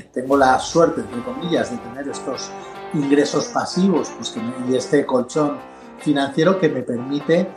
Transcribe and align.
tengo 0.00 0.36
la 0.36 0.58
suerte, 0.58 1.02
entre 1.02 1.22
comillas, 1.22 1.70
de 1.70 1.76
tener 1.78 2.08
estos 2.08 2.50
ingresos 2.94 3.46
pasivos 3.46 4.10
pues 4.16 4.34
y 4.68 4.74
este 4.74 5.04
colchón 5.04 5.58
financiero 5.98 6.58
que 6.58 6.68
me 6.68 6.82
permite 6.82 7.48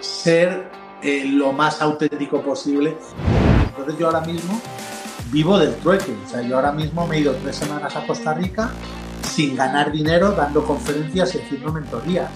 ser 0.00 0.70
eh, 1.02 1.24
lo 1.26 1.52
más 1.52 1.82
auténtico 1.82 2.40
posible. 2.40 2.96
Entonces 3.68 3.98
yo 3.98 4.06
ahora 4.06 4.20
mismo 4.20 4.60
vivo 5.32 5.58
del 5.58 5.74
trueque. 5.76 6.14
O 6.24 6.28
sea, 6.28 6.42
yo 6.42 6.56
ahora 6.56 6.72
mismo 6.72 7.06
me 7.06 7.16
he 7.16 7.20
ido 7.20 7.34
tres 7.42 7.56
semanas 7.56 7.96
a 7.96 8.06
Costa 8.06 8.34
Rica 8.34 8.70
sin 9.22 9.56
ganar 9.56 9.90
dinero, 9.90 10.32
dando 10.32 10.64
conferencias 10.64 11.34
y 11.34 11.38
haciendo 11.38 11.72
mentorías. 11.72 12.30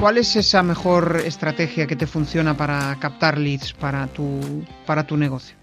¿Cuál 0.00 0.16
es 0.18 0.34
esa 0.36 0.62
mejor 0.62 1.20
estrategia 1.24 1.86
que 1.86 1.96
te 1.96 2.06
funciona 2.06 2.56
para 2.56 2.96
captar 2.98 3.36
leads 3.36 3.74
para 3.74 4.06
tu, 4.06 4.64
para 4.86 5.06
tu 5.06 5.16
negocio? 5.16 5.54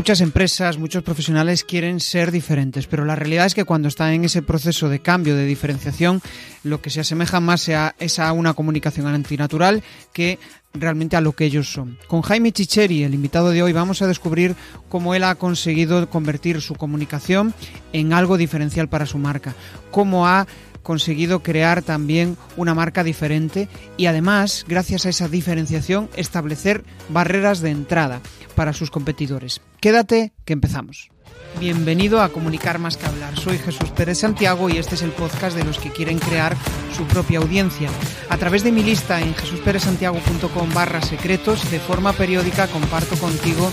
Muchas 0.00 0.22
empresas, 0.22 0.78
muchos 0.78 1.02
profesionales 1.02 1.62
quieren 1.62 2.00
ser 2.00 2.30
diferentes, 2.30 2.86
pero 2.86 3.04
la 3.04 3.16
realidad 3.16 3.44
es 3.44 3.54
que 3.54 3.66
cuando 3.66 3.86
están 3.86 4.14
en 4.14 4.24
ese 4.24 4.40
proceso 4.40 4.88
de 4.88 5.00
cambio, 5.00 5.36
de 5.36 5.44
diferenciación, 5.44 6.22
lo 6.64 6.80
que 6.80 6.88
se 6.88 7.00
asemeja 7.00 7.38
más 7.38 7.68
es 7.98 8.18
a 8.18 8.32
una 8.32 8.54
comunicación 8.54 9.06
antinatural 9.08 9.82
que 10.14 10.38
realmente 10.72 11.16
a 11.16 11.20
lo 11.20 11.32
que 11.32 11.44
ellos 11.44 11.70
son. 11.70 11.98
Con 12.08 12.22
Jaime 12.22 12.50
Chicheri, 12.50 13.04
el 13.04 13.12
invitado 13.12 13.50
de 13.50 13.62
hoy, 13.62 13.74
vamos 13.74 14.00
a 14.00 14.06
descubrir 14.06 14.56
cómo 14.88 15.14
él 15.14 15.22
ha 15.22 15.34
conseguido 15.34 16.08
convertir 16.08 16.62
su 16.62 16.76
comunicación 16.76 17.52
en 17.92 18.14
algo 18.14 18.38
diferencial 18.38 18.88
para 18.88 19.04
su 19.04 19.18
marca, 19.18 19.54
cómo 19.90 20.26
ha 20.26 20.46
conseguido 20.82 21.42
crear 21.42 21.82
también 21.82 22.36
una 22.56 22.74
marca 22.74 23.04
diferente 23.04 23.68
y 23.96 24.06
además, 24.06 24.64
gracias 24.68 25.06
a 25.06 25.10
esa 25.10 25.28
diferenciación, 25.28 26.08
establecer 26.16 26.84
barreras 27.08 27.60
de 27.60 27.70
entrada 27.70 28.20
para 28.54 28.72
sus 28.72 28.90
competidores. 28.90 29.60
Quédate 29.80 30.32
que 30.44 30.52
empezamos. 30.52 31.10
Bienvenido 31.58 32.22
a 32.22 32.30
Comunicar 32.30 32.78
más 32.78 32.96
que 32.96 33.06
hablar. 33.06 33.36
Soy 33.36 33.58
Jesús 33.58 33.90
Pérez 33.90 34.18
Santiago 34.18 34.70
y 34.70 34.78
este 34.78 34.94
es 34.94 35.02
el 35.02 35.10
podcast 35.10 35.56
de 35.56 35.64
los 35.64 35.78
que 35.78 35.90
quieren 35.90 36.18
crear 36.18 36.56
su 36.96 37.04
propia 37.04 37.38
audiencia. 37.38 37.90
A 38.28 38.36
través 38.38 38.62
de 38.62 38.72
mi 38.72 38.82
lista 38.82 39.20
en 39.20 39.34
jesusperezsantiago.com 39.34 40.72
barra 40.72 41.02
secretos, 41.02 41.70
de 41.70 41.80
forma 41.80 42.12
periódica 42.12 42.66
comparto 42.68 43.16
contigo 43.16 43.70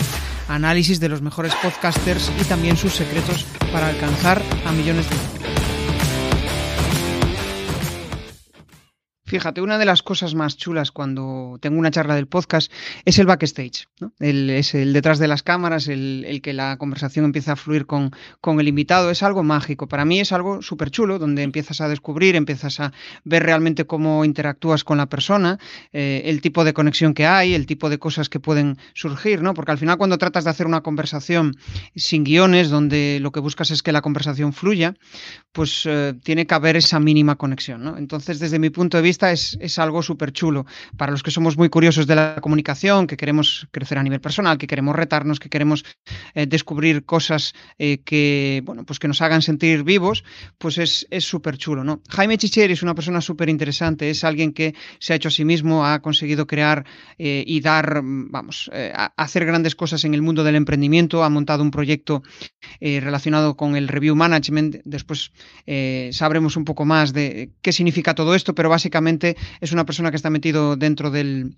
análisis 0.48 1.00
de 1.00 1.10
los 1.10 1.22
mejores 1.22 1.54
podcasters 1.56 2.32
y 2.42 2.44
también 2.46 2.78
sus 2.78 2.94
secretos 2.94 3.46
para 3.72 3.88
alcanzar 3.88 4.42
a 4.66 4.72
millones 4.72 5.10
de 5.10 5.37
Fíjate, 9.28 9.60
una 9.60 9.78
de 9.78 9.84
las 9.84 10.04
cosas 10.04 10.36
más 10.36 10.56
chulas 10.56 10.92
cuando 10.92 11.58
tengo 11.60 11.78
una 11.78 11.92
charla 11.92 12.16
del 12.16 12.28
podcast 12.28 12.72
es 13.04 13.20
el 13.20 13.26
backstage, 13.26 13.90
¿no? 14.00 14.14
el, 14.20 14.50
es 14.50 14.74
el 14.74 14.94
detrás 14.94 15.20
de 15.20 15.28
las 15.28 15.44
cámaras, 15.44 15.90
el, 15.90 16.40
que 16.42 16.54
la 16.54 16.78
conversación 16.78 17.26
empieza 17.26 17.52
a 17.52 17.56
fluir 17.58 17.86
con, 17.86 18.12
el 18.58 18.68
invitado, 18.70 19.12
es 19.12 19.24
algo 19.24 19.44
mágico. 19.44 19.90
Para 19.90 20.06
mí 20.06 20.22
es 20.22 20.32
algo 20.32 20.62
súper 20.62 20.92
chulo, 20.92 21.20
donde 21.20 21.44
empiezas 21.44 21.82
a 21.82 21.90
descubrir, 21.90 22.38
empiezas 22.38 22.80
a 22.80 22.94
ver 23.26 23.44
realmente 23.44 23.86
cómo 23.86 24.24
interactúas 24.24 24.86
con 24.86 24.98
la 24.98 25.08
persona, 25.08 25.60
eh, 25.92 26.22
el 26.24 26.40
tipo 26.40 26.64
de 26.64 26.72
conexión 26.72 27.14
que 27.14 27.26
hay, 27.26 27.54
el 27.54 27.66
tipo 27.66 27.90
de 27.90 28.00
cosas 28.00 28.30
que 28.30 28.40
pueden 28.40 28.78
surgir, 28.94 29.42
¿no? 29.42 29.54
Porque 29.54 29.74
al 29.74 29.78
final 29.78 29.98
cuando 29.98 30.18
tratas 30.18 30.46
de 30.46 30.52
hacer 30.52 30.68
una 30.68 30.84
conversación 30.84 31.58
sin 31.98 32.24
guiones, 32.24 32.70
donde 32.70 33.20
lo 33.22 33.34
que 33.34 33.42
buscas 33.42 33.72
es 33.72 33.84
que 33.84 33.92
la 33.92 34.02
conversación 34.02 34.54
fluya, 34.54 34.96
pues 35.52 35.84
eh, 35.86 36.14
tiene 36.24 36.48
que 36.48 36.56
haber 36.56 36.78
esa 36.78 37.02
mínima 37.02 37.36
conexión. 37.36 37.94
Entonces, 37.98 38.40
desde 38.40 38.58
mi 38.58 38.70
punto 38.70 38.96
de 38.96 39.04
vista, 39.04 39.17
es, 39.26 39.80
algo 39.80 40.02
súper 40.04 40.32
chulo. 40.32 40.66
Para 40.96 41.12
los 41.12 41.24
que 41.24 41.32
somos 41.32 41.58
muy 41.58 41.70
curiosos 41.70 42.08
de 42.08 42.16
la 42.16 42.36
comunicación, 42.42 43.08
que 43.08 43.18
queremos 43.18 43.68
crecer 43.72 43.98
a 43.98 44.04
nivel 44.04 44.22
personal, 44.22 44.58
que 44.58 44.68
queremos 44.68 44.96
retarnos, 44.96 45.40
que 45.40 45.50
queremos 45.50 45.84
eh, 46.34 46.46
descubrir 46.46 47.06
cosas 47.06 47.54
eh, 47.80 48.00
que, 48.06 48.62
bueno, 48.66 48.86
pues 48.86 49.00
que 49.00 49.08
nos 49.08 49.22
hagan 49.22 49.42
sentir 49.42 49.84
vivos, 49.84 50.24
pues 50.58 50.78
es 50.78 51.08
súper 51.20 51.58
chulo, 51.58 51.84
¿no? 51.84 52.02
Jaime 52.10 52.38
Chicheri 52.38 52.74
es 52.74 52.84
una 52.84 52.96
persona 52.96 53.22
súper 53.22 53.50
interesante, 53.50 54.10
es 54.10 54.24
alguien 54.24 54.54
que 54.54 54.76
se 55.00 55.14
ha 55.14 55.16
hecho 55.16 55.30
a 55.30 55.32
sí 55.32 55.46
mismo, 55.46 55.86
ha 55.86 56.02
conseguido 56.02 56.46
crear 56.46 56.86
eh, 57.18 57.44
y 57.46 57.60
dar, 57.62 58.02
vamos, 58.04 58.70
hacer 59.18 59.46
grandes 59.46 59.76
cosas 59.76 60.04
en 60.06 60.14
el 60.14 60.22
mundo 60.22 60.44
del 60.44 60.56
emprendimiento, 60.56 61.24
ha 61.24 61.30
montado 61.30 61.64
un 61.64 61.72
proyecto 61.72 62.22
relacionado 62.80 63.56
con 63.56 63.76
el 63.76 63.88
review 63.88 64.16
management, 64.16 64.78
después 64.86 65.32
sabremos 66.12 66.58
un 66.58 66.66
poco 66.66 66.86
más 66.86 67.14
de 67.14 67.52
qué 67.62 67.72
significa 67.72 68.14
todo 68.14 68.36
esto, 68.36 68.54
pero 68.54 68.70
básicamente 68.70 69.07
es 69.62 69.72
una 69.72 69.86
persona 69.86 70.10
que 70.10 70.18
está 70.18 70.30
metido 70.30 70.76
dentro 70.76 71.12
del, 71.12 71.56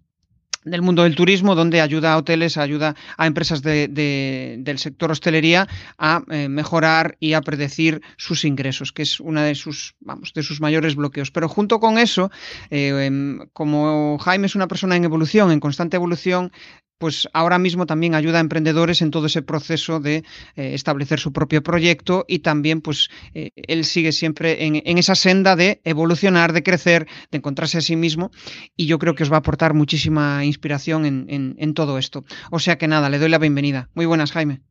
mundo 0.82 1.04
del 1.04 1.16
turismo, 1.16 1.56
donde 1.56 1.82
ayuda 1.82 2.14
a 2.14 2.18
hoteles, 2.18 2.58
ayuda 2.58 2.96
a 3.18 3.28
empresas 3.28 3.62
del 3.62 4.78
sector 4.78 5.12
hostelería 5.12 5.68
a 5.98 6.24
eh, 6.30 6.50
mejorar 6.50 7.18
y 7.20 7.34
a 7.34 7.42
predecir 7.42 8.02
sus 8.18 8.46
ingresos, 8.46 8.92
que 8.92 9.02
es 9.02 9.20
una 9.20 9.44
de 9.44 9.56
sus, 9.56 9.96
vamos, 10.00 10.34
de 10.34 10.44
sus 10.44 10.62
mayores 10.62 10.96
bloqueos. 10.96 11.32
Pero 11.32 11.50
junto 11.50 11.80
con 11.80 11.98
eso, 11.98 12.30
eh, 12.70 13.06
em, 13.06 13.40
como 13.54 14.18
Jaime 14.20 14.48
es 14.48 14.56
una 14.56 14.68
persona 14.68 14.96
en 14.96 15.06
evolución, 15.06 15.52
en 15.52 15.60
constante 15.60 15.98
evolución, 15.98 16.52
pues 17.00 17.28
ahora 17.34 17.58
mismo 17.58 17.88
también 17.88 18.14
ayuda 18.14 18.38
a 18.38 18.42
emprendedores 18.42 19.02
en 19.02 19.10
todo 19.10 19.26
ese 19.26 19.42
proceso 19.42 20.00
de 20.00 20.18
eh, 20.56 20.74
establecer 20.76 21.20
su 21.20 21.34
propio 21.34 21.64
proyecto 21.64 22.26
y 22.28 22.40
también 22.40 22.82
pues 22.82 23.10
eh, 23.34 23.52
él 23.56 23.86
sigue 23.86 24.12
siempre 24.12 24.66
en, 24.66 24.98
esa 24.98 25.16
senda 25.16 25.56
de 25.56 25.82
evolucionar, 25.86 26.54
de 26.54 26.62
crecer, 26.62 27.08
de 27.32 27.38
encontrarse 27.38 27.80
a 27.80 27.82
sí 27.82 27.96
mismo 27.96 28.32
y 28.76 28.86
yo 28.86 29.00
creo 29.00 29.16
que 29.16 29.24
os 29.24 29.32
va 29.32 29.38
a 29.38 29.40
aportar 29.40 29.74
muchísima 29.74 30.46
inspiración 30.46 31.06
en, 31.06 31.74
todo 31.74 31.98
esto. 31.98 32.26
O 32.52 32.60
sea 32.60 32.78
que 32.78 32.88
nada, 32.88 33.10
le 33.10 33.20
doy 33.20 33.30
la 33.30 33.38
bienvenida. 33.38 33.90
Muy 33.94 34.06
buenas, 34.06 34.32
Jaime. 34.34 34.62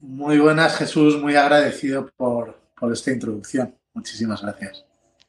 Muy 0.00 0.38
buenas, 0.38 0.76
Jesús, 0.76 1.18
muy 1.20 1.34
agradecido 1.36 2.10
por, 2.16 2.60
por 2.78 2.92
esta 2.92 3.10
introducción. 3.10 3.74
Muchísimas 3.94 4.42
gracias. 4.42 4.84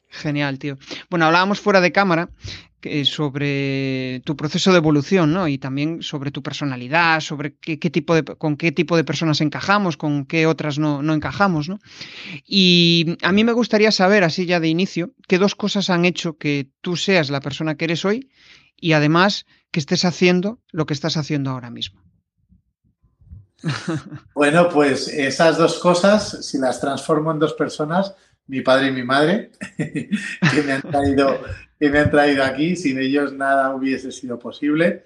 Genial, 0.08 0.58
tío. 0.58 0.76
Bueno, 1.08 1.26
hablábamos 1.26 1.60
fuera 1.60 1.80
de 1.80 1.92
cámara 1.92 2.28
sobre 3.04 4.20
tu 4.24 4.36
proceso 4.36 4.72
de 4.72 4.78
evolución, 4.78 5.32
¿no? 5.32 5.48
Y 5.48 5.58
también 5.58 6.02
sobre 6.02 6.30
tu 6.30 6.42
personalidad, 6.42 7.20
sobre 7.20 7.56
qué, 7.56 7.76
tipo 7.90 8.14
de, 8.14 8.24
con 8.24 8.56
qué 8.56 8.72
tipo 8.72 8.96
de 8.96 9.04
personas 9.04 9.40
encajamos, 9.40 9.96
con 9.96 10.26
qué 10.26 10.46
otras 10.46 10.78
no, 10.78 11.02
no, 11.02 11.14
encajamos, 11.14 11.68
¿no? 11.68 11.78
Y 12.44 13.16
a 13.22 13.32
mí 13.32 13.44
me 13.44 13.52
gustaría 13.52 13.92
saber, 13.92 14.24
así 14.24 14.46
ya 14.46 14.60
de 14.60 14.68
inicio, 14.68 15.12
qué 15.28 15.38
dos 15.38 15.54
cosas 15.54 15.90
han 15.90 16.04
hecho 16.04 16.36
que 16.36 16.70
tú 16.80 16.96
seas 16.96 17.30
la 17.30 17.40
persona 17.40 17.76
que 17.76 17.86
eres 17.86 18.04
hoy 18.04 18.30
y 18.76 18.92
además 18.92 19.46
que 19.70 19.80
estés 19.80 20.04
haciendo 20.04 20.60
lo 20.70 20.86
que 20.86 20.94
estás 20.94 21.16
haciendo 21.16 21.50
ahora 21.50 21.70
mismo. 21.70 22.02
Bueno, 24.34 24.68
pues 24.68 25.08
esas 25.08 25.56
dos 25.56 25.78
cosas, 25.78 26.46
si 26.46 26.58
las 26.58 26.80
transformo 26.80 27.32
en 27.32 27.38
dos 27.38 27.54
personas, 27.54 28.14
mi 28.48 28.60
padre 28.60 28.88
y 28.88 28.92
mi 28.92 29.02
madre, 29.02 29.50
que 29.76 30.62
me 30.64 30.72
han 30.72 30.82
traído, 30.82 31.40
que 31.78 31.90
me 31.90 31.98
han 31.98 32.10
traído 32.10 32.44
aquí. 32.44 32.76
Sin 32.76 32.98
ellos 32.98 33.32
nada 33.32 33.74
hubiese 33.74 34.12
sido 34.12 34.38
posible. 34.38 35.04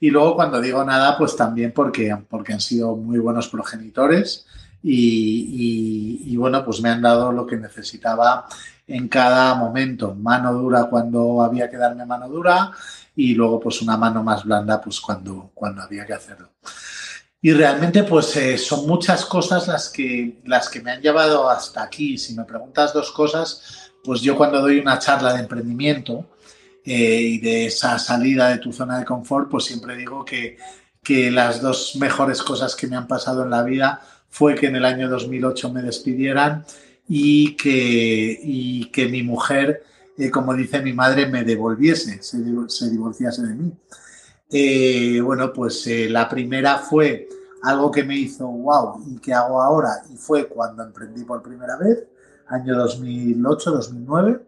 Y 0.00 0.10
luego 0.10 0.34
cuando 0.34 0.60
digo 0.60 0.84
nada, 0.84 1.18
pues 1.18 1.36
también 1.36 1.72
porque, 1.72 2.16
porque 2.28 2.54
han 2.54 2.60
sido 2.60 2.96
muy 2.96 3.18
buenos 3.18 3.48
progenitores 3.48 4.46
y, 4.82 6.22
y, 6.24 6.36
bueno, 6.36 6.64
pues 6.64 6.80
me 6.80 6.88
han 6.88 7.02
dado 7.02 7.32
lo 7.32 7.46
que 7.46 7.56
necesitaba 7.56 8.46
en 8.86 9.08
cada 9.08 9.54
momento. 9.54 10.14
Mano 10.14 10.54
dura 10.54 10.84
cuando 10.84 11.42
había 11.42 11.68
que 11.68 11.76
darme 11.76 12.06
mano 12.06 12.28
dura 12.28 12.72
y 13.14 13.34
luego 13.34 13.60
pues 13.60 13.82
una 13.82 13.98
mano 13.98 14.22
más 14.22 14.44
blanda 14.44 14.80
pues 14.80 15.00
cuando, 15.00 15.50
cuando 15.54 15.82
había 15.82 16.06
que 16.06 16.14
hacerlo. 16.14 16.48
Y 17.42 17.52
realmente, 17.52 18.04
pues 18.04 18.36
eh, 18.36 18.58
son 18.58 18.86
muchas 18.86 19.24
cosas 19.24 19.66
las 19.66 19.88
que, 19.88 20.40
las 20.44 20.68
que 20.68 20.80
me 20.80 20.90
han 20.90 21.00
llevado 21.00 21.48
hasta 21.48 21.82
aquí. 21.82 22.18
Si 22.18 22.34
me 22.34 22.44
preguntas 22.44 22.92
dos 22.92 23.10
cosas, 23.12 23.92
pues 24.04 24.20
yo 24.20 24.36
cuando 24.36 24.60
doy 24.60 24.78
una 24.78 24.98
charla 24.98 25.32
de 25.32 25.40
emprendimiento 25.40 26.26
eh, 26.84 27.20
y 27.22 27.38
de 27.38 27.66
esa 27.66 27.98
salida 27.98 28.48
de 28.48 28.58
tu 28.58 28.72
zona 28.72 28.98
de 28.98 29.06
confort, 29.06 29.48
pues 29.48 29.64
siempre 29.64 29.96
digo 29.96 30.24
que, 30.24 30.58
que 31.02 31.30
las 31.30 31.62
dos 31.62 31.96
mejores 31.96 32.42
cosas 32.42 32.76
que 32.76 32.86
me 32.86 32.96
han 32.96 33.08
pasado 33.08 33.44
en 33.44 33.50
la 33.50 33.62
vida 33.62 34.02
fue 34.28 34.54
que 34.54 34.66
en 34.66 34.76
el 34.76 34.84
año 34.84 35.08
2008 35.08 35.72
me 35.72 35.82
despidieran 35.82 36.64
y 37.08 37.56
que, 37.56 38.38
y 38.42 38.84
que 38.90 39.08
mi 39.08 39.22
mujer, 39.22 39.82
eh, 40.18 40.30
como 40.30 40.54
dice 40.54 40.82
mi 40.82 40.92
madre, 40.92 41.26
me 41.26 41.42
devolviese, 41.42 42.22
se, 42.22 42.38
se 42.68 42.90
divorciase 42.90 43.42
de 43.42 43.54
mí. 43.54 43.72
Eh, 44.52 45.20
bueno, 45.20 45.52
pues 45.52 45.86
eh, 45.86 46.08
la 46.08 46.28
primera 46.28 46.78
fue 46.78 47.28
algo 47.62 47.90
que 47.90 48.04
me 48.04 48.16
hizo 48.16 48.46
wow 48.48 49.02
y 49.06 49.18
que 49.18 49.32
hago 49.32 49.60
ahora 49.60 50.02
y 50.12 50.16
fue 50.16 50.48
cuando 50.48 50.82
emprendí 50.82 51.24
por 51.24 51.42
primera 51.42 51.76
vez, 51.76 52.04
año 52.48 52.74
2008-2009 52.86 54.40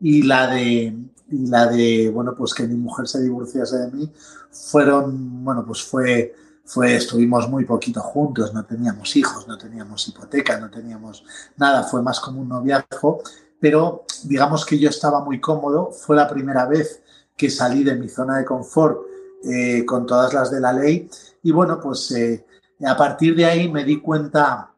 y 0.00 0.22
la 0.22 0.48
de 0.48 0.94
y 1.30 1.46
la 1.46 1.66
de 1.66 2.10
bueno 2.12 2.34
pues 2.36 2.54
que 2.54 2.66
mi 2.66 2.74
mujer 2.76 3.06
se 3.06 3.22
divorciase 3.22 3.76
de 3.78 3.90
mí 3.90 4.12
fueron 4.50 5.44
bueno 5.44 5.64
pues 5.66 5.82
fue 5.82 6.34
fue 6.64 6.96
estuvimos 6.96 7.48
muy 7.48 7.64
poquito 7.64 8.00
juntos 8.00 8.54
no 8.54 8.64
teníamos 8.64 9.14
hijos 9.16 9.46
no 9.46 9.58
teníamos 9.58 10.08
hipoteca 10.08 10.58
no 10.58 10.70
teníamos 10.70 11.24
nada 11.56 11.82
fue 11.84 12.02
más 12.02 12.20
como 12.20 12.40
un 12.40 12.48
noviazgo. 12.48 13.22
Pero 13.60 14.04
digamos 14.24 14.64
que 14.64 14.78
yo 14.78 14.88
estaba 14.88 15.24
muy 15.24 15.40
cómodo 15.40 15.90
fue 15.90 16.16
la 16.16 16.28
primera 16.28 16.66
vez 16.66 17.02
que 17.36 17.50
salí 17.50 17.84
de 17.84 17.96
mi 17.96 18.08
zona 18.08 18.38
de 18.38 18.44
confort 18.44 19.00
eh, 19.44 19.84
con 19.84 20.06
todas 20.06 20.34
las 20.34 20.50
de 20.50 20.60
la 20.60 20.72
ley. 20.72 21.08
Y 21.42 21.52
bueno, 21.52 21.78
pues 21.80 22.10
eh, 22.12 22.46
a 22.86 22.96
partir 22.96 23.36
de 23.36 23.44
ahí 23.44 23.70
me 23.70 23.84
di 23.84 24.00
cuenta 24.00 24.72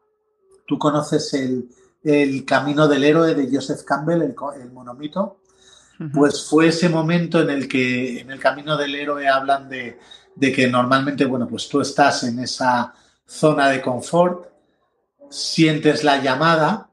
tú 0.67 0.79
conoces 0.79 1.35
el, 1.35 1.69
camino 2.47 2.87
del 2.87 3.05
héroe 3.05 3.35
de 3.35 3.55
Joseph 3.55 3.83
Campbell, 3.83 4.23
el, 4.23 4.71
monomito, 4.73 5.41
pues 6.15 6.49
fue 6.49 6.69
ese 6.69 6.89
momento 6.89 7.41
en 7.41 7.51
el 7.51 7.69
que 7.69 8.21
en 8.21 8.31
el 8.31 8.41
camino 8.41 8.77
del 8.77 8.95
héroe 8.95 9.29
hablan 9.29 9.69
de, 9.69 9.99
de 10.35 10.53
que 10.53 10.69
normalmente, 10.69 11.27
bueno, 11.27 11.47
pues 11.47 11.69
tú 11.69 11.81
estás 11.81 12.23
en 12.25 12.39
esa 12.39 12.95
zona 13.27 13.69
de 13.69 13.83
confort, 13.83 14.47
sientes 15.29 16.05
la 16.05 16.23
llamada 16.23 16.91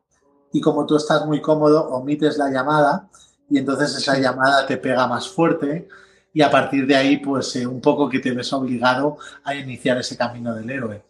y 0.51 0.59
como 0.59 0.85
tú 0.85 0.97
estás 0.97 1.25
muy 1.25 1.41
cómodo, 1.41 1.87
omites 1.89 2.37
la 2.37 2.49
llamada 2.49 3.09
y 3.49 3.57
entonces 3.59 3.95
esa 3.95 4.17
llamada 4.17 4.65
te 4.65 4.77
pega 4.77 5.07
más 5.07 5.29
fuerte 5.29 5.87
y 6.37 6.41
a 6.43 6.51
partir 6.51 6.85
de 6.85 6.95
ahí, 6.95 7.17
pues 7.17 7.55
eh, 7.55 7.65
un 7.65 7.81
poco 7.81 8.07
que 8.07 8.19
te 8.19 8.29
ves 8.29 8.53
obligado 8.53 9.17
a 9.43 9.55
iniciar 9.55 9.97
ese 9.97 10.15
camino 10.15 10.53
del 10.53 10.69
héroe. 10.69 11.01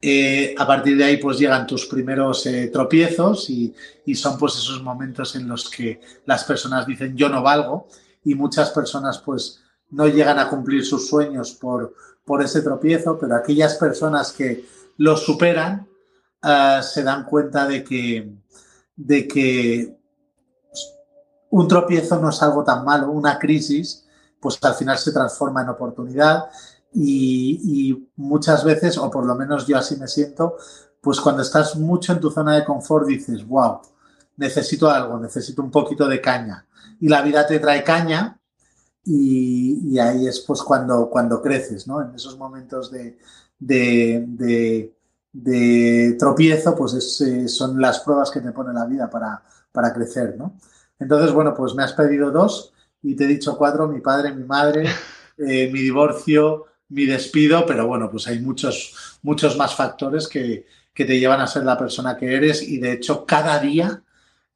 Eh, 0.00 0.54
a 0.56 0.66
partir 0.66 0.96
de 0.96 1.04
ahí, 1.04 1.18
pues 1.18 1.38
llegan 1.38 1.66
tus 1.66 1.84
primeros 1.84 2.46
eh, 2.46 2.70
tropiezos 2.72 3.50
y, 3.50 3.74
y, 4.06 4.14
son 4.14 4.38
pues 4.38 4.54
esos 4.54 4.82
momentos 4.82 5.36
en 5.36 5.46
los 5.46 5.68
que 5.68 6.00
las 6.24 6.44
personas 6.44 6.86
dicen 6.86 7.14
yo 7.14 7.28
no 7.28 7.42
valgo 7.42 7.86
y 8.24 8.34
muchas 8.34 8.70
personas 8.70 9.18
pues 9.18 9.60
no 9.90 10.06
llegan 10.08 10.38
a 10.38 10.48
cumplir 10.48 10.86
sus 10.86 11.06
sueños 11.06 11.52
por, 11.52 11.94
por 12.24 12.42
ese 12.42 12.62
tropiezo, 12.62 13.18
pero 13.18 13.36
aquellas 13.36 13.74
personas 13.74 14.32
que 14.32 14.64
lo 14.96 15.18
superan 15.18 15.86
se 16.82 17.02
dan 17.02 17.26
cuenta 17.26 17.66
de 17.66 17.84
que, 17.84 18.32
de 18.96 19.28
que 19.28 19.98
un 21.50 21.68
tropiezo 21.68 22.18
no 22.18 22.30
es 22.30 22.42
algo 22.42 22.64
tan 22.64 22.86
malo, 22.86 23.10
una 23.10 23.38
crisis, 23.38 24.01
pues 24.42 24.58
al 24.62 24.74
final 24.74 24.98
se 24.98 25.12
transforma 25.12 25.62
en 25.62 25.68
oportunidad 25.68 26.50
y, 26.92 28.08
muchas 28.16 28.64
veces, 28.64 28.98
o 28.98 29.08
por 29.10 29.24
lo 29.24 29.34
menos 29.36 29.66
yo 29.66 29.78
así 29.78 29.96
me 29.96 30.08
siento, 30.08 30.56
pues 31.00 31.20
cuando 31.20 31.42
estás 31.42 31.76
mucho 31.76 32.12
en 32.12 32.20
tu 32.20 32.30
zona 32.30 32.56
de 32.56 32.64
confort 32.64 33.06
dices, 33.06 33.46
wow, 33.46 33.80
necesito 34.36 34.90
algo, 34.90 35.18
necesito 35.18 35.62
un 35.62 35.70
poquito 35.70 36.08
de 36.08 36.20
caña. 36.20 36.66
Y 37.00 37.08
la 37.08 37.22
vida 37.22 37.46
te 37.46 37.60
trae 37.60 37.82
caña 37.84 38.38
y, 39.04 39.98
ahí 39.98 40.26
es 40.26 40.40
pues 40.40 40.60
cuando, 40.62 41.08
cuando 41.08 41.40
creces, 41.40 41.86
¿no? 41.86 42.02
En 42.02 42.14
esos 42.14 42.36
momentos 42.36 42.90
de, 42.90 43.18
de, 43.58 44.92
tropiezo, 46.18 46.74
pues 46.74 47.20
eh, 47.20 47.48
son 47.48 47.80
las 47.80 48.00
pruebas 48.00 48.30
que 48.30 48.40
te 48.40 48.52
pone 48.52 48.72
la 48.72 48.86
vida 48.86 49.08
para, 49.08 49.42
para 49.70 49.92
crecer, 49.92 50.36
¿no? 50.36 50.56
Entonces, 50.98 51.32
bueno, 51.32 51.54
pues 51.54 51.74
me 51.74 51.84
has 51.84 51.92
pedido 51.92 52.30
dos 52.30 52.71
y 53.02 53.16
te 53.16 53.24
he 53.24 53.26
dicho 53.26 53.56
cuatro, 53.56 53.88
mi 53.88 54.00
padre, 54.00 54.32
mi 54.32 54.44
madre, 54.44 54.84
eh, 55.38 55.70
mi 55.72 55.80
divorcio, 55.80 56.66
mi 56.88 57.06
despido, 57.06 57.66
pero 57.66 57.86
bueno, 57.86 58.10
pues 58.10 58.26
hay 58.28 58.40
muchos, 58.40 59.18
muchos 59.22 59.56
más 59.56 59.74
factores 59.74 60.28
que, 60.28 60.66
te 60.94 61.18
llevan 61.18 61.40
a 61.40 61.46
ser 61.46 61.64
la 61.64 61.76
persona 61.76 62.16
que 62.16 62.32
eres 62.32 62.62
y 62.62 62.78
de 62.78 62.92
hecho 62.92 63.26
cada 63.26 63.58
día 63.58 64.02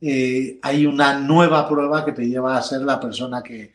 eh, 0.01 0.61
hay 0.63 0.87
una 0.87 1.19
nueva 1.19 1.69
prueba 1.69 2.05
que 2.05 2.13
te 2.13 2.29
lleva 2.29 2.57
a 2.57 2.63
ser 2.63 2.83
la 2.83 3.01
persona 3.01 3.43
que, 3.43 3.73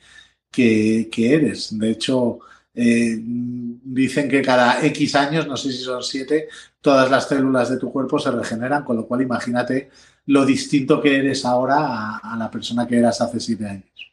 que, 0.50 1.09
eres. 1.33 1.77
De 1.77 1.91
hecho, 1.91 2.39
eh, 2.74 3.17
dicen 3.19 4.29
que 4.29 4.41
cada 4.41 4.85
X 4.85 5.15
años, 5.15 5.47
no 5.47 5.57
sé 5.57 5.71
si 5.71 5.79
son 5.79 6.03
siete, 6.03 6.47
todas 6.81 7.09
las 7.12 7.27
células 7.27 7.69
de 7.69 7.77
tu 7.77 7.91
cuerpo 7.91 8.19
se 8.19 8.31
regeneran, 8.31 8.83
con 8.83 8.95
lo 8.97 9.07
cual 9.07 9.21
imagínate 9.21 9.89
lo 10.27 10.45
distinto 10.45 11.01
que 11.01 11.17
eres 11.17 11.45
ahora 11.45 12.17
a 12.17 12.38
la 12.38 12.50
persona 12.51 12.88
que 12.88 12.97
eras 12.97 13.21
hace 13.21 13.39
siete 13.39 13.67
años. 13.67 14.10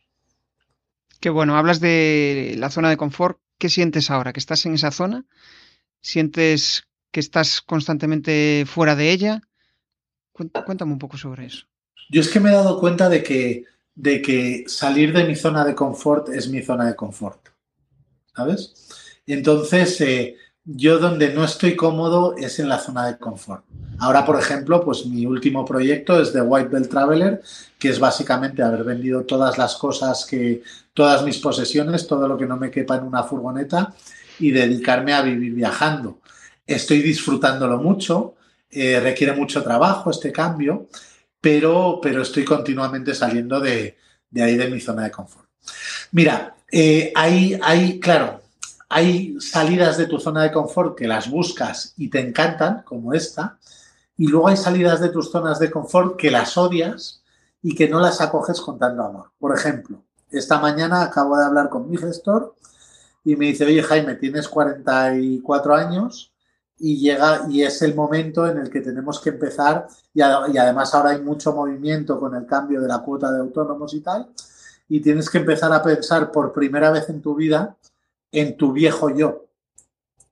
Qué 1.20 1.30
bueno, 1.30 1.56
hablas 1.56 1.80
de 1.80 2.54
la 2.58 2.70
zona 2.70 2.90
de 2.90 2.96
confort. 2.96 3.40
¿Qué 3.58 3.68
sientes 3.68 4.10
ahora? 4.10 4.32
¿Que 4.32 4.40
estás 4.40 4.64
en 4.66 4.74
esa 4.74 4.92
zona? 4.92 5.24
¿Sientes 6.00 6.84
que 7.10 7.20
estás 7.20 7.60
constantemente 7.60 8.64
fuera 8.66 8.94
de 8.94 9.10
ella? 9.10 9.42
Cuéntame 10.32 10.92
un 10.92 10.98
poco 10.98 11.16
sobre 11.16 11.46
eso. 11.46 11.66
Yo 12.08 12.20
es 12.20 12.28
que 12.28 12.38
me 12.38 12.50
he 12.50 12.52
dado 12.52 12.78
cuenta 12.78 13.08
de 13.08 13.22
que, 13.22 13.64
de 13.94 14.22
que 14.22 14.64
salir 14.68 15.12
de 15.12 15.24
mi 15.24 15.34
zona 15.34 15.64
de 15.64 15.74
confort 15.74 16.28
es 16.28 16.48
mi 16.48 16.62
zona 16.62 16.86
de 16.86 16.94
confort. 16.94 17.48
¿Sabes? 18.34 18.88
Entonces, 19.26 20.00
eh, 20.00 20.36
yo 20.70 20.98
donde 20.98 21.32
no 21.32 21.44
estoy 21.44 21.74
cómodo 21.76 22.36
es 22.36 22.58
en 22.58 22.68
la 22.68 22.78
zona 22.78 23.06
de 23.06 23.16
confort. 23.16 23.64
Ahora, 23.98 24.26
por 24.26 24.38
ejemplo, 24.38 24.84
pues 24.84 25.06
mi 25.06 25.24
último 25.24 25.64
proyecto 25.64 26.20
es 26.20 26.32
de 26.32 26.42
White 26.42 26.68
Belt 26.68 26.90
Traveler, 26.90 27.42
que 27.78 27.88
es 27.88 27.98
básicamente 27.98 28.62
haber 28.62 28.84
vendido 28.84 29.24
todas 29.24 29.56
las 29.56 29.76
cosas 29.76 30.26
que, 30.26 30.62
todas 30.92 31.24
mis 31.24 31.38
posesiones, 31.38 32.06
todo 32.06 32.28
lo 32.28 32.36
que 32.36 32.44
no 32.46 32.56
me 32.58 32.70
quepa 32.70 32.96
en 32.96 33.04
una 33.04 33.22
furgoneta 33.22 33.94
y 34.38 34.50
dedicarme 34.50 35.14
a 35.14 35.22
vivir 35.22 35.54
viajando. 35.54 36.18
Estoy 36.66 37.00
disfrutándolo 37.00 37.78
mucho, 37.78 38.34
eh, 38.70 39.00
requiere 39.00 39.32
mucho 39.32 39.62
trabajo 39.62 40.10
este 40.10 40.30
cambio, 40.32 40.88
pero, 41.40 41.98
pero 42.02 42.22
estoy 42.22 42.44
continuamente 42.44 43.14
saliendo 43.14 43.58
de, 43.58 43.96
ahí 44.36 44.56
de 44.56 44.68
mi 44.68 44.80
zona 44.80 45.04
de 45.04 45.10
confort. 45.10 45.48
Mira, 46.12 46.56
eh, 46.70 47.10
hay, 47.14 47.98
claro, 48.00 48.42
hay 48.88 49.38
salidas 49.40 49.98
de 49.98 50.06
tu 50.06 50.18
zona 50.18 50.42
de 50.42 50.52
confort 50.52 50.96
que 50.96 51.06
las 51.06 51.30
buscas 51.30 51.92
y 51.96 52.08
te 52.08 52.20
encantan, 52.20 52.82
como 52.82 53.12
esta, 53.12 53.58
y 54.16 54.28
luego 54.28 54.48
hay 54.48 54.56
salidas 54.56 55.00
de 55.00 55.10
tus 55.10 55.30
zonas 55.30 55.58
de 55.58 55.70
confort 55.70 56.16
que 56.16 56.30
las 56.30 56.56
odias 56.56 57.22
y 57.62 57.74
que 57.74 57.88
no 57.88 58.00
las 58.00 58.20
acoges 58.20 58.60
con 58.60 58.78
tanto 58.78 59.02
amor. 59.02 59.30
Por 59.38 59.54
ejemplo, 59.54 60.02
esta 60.30 60.58
mañana 60.58 61.02
acabo 61.02 61.36
de 61.36 61.44
hablar 61.44 61.68
con 61.68 61.88
mi 61.88 61.96
gestor 61.96 62.54
y 63.24 63.36
me 63.36 63.46
dice, 63.46 63.64
oye 63.64 63.82
Jaime, 63.82 64.14
tienes 64.14 64.48
44 64.48 65.74
años 65.74 66.32
y 66.78 66.98
llega 66.98 67.46
y 67.48 67.62
es 67.62 67.82
el 67.82 67.94
momento 67.94 68.46
en 68.48 68.58
el 68.58 68.70
que 68.70 68.80
tenemos 68.80 69.20
que 69.20 69.30
empezar 69.30 69.86
y, 70.14 70.20
y 70.20 70.58
además 70.58 70.94
ahora 70.94 71.10
hay 71.10 71.20
mucho 71.20 71.52
movimiento 71.52 72.18
con 72.18 72.34
el 72.34 72.46
cambio 72.46 72.80
de 72.80 72.88
la 72.88 73.00
cuota 73.00 73.32
de 73.32 73.40
autónomos 73.40 73.94
y 73.94 74.00
tal 74.00 74.28
y 74.88 75.00
tienes 75.00 75.28
que 75.28 75.38
empezar 75.38 75.72
a 75.72 75.82
pensar 75.82 76.30
por 76.30 76.52
primera 76.52 76.90
vez 76.90 77.08
en 77.08 77.20
tu 77.20 77.34
vida 77.34 77.76
en 78.32 78.56
tu 78.56 78.72
viejo 78.72 79.10
yo. 79.10 79.46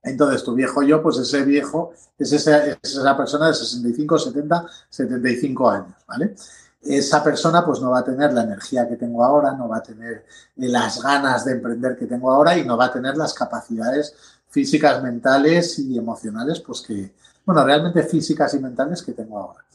Entonces, 0.03 0.43
tu 0.43 0.53
viejo 0.53 0.83
yo, 0.83 1.01
pues 1.01 1.17
ese 1.17 1.43
viejo 1.43 1.93
es 2.17 2.31
esa, 2.31 3.17
persona 3.17 3.47
de 3.47 3.53
65, 3.53 4.19
70, 4.19 4.65
75 4.89 5.69
años, 5.69 5.95
¿vale? 6.07 6.35
Esa 6.81 7.23
persona 7.23 7.65
pues 7.65 7.81
no 7.81 7.89
va 7.91 7.99
a 7.99 8.03
tener 8.03 8.31
la 8.31 8.43
energía 8.43 8.87
que 8.87 8.95
tengo 8.95 9.23
ahora, 9.23 9.51
no 9.51 9.67
va 9.67 9.77
a 9.77 9.83
tener 9.83 10.25
las 10.55 11.01
ganas 11.01 11.43
de 11.43 11.53
emprender 11.53 11.97
que 11.97 12.05
tengo 12.05 12.31
ahora 12.31 12.57
y 12.57 12.65
no 12.65 12.77
va 12.77 12.85
a 12.85 12.93
tener 12.93 13.17
las 13.17 13.33
capacidades 13.33 14.15
físicas, 14.49 15.03
mentales 15.03 15.77
y 15.79 15.97
emocionales, 15.97 16.61
pues 16.61 16.81
que, 16.81 17.13
bueno, 17.45 17.65
realmente 17.65 18.03
físicas 18.03 18.53
y 18.53 18.59
mentales 18.59 19.01
que 19.01 19.11
tengo 19.11 19.39
ahora. 19.39 19.65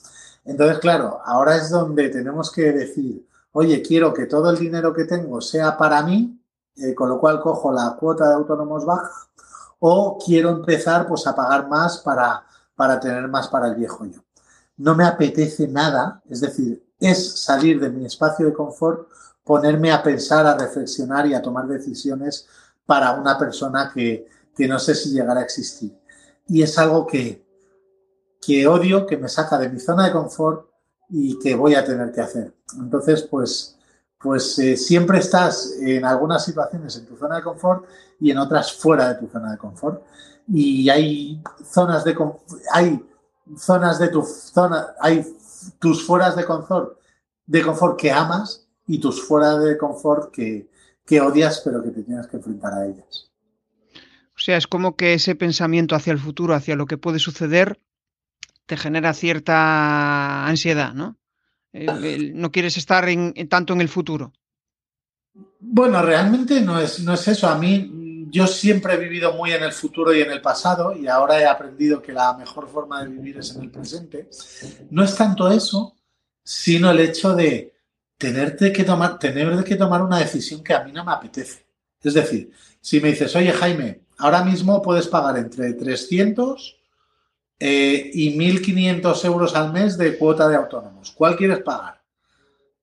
Entonces, 0.45 0.79
claro, 0.79 1.21
ahora 1.25 1.57
es 1.57 1.71
donde 1.71 2.09
tenemos 2.09 2.51
que 2.51 2.73
decir, 2.73 3.27
oye, 3.53 3.83
quiero 3.83 4.15
que 4.15 4.27
todo 4.27 4.51
el 4.51 4.59
dinero 4.59 4.95
que 4.95 5.05
tengo 5.05 5.41
sea 5.41 5.77
para 5.77 6.03
mí 6.03 6.42
eh, 6.77 6.95
con 6.95 7.09
lo 7.09 7.21
cual 7.21 7.41
cojo 7.41 7.73
la 7.73 7.97
cuota 7.99 8.29
de 8.29 8.35
autónomos 8.35 8.85
baja 8.85 9.11
o 9.85 10.17
quiero 10.25 10.51
empezar 10.51 11.07
pues 11.09 11.27
a 11.27 11.35
pagar 11.35 11.69
más 11.69 11.99
para, 11.99 12.45
para 12.77 13.01
tener 13.01 13.27
más 13.29 13.49
para 13.49 13.69
el 13.69 13.75
viejo 13.75 14.05
yo. 14.07 14.21
No 14.77 14.95
me 14.95 15.05
apetece 15.05 15.67
nada, 15.69 16.23
es 16.29 16.41
decir, 16.41 16.87
es 16.99 17.41
salir 17.41 17.81
de 17.81 17.91
mi 17.91 18.07
espacio 18.07 18.47
de 18.47 18.53
confort, 18.53 19.09
ponerme 19.43 19.91
a 19.91 20.03
pensar, 20.03 20.47
a 20.47 20.57
reflexionar 20.57 21.27
y 21.27 21.35
a 21.35 21.43
tomar 21.43 21.67
decisiones 21.67 22.47
para 22.87 23.13
una 23.13 23.37
persona 23.37 23.91
que, 23.93 24.29
que 24.57 24.69
no 24.69 24.79
sé 24.79 24.95
si 24.95 25.11
llegará 25.11 25.41
a 25.41 25.45
existir. 25.45 25.99
Y 26.47 26.63
es 26.63 26.79
algo 26.79 27.07
que, 27.07 27.45
que 28.41 28.67
odio, 28.67 29.05
que 29.07 29.17
me 29.17 29.29
saca 29.29 29.59
de 29.59 29.69
mi 29.69 29.81
zona 29.81 30.07
de 30.07 30.13
confort 30.13 30.69
y 31.09 31.39
que 31.39 31.55
voy 31.55 31.75
a 31.75 31.85
tener 31.85 32.13
que 32.13 32.21
hacer. 32.21 32.55
Entonces, 32.79 33.23
pues 33.23 33.77
pues 34.23 34.59
eh, 34.59 34.77
siempre 34.77 35.19
estás 35.19 35.75
en 35.81 36.05
algunas 36.05 36.45
situaciones 36.45 36.97
en 36.97 37.07
tu 37.07 37.17
zona 37.17 37.37
de 37.37 37.43
confort 37.43 37.87
y 38.21 38.31
en 38.31 38.39
otras 38.39 38.73
fuera 38.73 39.13
de 39.13 39.21
tu 39.21 39.27
zona 39.27 39.53
de 39.53 39.59
confort. 39.59 40.03
Y 40.49 40.89
hay 40.89 41.43
zonas 41.65 42.05
de 42.05 42.17
hay 42.73 43.05
zonas 43.57 43.99
de 43.99 44.09
tu 44.09 44.23
zona, 44.23 44.89
hay 45.01 45.27
tus 45.79 46.05
fueras 46.05 46.37
de 46.37 46.45
confort, 46.45 46.99
de 47.47 47.63
confort 47.63 47.99
que 47.99 48.13
amas 48.13 48.67
y 48.87 48.99
tus 48.99 49.23
fuera 49.23 49.59
de 49.59 49.77
confort 49.77 50.33
que, 50.33 50.69
que 51.05 51.21
odias 51.21 51.61
pero 51.65 51.83
que 51.83 51.91
te 51.91 52.03
tienes 52.03 52.27
que 52.29 52.37
enfrentar 52.37 52.75
a 52.75 52.87
ellas. 52.87 53.31
O 54.35 54.39
sea, 54.45 54.57
es 54.57 54.67
como 54.67 54.97
que 54.97 55.15
ese 55.15 55.35
pensamiento 55.35 55.95
hacia 55.95 56.13
el 56.13 56.19
futuro, 56.19 56.55
hacia 56.55 56.77
lo 56.77 56.87
que 56.87 56.99
puede 56.99 57.19
suceder, 57.19 57.81
te 58.67 58.77
genera 58.77 59.13
cierta 59.15 60.47
ansiedad, 60.47 60.95
¿no? 60.95 61.17
No 61.73 62.51
quieres 62.51 62.77
estar 62.77 63.07
tanto 63.49 63.73
en 63.73 63.81
el 63.81 63.89
futuro. 63.89 64.33
Bueno, 65.61 66.03
realmente 66.03 66.61
no 66.61 66.79
es, 66.81 67.01
no 67.01 67.15
es 67.15 67.29
eso. 67.29 67.49
A 67.49 67.57
mí, 67.57 68.27
yo 68.31 68.47
siempre 68.47 68.95
he 68.95 68.97
vivido 68.97 69.35
muy 69.35 69.53
en 69.53 69.63
el 69.63 69.73
futuro 69.73 70.15
y 70.15 70.21
en 70.21 70.31
el 70.31 70.41
pasado 70.41 70.97
y 70.97 71.07
ahora 71.07 71.41
he 71.41 71.47
aprendido 71.47 72.01
que 72.03 72.13
la 72.13 72.35
mejor 72.35 72.69
forma 72.69 73.03
de 73.03 73.11
vivir 73.11 73.39
es 73.39 73.55
en 73.55 73.63
el 73.63 73.71
presente. 73.71 74.29
No 74.91 75.05
es 75.05 75.15
tanto 75.15 75.51
eso, 75.51 75.97
sino 76.43 76.91
el 76.91 77.01
hecho 77.01 77.35
de 77.35 77.75
tenerte 78.17 78.73
que 78.73 78.85
tomar, 78.85 79.19
tener 79.19 79.65
que 79.65 79.77
tomar 79.77 80.03
una 80.03 80.19
decisión 80.19 80.63
que 80.63 80.75
a 80.75 80.83
mí 80.83 80.93
no 80.93 81.05
me 81.05 81.13
apetece. 81.13 81.67
Es 82.03 82.15
decir, 82.15 82.51
si 82.81 83.01
me 83.01 83.09
dices, 83.09 83.35
oye 83.37 83.53
Jaime, 83.53 84.01
ahora 84.19 84.45
mismo 84.45 84.83
puedes 84.83 85.09
pagar 85.09 85.39
entre 85.39 85.75
300 85.75 86.82
eh, 87.65 88.11
y 88.13 88.37
1.500 88.37 89.25
euros 89.25 89.55
al 89.55 89.73
mes 89.73 89.97
de 89.97 90.19
cuota 90.19 90.49
de 90.49 90.57
autónomos. 90.57 91.13
¿Cuál 91.13 91.37
quieres 91.37 91.61
pagar? 91.61 92.03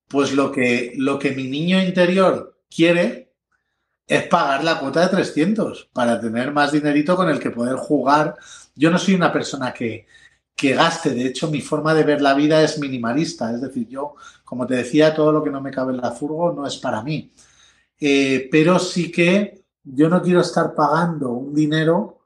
Pues 0.08 0.32
lo 0.32 0.54
que, 0.54 0.94
lo 0.96 1.20
que 1.20 1.32
mi 1.32 1.50
niño 1.50 1.82
interior 1.82 2.58
quiere 2.74 3.34
es 4.08 4.24
pagar 4.28 4.64
la 4.64 4.80
cuota 4.80 5.02
de 5.02 5.10
300 5.10 5.90
para 5.92 6.22
tener 6.22 6.54
más 6.54 6.72
dinerito 6.72 7.18
con 7.18 7.30
el 7.30 7.40
que 7.40 7.50
poder 7.50 7.76
jugar. 7.76 8.38
Yo 8.74 8.90
no 8.90 8.98
soy 8.98 9.16
una 9.16 9.34
persona 9.34 9.74
que, 9.74 10.08
que 10.56 10.74
gaste, 10.76 11.10
de 11.10 11.26
hecho 11.26 11.52
mi 11.52 11.60
forma 11.60 11.94
de 11.94 12.04
ver 12.04 12.22
la 12.22 12.34
vida 12.34 12.64
es 12.64 12.80
minimalista, 12.80 13.52
es 13.54 13.60
decir, 13.60 13.86
yo, 13.90 14.16
como 14.46 14.66
te 14.66 14.76
decía, 14.76 15.14
todo 15.14 15.34
lo 15.34 15.44
que 15.44 15.50
no 15.50 15.60
me 15.60 15.72
cabe 15.72 15.92
en 15.94 16.00
la 16.00 16.12
furgo 16.12 16.54
no 16.54 16.66
es 16.66 16.78
para 16.78 17.04
mí. 17.04 17.34
Eh, 18.00 18.48
pero 18.50 18.80
sí 18.80 19.12
que 19.12 19.66
yo 19.84 20.08
no 20.08 20.22
quiero 20.22 20.40
estar 20.40 20.74
pagando 20.74 21.32
un 21.32 21.54
dinero 21.54 22.19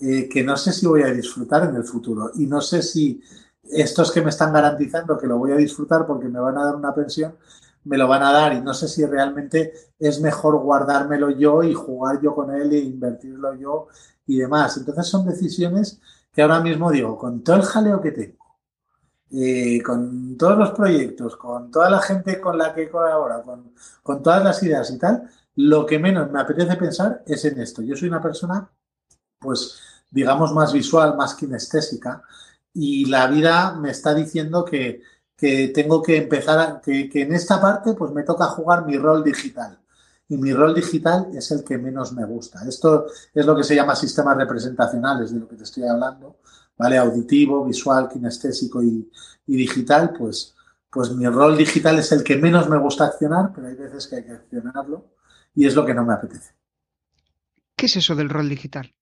eh, 0.00 0.28
que 0.28 0.42
no 0.42 0.56
sé 0.56 0.72
si 0.72 0.86
voy 0.86 1.02
a 1.02 1.12
disfrutar 1.12 1.68
en 1.68 1.76
el 1.76 1.84
futuro 1.84 2.30
y 2.34 2.46
no 2.46 2.60
sé 2.60 2.82
si 2.82 3.22
estos 3.62 4.10
que 4.10 4.22
me 4.22 4.30
están 4.30 4.52
garantizando 4.52 5.18
que 5.18 5.26
lo 5.26 5.38
voy 5.38 5.52
a 5.52 5.56
disfrutar 5.56 6.06
porque 6.06 6.28
me 6.28 6.40
van 6.40 6.58
a 6.58 6.64
dar 6.64 6.76
una 6.76 6.94
pensión, 6.94 7.36
me 7.84 7.96
lo 7.96 8.08
van 8.08 8.22
a 8.22 8.32
dar 8.32 8.52
y 8.54 8.60
no 8.60 8.74
sé 8.74 8.88
si 8.88 9.04
realmente 9.04 9.72
es 9.98 10.20
mejor 10.20 10.58
guardármelo 10.58 11.30
yo 11.30 11.62
y 11.62 11.74
jugar 11.74 12.20
yo 12.20 12.34
con 12.34 12.54
él 12.54 12.72
e 12.72 12.78
invertirlo 12.78 13.54
yo 13.54 13.88
y 14.26 14.38
demás. 14.38 14.76
Entonces 14.76 15.06
son 15.06 15.26
decisiones 15.26 16.00
que 16.32 16.42
ahora 16.42 16.60
mismo 16.60 16.90
digo, 16.90 17.16
con 17.16 17.42
todo 17.42 17.56
el 17.56 17.62
jaleo 17.62 18.00
que 18.00 18.12
tengo, 18.12 18.58
eh, 19.32 19.82
con 19.82 20.36
todos 20.36 20.58
los 20.58 20.70
proyectos, 20.72 21.36
con 21.36 21.70
toda 21.70 21.90
la 21.90 22.00
gente 22.00 22.40
con 22.40 22.58
la 22.58 22.74
que 22.74 22.90
colabora, 22.90 23.42
con, 23.42 23.72
con 24.02 24.22
todas 24.22 24.42
las 24.42 24.62
ideas 24.62 24.90
y 24.90 24.98
tal, 24.98 25.28
lo 25.56 25.86
que 25.86 25.98
menos 25.98 26.30
me 26.30 26.40
apetece 26.40 26.76
pensar 26.76 27.22
es 27.26 27.44
en 27.44 27.60
esto. 27.60 27.82
Yo 27.82 27.96
soy 27.96 28.08
una 28.08 28.22
persona, 28.22 28.70
pues, 29.38 29.78
digamos, 30.10 30.52
más 30.52 30.72
visual, 30.72 31.16
más 31.16 31.34
kinestésica, 31.34 32.22
y 32.72 33.06
la 33.06 33.26
vida 33.26 33.72
me 33.74 33.90
está 33.90 34.14
diciendo 34.14 34.64
que, 34.64 35.02
tengo 35.74 36.02
que 36.02 36.18
empezar, 36.18 36.58
a, 36.58 36.80
que, 36.80 37.08
en 37.14 37.32
esta 37.32 37.60
parte 37.60 37.94
pues 37.94 38.12
me 38.12 38.24
toca 38.24 38.44
jugar 38.46 38.84
mi 38.84 38.98
rol 38.98 39.24
digital. 39.24 39.78
Y 40.28 40.36
mi 40.36 40.52
rol 40.52 40.74
digital 40.74 41.28
es 41.34 41.50
el 41.50 41.64
que 41.64 41.78
menos 41.78 42.12
me 42.12 42.24
gusta. 42.24 42.62
Esto 42.68 43.06
es 43.34 43.46
lo 43.46 43.56
que 43.56 43.64
se 43.64 43.74
llama 43.74 43.96
sistemas 43.96 44.36
representacionales, 44.36 45.32
de 45.32 45.40
lo 45.40 45.48
que 45.48 45.56
te 45.56 45.64
estoy 45.64 45.84
hablando, 45.84 46.36
¿vale? 46.76 46.98
Auditivo, 46.98 47.64
visual, 47.64 48.08
kinestésico 48.08 48.82
y, 48.82 49.10
digital, 49.46 50.12
pues, 50.16 50.54
pues 50.88 51.10
mi 51.10 51.26
rol 51.26 51.56
digital 51.56 51.98
es 51.98 52.12
el 52.12 52.22
que 52.22 52.36
menos 52.36 52.68
me 52.68 52.78
gusta 52.78 53.06
accionar, 53.06 53.50
pero 53.52 53.66
hay 53.66 53.74
veces 53.74 54.06
que 54.06 54.16
hay 54.16 54.24
que 54.24 54.32
accionarlo 54.32 55.06
y 55.54 55.66
es 55.66 55.74
lo 55.74 55.84
que 55.84 55.94
no 55.94 56.04
me 56.04 56.12
apetece. 56.12 56.52
¿Qué 57.74 57.86
es 57.86 57.96
eso 57.96 58.14
del 58.14 58.28
rol 58.28 58.48
digital? 58.48 58.94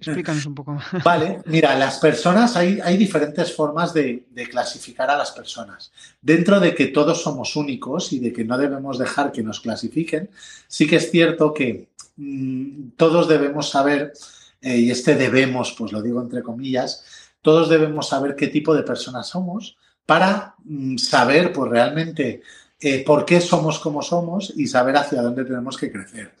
Explícanos 0.00 0.46
un 0.46 0.54
poco 0.54 0.72
más. 0.72 0.86
Vale, 1.04 1.42
mira, 1.44 1.76
las 1.76 1.98
personas, 1.98 2.56
hay, 2.56 2.80
hay 2.82 2.96
diferentes 2.96 3.54
formas 3.54 3.92
de, 3.92 4.24
clasificar 4.50 5.10
a 5.10 5.16
las 5.16 5.30
personas. 5.30 5.92
Dentro 6.22 6.58
de 6.58 6.74
que 6.74 6.86
todos 6.86 7.22
somos 7.22 7.54
únicos 7.54 8.12
y 8.12 8.18
de 8.18 8.32
que 8.32 8.44
no 8.44 8.56
debemos 8.56 8.98
dejar 8.98 9.30
que 9.30 9.42
nos 9.42 9.60
clasifiquen, 9.60 10.30
sí 10.66 10.86
que 10.86 10.96
es 10.96 11.10
cierto 11.10 11.52
que 11.52 11.88
mm, 12.16 12.92
todos 12.96 13.28
debemos 13.28 13.68
saber, 13.68 14.14
eh, 14.62 14.78
y 14.78 14.90
este 14.90 15.16
debemos, 15.16 15.74
pues 15.76 15.92
lo 15.92 16.00
digo 16.00 16.22
entre 16.22 16.42
comillas, 16.42 17.04
todos 17.42 17.68
debemos 17.68 18.08
saber 18.08 18.36
qué 18.36 18.48
tipo 18.48 18.74
de 18.74 18.82
personas 18.82 19.28
somos 19.28 19.76
para 20.06 20.54
mm, 20.64 20.96
saber, 20.96 21.52
pues 21.52 21.70
realmente, 21.70 22.40
eh, 22.80 23.04
por 23.04 23.26
qué 23.26 23.42
somos 23.42 23.78
como 23.78 24.00
somos 24.00 24.54
y 24.56 24.66
saber 24.66 24.96
hacia 24.96 25.20
dónde 25.20 25.44
tenemos 25.44 25.76
que 25.76 25.92
crecer. 25.92 26.32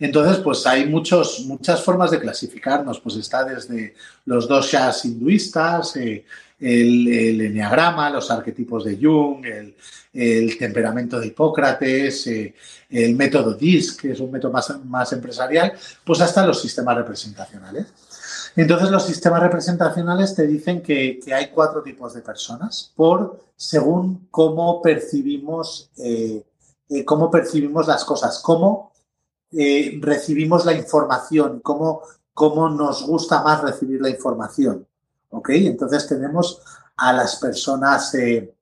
Entonces, 0.00 0.38
pues 0.38 0.64
hay 0.66 0.86
muchos, 0.86 1.40
muchas 1.46 1.82
formas 1.82 2.10
de 2.10 2.20
clasificarnos. 2.20 3.00
Pues 3.00 3.16
está 3.16 3.44
desde 3.44 3.94
los 4.26 4.46
dos 4.46 4.66
shas 4.70 5.04
hinduistas, 5.04 5.96
eh, 5.96 6.24
el, 6.60 7.08
el, 7.08 7.40
enneagrama, 7.40 8.10
los 8.10 8.30
arquetipos 8.30 8.84
de 8.84 8.96
Jung, 9.00 9.44
el, 9.44 10.58
temperamento 10.58 11.18
de 11.20 11.28
Hipócrates, 11.28 12.26
eh, 12.28 12.54
el 12.90 13.14
método 13.14 13.54
DISC, 13.54 14.00
que 14.00 14.12
es 14.12 14.20
un 14.20 14.30
método 14.30 14.52
más, 14.52 14.84
más 14.84 15.12
empresarial, 15.12 15.72
pues 16.04 16.20
hasta 16.20 16.46
los 16.46 16.60
sistemas 16.60 16.96
representacionales. 16.96 17.86
Entonces, 18.56 18.90
los 18.90 19.04
sistemas 19.06 19.40
representacionales 19.40 20.34
te 20.34 20.46
dicen 20.46 20.82
que, 20.82 21.20
hay 21.32 21.48
cuatro 21.48 21.82
tipos 21.82 22.14
de 22.14 22.22
personas 22.22 22.92
por 22.96 23.40
según 23.56 24.28
cómo 24.30 24.80
percibimos, 24.82 25.90
eh, 25.98 26.42
cómo 27.04 27.30
percibimos 27.30 27.86
las 27.86 28.04
cosas, 28.04 28.40
cómo 28.40 28.87
eh, 29.50 29.98
recibimos 30.02 30.66
la 30.66 30.74
información, 30.74 31.60
cómo, 31.60 32.02
cómo 32.34 32.68
nos 32.68 33.06
gusta 33.06 33.42
más 33.42 33.62
recibir 33.62 34.00
la 34.00 34.10
información. 34.10 34.86
¿Ok? 35.30 35.50
Entonces 35.50 36.06
tenemos 36.06 36.60
a 36.96 37.12
las 37.12 37.36
personas 37.36 38.14
eh, 38.14 38.54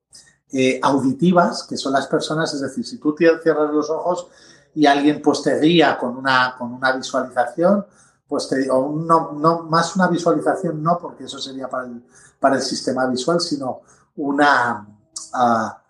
eh, 0.51 0.79
auditivas, 0.81 1.63
que 1.63 1.77
son 1.77 1.93
las 1.93 2.07
personas, 2.07 2.53
es 2.53 2.61
decir, 2.61 2.85
si 2.85 2.97
tú 2.97 3.15
cierras 3.17 3.73
los 3.73 3.89
ojos 3.89 4.27
y 4.75 4.85
alguien 4.85 5.21
pues 5.21 5.41
te 5.41 5.59
guía 5.59 5.97
con 5.97 6.15
una, 6.15 6.55
con 6.57 6.73
una 6.73 6.93
visualización, 6.93 7.85
pues 8.27 8.47
te 8.47 8.59
digo, 8.59 8.93
no, 9.05 9.31
no, 9.33 9.63
más 9.63 9.95
una 9.95 10.07
visualización 10.07 10.83
no, 10.83 10.97
porque 10.99 11.25
eso 11.25 11.39
sería 11.39 11.69
para 11.69 11.87
el, 11.87 12.03
para 12.39 12.57
el 12.57 12.61
sistema 12.61 13.07
visual, 13.07 13.39
sino 13.39 13.81
una, 14.17 14.85
ah, 15.33 15.83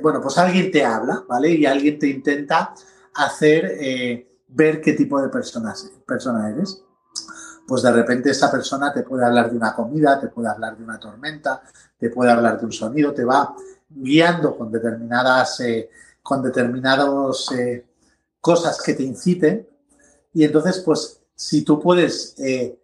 bueno, 0.00 0.20
pues 0.20 0.38
alguien 0.38 0.70
te 0.70 0.84
habla, 0.84 1.24
¿vale? 1.28 1.50
Y 1.50 1.66
alguien 1.66 1.98
te 1.98 2.06
intenta 2.06 2.72
hacer 3.14 4.29
ver 4.52 4.80
qué 4.80 4.92
tipo 4.94 5.20
de 5.20 5.28
persona, 5.28 5.74
persona 6.06 6.48
eres. 6.50 6.82
Pues 7.66 7.82
de 7.82 7.92
repente 7.92 8.30
esa 8.30 8.50
persona 8.50 8.92
te 8.92 9.02
puede 9.02 9.24
hablar 9.24 9.50
de 9.50 9.56
una 9.56 9.74
comida, 9.74 10.18
te 10.18 10.28
puede 10.28 10.48
hablar 10.48 10.76
de 10.76 10.82
una 10.82 10.98
tormenta, 10.98 11.62
te 11.98 12.10
puede 12.10 12.30
hablar 12.30 12.58
de 12.58 12.66
un 12.66 12.72
sonido, 12.72 13.14
te 13.14 13.24
va 13.24 13.54
guiando 13.88 14.56
con 14.56 14.72
determinadas, 14.72 15.60
eh, 15.60 15.90
con 16.22 16.42
determinados 16.42 17.52
eh, 17.52 17.86
cosas 18.40 18.80
que 18.82 18.94
te 18.94 19.02
inciten. 19.02 19.68
Y 20.32 20.44
entonces, 20.44 20.80
pues, 20.80 21.20
si 21.34 21.62
tú 21.62 21.80
puedes 21.80 22.34
eh, 22.38 22.78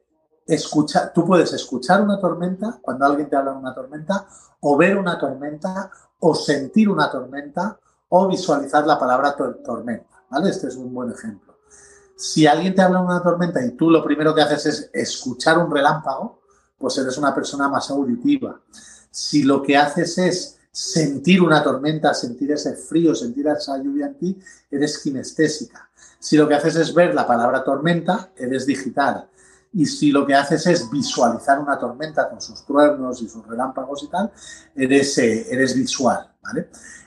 escuchar, 0.47 1.13
tú 1.13 1.25
puedes 1.25 1.53
escuchar 1.53 2.03
una 2.03 2.19
tormenta 2.21 2.79
cuando 2.81 3.07
alguien 3.07 3.29
te 3.29 3.37
habla 3.37 3.53
de 3.53 3.59
una 3.59 3.75
tormenta, 3.75 4.27
o 4.61 4.77
ver 4.77 4.97
una 4.97 5.19
tormenta, 5.19 5.91
o 6.21 6.35
sentir 6.35 6.89
una 6.89 7.11
tormenta, 7.11 7.79
o 8.09 8.29
visualizar 8.29 8.87
la 8.87 8.99
palabra 8.99 9.35
tormenta. 9.37 10.25
¿Vale? 10.31 10.51
Este 10.51 10.69
es 10.69 10.77
un 10.77 10.93
buen 10.93 11.11
ejemplo. 11.11 11.46
Si 12.17 12.47
alguien 12.47 12.75
te 12.75 12.83
habla 12.83 13.01
de 13.01 13.05
una 13.05 13.23
tormenta 13.23 13.65
y 13.65 13.73
tú 13.73 13.91
lo 13.91 14.03
primero 14.03 14.35
que 14.35 14.41
haces 14.41 14.67
es 14.67 14.91
escuchar 14.93 15.59
un 15.59 15.71
relámpago, 15.71 16.41
pues 16.79 16.97
eres 16.99 17.19
una 17.19 17.35
persona 17.35 17.69
más 17.69 17.91
auditiva. 17.91 18.61
Si 19.11 19.43
lo 19.43 19.63
que 19.63 19.77
haces 19.77 20.17
es 20.19 20.59
sentir 20.71 21.43
una 21.43 21.63
tormenta, 21.63 22.13
sentir 22.15 22.53
ese 22.53 22.75
frío, 22.75 23.15
sentir 23.15 23.47
esa 23.49 23.79
lluvia 23.79 24.07
en 24.07 24.15
ti, 24.15 24.39
eres 24.71 24.99
kinestésica. 24.99 25.89
Si 26.19 26.37
lo 26.37 26.49
que 26.49 26.55
haces 26.55 26.77
es 26.77 26.93
ver 26.93 27.15
la 27.15 27.27
palabra 27.27 27.65
tormenta, 27.65 28.31
eres 28.37 28.67
digital. 28.67 29.29
Y 29.73 29.87
si 29.87 30.11
lo 30.11 30.27
que 30.27 30.35
haces 30.35 30.67
es 30.67 30.91
visualizar 30.91 31.59
una 31.59 31.79
tormenta 31.79 32.29
con 32.29 32.41
sus 32.41 32.65
truenos 32.65 33.21
y 33.23 33.29
sus 33.29 33.47
relámpagos 33.47 34.03
y 34.05 34.09
tal, 34.09 34.31
eres, 34.75 35.19
eh, 35.19 35.47
eres 35.51 35.75
visual. 35.75 36.31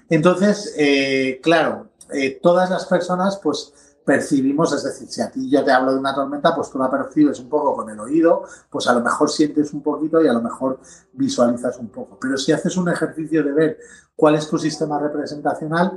Entonces, 0.09 0.73
eh, 0.77 1.39
claro, 1.41 1.89
eh, 2.11 2.39
todas 2.41 2.69
las 2.69 2.85
personas, 2.85 3.39
pues 3.41 3.73
percibimos, 4.09 4.73
es 4.73 4.83
decir, 4.83 5.07
si 5.07 5.21
a 5.21 5.29
ti 5.29 5.47
yo 5.47 5.63
te 5.63 5.71
hablo 5.71 5.93
de 5.93 5.99
una 5.99 6.15
tormenta, 6.15 6.55
pues 6.55 6.71
tú 6.71 6.79
la 6.79 6.89
percibes 6.89 7.39
un 7.39 7.47
poco 7.47 7.75
con 7.75 7.91
el 7.91 7.99
oído, 7.99 8.43
pues 8.67 8.87
a 8.87 8.93
lo 8.93 9.01
mejor 9.01 9.29
sientes 9.29 9.71
un 9.71 9.83
poquito 9.83 10.19
y 10.19 10.27
a 10.27 10.33
lo 10.33 10.41
mejor 10.41 10.79
visualizas 11.13 11.77
un 11.77 11.89
poco. 11.89 12.17
Pero 12.19 12.35
si 12.35 12.51
haces 12.51 12.75
un 12.75 12.89
ejercicio 12.89 13.43
de 13.43 13.51
ver 13.51 13.77
cuál 14.15 14.33
es 14.33 14.47
tu 14.47 14.57
sistema 14.57 14.99
representacional, 14.99 15.93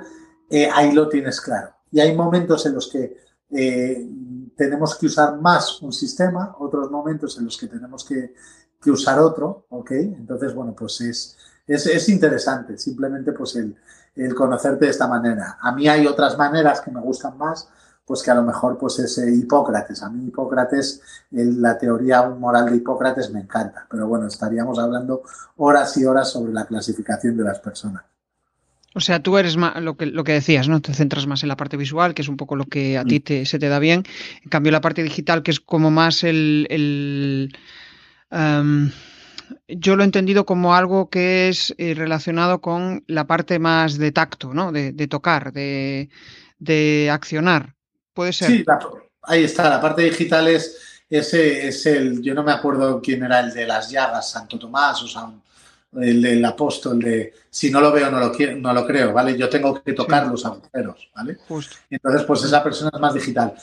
eh, 0.51 0.69
ahí 0.71 0.93
lo 0.93 1.09
tienes 1.09 1.41
claro. 1.41 1.75
Y 1.91 2.01
hay 2.01 2.15
momentos 2.15 2.67
en 2.67 2.75
los 2.75 2.91
que 2.91 3.17
eh, 3.49 4.07
tenemos 4.55 4.95
que 4.99 5.07
usar 5.07 5.41
más 5.41 5.81
un 5.81 5.95
sistema, 5.95 6.55
otros 6.59 6.91
momentos 6.91 7.39
en 7.39 7.47
los 7.47 7.57
que 7.57 7.67
tenemos 7.67 8.05
que, 8.05 8.35
usar 8.91 9.21
otro, 9.21 9.65
¿ok? 9.71 9.91
Entonces, 9.93 10.55
bueno, 10.55 10.75
pues 10.77 11.01
es, 11.01 11.39
es, 11.67 12.09
interesante, 12.11 12.77
simplemente 12.77 13.33
pues 13.33 13.57
el 13.57 14.35
conocerte 14.35 14.85
de 14.85 14.91
esta 14.91 15.09
manera. 15.09 15.57
A 15.63 15.73
mí 15.73 15.89
hay 15.89 16.07
otras 16.07 16.37
maneras 16.37 16.83
que 16.83 16.91
me 16.91 17.01
gustan 17.01 17.39
más, 17.39 17.71
pues 18.13 18.23
que 18.23 18.31
a 18.31 18.35
lo 18.35 18.43
mejor 18.43 18.77
pues 18.77 18.99
es 18.99 19.17
Hipócrates. 19.17 20.03
A 20.03 20.11
mí 20.11 20.27
Hipócrates, 20.27 21.01
la 21.31 21.79
teoría 21.79 22.29
moral 22.29 22.67
de 22.69 22.77
Hipócrates 22.77 23.31
me 23.31 23.41
encanta, 23.41 23.87
pero 23.91 24.07
bueno, 24.07 24.27
estaríamos 24.27 24.79
hablando 24.79 25.23
horas 25.57 25.97
y 25.97 26.05
horas 26.05 26.31
sobre 26.31 26.53
la 26.53 26.67
clasificación 26.67 27.39
de 27.39 27.45
las 27.45 27.59
personas. 27.61 28.03
O 28.95 29.01
sea, 29.01 29.23
tú 29.23 29.39
eres 29.39 29.57
más, 29.57 29.81
lo 29.81 29.97
que, 29.97 30.05
lo 30.05 30.25
que 30.25 30.33
decías, 30.33 30.69
¿no? 30.69 30.83
Te 30.83 30.93
centras 30.93 31.27
más 31.27 31.43
en 31.43 31.49
la 31.49 31.57
parte 31.57 31.79
visual, 31.79 32.13
que 32.13 32.21
es 32.21 32.29
un 32.29 32.37
poco 32.37 32.55
lo 32.55 32.67
que 32.67 32.99
a 32.99 33.05
ti 33.07 33.21
mm. 33.21 33.23
te, 33.23 33.47
se 33.47 33.59
te 33.59 33.71
da 33.71 33.79
bien. 33.79 34.03
En 34.45 34.51
cambio, 34.51 34.73
la 34.73 34.83
parte 34.83 35.03
digital, 35.03 35.43
que 35.43 35.53
es 35.53 35.61
como 35.61 35.91
más 35.91 36.23
el... 36.23 37.57
Yo 39.69 39.97
lo 39.97 40.03
he 40.03 40.05
entendido 40.05 40.45
como 40.45 40.75
algo 40.75 41.09
que 41.09 41.49
es 41.49 41.75
eh, 41.79 41.95
relacionado 41.95 42.61
con 42.61 43.05
la 43.07 43.27
parte 43.27 43.59
más 43.59 43.97
de 43.97 44.13
tacto, 44.13 44.53
¿no? 44.53 44.71
De, 44.71 44.93
tocar, 45.09 45.55
de, 45.55 46.11
de 46.59 47.09
accionar. 47.11 47.75
Puede 48.15 48.33
ser. 48.33 48.49
Sí, 48.49 48.65
ahí 49.23 49.45
está. 49.45 49.69
La 49.69 49.81
parte 49.81 50.03
digital 50.03 50.49
es, 50.49 51.03
ese 51.09 51.69
es 51.69 51.87
el, 51.87 52.23
yo 52.23 52.35
no 52.35 52.43
me 52.43 52.53
acuerdo 52.53 53.01
quién 53.01 53.23
era 53.23 53.41
el 53.41 53.53
de 53.53 53.67
las 53.67 53.91
llagas, 53.91 54.31
Santo 54.31 54.59
Tomás 54.59 55.03
o 55.03 55.09
San, 55.09 55.43
el 56.01 56.23
del 56.23 56.45
apóstol 56.45 56.99
de 57.01 57.35
si 57.51 57.71
no 57.71 57.81
lo 57.81 57.93
veo 57.93 58.11
no 58.11 58.19
lo, 58.19 58.33
quiero, 58.33 58.57
no 58.57 58.73
lo 58.73 58.87
creo, 58.87 59.13
¿vale? 59.13 59.37
Yo 59.37 59.49
tengo 59.49 59.83
que 59.83 59.93
tocar 59.93 60.27
los 60.27 60.45
agujeros, 60.45 61.11
¿vale? 61.15 61.37
Entonces, 61.91 62.25
pues 62.27 62.45
esa 62.45 62.63
persona 62.63 62.91
es 62.95 63.01
más 63.01 63.15
digital. 63.15 63.55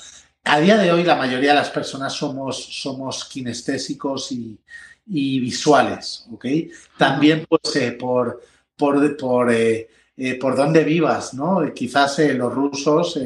A 0.44 0.60
día 0.60 0.78
de 0.78 0.92
hoy 0.92 1.04
la 1.04 1.16
mayoría 1.16 1.50
de 1.50 1.56
las 1.56 1.70
personas 1.70 2.14
somos, 2.14 2.64
somos 2.64 3.26
kinestésicos 3.26 4.32
y, 4.32 4.60
visuales, 5.06 6.28
¿ok? 6.32 6.46
También 6.98 7.48
pues 7.50 7.76
eh, 7.78 7.94
por, 7.94 8.42
por, 8.78 9.18
por, 9.18 9.52
eh, 9.52 9.90
eh, 10.16 10.36
por 10.36 10.56
dónde 10.56 10.84
vivas, 10.84 11.34
¿no? 11.34 11.74
Quizás 11.74 12.20
los 12.20 12.54
rusos 12.54 13.20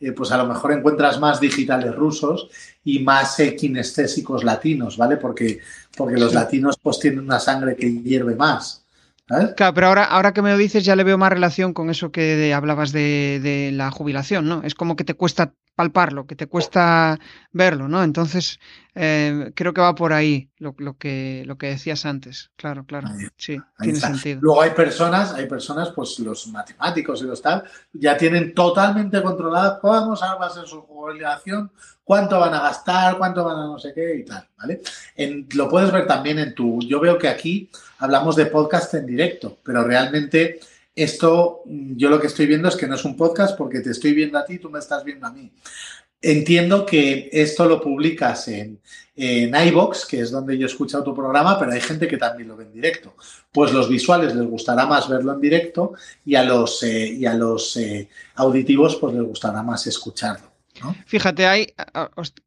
eh, 0.00 0.12
pues 0.12 0.30
a 0.30 0.36
lo 0.36 0.46
mejor 0.46 0.72
encuentras 0.72 1.18
más 1.18 1.40
digitales 1.40 1.94
rusos 1.94 2.48
y 2.84 3.00
más 3.00 3.38
eh, 3.40 3.56
kinestésicos 3.56 4.44
latinos, 4.44 4.96
¿vale? 4.96 5.16
Porque, 5.16 5.58
porque 5.96 6.16
los 6.16 6.34
latinos 6.34 6.76
pues 6.80 6.98
tienen 7.00 7.20
una 7.20 7.40
sangre 7.40 7.76
que 7.76 8.02
hierve 8.02 8.36
más. 8.36 8.84
Claro, 9.26 9.74
pero 9.74 9.88
ahora, 9.88 10.04
ahora 10.04 10.32
que 10.32 10.40
me 10.40 10.52
lo 10.52 10.56
dices 10.56 10.84
ya 10.84 10.96
le 10.96 11.04
veo 11.04 11.18
más 11.18 11.30
relación 11.30 11.74
con 11.74 11.90
eso 11.90 12.10
que 12.10 12.54
hablabas 12.54 12.92
de, 12.92 13.40
de, 13.42 13.72
la 13.72 13.90
jubilación, 13.90 14.48
¿no? 14.48 14.62
Es 14.62 14.74
como 14.74 14.96
que 14.96 15.04
te 15.04 15.12
cuesta 15.12 15.52
palparlo, 15.78 16.26
que 16.26 16.34
te 16.34 16.48
cuesta 16.48 17.20
verlo, 17.52 17.86
¿no? 17.86 18.02
Entonces, 18.02 18.58
eh, 18.96 19.52
creo 19.54 19.72
que 19.72 19.80
va 19.80 19.94
por 19.94 20.12
ahí 20.12 20.50
lo, 20.58 20.74
que, 20.98 21.44
lo 21.46 21.56
que 21.56 21.68
decías 21.68 22.04
antes. 22.04 22.50
Claro, 22.56 22.84
claro. 22.84 23.06
sí, 23.36 23.58
tiene 23.78 24.00
sentido. 24.00 24.40
Luego 24.42 24.62
hay 24.62 24.70
personas, 24.70 25.34
hay 25.34 25.46
personas, 25.46 25.92
pues 25.92 26.18
los 26.18 26.48
matemáticos 26.48 27.22
y 27.22 27.26
los 27.26 27.40
tal, 27.40 27.62
ya 27.92 28.16
tienen 28.16 28.54
totalmente 28.54 29.22
controlada 29.22 29.78
cómo 29.78 30.16
va 30.16 30.46
a 30.46 30.50
ser 30.50 30.66
su 30.66 30.80
jubilación, 30.80 31.70
cuánto 32.02 32.40
van 32.40 32.54
a 32.54 32.60
gastar, 32.60 33.16
cuánto 33.16 33.44
van 33.44 33.58
a 33.58 33.66
no 33.66 33.78
sé 33.78 33.92
qué 33.94 34.16
y 34.16 34.24
tal, 34.24 34.48
¿vale? 34.58 34.80
lo 35.54 35.68
puedes 35.68 35.92
ver 35.92 36.08
también 36.08 36.40
en 36.40 36.56
tu. 36.56 36.80
Yo 36.80 36.98
veo 36.98 37.16
que 37.16 37.28
aquí 37.28 37.70
hablamos 38.00 38.34
de 38.34 38.46
podcast 38.46 38.94
en 38.94 39.06
directo, 39.06 39.58
pero 39.62 39.84
realmente 39.84 40.58
esto, 41.02 41.62
yo 41.66 42.10
lo 42.10 42.20
que 42.20 42.26
estoy 42.26 42.46
viendo 42.46 42.68
es 42.68 42.76
que 42.76 42.86
no 42.86 42.94
es 42.94 43.04
un 43.04 43.16
podcast 43.16 43.56
porque 43.56 43.80
te 43.80 43.90
estoy 43.90 44.12
viendo 44.12 44.38
a 44.38 44.44
ti, 44.44 44.58
tú 44.58 44.70
me 44.70 44.78
estás 44.78 45.04
viendo 45.04 45.26
a 45.26 45.32
mí. 45.32 45.52
Entiendo 46.20 46.84
que 46.84 47.28
esto 47.32 47.66
lo 47.66 47.80
publicas 47.80 48.48
en, 48.48 48.80
en 49.14 49.54
iBox, 49.68 50.04
que 50.06 50.20
es 50.20 50.30
donde 50.32 50.58
yo 50.58 50.66
he 50.66 50.70
escuchado 50.70 51.04
tu 51.04 51.14
programa, 51.14 51.58
pero 51.58 51.72
hay 51.72 51.80
gente 51.80 52.08
que 52.08 52.16
también 52.16 52.48
lo 52.48 52.56
ve 52.56 52.64
en 52.64 52.72
directo. 52.72 53.14
Pues 53.52 53.72
los 53.72 53.88
visuales 53.88 54.34
les 54.34 54.46
gustará 54.46 54.86
más 54.86 55.08
verlo 55.08 55.32
en 55.32 55.40
directo 55.40 55.92
y 56.24 56.34
a 56.34 56.42
los, 56.42 56.82
eh, 56.82 57.06
y 57.06 57.24
a 57.26 57.34
los 57.34 57.76
eh, 57.76 58.08
auditivos 58.34 58.96
pues 58.96 59.14
les 59.14 59.22
gustará 59.22 59.62
más 59.62 59.86
escucharlo. 59.86 60.48
Fíjate, 61.06 61.46
hay, 61.46 61.74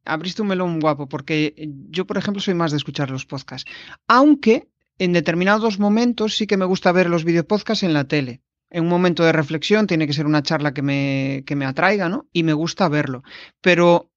abriste 0.05 0.41
un 0.41 0.47
melón 0.47 0.79
guapo, 0.79 1.07
porque 1.07 1.53
yo, 1.89 2.05
por 2.05 2.17
ejemplo, 2.17 2.41
soy 2.41 2.53
más 2.53 2.71
de 2.71 2.77
escuchar 2.77 3.11
los 3.11 3.25
podcasts. 3.25 3.69
Aunque 4.07 4.67
en 5.01 5.13
determinados 5.13 5.79
momentos 5.79 6.37
sí 6.37 6.45
que 6.45 6.57
me 6.57 6.65
gusta 6.65 6.91
ver 6.91 7.09
los 7.09 7.23
videopodcasts 7.23 7.81
en 7.81 7.95
la 7.95 8.03
tele. 8.03 8.43
En 8.69 8.83
un 8.83 8.89
momento 8.89 9.23
de 9.23 9.31
reflexión 9.31 9.87
tiene 9.87 10.05
que 10.05 10.13
ser 10.13 10.27
una 10.27 10.43
charla 10.43 10.75
que 10.75 10.83
me, 10.83 11.43
que 11.47 11.55
me 11.55 11.65
atraiga, 11.65 12.07
¿no? 12.07 12.27
Y 12.31 12.43
me 12.43 12.53
gusta 12.53 12.87
verlo. 12.87 13.23
Pero, 13.61 14.11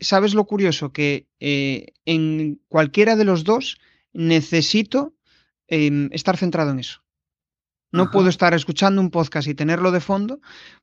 ¿sabes 0.00 0.34
lo 0.34 0.44
curioso? 0.44 0.92
Que 0.92 1.28
eh, 1.38 1.92
en 2.06 2.60
cualquiera 2.66 3.14
de 3.14 3.24
los 3.24 3.44
dos 3.44 3.78
necesito 4.12 5.14
em, 5.68 6.08
estar 6.10 6.36
centrado 6.36 6.72
en 6.72 6.80
eso. 6.80 7.04
No 7.92 8.10
puedo 8.10 8.28
estar 8.28 8.52
escuchando 8.52 9.00
un 9.00 9.12
podcast 9.12 9.46
y 9.46 9.54
tenerlo 9.54 9.92
de 9.92 10.00
fondo 10.00 10.40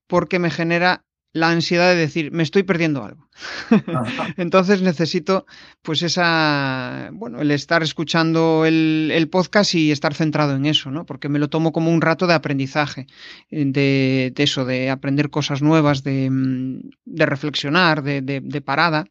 porque 0.08 0.40
me 0.40 0.52
genera 0.52 1.04
la 1.34 1.50
ansiedad 1.50 1.90
de 1.90 1.96
decir, 1.96 2.32
me 2.32 2.44
estoy 2.44 2.62
perdiendo 2.62 3.04
algo. 3.04 3.28
Entonces 4.38 4.84
necesito, 4.84 5.48
pues 5.82 6.04
esa, 6.04 7.10
bueno, 7.12 7.42
el 7.42 7.50
estar 7.50 7.82
escuchando 7.82 8.66
el, 8.66 9.28
podcast 9.32 9.74
y 9.74 9.92
estar 9.92 10.14
centrado 10.14 10.56
en 10.56 10.68
eso, 10.68 10.92
¿no? 10.92 11.08
Porque 11.08 11.30
me 11.30 11.40
lo 11.40 11.50
tomo 11.50 11.72
como 11.72 11.92
un 11.92 12.02
rato 12.02 12.28
de 12.28 12.36
aprendizaje, 12.36 13.08
eh, 13.50 13.66
de, 13.66 14.34
eso, 14.38 14.64
de 14.64 14.92
aprender 14.92 15.32
cosas 15.32 15.64
nuevas, 15.64 16.04
de, 16.04 16.30
mm, 16.30 16.92
reflexionar, 17.06 18.04
de, 18.04 18.62
parada. 18.64 19.06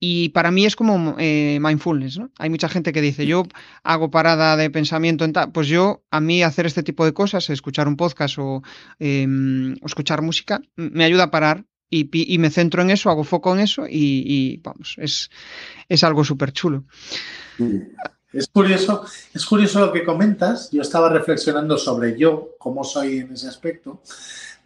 Y 0.00 0.30
para 0.30 0.50
mí 0.50 0.64
es 0.64 0.76
como 0.76 1.16
eh, 1.18 1.58
mindfulness, 1.60 2.18
¿no? 2.18 2.30
Hay 2.38 2.48
mucha 2.48 2.70
gente 2.70 2.92
que 2.92 3.02
dice, 3.02 3.26
yo 3.26 3.42
hago 3.82 4.10
parada 4.10 4.56
de 4.56 4.70
pensamiento 4.70 5.24
en 5.26 5.34
tal. 5.34 5.52
Pues 5.52 5.68
yo, 5.68 6.04
a 6.10 6.20
mí 6.20 6.42
hacer 6.42 6.64
este 6.64 6.82
tipo 6.82 7.04
de 7.04 7.12
cosas, 7.12 7.50
escuchar 7.50 7.86
un 7.86 7.96
podcast 7.96 8.38
o, 8.38 8.62
em, 8.98 9.74
o 9.82 9.86
escuchar 9.86 10.22
música, 10.22 10.62
me 10.76 11.04
ayuda 11.04 11.24
a 11.24 11.30
parar 11.30 11.65
y, 11.88 12.38
me 12.38 12.50
centro 12.50 12.82
en 12.82 12.90
eso, 12.90 13.10
hago 13.10 13.24
foco 13.24 13.54
en 13.54 13.60
eso 13.60 13.84
y, 13.88 14.60
vamos, 14.62 14.96
es, 14.98 15.30
es 15.88 16.04
algo 16.04 16.24
súper 16.24 16.52
chulo. 16.52 16.84
Es 18.32 18.48
curioso, 18.48 19.04
es 19.32 19.46
curioso 19.46 19.80
lo 19.80 19.92
que 19.92 20.04
comentas. 20.04 20.70
Yo 20.70 20.82
estaba 20.82 21.08
reflexionando 21.08 21.78
sobre 21.78 22.18
yo, 22.18 22.56
cómo 22.58 22.84
soy 22.84 23.18
en 23.18 23.32
ese 23.32 23.48
aspecto. 23.48 24.02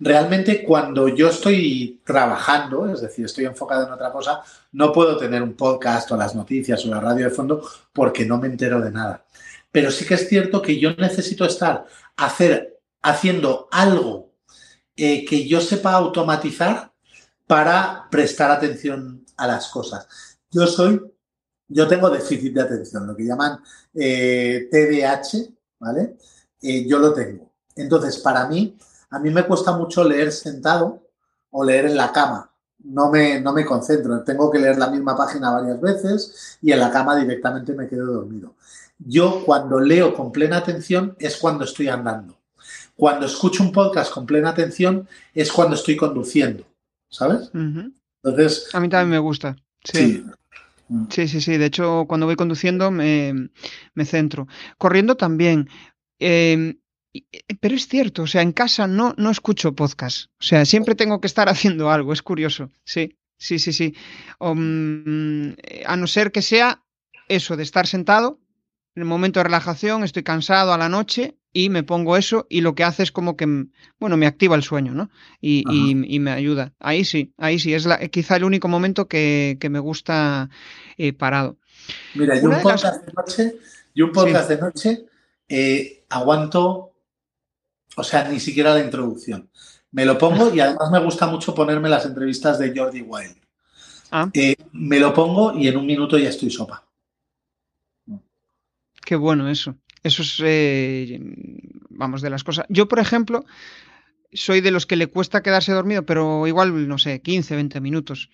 Realmente 0.01 0.65
cuando 0.65 1.09
yo 1.09 1.29
estoy 1.29 2.01
trabajando, 2.05 2.91
es 2.91 3.03
decir, 3.03 3.27
estoy 3.27 3.45
enfocado 3.45 3.87
en 3.87 3.93
otra 3.93 4.11
cosa, 4.11 4.43
no 4.73 4.93
puedo 4.93 5.19
tener 5.19 5.43
un 5.43 5.53
podcast 5.53 6.11
o 6.11 6.17
las 6.17 6.35
noticias 6.35 6.85
o 6.87 6.89
la 6.89 7.01
radio 7.01 7.27
de 7.27 7.31
fondo 7.31 7.63
porque 7.93 8.25
no 8.25 8.39
me 8.39 8.47
entero 8.47 8.81
de 8.81 8.91
nada. 8.91 9.25
Pero 9.71 9.91
sí 9.91 10.07
que 10.07 10.15
es 10.15 10.27
cierto 10.27 10.63
que 10.63 10.81
yo 10.81 10.95
necesito 10.95 11.45
estar 11.45 11.85
hacer, 12.17 12.81
haciendo 13.03 13.69
algo 13.71 14.33
eh, 14.97 15.25
que 15.25 15.47
yo 15.47 15.61
sepa 15.61 15.93
automatizar 15.93 16.90
para 17.51 18.07
prestar 18.09 18.49
atención 18.53 19.27
a 19.37 19.45
las 19.49 19.67
cosas. 19.71 20.07
Yo 20.53 20.69
soy, 20.69 21.03
yo 21.67 21.89
tengo 21.89 22.09
déficit 22.09 22.55
de 22.55 22.63
atención, 22.63 23.09
lo 23.09 23.17
que 23.17 23.25
llaman 23.25 23.59
eh, 23.93 24.69
TDAH, 24.71 25.53
¿vale? 25.81 26.17
Eh, 26.63 26.87
yo 26.87 27.01
lo 27.01 27.13
tengo. 27.13 27.51
Entonces, 27.75 28.19
para 28.19 28.47
mí, 28.47 28.79
a 29.11 29.19
mí 29.19 29.31
me 29.31 29.45
cuesta 29.45 29.73
mucho 29.73 30.05
leer 30.05 30.31
sentado 30.31 31.09
o 31.51 31.65
leer 31.65 31.87
en 31.87 31.97
la 31.97 32.13
cama. 32.13 32.53
No 32.85 33.11
me, 33.11 33.41
no 33.41 33.53
me 33.53 33.65
concentro, 33.65 34.23
tengo 34.23 34.49
que 34.49 34.61
leer 34.61 34.79
la 34.79 34.89
misma 34.89 35.17
página 35.17 35.51
varias 35.51 35.81
veces 35.81 36.57
y 36.63 36.71
en 36.71 36.79
la 36.79 36.93
cama 36.93 37.17
directamente 37.17 37.75
me 37.75 37.89
quedo 37.89 38.07
dormido. 38.13 38.55
Yo 38.97 39.45
cuando 39.45 39.81
leo 39.81 40.15
con 40.15 40.31
plena 40.31 40.59
atención 40.59 41.17
es 41.19 41.37
cuando 41.37 41.65
estoy 41.65 41.89
andando. 41.89 42.39
Cuando 42.95 43.27
escucho 43.27 43.65
un 43.65 43.73
podcast 43.73 44.13
con 44.13 44.25
plena 44.25 44.51
atención 44.51 45.09
es 45.35 45.51
cuando 45.51 45.75
estoy 45.75 45.97
conduciendo. 45.97 46.70
¿Sabes? 47.11 47.51
Entonces. 47.55 48.75
A 48.75 48.81
mí 48.81 48.89
también 48.89 49.11
me 49.11 49.19
gusta. 49.19 49.57
Sí. 49.85 49.99
sí. 49.99 50.25
Sí, 51.11 51.41
sí, 51.41 51.57
De 51.57 51.67
hecho, 51.67 52.05
cuando 52.09 52.27
voy 52.27 52.35
conduciendo 52.35 52.91
me, 52.91 53.51
centro. 54.05 54.49
Corriendo 54.77 55.17
también. 55.17 55.69
Em, 56.19 56.81
pero 57.61 57.75
es 57.75 57.87
cierto, 57.87 58.23
o 58.23 58.27
sea, 58.27 58.43
en 58.43 58.53
casa 58.53 58.87
no, 58.87 59.15
no 59.17 59.31
escucho 59.31 59.75
podcast. 59.75 60.27
O 60.41 60.45
sea, 60.45 60.65
siempre 60.65 60.97
tengo 60.97 61.21
que 61.21 61.29
estar 61.29 61.49
haciendo 61.49 61.91
algo. 61.91 62.13
Es 62.13 62.23
curioso. 62.23 62.71
Sí, 62.85 63.17
sí, 63.39 63.59
sí, 63.61 63.73
sí. 63.73 63.95
Mm, 64.41 65.51
a 65.87 65.97
no 65.97 66.07
ser 66.07 66.33
que 66.33 66.43
sea 66.43 66.83
eso 67.29 67.57
de 67.57 67.63
estar 67.63 67.87
sentado 67.87 68.41
en 68.97 69.03
el 69.03 69.09
momento 69.09 69.39
de 69.39 69.45
relajación, 69.45 70.03
estoy 70.03 70.25
cansado 70.25 70.73
a 70.73 70.79
la 70.79 70.89
noche 70.89 71.39
y 71.53 71.69
me 71.69 71.83
pongo 71.83 72.17
eso 72.17 72.47
y 72.49 72.61
lo 72.61 72.75
que 72.75 72.85
hace 72.85 73.03
es 73.03 73.13
como 73.13 73.37
que, 73.37 73.67
bueno, 73.99 74.17
me 74.17 74.27
activa 74.27 74.55
el 74.55 74.63
sueño, 74.63 74.95
¿no? 74.95 75.11
Y, 75.41 75.65
me 75.95 76.31
ayuda. 76.31 76.73
Ahí 76.79 77.05
sí, 77.05 77.33
ahí 77.39 77.59
sí, 77.59 77.75
es 77.75 77.87
la, 77.87 77.99
quizá 78.09 78.37
el 78.37 78.45
único 78.45 78.69
momento 78.69 79.09
que, 79.09 79.59
me 79.71 79.79
gusta 79.79 80.51
eh, 80.97 81.13
parado. 81.13 81.57
Mira, 82.15 82.41
yo 82.41 82.51
un, 82.51 82.61
podcast 82.63 83.05
de 83.05 83.13
noche, 83.13 83.57
yo 83.95 84.07
un 84.07 84.13
podcast 84.13 84.49
de 84.49 84.59
noche 84.59 85.07
eh, 85.49 86.05
aguanto, 86.09 86.93
o 87.97 88.05
sea, 88.05 88.29
ni 88.29 88.39
siquiera 88.39 88.75
la 88.75 88.85
introducción. 88.85 89.51
Me 89.93 90.05
lo 90.05 90.17
pongo 90.17 90.55
y 90.55 90.61
además 90.61 90.91
me 90.93 91.03
gusta 91.03 91.27
mucho 91.27 91.53
ponerme 91.53 91.89
las 91.89 92.07
entrevistas 92.07 92.61
de 92.61 92.73
Jordi 92.77 93.03
Wild. 93.03 93.37
Ah. 94.13 94.31
Eh, 94.33 94.57
me 94.73 95.01
lo 95.01 95.13
pongo 95.13 95.53
y 95.59 95.67
en 95.67 95.77
un 95.77 95.87
minuto 95.87 96.17
ya 96.17 96.29
estoy 96.29 96.51
sopa. 96.51 96.87
Qué 99.05 99.17
bueno 99.17 99.49
eso. 99.49 99.75
Eso 100.03 100.23
es, 100.23 100.41
eh, 100.43 101.21
vamos, 101.91 102.23
de 102.23 102.31
las 102.31 102.45
cosas. 102.45 102.67
Yo, 102.69 102.89
por 102.89 102.99
ejemplo, 102.99 103.45
soy 104.33 104.61
de 104.61 104.71
los 104.71 104.87
que 104.87 104.97
le 104.97 105.09
cuesta 105.09 105.43
quedarse 105.43 105.73
dormido, 105.73 106.05
pero 106.07 106.47
igual, 106.47 106.89
no 106.89 106.99
sé, 106.99 107.21
15, 107.21 107.55
20 107.55 107.81
minutos. 107.81 108.31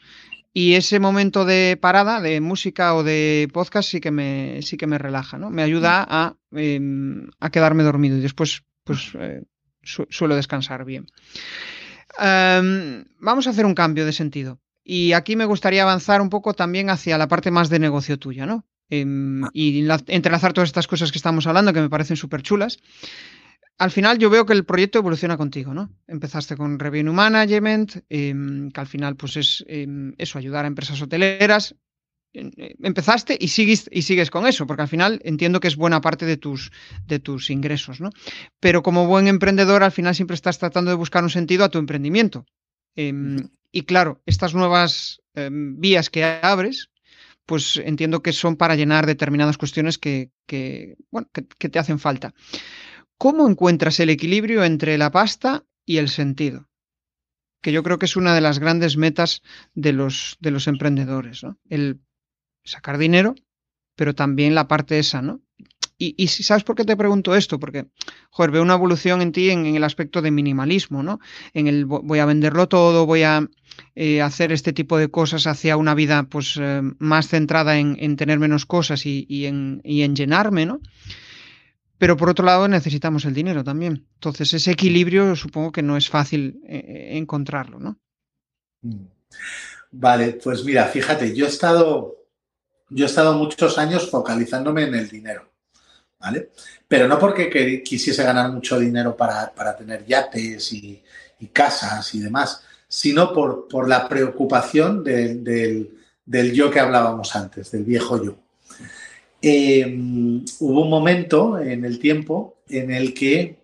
Y 0.53 0.75
ese 0.75 1.01
momento 1.01 1.45
de 1.45 1.77
parada, 1.79 2.21
de 2.21 2.41
música 2.41 2.95
o 2.95 3.03
de 3.03 3.49
podcast, 3.53 3.91
sí 3.91 4.01
que 4.01 4.11
me, 4.11 4.61
sí 4.63 4.77
que 4.77 4.87
me 4.87 4.97
relaja, 4.97 5.37
¿no? 5.39 5.51
Me 5.51 5.63
ayuda 5.63 6.07
a, 6.09 6.37
em, 6.53 7.29
quedarme 7.53 7.83
dormido 7.83 8.17
y 8.17 8.21
después, 8.21 8.63
pues, 8.85 9.13
eh, 9.19 9.43
suelo 9.83 10.35
descansar 10.35 10.85
bien. 10.85 11.07
Em, 12.19 13.05
vamos 13.21 13.47
a 13.47 13.51
hacer 13.51 13.67
un 13.67 13.75
cambio 13.75 14.07
de 14.07 14.13
sentido. 14.13 14.59
Y 14.83 15.13
aquí 15.13 15.37
me 15.37 15.45
gustaría 15.45 15.83
avanzar 15.83 16.21
un 16.21 16.31
poco 16.31 16.55
también 16.55 16.89
hacia 16.91 17.19
la 17.19 17.29
parte 17.29 17.51
más 17.51 17.69
de 17.69 17.79
negocio 17.79 18.19
tuya, 18.19 18.47
¿no? 18.47 18.65
Em, 18.89 19.45
ah. 19.45 19.51
y 19.53 19.87
entrelazar 20.09 20.53
todas 20.53 20.69
estas 20.69 20.87
cosas 20.87 21.11
que 21.11 21.19
estamos 21.19 21.47
hablando, 21.47 21.73
que 21.73 21.81
me 21.81 21.91
parecen 21.91 22.17
súper 22.17 22.43
chulas. 22.43 22.79
Al 23.79 23.91
final 23.91 24.19
yo 24.19 24.31
veo 24.31 24.47
que 24.47 24.55
el 24.55 24.65
proyecto 24.65 24.99
evoluciona 24.99 25.37
contigo, 25.37 25.75
¿no? 25.75 25.91
Empezaste 26.07 26.57
con 26.57 26.79
Revenue 26.79 27.13
Management, 27.13 28.05
em, 28.09 28.71
que 28.71 28.81
al 28.81 28.87
final 28.87 29.17
pues 29.17 29.37
es 29.37 29.65
em, 29.69 30.15
eso, 30.19 30.39
ayudar 30.39 30.65
a 30.65 30.69
empresas 30.69 31.01
hoteleras. 31.01 31.75
empezaste 32.83 33.39
y 33.41 33.49
sigues, 33.49 33.89
y 33.91 34.03
sigues 34.03 34.29
con 34.29 34.47
eso, 34.47 34.67
porque 34.67 34.83
al 34.83 34.89
final 34.89 35.21
entiendo 35.25 35.59
que 35.59 35.69
es 35.69 35.77
buena 35.77 36.03
parte 36.03 36.27
de 36.27 36.37
tus, 36.37 36.71
de 37.07 37.19
tus 37.19 37.49
ingresos, 37.49 37.99
¿no? 37.99 38.11
Pero 38.61 38.83
como 38.83 39.07
buen 39.07 39.27
emprendedor, 39.27 39.83
al 39.83 39.91
final 39.91 40.15
siempre 40.15 40.35
estás 40.35 40.59
tratando 40.59 40.91
de 40.91 40.99
buscar 40.99 41.25
un 41.25 41.31
sentido 41.31 41.65
a 41.65 41.71
tu 41.71 41.79
emprendimiento. 41.79 42.45
Em, 42.95 43.49
y 43.73 43.83
claro, 43.83 44.21
estas 44.27 44.55
nuevas 44.55 45.23
vías 45.35 46.11
que 46.11 46.25
abres, 46.25 46.91
pues 47.47 47.77
entiendo 47.77 48.23
que 48.23 48.33
son 48.33 48.57
para 48.57 48.75
llenar 48.75 49.07
determinadas 49.07 49.57
cuestiones 49.57 49.99
que, 49.99 50.31
bueno, 51.11 51.29
que 51.33 51.69
te 51.69 51.79
hacen 51.79 51.99
falta. 51.99 52.35
¿Cómo 53.19 53.49
encuentras 53.49 53.99
el 54.01 54.11
equilibrio 54.11 54.65
entre 54.65 54.99
la 54.99 55.11
pasta 55.11 55.65
y 55.87 55.97
el 55.99 56.09
sentido? 56.09 56.69
Que 57.63 57.73
yo 57.73 57.83
creo 57.83 57.99
que 57.99 58.07
es 58.07 58.17
una 58.17 58.35
de 58.35 58.43
las 58.43 58.59
grandes 58.59 58.97
metas 58.97 59.43
de 59.75 59.93
los, 59.93 60.37
de 60.41 60.51
los 60.51 60.67
emprendedores, 60.67 61.43
¿no? 61.43 61.59
El 61.71 62.01
sacar 62.65 62.99
dinero, 62.99 63.35
pero 63.95 64.15
también 64.15 64.55
la 64.55 64.69
parte 64.69 64.99
esa, 64.99 65.23
¿no? 65.23 65.41
Y, 65.99 66.29
¿sabes 66.29 66.63
por 66.63 66.77
qué 66.77 66.85
te 66.85 66.97
pregunto 66.97 67.35
esto? 67.35 67.59
Porque, 67.59 67.87
joder, 68.31 68.51
veo 68.51 68.63
una 68.63 68.75
evolución 68.75 69.23
en 69.23 69.33
ti 69.33 69.51
en, 69.51 69.65
el 69.65 69.83
aspecto 69.83 70.21
de 70.21 70.31
minimalismo, 70.31 71.03
¿no? 71.03 71.21
En 71.55 71.69
el 71.69 71.87
voy 71.87 72.19
a 72.19 72.27
venderlo 72.27 72.69
todo, 72.69 73.07
voy 73.07 73.23
a 73.23 73.49
eh, 73.95 74.21
hacer 74.21 74.53
este 74.53 74.75
tipo 74.75 74.99
de 74.99 75.11
cosas 75.11 75.47
hacia 75.47 75.79
una 75.79 75.95
vida 75.95 76.25
pues 76.25 76.59
eh, 76.61 76.83
más 76.99 77.29
centrada 77.29 77.79
en, 77.79 78.17
tener 78.17 78.39
menos 78.39 78.67
cosas 78.67 79.07
y, 79.07 79.47
en, 79.47 79.81
y 79.85 80.03
en 80.03 80.15
llenarme, 80.15 80.67
¿no? 80.67 80.81
Pero 81.99 82.17
por 82.19 82.29
otro 82.29 82.45
lado 82.45 82.69
necesitamos 82.69 83.25
el 83.25 83.33
dinero 83.33 83.65
también. 83.65 84.07
Entonces 84.15 84.53
ese 84.53 84.73
equilibrio 84.73 85.35
supongo 85.35 85.73
que 85.73 85.83
no 85.83 85.97
es 85.97 86.11
fácil 86.11 86.61
eh, 86.69 87.13
encontrarlo, 87.13 87.81
¿no? 87.81 87.99
Vale, 89.91 90.39
pues 90.43 90.65
mira, 90.65 90.85
fíjate, 90.85 91.35
yo 91.35 91.47
he 91.47 91.49
estado, 91.49 92.17
yo 92.91 93.05
he 93.05 93.09
estado 93.09 93.39
muchos 93.39 93.79
años 93.79 94.11
focalizándome 94.11 94.85
en 94.85 94.95
el 94.95 95.09
dinero, 95.09 95.51
Pero 96.89 97.09
no 97.09 97.19
porque 97.19 97.83
quisiese 97.85 98.23
ganar 98.23 98.51
mucho 98.53 98.79
dinero 98.79 99.17
para, 99.17 99.77
tener 99.77 100.05
yates 100.07 100.73
y, 100.73 101.03
casas 101.53 102.15
y 102.15 102.21
demás, 102.21 102.63
sino 102.89 103.33
por, 103.33 103.69
por 103.69 103.89
la 103.89 104.09
preocupación 104.09 105.05
del 105.05 106.53
yo 106.53 106.71
que 106.71 106.81
hablábamos 106.81 107.35
antes, 107.37 107.71
del 107.71 107.85
viejo 107.85 108.23
yo. 108.23 108.37
Em, 109.43 110.45
hubo 110.61 110.83
un 110.83 110.91
momento 110.91 111.59
en 111.59 111.85
el 111.85 111.99
tiempo 111.99 112.57
en 112.69 112.91
el 112.91 113.15
que 113.15 113.59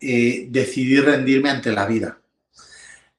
eh, 0.00 0.48
decidí 0.50 1.00
rendirme 1.00 1.50
ante 1.50 1.72
la 1.72 1.86
vida. 1.86 2.18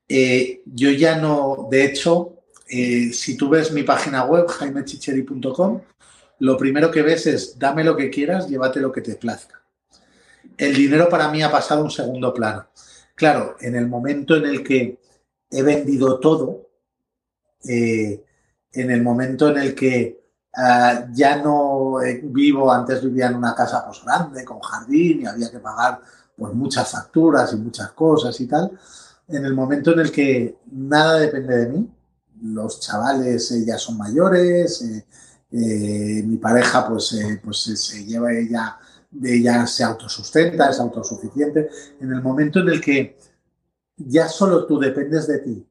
Eh, 0.07 0.61
yo 0.65 0.91
ya 0.91 1.17
no, 1.17 1.67
de 1.71 1.85
hecho, 1.85 2.43
eh, 2.67 3.11
si 3.11 3.35
tú 3.35 3.49
ves 3.49 3.71
mi 3.71 3.83
página 3.83 4.23
web, 4.25 4.47
jaimechicheri.com, 4.47 5.81
lo 6.39 6.57
primero 6.57 6.91
que 6.91 7.01
ves 7.01 7.27
es 7.27 7.59
dame 7.59 7.83
lo 7.83 7.95
que 7.95 8.09
quieras, 8.09 8.47
llévate 8.47 8.79
lo 8.79 8.91
que 8.91 9.01
te 9.01 9.15
plazca. 9.15 9.61
El 10.57 10.75
dinero 10.75 11.09
para 11.09 11.29
mí 11.29 11.41
ha 11.43 11.51
pasado 11.51 11.81
a 11.81 11.83
un 11.83 11.91
segundo 11.91 12.33
plano. 12.33 12.67
Claro, 13.15 13.55
en 13.59 13.75
el 13.75 13.87
momento 13.87 14.35
en 14.35 14.45
el 14.45 14.63
que 14.63 14.99
he 15.49 15.63
vendido 15.63 16.19
todo, 16.19 16.69
en 17.67 18.91
el 18.91 19.01
momento 19.01 19.49
en 19.49 19.57
el 19.57 19.75
que 19.75 20.25
eh, 20.57 21.05
ya 21.13 21.37
no 21.37 22.01
eh, 22.01 22.21
vivo, 22.23 22.71
antes 22.71 23.03
vivía 23.03 23.27
en 23.27 23.35
una 23.35 23.53
casa 23.55 23.85
pues 23.85 24.03
grande, 24.03 24.45
con 24.45 24.59
jardín 24.59 25.21
y 25.21 25.25
había 25.25 25.51
que 25.51 25.59
pagar 25.59 26.01
pues 26.37 26.53
muchas 26.53 26.89
facturas 26.91 27.53
y 27.53 27.57
muchas 27.57 27.91
cosas 27.91 28.39
y 28.39 28.47
tal. 28.47 28.71
En 29.27 29.45
el 29.45 29.53
momento 29.53 29.91
en 29.93 29.99
el 29.99 30.11
que 30.11 30.57
nada 30.71 31.19
depende 31.19 31.57
de 31.57 31.67
mí, 31.67 31.89
los 32.43 32.79
chavales 32.79 33.51
eh, 33.51 33.65
ya 33.65 33.77
son 33.77 33.97
mayores, 33.97 34.81
mi 35.51 36.37
pareja 36.37 36.87
pues, 36.87 37.15
pues 37.43 37.57
se 37.57 38.05
lleva 38.05 38.33
ella, 38.33 38.77
ella 39.23 39.65
se 39.67 39.83
autosustenta, 39.83 40.69
es 40.69 40.79
autosuficiente. 40.79 41.69
En 41.99 42.11
el 42.11 42.21
momento 42.21 42.59
en 42.59 42.69
el 42.69 42.81
que 42.81 43.17
ya 43.97 44.27
solo 44.27 44.65
tú 44.65 44.79
dependes 44.79 45.27
de 45.27 45.39
ti 45.39 45.67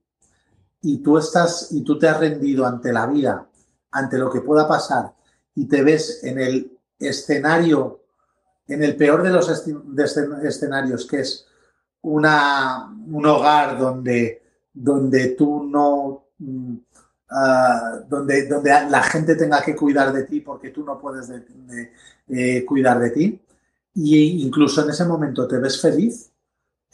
y 0.82 0.98
tú 0.98 1.18
estás 1.18 1.68
y 1.72 1.82
tú 1.82 1.98
te 1.98 2.08
has 2.08 2.18
rendido 2.18 2.66
ante 2.66 2.92
la 2.92 3.06
vida 3.06 3.48
ante 3.94 4.18
lo 4.18 4.30
que 4.30 4.40
pueda 4.40 4.68
pasar 4.68 5.14
y 5.54 5.66
te 5.66 5.82
ves 5.82 6.22
en 6.24 6.40
el 6.40 6.78
escenario, 6.98 8.02
en 8.66 8.82
el 8.82 8.96
peor 8.96 9.22
de 9.22 9.30
los 9.30 9.48
escenarios, 9.48 11.06
que 11.06 11.20
es 11.20 11.46
una, 12.02 12.92
un 13.06 13.24
hogar 13.24 13.78
donde, 13.78 14.42
donde 14.72 15.28
tú 15.30 15.64
no... 15.64 16.24
Ah, 17.36 17.98
donde, 18.08 18.46
donde 18.46 18.70
la 18.70 19.02
gente 19.02 19.34
tenga 19.34 19.60
que 19.60 19.74
cuidar 19.74 20.12
de 20.12 20.22
ti 20.22 20.40
porque 20.40 20.70
tú 20.70 20.84
no 20.84 21.00
puedes 21.00 21.28
de, 21.28 22.64
cuidar 22.64 23.00
de 23.00 23.10
ti. 23.10 23.42
Y 23.94 24.44
incluso 24.46 24.84
en 24.84 24.90
ese 24.90 25.04
momento 25.04 25.48
te 25.48 25.58
ves 25.58 25.80
feliz, 25.80 26.30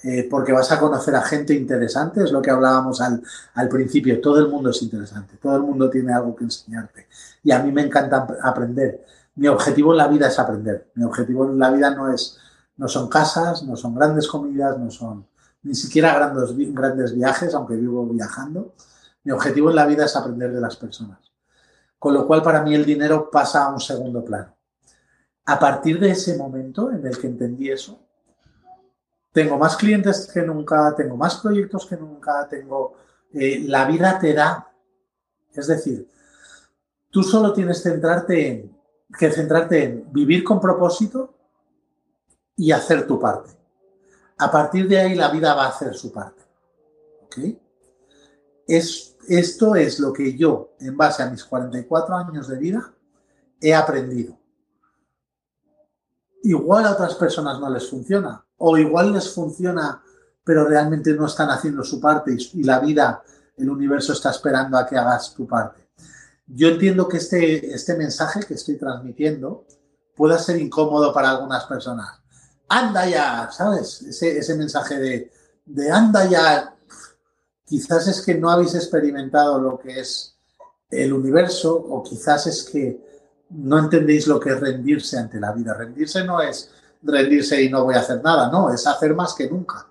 eh, 0.03 0.27
porque 0.31 0.53
vas 0.53 0.73
a 0.73 0.81
conocer 0.81 1.15
a 1.15 1.21
gente 1.21 1.53
interesante, 1.53 2.25
es 2.25 2.33
lo 2.33 2.41
que 2.41 2.51
hablábamos 2.51 3.03
al, 3.03 3.23
al, 3.53 3.69
principio, 3.69 4.19
todo 4.19 4.39
el 4.39 4.49
mundo 4.49 4.71
es 4.71 4.81
interesante, 4.81 5.37
todo 5.37 5.57
el 5.57 5.63
mundo 5.63 5.91
tiene 5.91 6.15
algo 6.15 6.35
que 6.35 6.45
enseñarte 6.45 7.07
y 7.43 7.51
a 7.53 7.63
mí 7.63 7.71
me 7.71 7.83
encanta 7.83 8.27
aprender. 8.43 9.05
Mi 9.35 9.49
objetivo 9.49 9.93
en 9.93 9.99
la 9.99 10.09
vida 10.09 10.29
es 10.29 10.39
aprender, 10.39 10.91
mi 10.95 11.05
objetivo 11.05 11.51
en 11.51 11.59
la 11.59 11.71
vida 11.71 11.91
no, 11.91 12.13
es, 12.13 12.39
no 12.79 12.89
son 12.89 13.11
casas, 13.11 13.63
no 13.63 13.77
son 13.77 13.95
grandes 13.95 14.27
comidas, 14.27 14.79
no 14.79 14.91
son 14.91 15.27
ni 15.63 15.75
siquiera 15.75 16.15
grandes, 16.15 16.57
grandes 16.73 17.15
viajes, 17.15 17.53
aunque 17.55 17.77
vivo 17.77 18.07
viajando. 18.07 18.73
Mi 19.25 19.33
objetivo 19.33 19.71
en 19.71 19.77
la 19.77 19.87
vida 19.87 20.05
es 20.05 20.17
aprender 20.17 20.53
de 20.53 20.61
las 20.61 20.77
personas. 20.77 21.19
Con 21.99 22.15
lo 22.15 22.27
cual 22.27 22.43
para 22.43 22.63
mí 22.63 22.75
el 22.75 22.85
dinero 22.85 23.31
pasa 23.31 23.65
a 23.65 23.73
un 23.73 23.81
segundo 23.81 24.25
plano. 24.25 24.57
A 25.47 25.59
partir 25.59 25.99
de 25.99 26.11
ese 26.11 26.37
momento 26.37 26.91
en 26.91 27.07
el 27.07 27.19
que 27.19 27.27
entendí 27.27 27.71
eso, 27.71 28.01
tengo 29.33 29.59
más 29.59 29.77
clientes 29.77 30.31
que 30.33 30.43
nunca, 30.43 30.95
tengo 30.97 31.17
más 31.17 31.37
proyectos 31.37 31.87
que 31.87 31.97
nunca, 31.97 32.47
tengo... 32.49 32.95
Eh, 33.33 33.65
la 33.67 33.85
vida 33.85 34.19
te 34.19 34.33
da. 34.33 34.73
Es 35.53 35.67
decir, 35.69 36.09
tú 37.11 37.23
solo 37.23 37.53
tienes 37.53 37.83
centrarte 37.83 38.71
que 39.19 39.31
centrarte 39.31 39.85
en 39.85 40.13
vivir 40.13 40.45
con 40.45 40.61
propósito 40.61 41.35
y 42.57 42.73
hacer 42.73 43.07
tu 43.07 43.19
parte. 43.19 43.51
A 44.39 44.51
partir 44.51 44.89
de 44.89 44.99
ahí 44.99 45.15
la 45.15 45.31
vida 45.31 45.55
va 45.55 45.65
a 45.65 45.69
hacer 45.69 45.95
su 45.95 46.13
parte. 46.13 46.43
Es, 48.67 49.10
esto 49.31 49.77
es 49.77 50.01
lo 50.01 50.13
que 50.13 50.37
yo, 50.37 50.75
en 50.81 50.97
base 50.97 51.23
a 51.23 51.31
mis 51.31 51.45
44 51.45 52.17
años 52.17 52.49
de 52.49 52.59
vida, 52.59 52.93
he 53.61 53.73
aprendido. 53.73 54.37
Igual 56.43 56.87
a 56.87 56.93
otras 56.93 57.15
personas 57.15 57.61
no 57.61 57.71
les 57.71 57.89
funciona, 57.89 58.45
o 58.57 58.77
igual 58.77 59.13
les 59.13 59.33
funciona, 59.33 60.03
pero 60.43 60.67
realmente 60.67 61.15
no 61.15 61.27
están 61.27 61.49
haciendo 61.49 61.85
su 61.85 62.01
parte 62.01 62.37
y, 62.55 62.65
la 62.65 62.81
vida, 62.81 63.23
el 63.57 63.71
universo 63.71 64.15
está 64.15 64.31
esperando 64.31 64.77
a 64.77 64.85
que 64.85 64.97
hagas 64.97 65.33
tu 65.33 65.47
parte. 65.47 65.91
Yo 66.49 66.67
entiendo 66.67 67.07
que 67.07 67.19
este, 67.19 67.73
este 67.73 67.97
mensaje 67.97 68.41
que 68.41 68.55
estoy 68.55 68.79
transmitiendo 68.79 69.65
pueda 70.17 70.41
ser 70.41 70.61
incómodo 70.61 71.15
para 71.15 71.31
algunas 71.31 71.67
personas. 71.67 72.21
Anda 72.69 73.07
ya, 73.09 73.49
¿sabes? 73.53 74.03
Ese, 74.03 74.57
mensaje 74.57 74.99
de, 74.99 75.33
de 75.67 75.91
anda 75.93 76.29
ya, 76.29 76.75
quizás 77.71 78.09
es 78.09 78.21
que 78.23 78.35
no 78.35 78.51
habéis 78.51 78.75
experimentado 78.75 79.61
lo 79.61 79.79
que 79.79 80.01
es 80.01 80.37
el 80.91 81.13
universo 81.13 81.73
o 81.73 82.03
quizás 82.03 82.49
es 82.49 82.65
que 82.65 83.01
no 83.51 83.79
entendéis 83.79 84.27
lo 84.27 84.41
que 84.41 84.51
es 84.51 84.61
rendirse 84.61 85.17
ante 85.17 85.39
la 85.39 85.53
vida. 85.53 85.75
Rendirse 85.75 86.25
no 86.25 86.41
es 86.41 86.73
rendirse 87.01 87.63
y 87.63 87.71
no 87.71 87.85
voy 87.85 87.95
a 87.95 88.01
hacer 88.01 88.21
nada. 88.25 88.51
No, 88.51 88.75
es 88.75 88.85
hacer 88.89 89.15
más 89.15 89.35
que 89.35 89.49
nunca. 89.49 89.87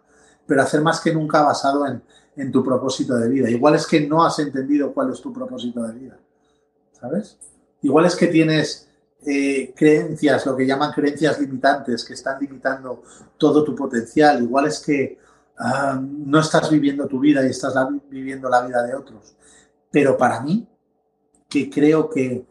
Pero 0.46 0.62
hacer 0.62 0.82
más 0.82 1.00
que 1.00 1.14
nunca 1.14 1.42
basado 1.42 1.86
en, 1.88 2.52
tu 2.52 2.64
propósito 2.66 3.16
de 3.16 3.30
vida. 3.30 3.50
Igual 3.50 3.76
es 3.76 3.88
que 3.88 4.06
no 4.06 4.26
has 4.26 4.40
entendido 4.40 4.94
cuál 4.94 5.14
es 5.14 5.22
tu 5.22 5.32
propósito 5.32 5.82
de 5.84 5.94
vida. 5.94 6.20
¿Sabes? 7.00 7.38
Igual 7.82 8.08
es 8.08 8.16
que 8.16 8.28
tienes 8.28 8.90
eh, 9.26 9.74
creencias, 9.74 10.46
lo 10.46 10.56
que 10.56 10.66
llaman 10.66 10.92
creencias 10.92 11.40
limitantes, 11.40 12.04
que 12.04 12.14
están 12.14 12.40
limitando 12.42 13.04
todo 13.38 13.64
tu 13.64 13.74
potencial. 13.74 14.44
Igual 14.44 14.68
es 14.68 14.80
que 14.80 15.18
ah, 15.60 16.02
no 16.02 16.40
estás 16.40 16.70
viviendo 16.70 17.08
tu 17.08 17.20
vida 17.20 17.46
y 17.46 17.50
estás 17.50 17.74
viviendo 18.10 18.50
la 18.50 18.66
vida 18.66 18.84
de 18.84 18.96
otros. 18.96 19.36
Pero 19.92 20.18
para 20.18 20.42
mí, 20.42 20.68
que 21.48 21.70
creo 21.70 22.10
que, 22.10 22.46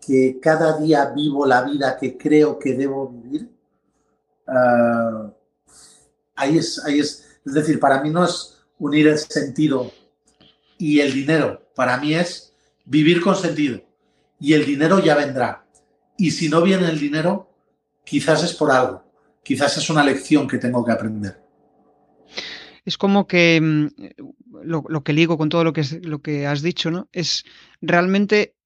que 0.00 0.38
cada 0.40 0.78
día 0.78 1.06
vivo 1.14 1.46
la 1.46 1.62
vida 1.62 1.96
que 1.96 2.16
creo 2.16 2.58
que 2.58 2.74
debo 2.74 3.08
vivir, 3.08 3.50
Ah, 4.48 5.30
ahí, 6.34 6.56
es, 6.56 6.82
ahí 6.84 6.98
es, 7.00 7.26
es 7.44 7.52
decir, 7.52 7.78
para 7.78 8.02
mí 8.02 8.08
no 8.08 8.24
es 8.24 8.56
unir 8.78 9.06
el 9.08 9.18
sentido 9.18 9.92
y 10.78 11.00
el 11.00 11.12
dinero, 11.12 11.68
para 11.74 11.98
mí 11.98 12.14
es 12.14 12.54
vivir 12.86 13.20
con 13.20 13.36
sentido 13.36 13.82
y 14.40 14.54
el 14.54 14.64
dinero 14.64 15.00
ya 15.00 15.14
vendrá. 15.14 15.66
Y 16.16 16.30
si 16.30 16.48
no 16.48 16.62
viene 16.62 16.88
el 16.88 16.98
dinero, 16.98 17.50
quizás 18.04 18.42
es 18.42 18.54
por 18.54 18.70
algo, 18.70 19.04
quizás 19.42 19.76
es 19.76 19.90
una 19.90 20.02
lección 20.02 20.48
que 20.48 20.58
tengo 20.58 20.84
que 20.84 20.92
aprender. 20.92 21.38
Es 22.88 22.96
como 22.96 23.26
que 23.26 23.60
mm, 23.60 23.88
lo, 24.62 25.04
que 25.04 25.12
ligo 25.12 25.36
con 25.36 25.50
todo 25.50 25.62
lo 25.62 25.74
que, 25.74 25.84
lo 26.00 26.22
que 26.22 26.46
has 26.46 26.62
dicho, 26.62 26.90
¿no? 26.90 27.06
Es 27.12 27.44
realmente 27.82 28.56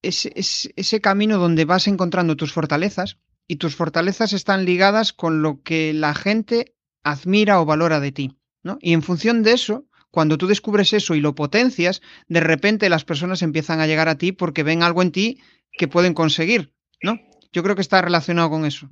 es, 0.00 0.30
ese 0.76 1.00
camino 1.00 1.38
donde 1.38 1.64
vas 1.64 1.88
encontrando 1.88 2.36
tus 2.36 2.52
fortalezas 2.52 3.18
y 3.48 3.56
tus 3.56 3.74
fortalezas 3.74 4.32
están 4.32 4.64
ligadas 4.64 5.12
con 5.12 5.42
lo 5.42 5.60
que 5.60 5.92
la 5.92 6.14
gente 6.14 6.76
admira 7.02 7.60
o 7.60 7.64
valora 7.64 7.98
de 7.98 8.12
ti. 8.12 8.38
¿no? 8.62 8.78
Y 8.80 8.92
en 8.92 9.02
función 9.02 9.42
de 9.42 9.54
eso, 9.54 9.86
cuando 10.12 10.38
tú 10.38 10.46
descubres 10.46 10.92
eso 10.92 11.16
y 11.16 11.20
lo 11.20 11.34
potencias, 11.34 12.00
de 12.28 12.38
repente 12.38 12.88
las 12.88 13.04
personas 13.04 13.42
empiezan 13.42 13.80
a 13.80 13.88
llegar 13.88 14.08
a 14.08 14.18
ti 14.18 14.30
porque 14.30 14.62
ven 14.62 14.84
algo 14.84 15.02
en 15.02 15.10
ti 15.10 15.40
que 15.72 15.88
pueden 15.88 16.14
conseguir, 16.14 16.72
¿no? 17.02 17.18
Yo 17.52 17.64
creo 17.64 17.74
que 17.74 17.82
está 17.82 18.00
relacionado 18.02 18.50
con 18.50 18.66
eso. 18.66 18.88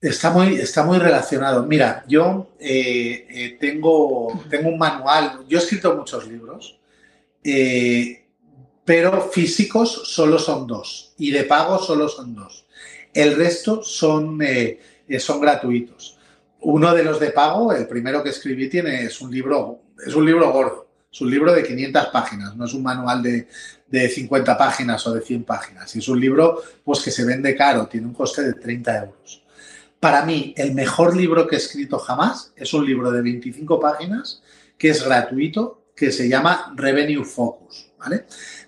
Está 0.00 0.30
muy, 0.30 0.56
está 0.56 0.84
muy 0.84 0.98
relacionado. 0.98 1.64
Mira, 1.64 2.04
yo 2.06 2.50
eh, 2.58 3.26
eh, 3.30 3.56
tengo, 3.58 4.42
tengo 4.50 4.68
un 4.68 4.78
manual, 4.78 5.44
yo 5.48 5.58
he 5.58 5.62
escrito 5.62 5.96
muchos 5.96 6.28
libros, 6.28 6.78
eh, 7.42 8.26
pero 8.84 9.22
físicos 9.30 10.02
solo 10.04 10.38
son 10.38 10.66
dos 10.66 11.14
y 11.16 11.30
de 11.30 11.44
pago 11.44 11.78
solo 11.78 12.08
son 12.08 12.34
dos. 12.34 12.66
El 13.14 13.36
resto 13.36 13.82
son, 13.82 14.40
son 15.18 15.40
gratuitos. 15.40 16.18
Uno 16.60 16.94
de 16.94 17.02
los 17.02 17.18
de 17.18 17.30
pago, 17.30 17.72
el 17.72 17.86
primero 17.86 18.22
que 18.22 18.30
escribí, 18.30 18.68
tiene, 18.68 19.04
es 19.04 19.20
un 19.22 19.30
libro, 19.30 19.80
es 20.06 20.14
un 20.14 20.26
libro 20.26 20.52
gordo, 20.52 20.88
es 21.10 21.20
un 21.22 21.30
libro 21.30 21.54
de 21.54 21.62
500 21.62 22.06
páginas, 22.08 22.54
no 22.54 22.66
es 22.66 22.74
un 22.74 22.82
manual 22.82 23.22
de, 23.22 23.48
de 23.88 24.08
50 24.10 24.58
páginas 24.58 25.06
o 25.06 25.14
de 25.14 25.22
100 25.22 25.44
páginas. 25.44 25.96
Es 25.96 26.06
un 26.08 26.20
libro 26.20 26.62
pues, 26.84 27.00
que 27.02 27.10
se 27.10 27.24
vende 27.24 27.56
caro, 27.56 27.86
tiene 27.86 28.06
un 28.06 28.12
coste 28.12 28.42
de 28.42 28.52
30 28.52 28.98
euros. 28.98 29.45
Para 30.00 30.24
mí, 30.24 30.54
el 30.56 30.74
mejor 30.74 31.16
libro 31.16 31.46
que 31.46 31.56
he 31.56 31.58
escrito 31.58 31.98
jamás 31.98 32.52
es 32.56 32.72
un 32.74 32.84
libro 32.84 33.10
de 33.10 33.22
25 33.22 33.80
páginas 33.80 34.42
que 34.76 34.90
es 34.90 35.04
gratuito, 35.04 35.86
que 35.94 36.12
se 36.12 36.28
llama 36.28 36.72
Revenue 36.76 37.24
Focus. 37.24 37.86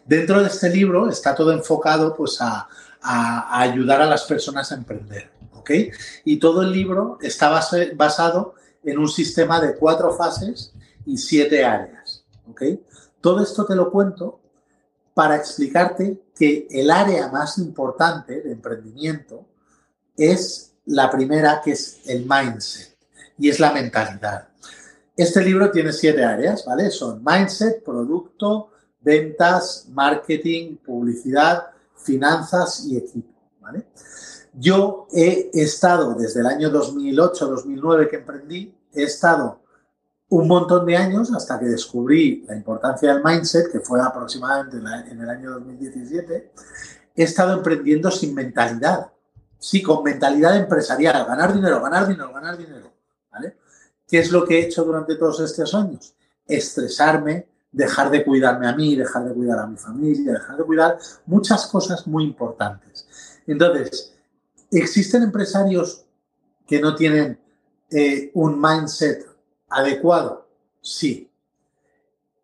Dentro 0.04 0.40
de 0.40 0.48
este 0.48 0.70
libro 0.70 1.08
está 1.08 1.34
todo 1.34 1.52
enfocado 1.52 2.14
pues, 2.14 2.38
a, 2.40 2.68
ayudar 3.00 4.02
a 4.02 4.06
las 4.06 4.24
personas 4.24 4.72
a 4.72 4.76
emprender. 4.76 5.30
¿okay? 5.52 5.90
Y 6.24 6.38
todo 6.38 6.62
el 6.62 6.72
libro 6.72 7.18
está 7.20 7.48
basado 7.94 8.54
en 8.82 8.98
un 8.98 9.08
sistema 9.08 9.60
de 9.60 9.74
cuatro 9.76 10.12
fases 10.14 10.72
y 11.04 11.16
siete 11.16 11.64
áreas. 11.64 12.24
¿okay? 12.50 12.82
Todo 13.20 13.42
esto 13.42 13.66
te 13.66 13.74
lo 13.74 13.90
cuento 13.90 14.40
para 15.14 15.36
explicarte 15.36 16.22
que 16.34 16.68
el 16.70 16.90
área 16.90 17.28
más 17.28 17.58
importante 17.58 18.40
de 18.40 18.52
emprendimiento 18.52 19.46
es 20.16 20.67
la 20.88 21.10
primera, 21.10 21.60
que 21.62 21.72
es 21.72 22.00
el 22.06 22.26
mindset, 22.28 22.96
y 23.38 23.48
es 23.48 23.60
la 23.60 23.72
mentalidad. 23.72 24.48
Este 25.16 25.42
libro 25.42 25.70
tiene 25.70 25.92
siete 25.92 26.24
áreas, 26.24 26.64
¿vale? 26.64 26.90
Son 26.90 27.22
mindset, 27.24 27.84
producto, 27.84 28.70
ventas, 29.00 29.86
marketing, 29.90 30.76
publicidad, 30.76 31.68
finanzas 31.96 32.84
y 32.86 32.96
equipo, 32.96 33.32
¿vale? 33.60 33.86
Yo 34.54 35.06
he 35.12 35.50
estado 35.52 36.14
desde 36.14 36.40
el 36.40 36.46
año 36.46 36.70
2008-2009 36.70 38.08
que 38.08 38.16
emprendí, 38.16 38.74
he 38.92 39.02
estado 39.02 39.60
un 40.30 40.48
montón 40.48 40.84
de 40.86 40.96
años 40.96 41.32
hasta 41.32 41.58
que 41.58 41.66
descubrí 41.66 42.44
la 42.48 42.56
importancia 42.56 43.12
del 43.12 43.22
mindset, 43.22 43.70
que 43.70 43.80
fue 43.80 44.00
aproximadamente 44.00 44.76
en 44.76 45.20
el 45.20 45.28
año 45.28 45.50
2017, 45.52 46.52
he 47.16 47.22
estado 47.22 47.54
emprendiendo 47.54 48.10
sin 48.10 48.34
mentalidad. 48.34 49.10
Sí, 49.58 49.82
con 49.82 50.04
mentalidad 50.04 50.56
empresarial, 50.56 51.26
ganar 51.26 51.52
dinero, 51.52 51.82
ganar 51.82 52.06
dinero, 52.06 52.32
ganar 52.32 52.56
dinero. 52.56 52.92
¿vale? 53.30 53.56
¿Qué 54.06 54.20
es 54.20 54.30
lo 54.30 54.44
que 54.44 54.58
he 54.58 54.66
hecho 54.66 54.84
durante 54.84 55.16
todos 55.16 55.40
estos 55.40 55.74
años? 55.74 56.14
Estresarme, 56.46 57.48
dejar 57.72 58.10
de 58.10 58.24
cuidarme 58.24 58.68
a 58.68 58.74
mí, 58.74 58.96
dejar 58.96 59.24
de 59.24 59.34
cuidar 59.34 59.58
a 59.58 59.66
mi 59.66 59.76
familia, 59.76 60.32
dejar 60.32 60.56
de 60.56 60.64
cuidar 60.64 60.98
muchas 61.26 61.66
cosas 61.66 62.06
muy 62.06 62.24
importantes. 62.24 63.06
Entonces, 63.46 64.14
¿existen 64.70 65.24
empresarios 65.24 66.04
que 66.66 66.80
no 66.80 66.94
tienen 66.94 67.38
eh, 67.90 68.30
un 68.34 68.60
mindset 68.60 69.26
adecuado? 69.68 70.48
Sí. 70.80 71.30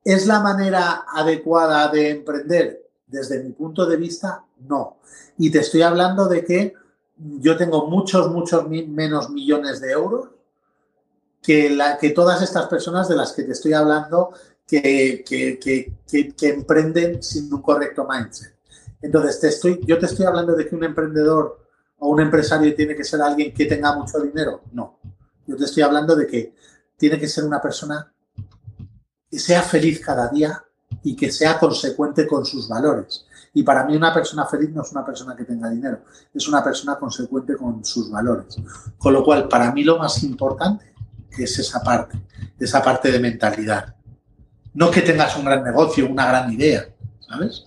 ¿Es 0.04 0.26
la 0.26 0.40
manera 0.40 1.04
adecuada 1.08 1.88
de 1.88 2.10
emprender? 2.10 2.90
Desde 3.06 3.42
mi 3.42 3.52
punto 3.52 3.86
de 3.86 3.96
vista, 3.96 4.44
no. 4.66 4.98
Y 5.38 5.50
te 5.50 5.60
estoy 5.60 5.82
hablando 5.82 6.26
de 6.26 6.44
que 6.44 6.74
yo 7.16 7.56
tengo 7.56 7.88
muchos, 7.88 8.30
muchos 8.30 8.68
menos 8.68 9.30
millones 9.30 9.80
de 9.80 9.92
euros 9.92 10.28
que, 11.42 11.70
la, 11.70 11.98
que 11.98 12.10
todas 12.10 12.42
estas 12.42 12.66
personas 12.66 13.08
de 13.08 13.16
las 13.16 13.32
que 13.32 13.44
te 13.44 13.52
estoy 13.52 13.74
hablando 13.74 14.32
que, 14.66 15.22
que, 15.26 16.48
emprenden 16.48 17.22
sin 17.22 17.52
un 17.52 17.62
correcto 17.62 18.06
mindset. 18.08 18.54
Entonces, 19.02 19.38
te 19.38 19.48
estoy, 19.48 19.80
yo 19.84 19.98
te 19.98 20.06
estoy 20.06 20.24
hablando 20.24 20.54
de 20.54 20.66
que 20.66 20.74
un 20.74 20.84
emprendedor 20.84 21.60
o 21.98 22.08
un 22.08 22.20
empresario 22.20 22.74
tiene 22.74 22.96
que 22.96 23.04
ser 23.04 23.20
alguien 23.20 23.52
que 23.52 23.66
tenga 23.66 23.94
mucho 23.94 24.20
dinero. 24.20 24.62
No. 24.72 24.98
Yo 25.46 25.56
te 25.56 25.64
estoy 25.64 25.82
hablando 25.82 26.16
de 26.16 26.26
que 26.26 26.54
tiene 26.96 27.18
que 27.18 27.28
ser 27.28 27.44
una 27.44 27.60
persona 27.60 28.10
que 29.30 29.38
sea 29.38 29.62
feliz 29.62 30.00
cada 30.00 30.28
día 30.28 30.64
y 31.02 31.14
que 31.14 31.30
sea 31.30 31.58
consecuente 31.58 32.26
con 32.26 32.46
sus 32.46 32.66
valores. 32.66 33.26
Y 33.54 33.62
para 33.62 33.84
mí 33.84 33.96
una 33.96 34.12
persona 34.12 34.44
feliz 34.46 34.70
no 34.70 34.82
es 34.82 34.90
una 34.90 35.04
persona 35.04 35.36
que 35.36 35.44
tenga 35.44 35.70
dinero, 35.70 36.00
es 36.34 36.48
una 36.48 36.62
persona 36.62 36.96
consecuente 36.96 37.56
con 37.56 37.84
sus 37.84 38.10
valores. 38.10 38.56
Con 38.98 39.12
lo 39.12 39.22
cual, 39.22 39.48
para 39.48 39.72
mí 39.72 39.84
lo 39.84 39.96
más 39.96 40.22
importante 40.24 40.92
es 41.38 41.58
esa 41.58 41.80
parte, 41.82 42.20
esa 42.58 42.82
parte 42.82 43.12
de 43.12 43.20
mentalidad. 43.20 43.94
No 44.74 44.90
que 44.90 45.02
tengas 45.02 45.36
un 45.36 45.44
gran 45.44 45.62
negocio, 45.62 46.10
una 46.10 46.26
gran 46.26 46.52
idea, 46.52 46.88
¿sabes? 47.20 47.66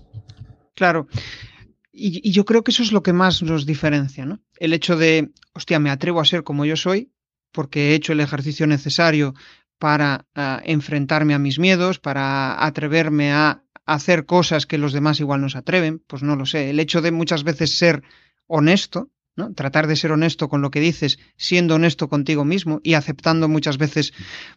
Claro. 0.75 1.07
Y, 1.93 2.31
yo 2.31 2.43
creo 2.43 2.63
que 2.63 2.71
eso 2.71 2.83
es 2.83 2.91
lo 2.91 3.01
que 3.01 3.13
más 3.13 3.41
nos 3.41 3.65
diferencia, 3.65 4.25
¿no? 4.25 4.41
El 4.57 4.73
hecho 4.73 4.97
de, 4.97 5.31
hostia, 5.53 5.79
me 5.79 5.89
atrevo 5.89 6.19
a 6.19 6.25
ser 6.25 6.43
como 6.43 6.65
yo 6.65 6.75
soy 6.75 7.11
porque 7.53 7.89
he 7.91 7.95
hecho 7.95 8.11
el 8.11 8.19
ejercicio 8.19 8.67
necesario 8.67 9.33
para 9.79 10.25
ah, 10.35 10.61
enfrentarme 10.65 11.33
a 11.33 11.39
mis 11.39 11.59
miedos, 11.59 11.99
para 11.99 12.63
atreverme 12.63 13.31
a 13.31 13.63
hacer 13.87 14.25
cosas 14.25 14.67
que 14.67 14.77
los 14.77 14.93
demás 14.93 15.19
igual 15.19 15.41
no 15.41 15.49
se 15.49 15.57
atreven, 15.57 16.03
pues 16.05 16.21
no 16.21 16.35
lo 16.35 16.45
sé. 16.45 16.69
El 16.69 16.79
hecho 16.79 17.01
de 17.01 17.11
muchas 17.11 17.43
veces 17.43 17.77
ser 17.77 18.03
honesto, 18.45 19.09
¿no? 19.37 19.53
Tratar 19.53 19.87
de 19.87 19.95
ser 19.95 20.11
honesto 20.11 20.49
con 20.49 20.61
lo 20.61 20.71
que 20.71 20.79
dices, 20.79 21.19
siendo 21.37 21.75
honesto 21.75 22.09
contigo 22.09 22.43
mismo 22.43 22.81
y 22.83 22.95
aceptando 22.95 23.47
muchas 23.47 23.77
veces 23.77 24.13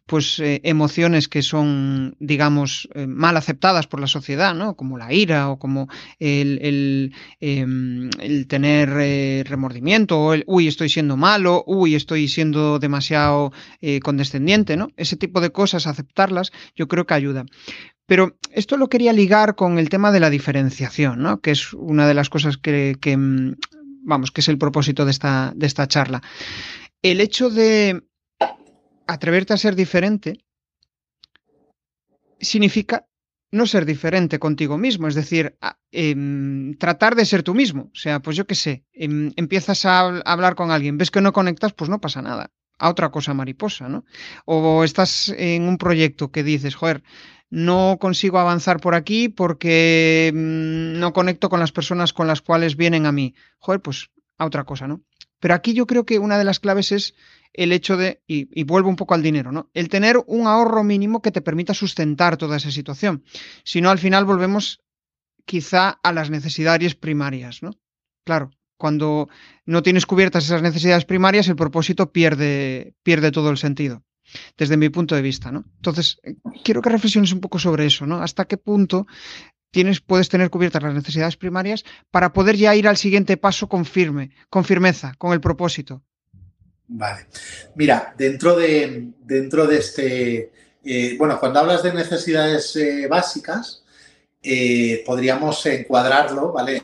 pues 0.07 0.41
eh, 0.41 0.61
emociones 0.65 1.29
que 1.29 1.43
son, 1.43 2.17
digamos, 2.19 2.89
eh, 2.95 3.07
mal 3.07 3.37
aceptadas 3.37 3.87
por 3.87 4.01
la 4.01 4.07
sociedad, 4.07 4.55
¿no? 4.55 4.75
Como 4.75 4.97
la 4.97 5.13
ira 5.13 5.51
o 5.51 5.59
como 5.59 5.89
el, 6.19 6.59
el, 6.63 7.15
em, 7.41 8.11
tener 8.49 8.89
eh, 8.99 9.45
remordimiento 9.47 10.19
o 10.19 10.35
el, 10.35 10.45
uy, 10.47 10.67
estoy 10.67 10.89
siendo 10.89 11.17
malo, 11.17 11.63
uy, 11.67 11.95
estoy 11.95 12.27
siendo 12.27 12.79
demasiado 12.79 13.53
condescendiente, 14.03 14.77
¿no? 14.77 14.89
Ese 14.97 15.17
tipo 15.17 15.41
de 15.41 15.51
cosas, 15.51 15.87
aceptarlas, 15.87 16.53
yo 16.75 16.89
creo 16.89 17.07
que 17.07 17.15
ayuda. 17.15 17.45
Pero 18.11 18.37
esto 18.51 18.77
lo 18.77 18.89
quería 18.89 19.13
ligar 19.13 19.55
con 19.55 19.79
el 19.79 19.89
tema 19.89 20.11
de 20.11 20.19
la 20.19 20.31
diferenciación, 20.31 21.23
¿no? 21.23 21.41
que 21.41 21.53
es 21.53 21.73
una 21.75 22.09
de 22.09 22.15
las 22.15 22.29
cosas 22.29 22.57
que, 22.57 22.97
mm, 23.17 23.55
vamos, 24.03 24.33
que 24.33 24.41
es 24.41 24.49
el 24.49 24.59
propósito 24.59 25.05
de 25.05 25.13
esta, 25.13 25.53
de 25.55 25.67
esta 25.69 25.87
charla. 25.87 26.21
El 27.03 27.21
hecho 27.21 27.51
de 27.51 28.03
atreverte 29.07 29.53
a 29.53 29.59
ser 29.59 29.77
diferente 29.77 30.45
significa 32.41 33.07
no 33.53 33.65
ser 33.65 33.87
diferente 33.87 34.41
contigo 34.41 34.77
mismo, 34.77 35.07
es 35.07 35.15
decir, 35.15 35.57
em, 35.93 36.75
tratar 36.79 37.15
de 37.15 37.25
ser 37.25 37.45
tú 37.45 37.55
mismo. 37.55 37.93
O 37.95 37.97
sea, 37.97 38.19
pues 38.19 38.37
yo 38.37 38.45
qué 38.45 38.57
sé, 38.57 38.85
em, 38.93 39.31
empiezas 39.37 39.85
a 39.85 40.01
hablar 40.25 40.57
con 40.57 40.73
alguien, 40.73 40.99
ves 40.99 41.13
que 41.13 41.21
no 41.21 41.33
conectas, 41.33 41.75
pues 41.75 41.89
no 41.89 42.01
pasa 42.01 42.23
nada. 42.23 42.51
A 42.81 42.89
otra 42.89 43.11
cosa 43.11 43.35
mariposa, 43.35 43.89
¿no? 43.89 44.05
O 44.47 44.83
estás 44.85 45.29
en 45.37 45.69
un 45.69 45.77
proyecto 45.77 46.33
que 46.33 46.43
dices, 46.43 46.75
joder, 46.75 47.03
no 47.51 47.99
consigo 48.01 48.39
avanzar 48.39 48.81
por 48.81 48.95
aquí 48.95 49.29
porque 49.29 50.33
mm, 50.35 50.99
no 50.99 51.13
conecto 51.13 51.49
con 51.51 51.61
las 51.61 51.73
personas 51.73 52.13
con 52.13 52.27
las 52.27 52.41
cuales 52.41 52.77
vienen 52.77 53.07
a 53.07 53.13
mí. 53.13 53.35
Joder, 53.59 53.81
pues 53.81 54.11
a 54.39 54.47
otra 54.47 54.65
cosa, 54.65 54.89
¿no? 54.89 55.03
Pero 55.41 55.55
aquí 55.55 55.75
yo 55.75 55.87
creo 55.87 56.05
que 56.05 56.19
una 56.19 56.39
de 56.39 56.45
las 56.45 56.61
claves 56.61 56.93
es 56.93 57.15
el 57.53 57.73
hecho 57.73 57.97
de, 57.97 58.23
y, 58.27 58.63
vuelvo 58.65 58.89
un 58.89 58.97
poco 58.97 59.15
al 59.15 59.23
dinero, 59.23 59.51
¿no? 59.53 59.71
El 59.75 59.89
tener 59.89 60.19
un 60.27 60.47
ahorro 60.47 60.85
mínimo 60.85 61.21
que 61.21 61.33
te 61.33 61.41
permita 61.41 61.75
sustentar 61.75 62.37
toda 62.37 62.57
esa 62.57 62.71
situación. 62.71 63.25
Si 63.65 63.81
no, 63.81 63.91
al 63.91 63.99
final 63.99 64.25
volvemos 64.25 64.83
quizá 65.45 65.99
a 66.03 66.13
las 66.13 66.31
necesidades 66.31 66.95
primarias, 66.95 67.63
¿no? 67.63 67.73
Claro, 68.25 68.51
cuando 68.81 69.29
no 69.67 69.83
tienes 69.83 70.07
cubiertas 70.07 70.47
esas 70.47 70.63
necesidades 70.63 71.05
primarias, 71.05 71.47
el 71.47 71.55
propósito 71.55 72.11
pierde, 72.11 72.95
pierde 73.05 73.31
todo 73.31 73.51
el 73.51 73.59
sentido 73.59 74.03
desde 74.57 74.77
mi 74.77 74.89
punto 74.89 75.15
de 75.15 75.23
vista, 75.23 75.53
¿no? 75.53 75.65
Entonces, 75.77 76.19
eh, 76.23 76.37
quiero 76.65 76.81
que 76.81 76.89
reflexiones 76.89 77.33
un 77.33 77.41
poco 77.41 77.59
sobre 77.59 77.87
eso, 77.87 78.07
¿no? 78.07 78.23
¿Hasta 78.23 78.47
qué 78.47 78.57
punto 78.57 79.07
tienes, 79.71 80.01
puedes 80.01 80.29
tener 80.29 80.51
cubiertas 80.51 80.83
las 80.83 80.95
necesidades 80.95 81.37
primarias 81.37 81.85
para 82.11 82.33
poder 82.33 82.57
ya 82.57 82.75
ir 82.75 82.89
al 82.89 82.97
siguiente 82.97 83.37
paso 83.37 83.69
con 83.69 83.85
firme, 83.85 84.31
con 84.49 84.65
firmeza, 84.65 85.15
con 85.19 85.33
el 85.33 85.41
propósito? 85.41 86.03
Vale. 86.89 87.27
Mira, 87.75 88.15
dentro 88.17 88.57
de, 88.57 89.11
dentro 89.21 89.67
de 89.67 89.79
este, 89.79 90.53
eh, 90.85 91.17
bueno, 91.19 91.39
cuando 91.39 91.61
hablas 91.61 91.83
de 91.83 91.93
necesidades 91.93 92.75
eh, 92.77 93.07
básicas, 93.09 93.85
podríamos 95.05 95.67
encuadrarlo, 95.67 96.53
¿vale? 96.53 96.83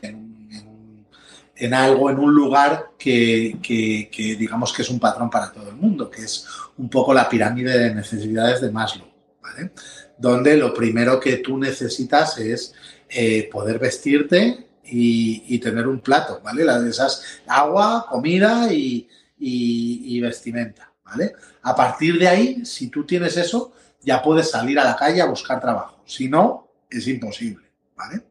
En 1.59 1.73
algo, 1.73 2.09
en 2.09 2.19
un 2.19 2.33
lugar 2.33 2.91
que, 2.97 3.57
que, 3.61 4.35
digamos 4.37 4.71
que 4.73 4.83
es 4.83 4.89
un 4.89 4.99
patrón 4.99 5.29
para 5.29 5.51
todo 5.51 5.69
el 5.69 5.75
mundo, 5.75 6.09
que 6.09 6.23
es 6.23 6.47
un 6.77 6.89
poco 6.89 7.13
la 7.13 7.27
pirámide 7.27 7.77
de 7.77 7.95
necesidades 7.95 8.61
de 8.61 8.71
Maslow, 8.71 9.07
¿vale? 9.41 9.71
Donde 10.17 10.57
lo 10.57 10.73
primero 10.73 11.19
que 11.19 11.37
tú 11.37 11.57
necesitas 11.57 12.37
es 12.37 12.73
eh, 13.09 13.49
poder 13.51 13.79
vestirte 13.79 14.67
y, 14.83 15.59
tener 15.59 15.87
un 15.87 15.99
plato, 15.99 16.39
¿vale? 16.43 16.63
Las 16.63 16.83
esas 16.83 17.23
agua, 17.47 18.05
comida 18.07 18.71
y, 18.71 19.07
y, 19.39 20.19
vestimenta, 20.21 20.93
¿vale? 21.03 21.33
A 21.63 21.75
partir 21.75 22.17
de 22.19 22.27
ahí, 22.27 22.65
si 22.65 22.89
tú 22.89 23.03
tienes 23.05 23.35
eso, 23.35 23.73
ya 24.01 24.21
puedes 24.21 24.49
salir 24.51 24.79
a 24.79 24.83
la 24.83 24.95
calle 24.95 25.21
a 25.21 25.25
buscar 25.25 25.59
trabajo. 25.59 26.01
Si 26.05 26.29
no, 26.29 26.71
es 26.89 27.07
imposible, 27.07 27.65
¿vale? 27.95 28.23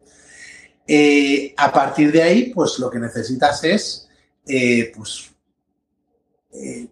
Eh, 0.86 1.52
a 1.56 1.72
partir 1.72 2.12
de 2.12 2.22
ahí, 2.22 2.52
pues 2.52 2.78
lo 2.78 2.88
que 2.88 2.98
necesitas 2.98 3.64
es, 3.64 4.08
eh, 4.46 4.92
pues, 4.96 5.30
eh, 6.52 6.88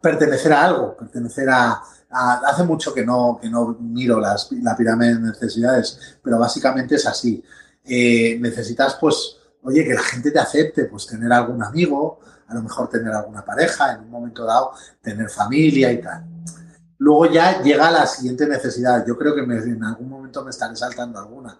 pertenecer 0.00 0.52
a 0.52 0.64
algo, 0.64 0.96
pertenecer 0.96 1.48
a, 1.50 1.82
Hace 2.08 2.62
mucho 2.62 2.94
que 2.94 3.04
no, 3.04 3.38
que 3.42 3.50
no 3.50 3.76
miro 3.78 4.18
la 4.18 4.76
pirámide 4.76 5.14
de 5.16 5.20
necesidades, 5.20 6.16
pero 6.22 6.38
básicamente 6.38 6.94
es 6.94 7.06
así. 7.06 7.44
necesitas, 7.84 8.96
pues, 8.98 9.36
oye, 9.62 9.84
que 9.84 9.92
la 9.92 10.02
gente 10.02 10.30
te 10.30 10.38
acepte, 10.38 10.84
pues 10.84 11.06
tener 11.06 11.30
algún 11.30 11.62
amigo, 11.62 12.20
a 12.46 12.54
lo 12.54 12.62
mejor 12.62 12.88
tener 12.88 13.12
alguna 13.12 13.44
pareja, 13.44 13.92
en 13.92 14.00
un 14.00 14.10
momento 14.10 14.44
dado 14.46 14.72
tener 15.02 15.28
familia 15.28 15.92
y 15.92 16.00
tal. 16.00 16.24
Luego 16.98 17.26
ya 17.26 17.60
llega 17.60 17.90
la 17.90 18.06
siguiente 18.06 18.46
necesidad. 18.46 19.04
Yo 19.06 19.18
creo 19.18 19.34
que 19.34 19.42
en 19.42 19.84
algún 19.84 20.08
momento 20.08 20.42
me 20.42 20.50
estaré 20.50 20.74
saltando 20.74 21.18
alguna 21.18 21.58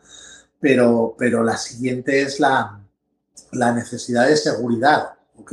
pero, 0.60 1.14
pero 1.18 1.42
la 1.42 1.56
siguiente 1.56 2.22
es 2.22 2.40
la, 2.40 2.80
la 3.52 3.72
necesidad 3.72 4.26
de 4.26 4.36
seguridad, 4.36 5.14
¿ok? 5.38 5.52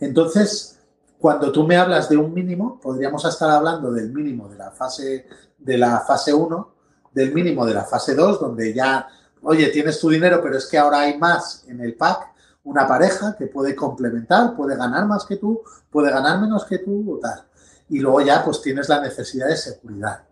Entonces, 0.00 0.80
cuando 1.18 1.52
tú 1.52 1.66
me 1.66 1.76
hablas 1.76 2.08
de 2.08 2.16
un 2.16 2.34
mínimo, 2.34 2.80
podríamos 2.80 3.24
estar 3.24 3.50
hablando 3.50 3.92
del 3.92 4.12
mínimo 4.12 4.48
de 4.48 4.56
la 4.56 4.70
fase 4.72 5.26
de 5.58 5.78
la 5.78 6.00
fase 6.00 6.34
1, 6.34 6.74
del 7.12 7.32
mínimo 7.32 7.64
de 7.64 7.74
la 7.74 7.84
fase 7.84 8.14
2, 8.14 8.40
donde 8.40 8.74
ya, 8.74 9.06
oye, 9.42 9.68
tienes 9.68 10.00
tu 10.00 10.08
dinero, 10.10 10.40
pero 10.42 10.58
es 10.58 10.66
que 10.66 10.78
ahora 10.78 11.00
hay 11.00 11.18
más 11.18 11.64
en 11.68 11.80
el 11.80 11.94
pack, 11.94 12.32
una 12.64 12.86
pareja 12.86 13.36
que 13.36 13.46
puede 13.46 13.74
complementar, 13.74 14.56
puede 14.56 14.76
ganar 14.76 15.06
más 15.06 15.24
que 15.24 15.36
tú, 15.36 15.62
puede 15.90 16.10
ganar 16.10 16.40
menos 16.40 16.64
que 16.64 16.78
tú, 16.78 17.16
o 17.16 17.18
tal. 17.18 17.44
Y 17.88 18.00
luego 18.00 18.20
ya 18.22 18.44
pues 18.44 18.60
tienes 18.62 18.88
la 18.88 19.00
necesidad 19.00 19.48
de 19.48 19.56
seguridad. 19.56 20.24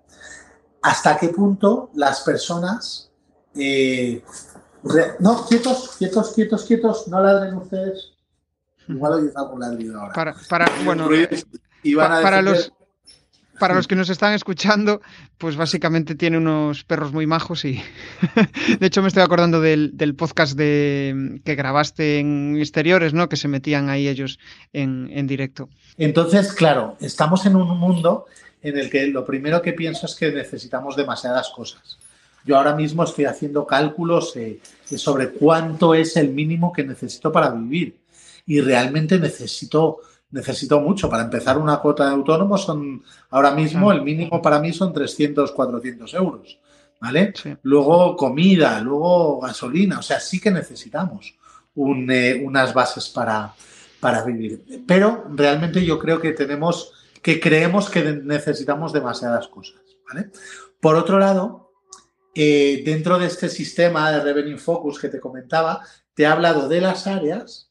¿Hasta 0.83 1.17
qué 1.19 1.29
punto 1.29 1.91
las 1.95 2.23
personas 2.23 3.10
eh, 3.55 4.23
no, 5.19 5.47
quietos, 5.47 5.97
quietos, 5.99 6.33
quietos, 6.35 6.65
quietos, 6.65 7.09
no 7.09 7.23
ladren 7.23 7.55
ustedes. 7.57 8.13
Igual 8.89 9.13
hoy 9.13 9.31
algún 9.35 9.61
ladrido 9.61 10.01
ahora. 10.01 10.13
Para, 10.13 10.35
para 10.49 10.67
bueno, 10.85 11.09
para 11.97 12.43
los 12.43 12.73
para 13.61 13.75
los 13.75 13.87
que 13.87 13.95
nos 13.95 14.09
están 14.09 14.33
escuchando, 14.33 15.03
pues 15.37 15.55
básicamente 15.55 16.15
tiene 16.15 16.39
unos 16.39 16.83
perros 16.83 17.13
muy 17.13 17.27
majos 17.27 17.67
y 17.67 17.81
de 18.81 18.87
hecho 18.87 19.03
me 19.03 19.09
estoy 19.09 19.23
acordando 19.23 19.61
del, 19.61 20.15
podcast 20.17 20.57
de, 20.57 21.41
que 21.45 21.55
grabaste 21.55 22.19
en 22.19 22.57
exteriores, 22.59 23.13
¿no? 23.13 23.29
Que 23.29 23.37
se 23.37 23.49
metían 23.49 23.91
ahí 23.91 24.09
ellos 24.09 24.39
en, 24.73 25.11
en, 25.13 25.27
directo. 25.27 25.69
Entonces, 25.99 26.55
claro, 26.55 26.97
estamos 27.01 27.45
en 27.45 27.55
un 27.55 27.79
mundo 27.79 28.25
en 28.63 28.79
el 28.79 28.89
que 28.89 29.07
lo 29.09 29.27
primero 29.27 29.61
que 29.61 29.75
pienso 29.75 30.07
es 30.07 30.15
que 30.15 30.33
necesitamos 30.33 30.97
demasiadas 30.97 31.51
cosas. 31.55 31.99
Yo 32.45 32.57
ahora 32.57 32.75
mismo 32.75 33.05
estoy 33.05 33.27
haciendo 33.27 33.67
cálculos 33.67 34.35
eh, 34.37 34.61
sobre 34.85 35.31
cuánto 35.31 35.95
es 35.95 36.17
el 36.17 36.31
mínimo 36.31 36.73
que 36.73 36.85
necesito 36.85 37.31
para 37.31 37.51
vivir. 37.51 38.01
Y 38.47 38.61
realmente 38.61 39.19
necesito, 39.19 39.99
necesito 40.31 40.81
mucho. 40.81 41.09
Para 41.09 41.25
empezar, 41.25 41.59
una 41.59 41.79
cuota 41.79 42.07
de 42.07 42.13
autónomo 42.13 42.57
son, 42.59 43.03
ahora 43.31 43.53
mismo 43.53 43.93
el 43.93 44.03
mínimo 44.03 44.41
para 44.41 44.59
mí 44.59 44.73
son 44.73 44.93
300, 44.93 45.53
400 45.53 46.15
euros. 46.15 46.59
¿Vale? 47.01 47.33
Luego 47.63 48.15
comida, 48.17 48.81
luego 48.81 49.41
gasolina. 49.41 49.99
O 50.01 50.03
sea, 50.03 50.21
sí 50.21 50.39
que 50.39 50.51
necesitamos 50.51 51.35
eh, 51.77 52.43
unas 52.45 52.75
bases 52.75 53.09
para, 53.09 53.55
para 54.01 54.25
vivir. 54.25 54.83
Pero 54.87 55.27
realmente 55.35 55.85
yo 55.85 55.99
creo 55.99 56.21
que 56.21 56.33
tenemos, 56.33 56.93
que 57.23 57.41
creemos 57.41 57.89
que 57.89 58.03
necesitamos 58.03 58.93
demasiadas 58.93 59.49
cosas. 59.49 59.81
¿vale? 60.09 60.31
Por 60.81 60.97
otro 60.97 61.19
lado, 61.19 61.70
eh, 62.35 62.83
dentro 62.85 63.19
de 63.19 63.27
este 63.27 63.49
sistema 63.49 64.11
de 64.13 64.23
Revenue 64.23 64.59
Focus 64.59 64.99
que 64.99 65.09
te 65.09 65.21
comentaba, 65.21 65.83
te 66.15 66.25
he 66.25 66.27
hablado 66.27 66.69
de 66.69 66.81
las 66.81 67.07
áreas, 67.07 67.71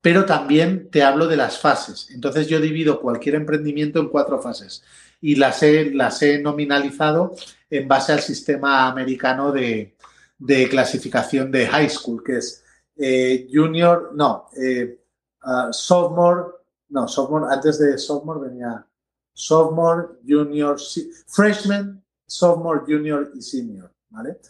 pero 0.00 0.24
también 0.24 0.90
te 0.90 1.02
hablo 1.02 1.26
de 1.26 1.36
las 1.36 1.58
fases. 1.58 2.08
Entonces 2.10 2.46
yo 2.46 2.60
divido 2.60 3.00
cualquier 3.00 3.34
emprendimiento 3.34 4.00
en 4.00 4.08
cuatro 4.08 4.40
fases 4.40 4.82
y 5.20 5.34
las 5.34 5.62
he, 5.62 5.92
las 5.92 6.22
he 6.22 6.40
nominalizado 6.40 7.34
en 7.68 7.88
base 7.88 8.12
al 8.12 8.20
sistema 8.20 8.86
americano 8.86 9.52
de, 9.52 9.94
clasificación 10.70 11.50
de 11.50 11.66
high 11.66 11.90
school, 11.90 12.22
que 12.24 12.38
es 12.38 12.64
eh, 12.96 13.48
junior, 13.52 14.12
no, 14.14 14.46
eh, 14.56 15.00
uh, 15.44 15.72
sophomore, 15.72 16.52
no, 16.90 17.06
sophomore, 17.08 17.52
antes 17.52 17.78
de 17.78 17.98
sophomore 17.98 18.48
venía 18.48 18.84
sophomore, 19.32 20.18
junior, 20.26 20.76
freshman, 21.26 22.02
sophomore, 22.26 22.80
junior 22.86 23.30
y 23.34 23.42
senior. 23.42 23.92
¿Vale? 24.10 24.40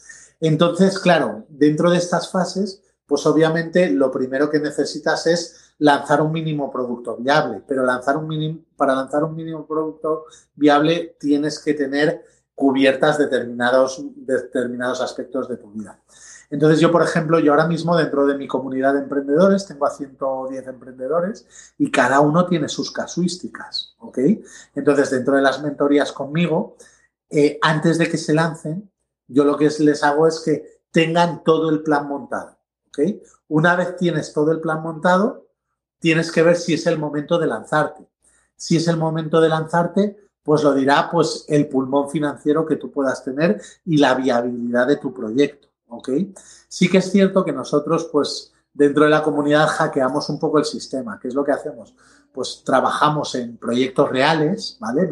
Entonces, 0.40 0.98
claro, 0.98 1.46
dentro 1.48 1.90
de 1.90 1.98
estas 1.98 2.30
fases, 2.30 2.82
pues 3.06 3.24
obviamente 3.26 3.90
lo 3.90 4.10
primero 4.10 4.50
que 4.50 4.60
necesitas 4.60 5.26
es 5.26 5.74
lanzar 5.78 6.20
un 6.20 6.32
mínimo 6.32 6.70
producto 6.70 7.16
viable, 7.16 7.62
pero 7.66 7.84
lanzar 7.84 8.16
un 8.16 8.28
mínimo, 8.28 8.60
para 8.76 8.94
lanzar 8.94 9.24
un 9.24 9.34
mínimo 9.34 9.66
producto 9.66 10.24
viable 10.54 11.16
tienes 11.18 11.58
que 11.58 11.74
tener 11.74 12.24
cubiertas 12.54 13.18
determinados, 13.18 14.02
determinados 14.16 15.00
aspectos 15.00 15.48
de 15.48 15.56
tu 15.56 15.70
vida. 15.70 16.00
Entonces 16.50 16.80
yo, 16.80 16.90
por 16.90 17.02
ejemplo, 17.02 17.38
yo 17.38 17.52
ahora 17.52 17.66
mismo 17.66 17.96
dentro 17.96 18.26
de 18.26 18.36
mi 18.36 18.48
comunidad 18.48 18.94
de 18.94 19.00
emprendedores 19.00 19.66
tengo 19.66 19.86
a 19.86 19.90
110 19.90 20.66
emprendedores 20.66 21.46
y 21.76 21.90
cada 21.90 22.20
uno 22.20 22.46
tiene 22.46 22.68
sus 22.68 22.90
casuísticas, 22.90 23.94
¿ok? 23.98 24.18
Entonces 24.74 25.10
dentro 25.10 25.36
de 25.36 25.42
las 25.42 25.62
mentorías 25.62 26.10
conmigo, 26.10 26.76
eh, 27.30 27.58
antes 27.62 27.98
de 27.98 28.08
que 28.08 28.16
se 28.16 28.34
lancen, 28.34 28.90
yo 29.28 29.44
lo 29.44 29.56
que 29.56 29.70
les 29.78 30.02
hago 30.02 30.26
es 30.26 30.40
que 30.40 30.80
tengan 30.90 31.44
todo 31.44 31.70
el 31.70 31.82
plan 31.82 32.08
montado. 32.08 32.58
Una 33.48 33.76
vez 33.76 33.96
tienes 33.96 34.32
todo 34.32 34.52
el 34.52 34.60
plan 34.60 34.82
montado, 34.82 35.46
tienes 35.98 36.32
que 36.32 36.42
ver 36.42 36.56
si 36.56 36.74
es 36.74 36.86
el 36.86 36.98
momento 36.98 37.38
de 37.38 37.46
lanzarte. 37.46 38.06
Si 38.56 38.76
es 38.76 38.88
el 38.88 38.96
momento 38.96 39.40
de 39.40 39.48
lanzarte, 39.48 40.16
pues 40.42 40.62
lo 40.62 40.74
dirá 40.74 41.08
pues 41.10 41.44
el 41.48 41.68
pulmón 41.68 42.10
financiero 42.10 42.66
que 42.66 42.76
tú 42.76 42.90
puedas 42.90 43.22
tener 43.22 43.60
y 43.84 43.98
la 43.98 44.14
viabilidad 44.14 44.86
de 44.86 44.96
tu 44.96 45.14
proyecto. 45.14 45.68
Sí 46.68 46.90
que 46.90 46.98
es 46.98 47.10
cierto 47.10 47.44
que 47.44 47.52
nosotros, 47.52 48.08
pues 48.12 48.52
dentro 48.72 49.04
de 49.04 49.10
la 49.10 49.22
comunidad 49.22 49.68
hackeamos 49.68 50.28
un 50.28 50.38
poco 50.38 50.58
el 50.58 50.64
sistema. 50.64 51.18
¿Qué 51.20 51.28
es 51.28 51.34
lo 51.34 51.44
que 51.44 51.52
hacemos? 51.52 51.94
Pues 52.32 52.62
trabajamos 52.64 53.34
en 53.34 53.56
proyectos 53.56 54.10
reales, 54.10 54.76
¿vale? 54.80 55.08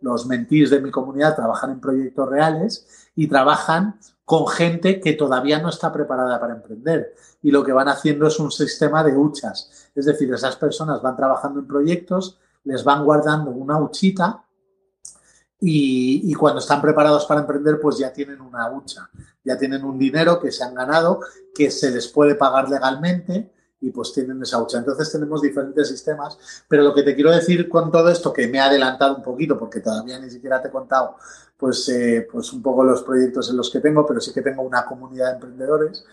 los 0.00 0.26
mentis 0.26 0.70
de 0.70 0.80
mi 0.80 0.90
comunidad 0.90 1.34
trabajan 1.34 1.72
en 1.72 1.80
proyectos 1.80 2.28
reales 2.28 3.07
y 3.18 3.26
trabajan 3.26 3.98
con 4.24 4.46
gente 4.46 5.00
que 5.00 5.14
todavía 5.14 5.58
no 5.58 5.70
está 5.70 5.92
preparada 5.92 6.38
para 6.38 6.54
emprender. 6.54 7.16
Y 7.42 7.50
lo 7.50 7.64
que 7.64 7.72
van 7.72 7.88
haciendo 7.88 8.28
es 8.28 8.38
un 8.38 8.52
sistema 8.52 9.02
de 9.02 9.16
huchas. 9.16 9.90
Es 9.92 10.06
decir, 10.06 10.32
esas 10.32 10.54
personas 10.54 11.02
van 11.02 11.16
trabajando 11.16 11.58
en 11.58 11.66
proyectos, 11.66 12.38
les 12.62 12.84
van 12.84 13.04
guardando 13.04 13.50
una 13.50 13.76
huchita 13.80 14.44
y, 15.58 16.32
cuando 16.34 16.60
están 16.60 16.80
preparados 16.80 17.26
para 17.26 17.40
emprender, 17.40 17.80
pues 17.80 17.98
ya 17.98 18.12
tienen 18.12 18.40
una 18.40 18.70
hucha, 18.70 19.10
ya 19.42 19.58
tienen 19.58 19.82
un 19.82 19.98
dinero 19.98 20.38
que 20.38 20.52
se 20.52 20.62
han 20.62 20.74
ganado, 20.74 21.18
que 21.52 21.72
se 21.72 21.90
les 21.90 22.06
puede 22.06 22.36
pagar 22.36 22.68
legalmente 22.68 23.52
y 23.80 23.90
pues 23.90 24.12
tienen 24.12 24.42
esa 24.42 24.60
hucha. 24.60 24.78
Entonces 24.78 25.10
tenemos 25.10 25.42
diferentes 25.42 25.88
sistemas, 25.88 26.38
pero 26.68 26.82
lo 26.82 26.94
que 26.94 27.02
te 27.02 27.14
quiero 27.14 27.30
decir 27.30 27.68
con 27.68 27.90
todo 27.90 28.08
esto, 28.08 28.32
que 28.32 28.48
me 28.48 28.60
ha 28.60 28.66
adelantado 28.66 29.16
un 29.16 29.22
poquito, 29.22 29.58
porque 29.58 29.80
todavía 29.80 30.18
ni 30.18 30.30
siquiera 30.30 30.60
te 30.60 30.68
he 30.68 30.70
contado 30.70 31.16
pues, 31.56 31.88
eh, 31.88 32.26
pues 32.30 32.52
un 32.52 32.62
poco 32.62 32.84
los 32.84 33.02
proyectos 33.02 33.50
en 33.50 33.56
los 33.56 33.70
que 33.70 33.80
tengo, 33.80 34.06
pero 34.06 34.20
sí 34.20 34.32
que 34.32 34.42
tengo 34.42 34.62
una 34.62 34.84
comunidad 34.84 35.26
de 35.26 35.34
emprendedores, 35.34 36.04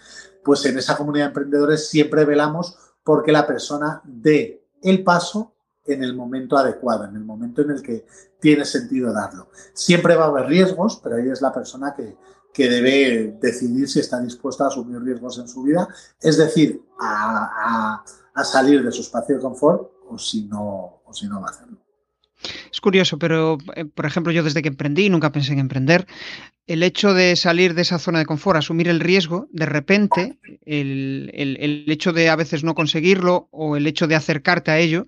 pues 0.44 0.66
en 0.66 0.78
esa 0.78 0.98
comunidad 0.98 1.26
de 1.26 1.30
emprendedores 1.30 1.88
siempre 1.88 2.26
velamos 2.26 2.78
porque 3.04 3.32
la 3.32 3.46
persona 3.46 4.02
dé 4.04 4.68
el 4.82 5.04
paso 5.04 5.54
en 5.86 6.04
el 6.04 6.16
momento 6.16 6.58
adecuado, 6.58 7.06
en 7.06 7.16
el 7.16 7.24
momento 7.24 7.62
en 7.62 7.72
el 7.72 7.82
que 7.84 8.06
tiene 8.40 8.66
sentido 8.66 9.14
darlo. 9.14 9.50
Siempre 9.74 10.16
va 10.16 10.26
a 10.26 10.28
haber 10.28 10.48
riesgos, 10.48 11.00
pero 11.04 11.18
ahí 11.18 11.30
es 11.30 11.42
la 11.42 11.54
persona 11.54 11.94
que, 11.94 12.18
que 12.56 12.70
debe 12.70 13.36
decidir 13.42 13.90
si 13.90 14.00
está 14.00 14.22
dispuesta 14.22 14.64
a 14.64 14.68
asumir 14.68 15.02
riesgos 15.02 15.38
en 15.40 15.48
su 15.48 15.64
vida, 15.64 15.90
es 16.22 16.38
decir, 16.38 16.82
a, 16.98 18.02
salir 18.44 18.82
de 18.84 18.92
su 18.92 19.02
espacio 19.02 19.36
de 19.36 19.42
confort 19.42 19.92
o 20.08 20.18
si 20.18 20.44
no, 20.46 21.02
o 21.04 21.14
si 21.14 21.28
no 21.28 21.42
va 21.42 21.48
a 21.48 21.52
hacerlo. 21.52 21.78
Es 22.72 22.80
curioso, 22.80 23.18
pero 23.20 23.58
eh, 23.76 23.86
por 23.86 24.06
ejemplo, 24.06 24.32
yo 24.32 24.44
desde 24.44 24.62
que 24.62 24.70
emprendí, 24.70 25.10
nunca 25.10 25.34
pensé 25.34 25.52
en 25.52 25.60
emprender, 25.60 26.08
el 26.68 26.82
hecho 26.82 27.14
de 27.14 27.36
salir 27.36 27.74
de 27.74 27.82
esa 27.82 28.00
zona 28.00 28.20
de 28.20 28.26
confort, 28.26 28.58
asumir 28.58 28.88
el 28.88 29.02
riesgo, 29.02 29.48
de 29.52 29.66
repente, 29.66 30.40
el, 30.66 31.32
el, 31.34 31.86
hecho 31.92 32.14
de 32.14 32.30
a 32.30 32.36
veces 32.36 32.64
no 32.64 32.74
conseguirlo 32.74 33.50
o 33.52 33.76
el 33.76 33.86
hecho 33.86 34.08
de 34.08 34.16
acercarte 34.16 34.72
a 34.72 34.80
ello, 34.80 35.06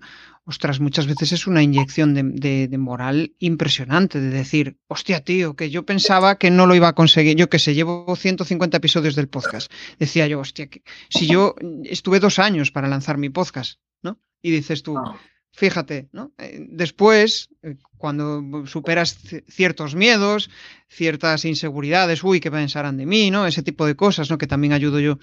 ostras, 0.48 0.80
muchas 0.80 1.06
veces 1.06 1.32
es 1.32 1.46
una 1.46 1.62
inyección 1.62 2.14
de, 2.14 2.68
de, 2.68 2.78
moral 2.78 3.34
impresionante, 3.38 4.18
de 4.18 4.30
decir, 4.30 4.78
hostia, 4.86 5.20
tío, 5.20 5.54
que 5.54 5.68
yo 5.68 5.84
pensaba 5.84 6.38
que 6.38 6.50
no 6.50 6.66
lo 6.66 6.74
iba 6.74 6.88
a 6.88 6.94
conseguir, 6.94 7.36
yo 7.36 7.50
que 7.50 7.58
sé, 7.58 7.74
llevo 7.74 8.16
150 8.16 8.78
episodios 8.78 9.14
del 9.14 9.28
podcast, 9.28 9.70
decía 9.98 10.26
yo, 10.26 10.40
hostia, 10.40 10.68
que 10.68 10.82
si 11.10 11.26
yo 11.26 11.54
estuve 11.84 12.18
dos 12.18 12.38
años 12.38 12.70
para 12.70 12.88
lanzar 12.88 13.18
mi 13.18 13.28
podcast, 13.28 13.78
¿no? 14.00 14.18
Y 14.40 14.50
dices 14.50 14.82
tú, 14.82 14.96
ah. 14.96 15.20
fíjate, 15.52 16.08
¿no? 16.12 16.32
Eh, 16.38 16.66
después, 16.70 17.50
eh, 17.62 17.76
cuando 17.98 18.66
superas 18.66 19.18
ciertos 19.48 19.94
miedos, 19.94 20.48
ciertas 20.88 21.44
inseguridades, 21.44 22.24
uy, 22.24 22.40
¿qué 22.40 22.50
pensarán 22.50 22.96
de 22.96 23.04
mí? 23.04 23.30
¿no? 23.30 23.46
Ese 23.46 23.62
tipo 23.62 23.84
de 23.84 23.96
cosas, 23.96 24.30
¿no? 24.30 24.38
Que 24.38 24.46
también 24.46 24.72
ayudo 24.72 24.98
yo 24.98 25.18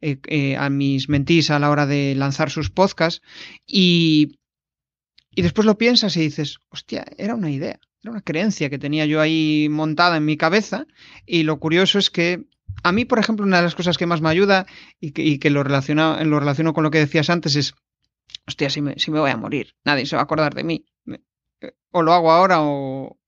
eh, 0.00 0.56
a 0.56 0.70
mis 0.70 1.08
mentís 1.08 1.50
a 1.50 1.58
la 1.58 1.70
hora 1.70 1.86
de 1.86 2.14
lanzar 2.14 2.50
sus 2.50 2.70
podcasts. 2.70 3.22
Y, 3.66 4.37
y 5.34 5.42
después 5.42 5.66
lo 5.66 5.78
piensas 5.78 6.16
y 6.16 6.20
dices, 6.20 6.58
hostia, 6.68 7.04
era 7.16 7.34
una 7.34 7.50
idea, 7.50 7.78
era 8.02 8.12
una 8.12 8.22
creencia 8.22 8.70
que 8.70 8.78
tenía 8.78 9.06
yo 9.06 9.20
ahí 9.20 9.68
montada 9.70 10.16
en 10.16 10.24
mi 10.24 10.36
cabeza. 10.36 10.86
Y 11.26 11.42
lo 11.42 11.58
curioso 11.58 11.98
es 11.98 12.10
que 12.10 12.46
a 12.82 12.92
mí, 12.92 13.04
por 13.04 13.18
ejemplo, 13.18 13.44
una 13.44 13.58
de 13.58 13.64
las 13.64 13.74
cosas 13.74 13.98
que 13.98 14.06
más 14.06 14.20
me 14.20 14.28
ayuda 14.28 14.66
y 15.00 15.38
que, 15.38 15.50
lo, 15.50 15.62
relaciona, 15.62 16.22
lo 16.24 16.38
relaciono 16.40 16.72
con 16.72 16.84
lo 16.84 16.90
que 16.90 16.98
decías 16.98 17.30
antes 17.30 17.56
es, 17.56 17.74
hostia, 18.46 18.70
si 18.70 18.80
me, 18.80 18.98
si 18.98 19.10
me 19.10 19.20
voy 19.20 19.30
a 19.30 19.36
morir, 19.36 19.74
nadie 19.84 20.06
se 20.06 20.16
va 20.16 20.22
a 20.22 20.24
acordar 20.24 20.54
de 20.54 20.64
mí. 20.64 20.84
Eh, 21.60 21.74
o 21.90 22.02
lo 22.02 22.12
hago 22.12 22.30
ahora 22.30 22.58
o, 22.60 23.18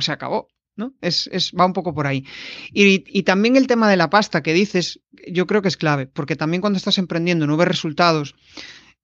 se 0.00 0.12
acabó. 0.12 0.48
¿no? 0.76 0.94
Es, 1.02 1.28
es, 1.32 1.52
va 1.52 1.66
un 1.66 1.74
poco 1.74 1.92
por 1.92 2.06
ahí. 2.06 2.24
Y, 2.72 3.22
también 3.24 3.56
el 3.56 3.66
tema 3.66 3.90
de 3.90 3.98
la 3.98 4.08
pasta 4.08 4.42
que 4.42 4.54
dices, 4.54 5.00
yo 5.28 5.46
creo 5.46 5.60
que 5.60 5.68
es 5.68 5.76
clave, 5.76 6.06
porque 6.06 6.36
también 6.36 6.62
cuando 6.62 6.78
estás 6.78 6.96
emprendiendo 6.96 7.46
no 7.46 7.58
ves 7.58 7.68
resultados, 7.68 8.34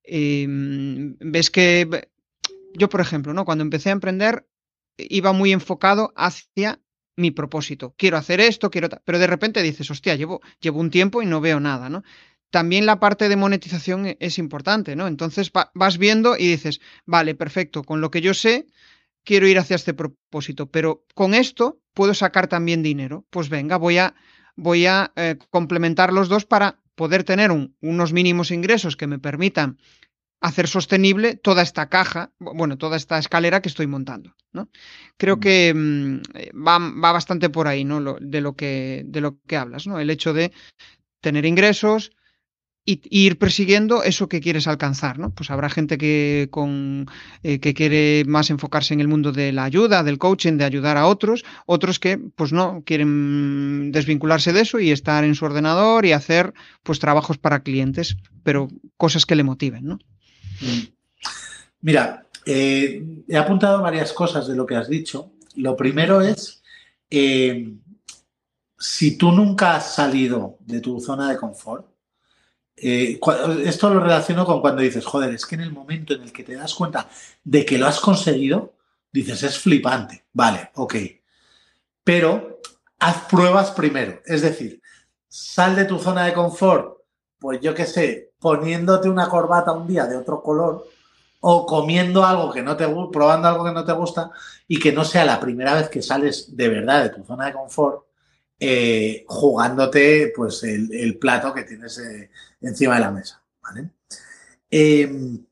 em, 0.02 1.16
ves 1.20 1.50
que 1.50 2.09
yo, 2.77 2.89
por 2.89 3.01
ejemplo, 3.01 3.33
¿no? 3.35 3.45
Cuando 3.45 3.62
empecé 3.62 3.91
a 3.91 3.93
emprender, 3.93 4.49
iba 4.97 5.33
muy 5.33 5.53
enfocado 5.53 6.12
hacia 6.16 6.81
mi 7.16 7.31
propósito. 7.31 7.95
Quiero 7.97 8.16
hacer 8.16 8.41
esto, 8.41 8.70
quiero. 8.70 8.89
Pero 9.05 9.18
de 9.18 9.27
repente 9.27 9.62
dices, 9.62 9.91
hostia, 9.91 10.14
llevo, 10.14 10.41
llevo 10.61 10.81
un 10.81 10.91
tiempo 10.91 11.22
y 11.22 11.27
no 11.27 11.41
veo 11.41 11.61
nada, 11.61 11.89
¿no? 11.89 12.03
También 12.51 12.87
la 12.87 13.01
parte 13.01 13.29
de 13.29 13.37
monetización 13.37 14.07
e, 14.07 14.16
es 14.20 14.39
importante, 14.39 14.97
¿no? 14.97 15.07
Entonces 15.07 15.51
vas 15.74 15.99
viendo 15.99 16.37
y 16.37 16.47
dices, 16.47 16.81
vale, 17.05 17.35
perfecto, 17.35 17.83
con 17.83 18.01
lo 18.01 18.11
que 18.11 18.20
yo 18.20 18.35
sé, 18.35 18.66
quiero 19.24 19.49
ir 19.49 19.59
hacia 19.59 19.77
este 19.77 19.95
propósito, 19.95 20.70
pero 20.70 21.05
con 21.14 21.35
esto 21.35 21.81
puedo 21.95 22.14
sacar 22.14 22.47
también 22.47 22.83
dinero. 22.83 23.27
Pues 23.31 23.49
venga, 23.49 23.77
voy 23.77 23.99
a, 23.99 24.14
voy 24.55 24.87
a 24.87 25.12
eh, 25.16 25.37
complementar 25.51 26.12
los 26.12 26.29
dos 26.29 26.45
para 26.45 26.81
poder 26.95 27.24
tener 27.24 27.51
unos 27.81 28.12
mínimos 28.12 28.51
ingresos 28.51 28.97
que 28.97 29.07
me 29.07 29.18
permitan 29.18 29.79
hacer 30.41 30.68
sostenible 30.68 31.37
toda 31.37 31.62
esta 31.62 31.89
caja, 31.89 32.32
bueno, 32.39 32.78
toda 32.78 32.97
esta 32.97 33.18
escalera 33.18 33.61
que 33.62 33.68
estoy 33.68 33.87
montando. 33.87 34.34
¿no? 34.53 34.68
Creo 35.16 35.37
mm. 35.37 35.41
que 35.41 35.74
mm, 35.74 36.20
va, 36.66 37.12
bastante 37.12 37.49
por 37.51 37.68
ahí, 37.68 37.84
¿no? 37.84 38.16
de, 38.20 38.41
lo 38.41 38.55
que, 38.55 39.03
de 39.07 39.20
lo 39.20 39.39
que 39.47 39.57
hablas, 39.57 39.87
¿no? 39.87 39.99
El 39.99 40.11
hecho 40.11 40.32
de 40.32 40.53
tener 41.20 41.47
ingresos 41.47 42.12
y, 42.87 43.01
ir 43.11 43.39
persiguiendo 43.39 44.03
eso 44.05 44.28
que 44.28 44.41
quieres 44.41 44.68
alcanzar, 44.68 45.18
¿no? 45.18 45.34
Pues 45.34 45.51
habrá 45.51 45.68
gente 45.68 45.99
que, 45.99 46.49
con, 46.51 47.07
eh, 47.43 47.59
que 47.59 47.74
quiere 47.74 48.24
más 48.26 48.49
enfocarse 48.49 48.95
en 48.95 49.01
el 49.01 49.09
mundo 49.09 49.32
de 49.32 49.53
la 49.53 49.64
ayuda, 49.64 50.05
del 50.05 50.18
coaching, 50.18 50.57
de 50.57 50.64
ayudar 50.64 50.97
a 50.97 51.07
otros, 51.07 51.45
otros 51.66 51.99
que, 51.99 52.18
pues 52.18 52.53
no, 52.53 52.82
quieren 52.87 53.91
desvincularse 53.91 54.53
de 54.53 54.61
eso 54.61 54.78
y 54.78 54.93
estar 54.93 55.24
en 55.24 55.34
su 55.34 55.45
ordenador 55.45 56.07
y 56.07 56.12
hacer, 56.12 56.55
pues, 56.84 57.01
trabajos 57.01 57.39
para 57.39 57.61
clientes, 57.61 58.16
pero 58.45 58.68
cosas 58.97 59.26
que 59.26 59.34
le 59.34 59.43
motiven, 59.43 59.84
¿no? 59.84 59.99
Mira, 61.80 62.26
eh, 62.44 63.04
he 63.28 63.36
apuntado 63.36 63.82
varias 63.82 64.12
cosas 64.12 64.46
de 64.46 64.57
lo 64.57 64.66
que 64.66 64.76
has 64.76 64.88
dicho. 64.88 65.32
Lo 65.57 65.76
primero 65.76 66.20
es, 66.20 66.62
eh, 67.11 67.74
si 68.78 69.16
tú 69.16 69.32
nunca 69.32 69.76
has 69.76 69.94
salido 69.94 70.59
de 70.61 70.80
tu 70.80 71.00
zona 71.00 71.30
de 71.30 71.36
confort, 71.36 71.86
eh, 72.76 73.18
esto 73.64 73.88
lo 73.88 74.00
relaciono 74.00 74.44
con 74.44 74.61
cuando 74.61 74.82
dices, 74.82 75.04
joder, 75.04 75.34
es 75.34 75.46
que 75.46 75.54
en 75.54 75.62
el 75.62 75.72
momento 75.72 76.14
en 76.14 76.22
el 76.22 76.32
que 76.32 76.44
te 76.44 76.54
das 76.54 76.74
cuenta 76.74 77.09
de 77.42 77.64
que 77.64 77.78
lo 77.78 77.86
has 77.86 78.00
conseguido, 78.00 78.74
dices, 79.12 79.42
es 79.42 79.59
flipante. 79.59 80.24
Vale, 80.32 80.70
ok. 80.74 80.94
Pero 82.04 82.61
haz 82.98 83.22
pruebas 83.28 83.70
primero. 83.70 84.20
Es 84.26 84.42
decir, 84.42 84.82
sal 85.28 85.74
de 85.74 85.86
tu 85.86 85.98
zona 85.98 86.24
de 86.24 86.34
confort, 86.34 86.98
pues 87.38 87.61
yo 87.61 87.74
qué 87.74 87.86
sé, 87.86 88.32
poniéndote 88.47 89.09
una 89.09 89.28
corbata 89.28 89.72
un 89.72 89.88
día 89.88 90.07
de 90.07 90.16
otro 90.16 90.40
color 90.40 90.86
o 91.40 91.66
comiendo 91.66 92.24
algo 92.24 92.53
que 92.53 92.62
no 92.62 92.76
te 92.76 92.86
gusta, 92.86 93.11
probando 93.11 93.49
algo 93.49 93.64
que 93.64 93.72
no 93.72 93.84
te 93.84 93.92
gusta 93.92 94.30
y 94.68 94.78
que 94.78 94.92
no 94.92 95.05
sea 95.05 95.24
la 95.24 95.40
primera 95.40 95.74
vez 95.74 95.88
que 95.88 96.01
sales 96.01 96.57
de 96.57 96.68
verdad 96.68 97.03
de 97.03 97.09
tu 97.09 97.24
zona 97.24 97.47
de 97.47 97.55
confort, 97.55 98.05
eh, 98.61 99.24
jugándote 99.26 100.32
pues 100.36 100.62
el, 100.62 101.18
plato 101.18 101.53
que 101.53 101.64
tienes 101.64 101.99
eh, 101.99 102.30
encima 102.61 102.94
de 102.94 103.01
la 103.01 103.11
mesa. 103.11 103.42
Em, 104.70 105.44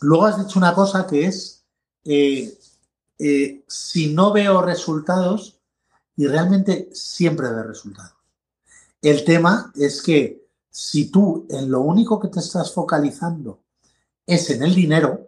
luego 0.00 0.26
has 0.26 0.44
dicho 0.44 0.58
una 0.58 0.74
cosa 0.74 1.06
que 1.06 1.26
es, 1.26 1.64
eh, 2.04 3.62
si 3.68 4.12
no 4.12 4.32
veo 4.32 4.60
resultados, 4.60 5.60
y 6.16 6.26
realmente 6.26 6.88
siempre 6.92 7.48
veo 7.48 7.62
resultados. 7.62 8.14
El 9.00 9.24
tema 9.24 9.72
es 9.76 10.02
que 10.02 10.49
si 10.70 11.10
tú 11.10 11.46
en 11.50 11.70
lo 11.70 11.80
único 11.80 12.20
que 12.20 12.28
te 12.28 12.40
estás 12.40 12.72
focalizando 12.72 13.60
es 14.26 14.50
en 14.50 14.62
el 14.62 14.74
dinero, 14.74 15.26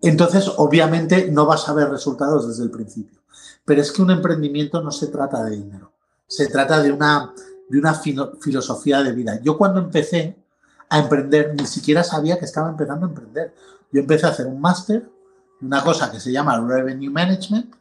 entonces 0.00 0.50
obviamente 0.56 1.30
no 1.30 1.46
vas 1.46 1.68
a 1.68 1.74
ver 1.74 1.90
resultados 1.90 2.48
desde 2.48 2.64
el 2.64 2.70
principio. 2.70 3.20
Pero 3.64 3.80
es 3.80 3.92
que 3.92 4.02
un 4.02 4.10
emprendimiento 4.10 4.82
no 4.82 4.90
se 4.90 5.08
trata 5.08 5.42
de 5.44 5.56
dinero, 5.56 5.92
se 6.26 6.48
trata 6.48 6.82
de 6.82 6.92
una, 6.92 7.32
de 7.68 7.78
una 7.78 7.94
filosofía 7.94 9.02
de 9.02 9.12
vida. 9.12 9.40
Yo 9.42 9.56
cuando 9.56 9.80
empecé 9.80 10.36
a 10.88 10.98
emprender 10.98 11.54
ni 11.58 11.66
siquiera 11.66 12.04
sabía 12.04 12.38
que 12.38 12.44
estaba 12.44 12.68
empezando 12.68 13.06
a 13.06 13.08
emprender. 13.08 13.54
Yo 13.90 14.00
empecé 14.00 14.26
a 14.26 14.30
hacer 14.30 14.46
un 14.46 14.60
máster, 14.60 15.08
una 15.60 15.82
cosa 15.82 16.10
que 16.10 16.20
se 16.20 16.32
llama 16.32 16.60
Revenue 16.60 17.10
Management, 17.10 17.74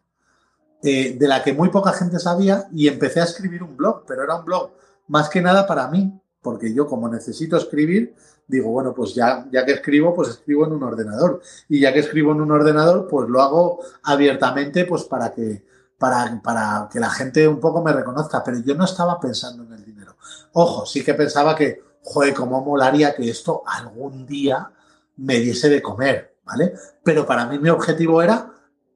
eh, 0.84 1.18
de 1.18 1.28
la 1.28 1.44
que 1.44 1.54
muy 1.54 1.70
poca 1.70 1.94
gente 1.94 2.20
sabía, 2.20 2.68
y 2.74 2.88
empecé 2.88 3.22
a 3.22 3.26
escribir 3.26 3.64
un 3.64 3.76
blog, 3.76 4.04
pero 4.08 4.24
era 4.24 4.36
un 4.36 4.46
blog 4.46 4.72
más 5.08 5.30
que 5.30 5.42
nada 5.42 5.68
para 5.68 5.88
mí, 5.88 6.20
porque 6.44 6.74
yo 6.74 6.86
como 6.86 7.10
necesito 7.10 7.58
escribir, 7.58 8.14
digo, 8.48 8.70
bueno, 8.70 8.94
pues 8.94 9.16
ya, 9.16 9.48
ya 9.52 9.66
que 9.66 9.72
escribo, 9.72 10.14
pues 10.14 10.30
escribo 10.30 10.66
en 10.66 10.74
un 10.74 10.84
ordenador. 10.84 11.42
Y 11.70 11.80
ya 11.80 11.94
que 11.94 12.00
escribo 12.00 12.34
en 12.34 12.42
un 12.42 12.52
ordenador, 12.52 13.08
pues 13.08 13.30
lo 13.30 13.42
hago 13.42 13.80
abiertamente, 14.04 14.86
pues 14.86 15.06
para 15.06 15.34
que, 15.34 15.66
para, 15.98 16.42
para 16.44 16.90
que 16.92 17.00
la 17.00 17.10
gente 17.10 17.48
un 17.48 17.60
poco 17.60 17.82
me 17.82 17.94
reconozca. 17.94 18.44
Pero 18.44 18.60
yo 18.60 18.76
no 18.76 18.84
estaba 18.84 19.20
pensando 19.20 19.64
en 19.64 19.74
el 19.74 19.86
dinero. 19.86 20.18
Ojo, 20.52 20.86
sí 20.86 21.04
que 21.04 21.14
pensaba 21.14 21.56
que, 21.56 21.82
joder, 22.04 22.34
cómo 22.34 22.64
molaría 22.64 23.16
que 23.16 23.30
esto 23.30 23.64
algún 23.66 24.26
día 24.26 24.70
me 25.16 25.40
diese 25.40 25.70
de 25.70 25.82
comer, 25.82 26.36
¿vale? 26.44 26.74
Pero 27.04 27.26
para 27.26 27.46
mí 27.46 27.58
mi 27.58 27.70
objetivo 27.70 28.22
era 28.22 28.52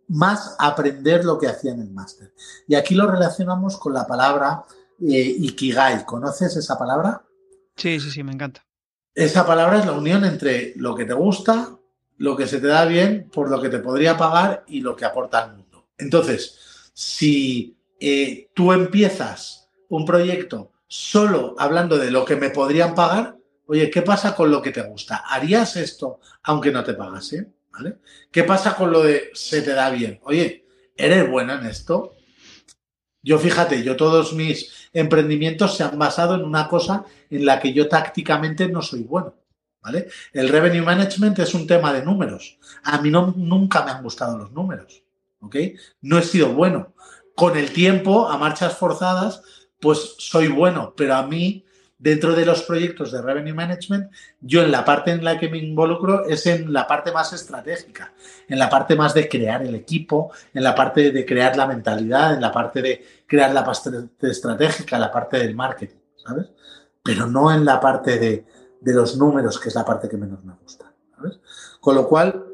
más 0.10 0.56
aprender 0.60 1.24
lo 1.24 1.38
que 1.38 1.48
hacía 1.48 1.72
en 1.72 1.82
el 1.82 1.92
máster. 1.92 2.34
Y 2.68 2.76
aquí 2.76 2.94
lo 2.96 3.10
relacionamos 3.10 3.78
con 3.78 3.94
la 3.94 4.06
palabra 4.06 4.66
eh, 5.00 5.36
Ikigai. 5.40 6.06
¿Conoces 6.06 6.56
esa 6.56 6.78
palabra? 6.78 7.22
Sí, 7.78 8.00
sí, 8.00 8.12
sí, 8.12 8.24
me 8.24 8.34
encanta. 8.34 8.66
Esa 9.14 9.46
palabra 9.46 9.80
es 9.80 9.86
la 9.86 9.94
unión 9.94 10.26
entre 10.26 10.74
lo 10.76 10.96
que 10.96 11.06
te 11.06 11.14
gusta, 11.14 11.78
lo 12.18 12.36
que 12.36 12.48
se 12.48 12.60
te 12.60 12.68
da 12.68 12.86
bien, 12.86 13.30
por 13.32 13.50
lo 13.50 13.62
que 13.62 13.70
te 13.70 13.80
podría 13.80 14.18
pagar 14.18 14.64
y 14.68 14.82
lo 14.82 14.96
que 14.96 15.06
aporta 15.06 15.44
al 15.44 15.58
mundo. 15.58 15.88
Entonces, 15.98 16.92
si 16.94 17.78
eh, 18.00 18.50
tú 18.54 18.74
empiezas 18.74 19.70
un 19.90 20.06
proyecto 20.06 20.72
solo 20.88 21.56
hablando 21.58 21.98
de 21.98 22.12
lo 22.12 22.26
que 22.26 22.36
me 22.36 22.50
podrían 22.50 22.96
pagar, 22.96 23.38
oye, 23.68 23.90
¿qué 23.90 24.02
pasa 24.02 24.36
con 24.36 24.52
lo 24.52 24.62
que 24.62 24.72
te 24.72 24.82
gusta? 24.82 25.24
¿Harías 25.28 25.76
esto 25.76 26.20
aunque 26.44 26.72
no 26.72 26.84
te 26.84 26.94
pagase? 26.94 27.48
¿Vale? 27.72 27.98
¿Qué 28.32 28.44
pasa 28.44 28.76
con 28.76 28.92
lo 28.92 29.04
de 29.04 29.30
se 29.34 29.62
te 29.62 29.74
da 29.74 29.90
bien? 29.92 30.20
Oye, 30.24 30.66
¿eres 30.96 31.30
bueno 31.30 31.54
en 31.54 31.66
esto? 31.68 32.17
Yo 33.28 33.38
fíjate, 33.38 33.84
yo 33.84 33.98
todos 33.98 34.32
mis 34.32 34.90
emprendimientos 34.94 35.76
se 35.76 35.84
han 35.84 36.00
basado 36.00 36.36
en 36.36 36.46
una 36.46 36.70
cosa 36.70 37.04
en 37.30 37.46
la 37.46 37.60
que 37.60 37.74
yo 37.74 37.90
tácticamente 37.90 38.70
no 38.70 38.82
soy 38.82 39.02
bueno. 39.04 39.34
¿vale? 39.82 40.08
El 40.32 40.48
revenue 40.48 40.82
management 40.82 41.38
es 41.40 41.54
un 41.54 41.68
tema 41.68 41.92
de 41.92 42.06
números. 42.06 42.58
A 42.84 43.02
mí 43.02 43.12
no, 43.12 43.34
nunca 43.36 43.84
me 43.84 43.92
han 43.92 44.02
gustado 44.02 44.38
los 44.38 44.54
números. 44.54 45.04
¿ok? 45.42 45.58
No 46.00 46.18
he 46.18 46.24
sido 46.24 46.54
bueno. 46.54 46.94
Con 47.36 47.58
el 47.58 47.74
tiempo, 47.74 48.30
a 48.30 48.38
marchas 48.38 48.78
forzadas, 48.78 49.44
pues 49.82 50.16
soy 50.20 50.48
bueno, 50.48 50.94
pero 50.96 51.16
a 51.16 51.28
mí 51.28 51.66
dentro 52.00 52.36
de 52.36 52.46
los 52.46 52.62
proyectos 52.64 53.12
de 53.12 53.22
Revenue 53.22 53.54
Management, 53.54 54.12
yo 54.40 54.64
en 54.64 54.72
la 54.72 54.86
parte 54.86 55.12
en 55.12 55.24
la 55.24 55.40
que 55.40 55.50
me 55.50 55.58
involucro 55.58 56.26
es 56.26 56.46
en 56.46 56.72
la 56.72 56.86
parte 56.86 57.12
más 57.12 57.34
estratégica, 57.34 58.14
en 58.48 58.60
la 58.60 58.70
parte 58.70 58.96
más 58.96 59.14
de 59.14 59.28
crear 59.28 59.64
el 59.64 59.76
equipo, 59.76 60.32
en 60.54 60.64
la 60.64 60.76
parte 60.76 61.12
de 61.12 61.26
crear 61.26 61.58
la 61.58 61.66
mentalidad, 61.66 62.36
en 62.36 62.42
la 62.42 62.52
parte 62.52 62.82
de 62.82 63.06
crear 63.28 63.54
la 63.54 63.64
parte 63.64 64.10
estratégica, 64.22 64.98
la 64.98 65.12
parte 65.12 65.38
del 65.38 65.54
marketing, 65.54 65.98
¿sabes? 66.16 66.48
Pero 67.04 67.28
no 67.28 67.52
en 67.52 67.66
la 67.66 67.80
parte 67.80 68.18
de, 68.18 68.46
los 68.82 69.18
números, 69.18 69.60
que 69.60 69.68
es 69.70 69.76
la 69.76 69.84
parte 69.84 70.08
que 70.08 70.18
menos 70.18 70.44
me 70.46 70.54
gusta, 70.64 70.92
¿sabes? 71.16 71.40
Con 71.82 71.96
lo 71.96 72.08
cual, 72.08 72.46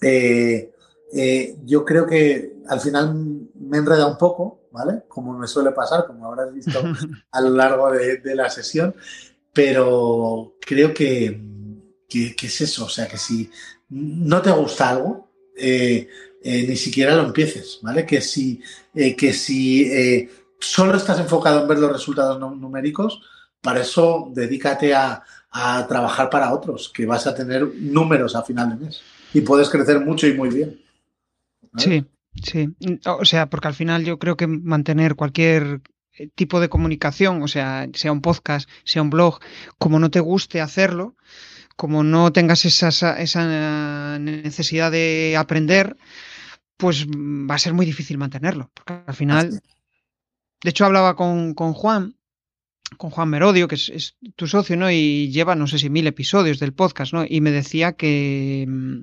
eh, 0.00 0.72
eh, 1.12 1.58
yo 1.64 1.84
creo 1.84 2.06
que 2.06 2.62
al 2.68 2.80
final 2.80 3.14
me 3.54 3.76
enreda 3.76 4.06
un 4.06 4.16
poco, 4.16 4.62
¿vale? 4.72 5.02
Como 5.08 5.36
me 5.36 5.46
suele 5.46 5.72
pasar, 5.72 6.06
como 6.06 6.26
habrás 6.26 6.52
visto 6.52 6.80
a 7.30 7.40
lo 7.40 7.50
largo 7.50 7.90
de, 7.90 8.34
la 8.34 8.48
sesión, 8.48 8.94
pero 9.52 10.54
creo 10.60 10.94
que, 10.94 11.38
es 12.08 12.60
eso, 12.62 12.86
o 12.86 12.88
sea, 12.88 13.06
que 13.08 13.18
si 13.18 13.50
no 13.90 14.40
te 14.40 14.50
gusta 14.52 14.88
algo, 14.88 15.28
eh, 15.56 16.08
eh, 16.48 16.66
ni 16.66 16.76
siquiera 16.76 17.16
lo 17.16 17.24
empieces, 17.24 17.78
¿vale? 17.82 18.06
Que 18.06 18.20
si, 18.20 18.60
que 18.94 19.32
si 19.32 20.28
solo 20.58 20.96
estás 20.96 21.18
enfocado 21.20 21.62
en 21.62 21.68
ver 21.68 21.78
los 21.78 21.92
resultados 21.92 22.38
numéricos, 22.38 23.20
para 23.60 23.80
eso 23.80 24.30
dedícate 24.34 24.94
a, 24.94 25.22
a 25.50 25.86
trabajar 25.86 26.30
para 26.30 26.52
otros, 26.52 26.90
que 26.94 27.06
vas 27.06 27.26
a 27.26 27.34
tener 27.34 27.66
números 27.74 28.36
a 28.36 28.42
final 28.42 28.70
de 28.70 28.86
mes 28.86 29.02
y 29.32 29.40
puedes 29.40 29.68
crecer 29.68 30.00
mucho 30.00 30.26
y 30.26 30.34
muy 30.34 30.48
bien. 30.50 30.80
Sí, 31.76 32.04
sí. 32.42 32.74
O 33.06 33.24
sea, 33.24 33.48
porque 33.48 33.68
al 33.68 33.74
final 33.74 34.04
yo 34.04 34.18
creo 34.18 34.36
que 34.36 34.46
mantener 34.46 35.14
cualquier 35.14 35.80
eh, 36.14 36.28
tipo 36.34 36.60
de 36.60 36.68
comunicación, 36.68 37.42
o 37.42 37.48
sea, 37.48 37.88
sea 37.94 38.12
un 38.12 38.20
podcast, 38.20 38.68
sea 38.84 39.02
un 39.02 39.10
blog, 39.10 39.40
como 39.78 39.98
no 39.98 40.10
te 40.10 40.20
guste 40.20 40.60
hacerlo, 40.60 41.16
como 41.76 42.02
no 42.02 42.32
tengas 42.32 42.64
esa, 42.64 42.88
esa 43.20 44.18
necesidad 44.18 44.90
de 44.90 45.36
aprender, 45.38 45.96
pues 46.78 47.06
va 47.06 47.56
a 47.56 47.58
ser 47.58 47.74
muy 47.74 47.84
difícil 47.84 48.16
mantenerlo. 48.16 48.70
Porque 48.72 49.02
al 49.06 49.14
final, 49.14 49.60
de 50.62 50.70
hecho, 50.70 50.86
hablaba 50.86 51.14
con, 51.16 51.52
con 51.52 51.74
Juan, 51.74 52.16
con 52.96 53.10
Juan 53.10 53.28
Merodio, 53.28 53.68
que 53.68 53.74
es, 53.74 53.90
es, 53.90 54.16
tu 54.36 54.46
socio, 54.46 54.76
¿no? 54.76 54.90
Y 54.90 55.30
lleva, 55.30 55.54
no 55.54 55.66
sé 55.66 55.78
si 55.78 55.90
mil 55.90 56.06
episodios 56.06 56.58
del 56.58 56.72
podcast, 56.72 57.12
¿no? 57.12 57.24
Y 57.28 57.42
me 57.42 57.50
decía 57.50 57.92
que, 57.92 58.64
mm, 58.66 59.00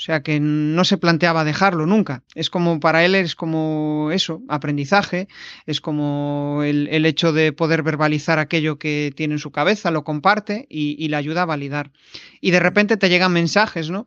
o 0.00 0.02
sea 0.02 0.22
que 0.22 0.40
no 0.40 0.82
se 0.86 0.96
planteaba 0.96 1.44
dejarlo 1.44 1.84
nunca. 1.84 2.24
Es 2.34 2.48
como 2.48 2.80
para 2.80 3.04
él 3.04 3.14
es 3.14 3.34
como 3.34 4.08
eso, 4.12 4.40
aprendizaje, 4.48 5.28
es 5.66 5.82
como 5.82 6.62
el, 6.64 7.04
hecho 7.04 7.34
de 7.34 7.52
poder 7.52 7.82
verbalizar 7.82 8.38
aquello 8.38 8.78
que 8.78 9.12
tiene 9.14 9.34
en 9.34 9.38
su 9.38 9.50
cabeza, 9.50 9.90
lo 9.90 10.02
comparte 10.02 10.64
y, 10.70 11.06
le 11.08 11.16
ayuda 11.16 11.42
a 11.42 11.44
validar. 11.44 11.92
Y 12.40 12.50
de 12.50 12.60
repente 12.60 12.96
te 12.96 13.10
llegan 13.10 13.34
mensajes, 13.34 13.90
¿no? 13.90 14.06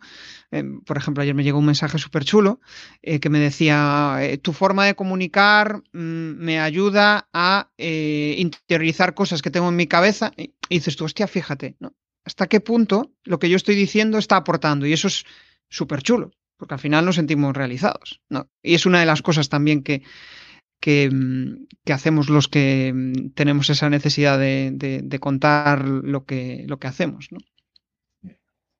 Eh, 0.53 0.63
por 0.85 0.97
ejemplo, 0.97 1.23
ayer 1.23 1.33
me 1.33 1.43
llegó 1.43 1.57
un 1.57 1.65
mensaje 1.65 1.97
súper 1.97 2.25
chulo 2.25 2.61
eh, 3.01 3.19
que 3.19 3.29
me 3.29 3.39
decía, 3.39 4.17
eh, 4.21 4.37
tu 4.37 4.53
forma 4.53 4.85
de 4.85 4.93
comunicar 4.93 5.81
mm, 5.93 6.37
me 6.37 6.59
ayuda 6.59 7.27
a 7.33 7.71
interiorizar 7.77 9.15
cosas 9.15 9.41
que 9.41 9.49
tengo 9.49 9.69
en 9.69 9.75
mi 9.75 9.87
cabeza. 9.87 10.31
Y, 10.37 10.53
dices 10.69 10.95
tú, 10.95 11.05
hostia, 11.05 11.27
fíjate, 11.27 11.75
¿no? 11.79 11.95
¿Hasta 12.23 12.47
qué 12.47 12.59
punto 12.61 13.11
lo 13.23 13.39
que 13.39 13.49
yo 13.49 13.57
estoy 13.57 13.75
diciendo 13.75 14.17
está 14.17 14.37
aportando? 14.37 14.85
Y 14.85 14.93
eso 14.93 15.07
es 15.07 15.25
súper 15.69 16.03
chulo, 16.03 16.31
porque 16.55 16.75
al 16.75 16.79
final 16.79 17.03
nos 17.03 17.15
sentimos 17.15 17.55
realizados. 17.55 18.21
¿no? 18.29 18.47
Y 18.61 18.75
es 18.75 18.85
una 18.85 18.99
de 18.99 19.07
las 19.07 19.21
cosas 19.23 19.49
también 19.49 19.83
que, 19.83 20.03
que, 20.79 21.09
mm, 21.11 21.91
hacemos 21.91 22.29
los 22.29 22.47
que 22.47 22.93
mm, 22.93 23.31
tenemos 23.31 23.69
esa 23.71 23.89
necesidad 23.89 24.37
de, 24.37 25.19
contar 25.19 25.85
lo 25.87 26.25
que, 26.25 26.63
lo 26.67 26.77
que 26.77 26.87
hacemos. 26.87 27.27
¿no? 27.31 27.39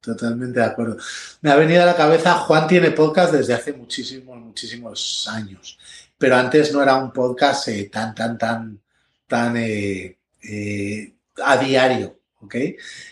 Totalmente 0.04 0.60
de 0.60 0.66
acuerdo. 0.66 0.98
Me 1.42 1.50
ha 1.50 1.56
venido 1.56 1.82
a 1.82 1.86
la 1.86 1.96
cabeza, 1.96 2.34
Juan 2.34 2.68
tiene 2.68 2.92
podcast 2.92 3.34
desde 3.34 3.54
hace 3.54 3.72
muchísimos, 3.72 4.38
muchísimos 4.38 5.30
años, 5.32 5.80
pero 6.18 6.36
antes 6.36 6.74
no 6.74 6.84
era 6.84 6.98
un 6.98 7.14
podcast 7.14 7.70
eh, 7.70 7.90
tan, 7.92 8.14
tan, 8.14 8.38
tan, 8.38 8.80
tan 9.26 9.56
eh, 9.56 10.18
eh, 10.44 11.14
a 11.42 11.58
diario, 11.58 12.20
¿ok? 12.42 12.56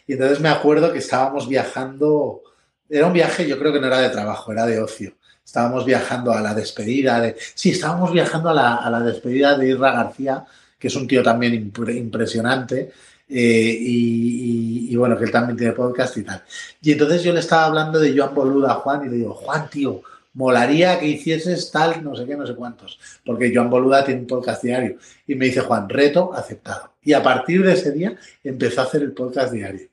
Y 0.06 0.14
entonces 0.14 0.42
me 0.42 0.50
acuerdo 0.50 0.92
que 0.92 1.00
estábamos 1.00 1.48
viajando 1.48 2.44
era 2.92 3.08
un 3.08 3.14
viaje, 3.14 3.48
yo 3.48 3.58
creo 3.58 3.72
que 3.72 3.80
no 3.80 3.88
era 3.88 4.00
de 4.00 4.10
trabajo, 4.10 4.52
era 4.52 4.66
de 4.66 4.82
ocio. 4.82 5.16
Estábamos 5.46 5.86
viajando 5.86 6.34
a 6.34 6.42
la 6.42 6.54
despedida 6.54 7.22
de. 7.22 7.38
Sí, 7.56 7.72
estábamos 7.72 8.12
viajando 8.12 8.50
a 8.50 8.90
la, 8.90 9.00
despedida 9.00 9.58
de 9.58 9.70
Irra 9.70 9.94
García, 9.94 10.46
que 10.78 10.90
es 10.90 10.96
un 10.96 11.08
tío 11.08 11.24
también 11.24 11.54
impresionante. 11.54 12.92
Eh, 13.34 13.78
y, 13.80 14.96
bueno, 14.98 15.18
que 15.18 15.24
él 15.24 15.32
también 15.32 15.58
tiene 15.58 15.72
podcast 15.72 16.18
y 16.18 16.24
tal. 16.24 16.44
Y 16.82 16.92
entonces 16.92 17.24
yo 17.24 17.32
le 17.32 17.40
estaba 17.40 17.66
hablando 17.66 17.98
de 17.98 18.16
Joan 18.16 18.36
Boluda 18.36 18.72
a 18.72 18.76
Juan 18.76 19.06
y 19.06 19.10
le 19.10 19.16
digo, 19.18 19.34
Juan, 19.34 19.70
tío, 19.70 20.02
molaría 20.34 21.00
que 21.00 21.08
hicieses 21.08 21.72
tal, 21.72 22.04
no 22.04 22.14
sé 22.14 22.26
qué, 22.26 22.36
no 22.36 22.46
sé 22.46 22.56
cuántos, 22.56 23.00
porque 23.26 23.54
Joan 23.56 23.70
Boluda 23.70 24.04
tiene 24.04 24.22
un 24.22 24.28
podcast 24.28 24.62
diario. 24.62 24.98
Y 25.26 25.36
me 25.36 25.46
dice, 25.46 25.62
Juan, 25.62 25.88
reto 25.88 26.34
aceptado. 26.34 26.92
Y 27.02 27.14
a 27.14 27.24
partir 27.24 27.64
de 27.64 27.72
ese 27.72 27.92
día 27.92 28.18
empezó 28.44 28.82
a 28.82 28.84
hacer 28.84 29.02
el 29.02 29.14
podcast 29.14 29.54
diario. 29.54 29.88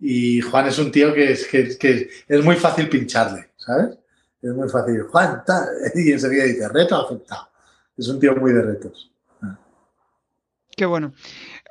Y 0.00 0.40
Juan 0.40 0.66
es 0.66 0.78
un 0.80 0.90
tío 0.90 1.14
que 1.14 1.32
es, 1.32 1.46
que, 1.46 2.10
es 2.26 2.44
muy 2.44 2.56
fácil 2.56 2.88
pincharle, 2.88 3.50
¿sabes? 3.56 3.96
Es 4.42 4.52
muy 4.52 4.68
fácil. 4.68 5.02
Juan, 5.02 5.44
tal. 5.46 5.68
Y 5.94 6.10
enseguida 6.10 6.44
dice, 6.44 6.68
reto 6.68 6.96
aceptado. 6.96 7.48
Es 7.96 8.08
un 8.08 8.18
tío 8.18 8.34
muy 8.34 8.52
de 8.52 8.62
retos. 8.62 9.10
Qué 10.76 10.84
bueno. 10.84 11.14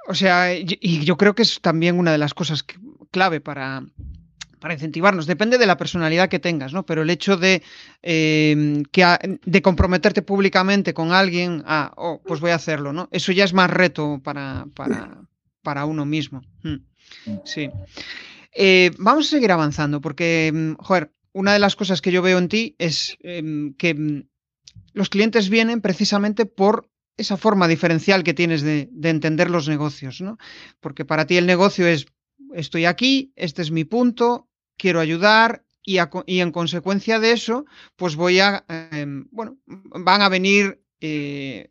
O 0.08 0.14
sea, 0.14 0.54
y 0.54 1.04
yo 1.04 1.18
creo 1.18 1.36
que 1.36 1.42
es 1.42 1.62
también 1.62 1.98
una 1.98 2.12
de 2.12 2.18
las 2.18 2.34
cosas 2.34 2.66
clave 3.12 3.42
para, 3.42 3.84
para 4.66 4.74
incentivarnos. 4.74 5.28
Depende 5.28 5.60
de 5.60 5.68
la 5.68 5.78
personalidad 5.78 6.28
que 6.28 6.40
tengas, 6.40 6.74
¿no? 6.74 6.88
Pero 6.88 7.04
el 7.04 7.10
hecho 7.12 7.38
de, 7.38 7.62
em, 8.02 8.84
que, 8.86 9.40
de 9.46 9.62
comprometerte 9.62 10.24
públicamente 10.24 10.94
con 10.94 11.12
alguien, 11.12 11.62
ah, 11.68 11.94
oh, 11.98 12.20
pues 12.26 12.40
voy 12.42 12.50
a 12.50 12.56
hacerlo, 12.56 12.92
¿no? 12.92 13.08
Eso 13.12 13.32
ya 13.32 13.44
es 13.44 13.54
más 13.54 13.70
reto 13.70 14.20
para, 14.24 14.66
para, 14.74 15.22
para 15.62 15.86
uno 15.86 16.06
mismo. 16.06 16.42
Hmm. 16.64 16.78
Sí. 17.44 17.70
Eh, 18.54 18.90
vamos 18.98 19.28
a 19.28 19.30
seguir 19.30 19.52
avanzando 19.52 20.02
porque, 20.02 20.52
mm, 20.52 20.84
joder, 20.84 21.12
una 21.32 21.54
de 21.54 21.60
las 21.60 21.76
cosas 21.76 22.02
que 22.02 22.12
yo 22.12 22.24
veo 22.24 22.40
en 22.40 22.48
ti 22.48 22.76
es 22.80 23.18
em, 23.22 23.76
que 23.76 24.26
los 24.94 25.10
clientes 25.10 25.50
vienen 25.50 25.82
precisamente 25.82 26.48
por 26.48 26.90
esa 27.18 27.38
forma 27.38 27.68
diferencial 27.68 28.24
que 28.24 28.34
tienes 28.34 28.62
de, 28.62 28.90
entender 29.04 29.50
los 29.50 29.68
negocios, 29.68 30.22
¿no? 30.22 30.38
Porque 30.80 31.06
para 31.06 31.26
ti 31.26 31.38
el 31.38 31.46
negocio 31.46 31.88
es, 31.88 32.06
estoy 32.54 32.86
aquí, 32.86 33.32
este 33.36 33.62
es 33.62 33.72
mi 33.72 33.86
punto, 33.86 34.48
quiero 34.78 35.00
ayudar 35.00 35.64
y, 35.84 36.00
en 36.00 36.52
consecuencia 36.52 37.20
de 37.20 37.32
eso, 37.32 37.66
pues 37.96 38.16
voy 38.16 38.40
a, 38.40 38.66
em, 38.92 39.28
bueno, 39.32 39.58
van 39.66 40.22
a 40.22 40.30
venir 40.30 40.82
eh, 41.00 41.70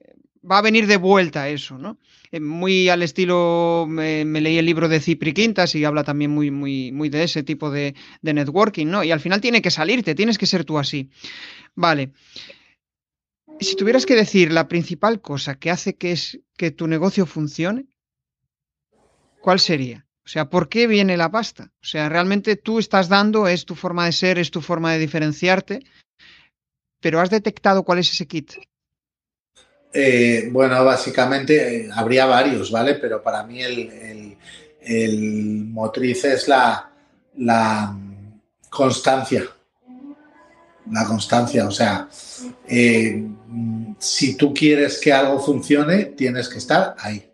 va 0.49 0.59
a 0.59 0.63
venir 0.63 0.87
de 0.87 0.97
vuelta 0.97 1.49
eso, 1.49 1.79
¿no? 1.79 1.99
Eh, 2.31 2.41
muy 2.41 2.89
al 2.89 3.03
estilo, 3.03 3.87
me, 3.89 4.25
leí 4.25 4.59
el 4.59 4.67
libro 4.67 4.89
de 4.89 5.01
Cipri 5.01 5.33
Quintas 5.33 5.75
y 5.75 5.85
habla 5.85 6.05
también 6.05 6.31
muy, 6.31 6.51
muy, 6.51 6.93
muy 6.93 7.09
de 7.09 7.25
ese 7.25 7.43
tipo 7.43 7.71
de, 7.71 7.95
networking, 8.23 8.87
¿no? 8.87 9.05
Y 9.05 9.11
al 9.11 9.21
final 9.21 9.41
tiene 9.41 9.63
que 9.63 9.71
salirte, 9.71 10.15
tienes 10.15 10.39
que 10.39 10.47
ser 10.47 10.65
tú 10.65 10.79
así. 10.79 11.11
Vale. 11.75 12.13
Si 13.61 13.77
tuvieras 13.77 14.07
que 14.07 14.15
decir 14.15 14.53
la 14.53 14.69
principal 14.69 15.21
cosa 15.21 15.55
que 15.55 15.71
hace 15.71 15.97
que, 15.97 16.13
es, 16.13 16.41
que 16.57 16.71
tu 16.71 16.87
negocio 16.87 17.27
funcione, 17.27 17.87
¿cuál 19.41 19.61
sería? 19.61 20.07
O 20.25 20.29
sea, 20.29 20.49
¿por 20.49 20.69
qué 20.69 20.87
viene 20.87 21.17
la 21.17 21.31
pasta? 21.31 21.71
O 21.83 21.85
sea, 21.85 22.09
realmente 22.09 22.57
tú 22.57 22.79
estás 22.79 23.09
dando, 23.09 23.47
es 23.47 23.67
tu 23.67 23.75
forma 23.75 24.07
de 24.07 24.13
ser, 24.13 24.39
es 24.39 24.51
tu 24.51 24.63
forma 24.63 24.93
de 24.93 24.99
diferenciarte, 24.99 25.85
pero 27.01 27.21
has 27.21 27.29
detectado 27.29 27.83
cuál 27.85 27.99
es 27.99 28.11
ese 28.11 28.27
kit. 28.27 28.53
Eh, 29.93 30.49
bueno, 30.51 30.83
básicamente 30.85 31.85
eh, 31.87 31.91
habría 31.95 32.25
varios, 32.27 32.71
¿vale? 32.71 32.95
Pero 32.95 33.23
para 33.23 33.45
mí 33.45 33.63
el, 33.63 34.37
motriz 35.69 36.25
es 36.25 36.49
la, 36.49 36.91
la, 37.37 37.97
constancia. 38.71 39.47
La 40.91 41.05
constancia, 41.05 41.67
o 41.67 41.71
sea, 41.71 42.09
eh, 42.67 43.27
si 43.99 44.37
tú 44.37 44.53
quieres 44.53 45.01
que 45.01 45.13
algo 45.13 45.41
funcione, 45.41 46.07
tienes 46.07 46.49
que 46.49 46.59
estar 46.59 46.95
ahí. 46.99 47.31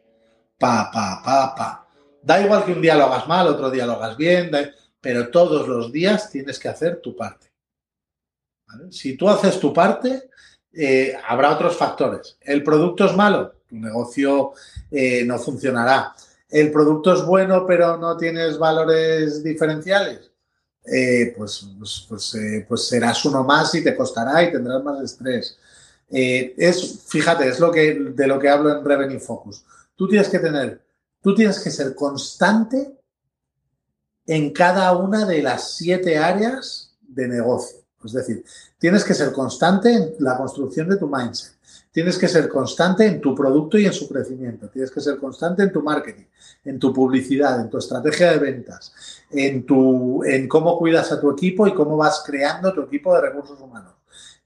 Pa, 0.58 0.90
pa, 0.92 1.22
pa, 1.24 1.54
pa. 1.54 1.88
Da 2.22 2.40
igual 2.40 2.64
que 2.64 2.72
un 2.72 2.82
día 2.82 2.96
lo 2.96 3.04
hagas 3.04 3.26
mal, 3.26 3.46
otro 3.48 3.70
día 3.70 3.86
lo 3.86 3.92
hagas 3.92 4.16
bien, 4.16 4.50
pero 5.00 5.30
todos 5.30 5.66
los 5.66 5.90
días 5.90 6.30
tienes 6.30 6.58
que 6.58 6.68
hacer 6.68 7.00
tu 7.00 7.16
parte. 7.16 7.50
Si 8.90 9.16
tú 9.16 9.28
haces 9.28 9.58
tu 9.58 9.72
parte, 9.72 10.30
eh, 10.72 11.14
habrá 11.26 11.52
otros 11.52 11.76
factores. 11.76 12.36
¿El 12.40 12.62
producto 12.62 13.06
es 13.06 13.16
malo? 13.16 13.52
Tu 13.66 13.76
negocio 13.76 14.52
eh, 14.90 15.24
no 15.24 15.38
funcionará. 15.38 16.14
¿El 16.48 16.70
producto 16.70 17.14
es 17.14 17.24
bueno 17.24 17.64
pero 17.66 17.96
no 17.96 18.16
tienes 18.16 18.58
valores 18.58 19.42
diferenciales? 19.42 20.29
Eh, 20.84 21.34
pues, 21.36 21.66
pues, 21.78 22.06
pues, 22.08 22.36
pues, 22.66 22.88
serás 22.88 23.24
uno 23.24 23.44
más 23.44 23.74
y 23.74 23.84
te 23.84 23.96
costará 23.96 24.42
y 24.42 24.52
tendrás 24.52 24.82
más 24.82 25.02
estrés. 25.02 25.56
es, 26.08 27.00
fíjate, 27.06 27.48
es 27.48 27.60
lo 27.60 27.70
que, 27.70 27.94
de 27.94 28.26
lo 28.26 28.38
que 28.38 28.48
hablo 28.48 28.76
en 28.76 28.84
Revenue 28.84 29.20
Focus. 29.20 29.64
Tú 29.94 30.08
tienes 30.08 30.28
que 30.28 30.38
tener 30.38 30.80
Tú 31.22 31.34
tienes 31.34 31.60
que 31.60 31.70
ser 31.70 31.94
constante 31.94 32.96
en 34.26 34.50
cada 34.52 34.96
una 34.96 35.26
de 35.26 35.42
las 35.42 35.74
siete 35.74 36.16
áreas 36.16 36.94
de 37.02 37.28
negocio. 37.28 37.78
Es 38.02 38.12
decir, 38.12 38.44
tienes 38.78 39.04
que 39.04 39.12
ser 39.12 39.32
constante 39.32 39.92
en 39.92 40.14
la 40.20 40.36
construcción 40.38 40.88
de 40.88 40.96
tu 40.96 41.06
mindset. 41.06 41.52
Tienes 41.92 42.16
que 42.18 42.28
ser 42.28 42.48
constante 42.48 43.04
en 43.04 43.20
tu 43.20 43.34
producto 43.34 43.76
y 43.76 43.86
en 43.86 43.92
su 43.92 44.08
crecimiento. 44.08 44.68
Tienes 44.68 44.90
que 44.90 45.00
ser 45.00 45.18
constante 45.18 45.64
en 45.64 45.72
tu 45.72 45.82
marketing, 45.82 46.26
en 46.64 46.78
tu 46.78 46.92
publicidad, 46.92 47.60
en 47.60 47.68
tu 47.68 47.78
estrategia 47.78 48.30
de 48.32 48.38
ventas, 48.38 48.92
en, 49.30 49.66
tu, 49.66 50.22
en 50.24 50.46
cómo 50.46 50.78
cuidas 50.78 51.10
a 51.10 51.20
tu 51.20 51.30
equipo 51.30 51.66
y 51.66 51.74
cómo 51.74 51.96
vas 51.96 52.22
creando 52.24 52.72
tu 52.72 52.82
equipo 52.82 53.14
de 53.14 53.22
recursos 53.22 53.60
humanos. 53.60 53.94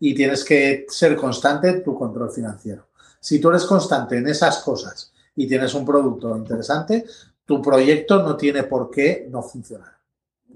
Y 0.00 0.14
tienes 0.14 0.42
que 0.42 0.86
ser 0.88 1.16
constante 1.16 1.68
en 1.68 1.84
tu 1.84 1.94
control 1.94 2.30
financiero. 2.30 2.86
Si 3.20 3.38
tú 3.38 3.50
eres 3.50 3.64
constante 3.64 4.16
en 4.16 4.28
esas 4.28 4.58
cosas 4.58 5.12
y 5.36 5.46
tienes 5.46 5.74
un 5.74 5.84
producto 5.84 6.36
interesante, 6.36 7.04
tu 7.44 7.60
proyecto 7.60 8.22
no 8.22 8.36
tiene 8.36 8.62
por 8.64 8.90
qué 8.90 9.28
no 9.30 9.42
funcionar. 9.42 9.92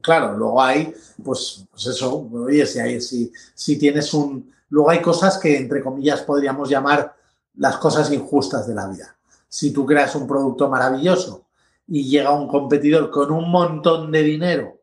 Claro, 0.01 0.36
luego 0.36 0.62
hay, 0.62 0.93
pues, 1.22 1.64
pues 1.70 1.86
eso, 1.86 2.28
oye, 2.32 2.64
si, 2.66 2.78
hay, 2.78 3.01
si, 3.01 3.32
si 3.55 3.78
tienes 3.78 4.14
un... 4.14 4.53
Luego 4.71 4.91
hay 4.91 5.01
cosas 5.01 5.39
que, 5.39 5.57
entre 5.57 5.83
comillas, 5.83 6.23
podríamos 6.23 6.69
llamar 6.69 7.14
las 7.57 7.77
cosas 7.79 8.11
injustas 8.12 8.66
de 8.66 8.75
la 8.75 8.87
vida. 8.87 9.16
Si 9.49 9.73
tú 9.73 9.87
creas 9.87 10.14
un 10.14 10.27
producto 10.27 10.69
maravilloso 10.69 11.47
y 11.87 12.09
llega 12.09 12.33
un 12.33 12.49
competidor 12.49 13.11
con 13.11 13.33
un 13.33 13.51
montón 13.51 14.12
de 14.12 14.23
dinero 14.23 14.81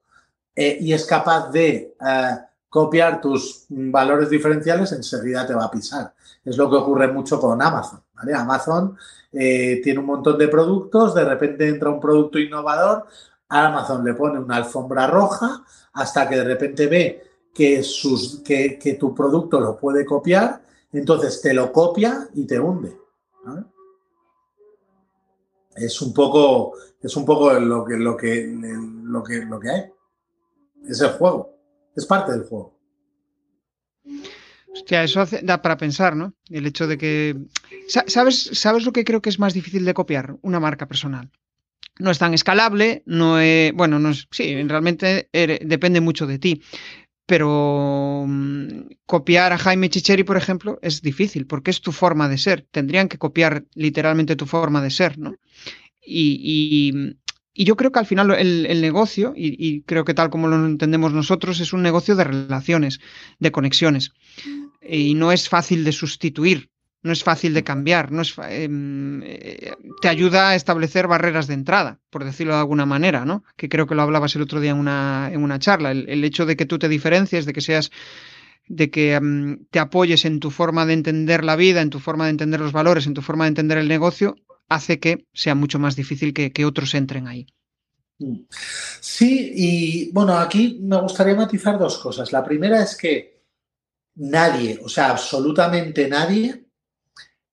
eh, 0.56 0.78
y 0.82 0.94
es 0.94 1.06
capaz 1.06 1.52
de 1.52 1.96
eh, 2.00 2.38
copiar 2.70 3.22
tus 3.22 3.66
valores 3.70 4.30
diferenciales, 4.30 4.92
enseguida 4.92 5.46
te 5.46 5.54
va 5.54 5.66
a 5.66 5.72
pisar. 5.72 6.14
Es 6.44 6.58
lo 6.58 6.70
que 6.70 6.76
ocurre 6.78 7.08
mucho 7.08 7.40
con 7.40 7.62
Amazon. 7.62 8.02
Amazon 8.36 8.98
eh, 9.32 9.82
tiene 9.84 10.00
un 10.00 10.06
montón 10.06 10.38
de 10.38 10.48
productos, 10.48 11.14
de 11.14 11.26
repente 11.26 11.68
entra 11.68 11.90
un 11.90 12.00
producto 12.00 12.40
innovador, 12.40 13.06
Amazon 13.50 14.04
le 14.04 14.14
pone 14.14 14.40
una 14.40 14.58
alfombra 14.58 15.08
roja 15.08 15.64
hasta 15.94 16.28
que 16.28 16.38
de 16.38 16.44
repente 16.44 16.88
ve 16.88 17.24
que, 17.56 17.82
sus, 17.84 18.42
que, 18.42 18.98
tu 19.00 19.16
producto 19.16 19.62
lo 19.62 19.80
puede 19.80 20.06
copiar, 20.06 20.62
entonces 20.92 21.42
te 21.42 21.54
lo 21.54 21.72
copia 21.72 22.28
y 22.34 22.46
te 22.46 22.60
hunde. 22.60 22.98
Es 25.76 26.02
un 26.02 26.14
poco, 26.14 26.74
es 27.02 27.16
un 27.16 27.26
poco 27.26 27.54
lo 27.54 27.86
que, 27.86 27.96
lo 27.96 28.18
que, 28.18 28.46
lo 28.46 29.24
que, 29.24 29.46
lo 29.46 29.60
que 29.60 29.70
hay. 29.70 29.84
Es 30.88 31.00
el 31.00 31.12
juego, 31.12 31.58
es 31.96 32.06
parte 32.06 32.34
del 32.34 32.44
juego. 32.44 32.78
Hostia, 34.74 35.04
eso 35.04 35.26
da 35.42 35.62
para 35.62 35.78
pensar, 35.78 36.16
¿no? 36.16 36.34
El 36.50 36.66
hecho 36.66 36.88
de 36.88 36.98
que. 36.98 37.38
¿Sabes, 37.88 38.50
¿Sabes 38.52 38.86
lo 38.86 38.92
que 38.92 39.06
creo 39.06 39.22
que 39.22 39.30
es 39.30 39.40
más 39.40 39.54
difícil 39.54 39.86
de 39.86 39.94
copiar? 39.94 40.36
Una 40.42 40.60
marca 40.60 40.88
personal. 40.88 41.32
No 41.98 42.12
es 42.12 42.20
tan 42.20 42.34
escalable, 42.34 43.02
no 43.06 43.40
es. 43.40 43.74
Bueno, 43.74 44.00
no 44.00 44.10
es. 44.10 44.28
Sí, 44.32 44.62
realmente 44.64 45.30
depende 45.32 46.02
mucho 46.02 46.28
de 46.28 46.40
ti. 46.40 46.62
Pero 47.26 48.26
mm, 48.28 48.68
copiar 49.06 49.52
a 49.54 49.58
Jaime 49.58 49.90
Chicheri, 49.90 50.24
por 50.24 50.38
ejemplo, 50.38 50.80
es 50.82 51.02
difícil 51.02 51.48
porque 51.48 51.72
es 51.72 51.82
tu 51.82 51.92
forma 51.92 52.30
de 52.30 52.38
ser. 52.38 52.68
Tendrían 52.72 53.08
que 53.08 53.18
copiar 53.18 53.66
literalmente 53.74 54.36
tu 54.36 54.46
forma 54.46 54.82
de 54.82 54.92
ser, 54.92 55.18
¿no? 55.18 55.36
y, 56.08 57.16
y 57.58 57.64
yo 57.64 57.78
creo 57.78 57.94
que 57.94 58.00
al 58.00 58.06
final 58.06 58.32
el, 58.32 58.82
negocio, 58.82 59.34
y, 59.34 59.82
creo 59.84 60.04
que 60.04 60.14
tal 60.14 60.30
como 60.30 60.50
lo 60.50 60.66
entendemos 60.66 61.14
nosotros, 61.14 61.62
es 61.62 61.72
un 61.72 61.82
negocio 61.82 62.18
de 62.18 62.26
relaciones, 62.26 63.00
de 63.40 63.52
conexiones. 63.52 64.12
Y 64.82 65.16
no 65.16 65.32
es 65.32 65.48
fácil 65.48 65.86
de 65.86 65.94
sustituir, 65.94 66.70
no 67.06 67.12
es 67.12 67.24
fácil 67.24 67.54
de 67.54 67.64
cambiar, 67.64 68.12
no 68.12 68.24
es, 68.24 68.34
em, 68.50 69.22
eh, 69.24 69.76
te 70.02 70.10
ayuda 70.10 70.50
a 70.50 70.56
establecer 70.56 71.08
barreras 71.08 71.46
de 71.46 71.54
entrada, 71.54 72.00
por 72.10 72.26
decirlo 72.26 72.54
de 72.54 72.60
alguna 72.62 72.88
manera, 72.88 73.26
¿no? 73.26 73.44
Que 73.56 73.70
creo 73.70 73.86
que 73.86 73.94
lo 73.94 74.02
hablabas 74.02 74.36
el 74.36 74.42
otro 74.42 74.60
día 74.60 74.72
en 74.72 74.78
una, 74.78 75.30
en 75.32 75.44
una 75.44 75.60
charla. 75.60 75.92
El, 75.92 76.24
hecho 76.24 76.48
de 76.48 76.56
que 76.56 76.66
tú 76.66 76.80
te 76.80 76.90
diferencies, 76.90 77.46
de 77.46 77.54
que 77.54 77.62
seas 77.62 77.92
de 78.68 78.90
que 78.90 79.14
em, 79.14 79.66
te 79.70 79.78
apoyes 79.78 80.26
en 80.26 80.40
tu 80.40 80.50
forma 80.50 80.88
de 80.88 80.94
entender 80.94 81.44
la 81.44 81.56
vida, 81.56 81.82
en 81.82 81.92
tu 81.92 82.00
forma 82.00 82.26
de 82.26 82.32
entender 82.32 82.60
los 82.60 82.72
valores, 82.72 83.06
en 83.06 83.14
tu 83.14 83.22
forma 83.22 83.44
de 83.44 83.50
entender 83.50 83.78
el 83.78 83.88
negocio, 83.88 84.36
hace 84.68 85.00
que 85.00 85.28
sea 85.32 85.54
mucho 85.54 85.78
más 85.78 85.96
difícil 85.96 86.34
que, 86.34 86.66
otros 86.66 86.96
entren 86.96 87.28
ahí. 87.28 87.46
Mm. 88.18 88.46
Sí, 89.00 89.52
y 89.56 90.12
bueno, 90.12 90.40
aquí 90.40 90.80
me 90.82 91.00
gustaría 91.02 91.36
matizar 91.36 91.78
dos 91.78 92.00
cosas. 92.00 92.32
La 92.32 92.44
primera 92.44 92.82
es 92.82 92.98
que 92.98 93.44
nadie, 94.16 94.80
o 94.84 94.90
sea, 94.90 95.12
absolutamente 95.12 96.08
nadie, 96.08 96.65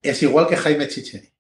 es 0.03 0.22
igual 0.22 0.48
que 0.48 0.57
Jaime 0.57 0.88
Chicheri. 0.88 1.30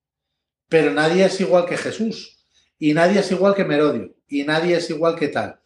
Pero 0.68 0.92
nadie 0.92 1.24
es 1.24 1.40
igual 1.40 1.66
que 1.66 1.76
Jesús. 1.76 2.38
Y 2.78 2.94
nadie 2.94 3.20
es 3.20 3.30
igual 3.30 3.54
que 3.54 3.64
Merodio. 3.64 4.14
Y 4.28 4.44
nadie 4.44 4.76
es 4.76 4.88
igual 4.90 5.16
que 5.16 5.28
tal. 5.28 5.60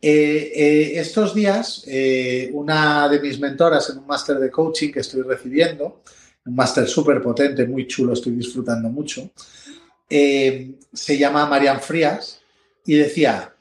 Eh, 0.00 0.52
eh, 0.54 1.00
estos 1.00 1.34
días, 1.34 1.82
eh, 1.86 2.50
una 2.52 3.08
de 3.08 3.18
mis 3.18 3.40
mentoras 3.40 3.90
en 3.90 3.98
un 3.98 4.06
máster 4.06 4.38
de 4.38 4.50
coaching 4.50 4.92
que 4.92 5.00
estoy 5.00 5.22
recibiendo, 5.22 6.02
un 6.44 6.54
máster 6.54 6.86
súper 6.86 7.20
potente, 7.20 7.66
muy 7.66 7.86
chulo, 7.86 8.12
estoy 8.12 8.32
disfrutando 8.32 8.88
mucho. 8.88 9.30
Se 10.08 11.18
llama 11.18 11.46
Marian 11.46 11.80
Frías 11.80 12.40
y 12.84 12.94
decía, 12.94 13.52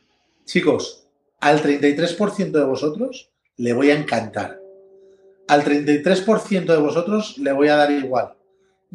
chicos, 0.46 1.08
al 1.40 1.64
33% 1.64 2.52
de 2.52 2.64
vosotros 2.64 3.32
le 3.58 3.74
voy 3.74 3.90
a 3.90 3.98
encantar. 3.98 4.62
Al 5.48 5.64
33% 5.64 6.66
de 6.66 6.78
vosotros 6.78 7.40
le 7.40 7.52
voy 7.54 7.70
a 7.70 7.76
dar 7.76 7.92
igual. 7.92 8.35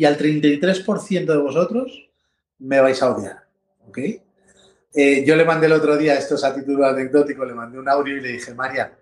Y 0.01 0.07
al 0.07 0.17
33% 0.17 1.27
de 1.27 1.37
vosotros 1.37 2.11
me 2.59 2.81
vais 2.81 3.03
a 3.03 3.11
odiar. 3.11 3.45
¿Ok? 3.87 3.99
Eh, 4.95 5.25
yo 5.27 5.37
le 5.37 5.45
mandé 5.45 5.67
el 5.67 5.75
otro 5.75 5.95
día, 5.99 6.15
esto 6.15 6.37
es 6.37 6.45
a 6.45 6.55
título 6.55 6.87
anecdótico, 6.87 7.45
le 7.45 7.53
mandé 7.53 7.79
un 7.79 7.87
audio 7.87 8.17
y 8.17 8.23
le 8.23 8.29
dije, 8.29 8.55
Marian, 8.55 8.95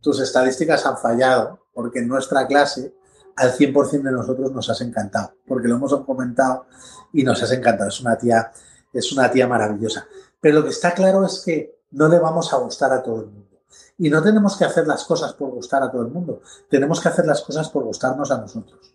tus 0.00 0.18
estadísticas 0.18 0.84
han 0.84 0.98
fallado 0.98 1.68
porque 1.72 2.00
en 2.00 2.08
nuestra 2.08 2.48
clase 2.48 2.92
al 3.36 3.52
100% 3.52 4.02
de 4.02 4.10
nosotros 4.10 4.50
nos 4.50 4.68
has 4.68 4.80
encantado, 4.80 5.32
porque 5.46 5.68
lo 5.68 5.76
hemos 5.76 5.94
comentado 6.04 6.66
y 7.12 7.22
nos 7.22 7.40
has 7.40 7.52
encantado. 7.52 7.88
Es 7.88 8.00
una 8.00 8.18
tía, 8.18 8.50
es 8.92 9.12
una 9.12 9.30
tía 9.30 9.46
maravillosa. 9.46 10.08
Pero 10.40 10.56
lo 10.56 10.64
que 10.64 10.70
está 10.70 10.92
claro 10.92 11.24
es 11.24 11.40
que 11.46 11.82
no 11.92 12.08
le 12.08 12.18
vamos 12.18 12.52
a 12.52 12.56
gustar 12.56 12.92
a 12.92 13.00
todo 13.00 13.20
el 13.20 13.26
mundo. 13.26 13.60
Y 13.96 14.10
no 14.10 14.20
tenemos 14.20 14.56
que 14.56 14.64
hacer 14.64 14.88
las 14.88 15.04
cosas 15.04 15.34
por 15.34 15.50
gustar 15.50 15.84
a 15.84 15.90
todo 15.92 16.02
el 16.02 16.08
mundo, 16.08 16.42
tenemos 16.68 17.00
que 17.00 17.10
hacer 17.10 17.26
las 17.26 17.42
cosas 17.42 17.68
por 17.68 17.84
gustarnos 17.84 18.32
a 18.32 18.38
nosotros. 18.38 18.92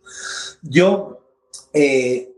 Yo, 0.62 1.27
eh, 1.78 2.36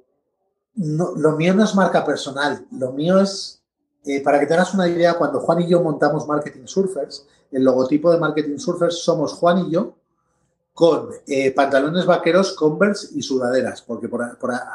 lo 0.76 1.32
mío 1.38 1.54
no 1.54 1.64
es 1.64 1.74
marca 1.76 2.06
personal, 2.06 2.66
lo 2.72 2.92
mío 2.92 3.20
es, 3.20 3.62
eh, 4.04 4.22
para 4.22 4.40
que 4.40 4.46
te 4.46 4.54
hagas 4.54 4.74
una 4.74 4.88
idea, 4.88 5.14
cuando 5.14 5.40
Juan 5.40 5.62
y 5.62 5.68
yo 5.68 5.82
montamos 5.82 6.28
Marketing 6.28 6.66
Surfers, 6.66 7.26
el 7.52 7.64
logotipo 7.64 8.12
de 8.12 8.20
Marketing 8.20 8.58
Surfers 8.58 9.02
somos 9.02 9.34
Juan 9.34 9.60
y 9.60 9.72
yo 9.72 9.96
con 10.74 11.10
eh, 11.28 11.52
pantalones 11.52 12.06
vaqueros, 12.06 12.54
Converse 12.54 13.10
y 13.16 13.22
sudaderas, 13.22 13.82
porque 13.82 14.08
por, 14.10 14.24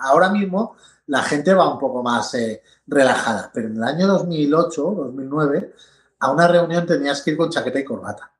ahora 0.00 0.30
mismo 0.30 0.76
la 1.06 1.22
gente 1.22 1.52
va 1.52 1.72
un 1.72 1.78
poco 1.78 2.02
más 2.02 2.34
relajada, 2.86 3.50
pero 3.52 3.68
en 3.68 3.76
el 3.76 3.84
año 3.84 4.06
2008, 4.06 4.82
2009, 4.82 5.74
a 6.20 6.30
una 6.30 6.48
reunión 6.48 6.86
tenías 6.86 7.22
que 7.22 7.32
ir 7.32 7.36
con 7.36 7.50
chaqueta 7.50 7.78
y 7.78 7.84
corbata. 7.84 8.34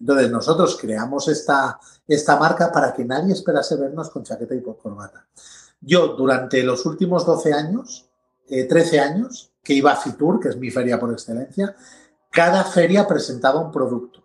Entonces 0.00 0.30
nosotros 0.30 0.78
creamos 0.80 1.28
esta, 1.28 1.78
esta 2.08 2.36
marca 2.36 2.72
para 2.72 2.92
que 2.94 3.04
nadie 3.04 3.34
esperase 3.34 3.76
vernos 3.76 4.10
con 4.10 4.24
chaqueta 4.24 4.54
y 4.54 4.62
corbata. 4.62 5.26
Yo 5.80 6.08
durante 6.08 6.62
los 6.62 6.84
últimos 6.86 7.24
12 7.24 7.52
años, 7.52 8.10
13 8.48 8.96
eh, 8.96 9.00
años, 9.00 9.52
que 9.62 9.74
iba 9.74 9.92
a 9.92 9.96
Fitur, 9.96 10.40
que 10.40 10.48
es 10.48 10.56
mi 10.56 10.70
feria 10.70 10.98
por 10.98 11.12
excelencia, 11.12 11.74
cada 12.30 12.64
feria 12.64 13.06
presentaba 13.06 13.60
un 13.60 13.70
producto. 13.70 14.22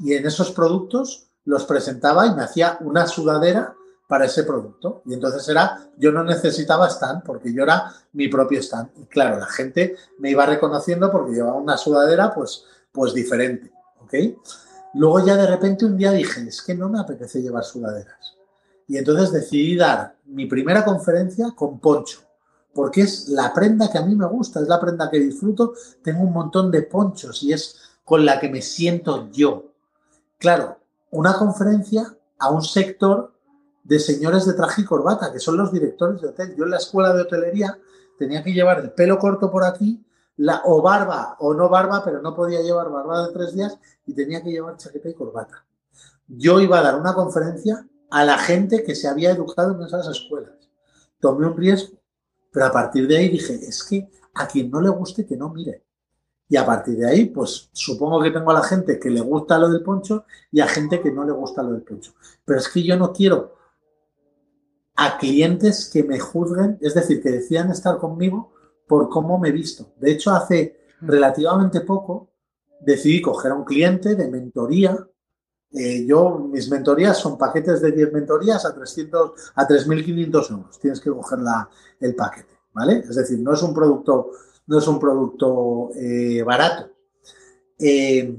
Y 0.00 0.14
en 0.14 0.26
esos 0.26 0.50
productos 0.50 1.28
los 1.44 1.64
presentaba 1.64 2.26
y 2.26 2.34
me 2.34 2.42
hacía 2.42 2.78
una 2.80 3.06
sudadera 3.06 3.74
para 4.06 4.24
ese 4.24 4.44
producto. 4.44 5.02
Y 5.04 5.14
entonces 5.14 5.46
era, 5.48 5.90
yo 5.96 6.10
no 6.10 6.24
necesitaba 6.24 6.88
stand 6.88 7.22
porque 7.24 7.52
yo 7.52 7.62
era 7.62 7.92
mi 8.12 8.28
propio 8.28 8.60
stand. 8.60 8.90
Y 8.96 9.04
claro, 9.06 9.38
la 9.38 9.46
gente 9.46 9.96
me 10.18 10.30
iba 10.30 10.46
reconociendo 10.46 11.10
porque 11.12 11.32
llevaba 11.32 11.58
una 11.58 11.76
sudadera 11.76 12.34
pues, 12.34 12.64
pues 12.90 13.12
diferente. 13.14 13.70
¿Ok? 14.00 14.14
Luego 14.94 15.24
ya 15.24 15.36
de 15.36 15.46
repente 15.46 15.84
un 15.84 15.96
día 15.96 16.12
dije, 16.12 16.40
es 16.48 16.62
que 16.62 16.74
no 16.74 16.88
me 16.88 16.98
apetece 16.98 17.42
llevar 17.42 17.64
sudaderas. 17.64 18.34
Y 18.86 18.96
entonces 18.96 19.30
decidí 19.30 19.76
dar 19.76 20.16
mi 20.28 20.46
primera 20.46 20.84
conferencia 20.84 21.52
con 21.56 21.78
poncho, 21.80 22.20
porque 22.74 23.02
es 23.02 23.28
la 23.28 23.52
prenda 23.52 23.90
que 23.90 23.98
a 23.98 24.04
mí 24.04 24.14
me 24.14 24.26
gusta, 24.26 24.60
es 24.60 24.68
la 24.68 24.80
prenda 24.80 25.10
que 25.10 25.18
disfruto. 25.18 25.74
Tengo 26.02 26.22
un 26.22 26.32
montón 26.32 26.70
de 26.70 26.82
ponchos 26.82 27.42
y 27.42 27.52
es 27.52 27.76
con 28.04 28.24
la 28.24 28.38
que 28.38 28.48
me 28.48 28.62
siento 28.62 29.30
yo. 29.32 29.72
Claro, 30.38 30.78
una 31.10 31.34
conferencia 31.34 32.16
a 32.38 32.50
un 32.50 32.62
sector 32.62 33.32
de 33.82 33.98
señores 33.98 34.46
de 34.46 34.52
traje 34.52 34.82
y 34.82 34.84
corbata, 34.84 35.32
que 35.32 35.40
son 35.40 35.56
los 35.56 35.72
directores 35.72 36.20
de 36.20 36.28
hotel. 36.28 36.54
Yo 36.56 36.64
en 36.64 36.70
la 36.70 36.76
escuela 36.76 37.12
de 37.14 37.22
hotelería 37.22 37.78
tenía 38.18 38.42
que 38.42 38.52
llevar 38.52 38.80
el 38.80 38.92
pelo 38.92 39.18
corto 39.18 39.50
por 39.50 39.64
aquí, 39.64 40.04
la, 40.36 40.62
o 40.66 40.82
barba 40.82 41.36
o 41.40 41.54
no 41.54 41.68
barba, 41.68 42.04
pero 42.04 42.22
no 42.22 42.36
podía 42.36 42.60
llevar 42.60 42.90
barba 42.90 43.26
de 43.26 43.32
tres 43.32 43.54
días 43.54 43.78
y 44.06 44.14
tenía 44.14 44.42
que 44.42 44.50
llevar 44.50 44.76
chaqueta 44.76 45.08
y 45.08 45.14
corbata. 45.14 45.64
Yo 46.28 46.60
iba 46.60 46.78
a 46.78 46.82
dar 46.82 47.00
una 47.00 47.14
conferencia 47.14 47.88
a 48.10 48.24
la 48.24 48.38
gente 48.38 48.82
que 48.82 48.94
se 48.94 49.08
había 49.08 49.30
educado 49.30 49.74
en 49.74 49.86
esas 49.86 50.08
escuelas. 50.08 50.54
Tomé 51.20 51.46
un 51.46 51.56
riesgo 51.56 51.98
Pero 52.52 52.66
a 52.66 52.72
partir 52.72 53.06
de 53.06 53.18
ahí 53.18 53.28
dije, 53.28 53.54
es 53.54 53.82
que 53.84 54.08
a 54.34 54.46
quien 54.46 54.70
no 54.70 54.80
le 54.80 54.88
guste, 54.88 55.26
que 55.26 55.36
no 55.36 55.50
mire. 55.50 55.84
Y 56.48 56.56
a 56.56 56.64
partir 56.64 56.96
de 56.96 57.06
ahí, 57.06 57.26
pues 57.26 57.68
supongo 57.72 58.22
que 58.22 58.30
tengo 58.30 58.50
a 58.50 58.54
la 58.54 58.62
gente 58.62 58.98
que 58.98 59.10
le 59.10 59.20
gusta 59.20 59.58
lo 59.58 59.68
del 59.68 59.82
poncho 59.82 60.24
y 60.50 60.60
a 60.60 60.66
gente 60.66 61.00
que 61.00 61.12
no 61.12 61.24
le 61.24 61.32
gusta 61.32 61.62
lo 61.62 61.72
del 61.72 61.82
poncho. 61.82 62.14
Pero 62.44 62.58
es 62.58 62.68
que 62.68 62.82
yo 62.82 62.96
no 62.96 63.12
quiero 63.12 63.58
a 64.96 65.18
clientes 65.18 65.88
que 65.92 66.02
me 66.02 66.18
juzguen, 66.18 66.78
es 66.80 66.94
decir, 66.94 67.22
que 67.22 67.30
decían 67.30 67.70
estar 67.70 67.98
conmigo 67.98 68.52
por 68.88 69.08
cómo 69.10 69.38
me 69.38 69.50
he 69.50 69.52
visto. 69.52 69.92
De 69.96 70.10
hecho, 70.10 70.32
hace 70.32 70.80
relativamente 71.00 71.82
poco 71.82 72.30
decidí 72.80 73.20
coger 73.20 73.52
a 73.52 73.54
un 73.54 73.64
cliente 73.64 74.16
de 74.16 74.28
mentoría. 74.28 75.06
Eh, 75.72 76.06
yo, 76.06 76.38
mis 76.38 76.70
mentorías 76.70 77.18
son 77.18 77.36
paquetes 77.36 77.82
de 77.82 77.92
10 77.92 78.12
mentorías 78.12 78.64
a 78.64 78.74
300, 78.74 79.52
a 79.54 79.66
3.500 79.66 80.50
euros. 80.50 80.78
Tienes 80.78 81.00
que 81.00 81.10
coger 81.10 81.38
el 82.00 82.14
paquete, 82.14 82.58
¿vale? 82.72 83.04
Es 83.08 83.16
decir, 83.16 83.38
no 83.40 83.52
es 83.52 83.62
un 83.62 83.74
producto 83.74 84.30
no 84.68 84.78
es 84.78 84.86
un 84.86 85.00
producto 85.00 85.90
eh, 85.96 86.42
barato. 86.42 86.90
Eh, 87.78 88.36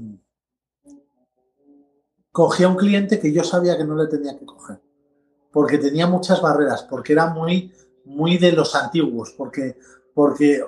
cogí 2.32 2.62
a 2.62 2.68
un 2.68 2.76
cliente 2.76 3.18
que 3.18 3.32
yo 3.32 3.44
sabía 3.44 3.76
que 3.76 3.84
no 3.84 3.96
le 3.96 4.06
tenía 4.06 4.38
que 4.38 4.46
coger, 4.46 4.80
porque 5.52 5.78
tenía 5.78 6.06
muchas 6.06 6.40
barreras, 6.40 6.84
porque 6.84 7.12
era 7.12 7.26
muy, 7.26 7.74
muy 8.04 8.38
de 8.38 8.52
los 8.52 8.74
antiguos, 8.76 9.34
porque, 9.36 9.76
porque 10.14 10.64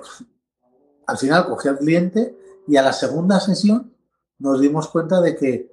al 1.07 1.17
final 1.17 1.47
cogí 1.47 1.69
al 1.69 1.77
cliente 1.77 2.37
y 2.67 2.75
a 2.75 2.83
la 2.83 2.93
segunda 2.93 3.39
sesión 3.39 3.95
nos 4.39 4.59
dimos 4.59 4.89
cuenta 4.89 5.21
de 5.21 5.35
que 5.35 5.72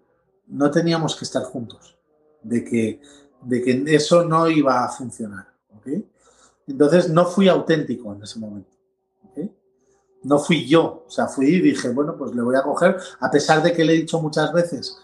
no 0.51 0.71
teníamos 0.71 1.17
que 1.17 1.25
estar 1.25 1.43
juntos, 1.45 1.97
de 2.43 2.65
que, 2.65 3.01
de 3.43 3.63
que 3.63 3.85
eso 3.95 4.25
no 4.25 4.49
iba 4.49 4.85
a 4.85 4.89
funcionar. 4.89 5.49
Entonces 6.67 7.09
no 7.09 7.27
fui 7.27 7.49
auténtico 7.49 8.15
en 8.15 8.23
ese 8.23 8.39
momento 8.39 8.81
no 10.23 10.39
fui 10.39 10.67
yo. 10.67 11.05
O 11.07 11.11
sea, 11.11 11.27
fui 11.27 11.47
y 11.47 11.61
dije, 11.61 11.89
bueno, 11.91 12.17
pues 12.17 12.35
le 12.35 12.43
voy 12.43 12.57
a 12.57 12.63
coger, 12.63 12.97
a 13.21 13.31
pesar 13.31 13.63
de 13.63 13.73
que 13.73 13.85
le 13.85 13.95
he 13.95 13.97
dicho 13.97 14.21
muchas 14.21 14.53
veces, 14.53 14.99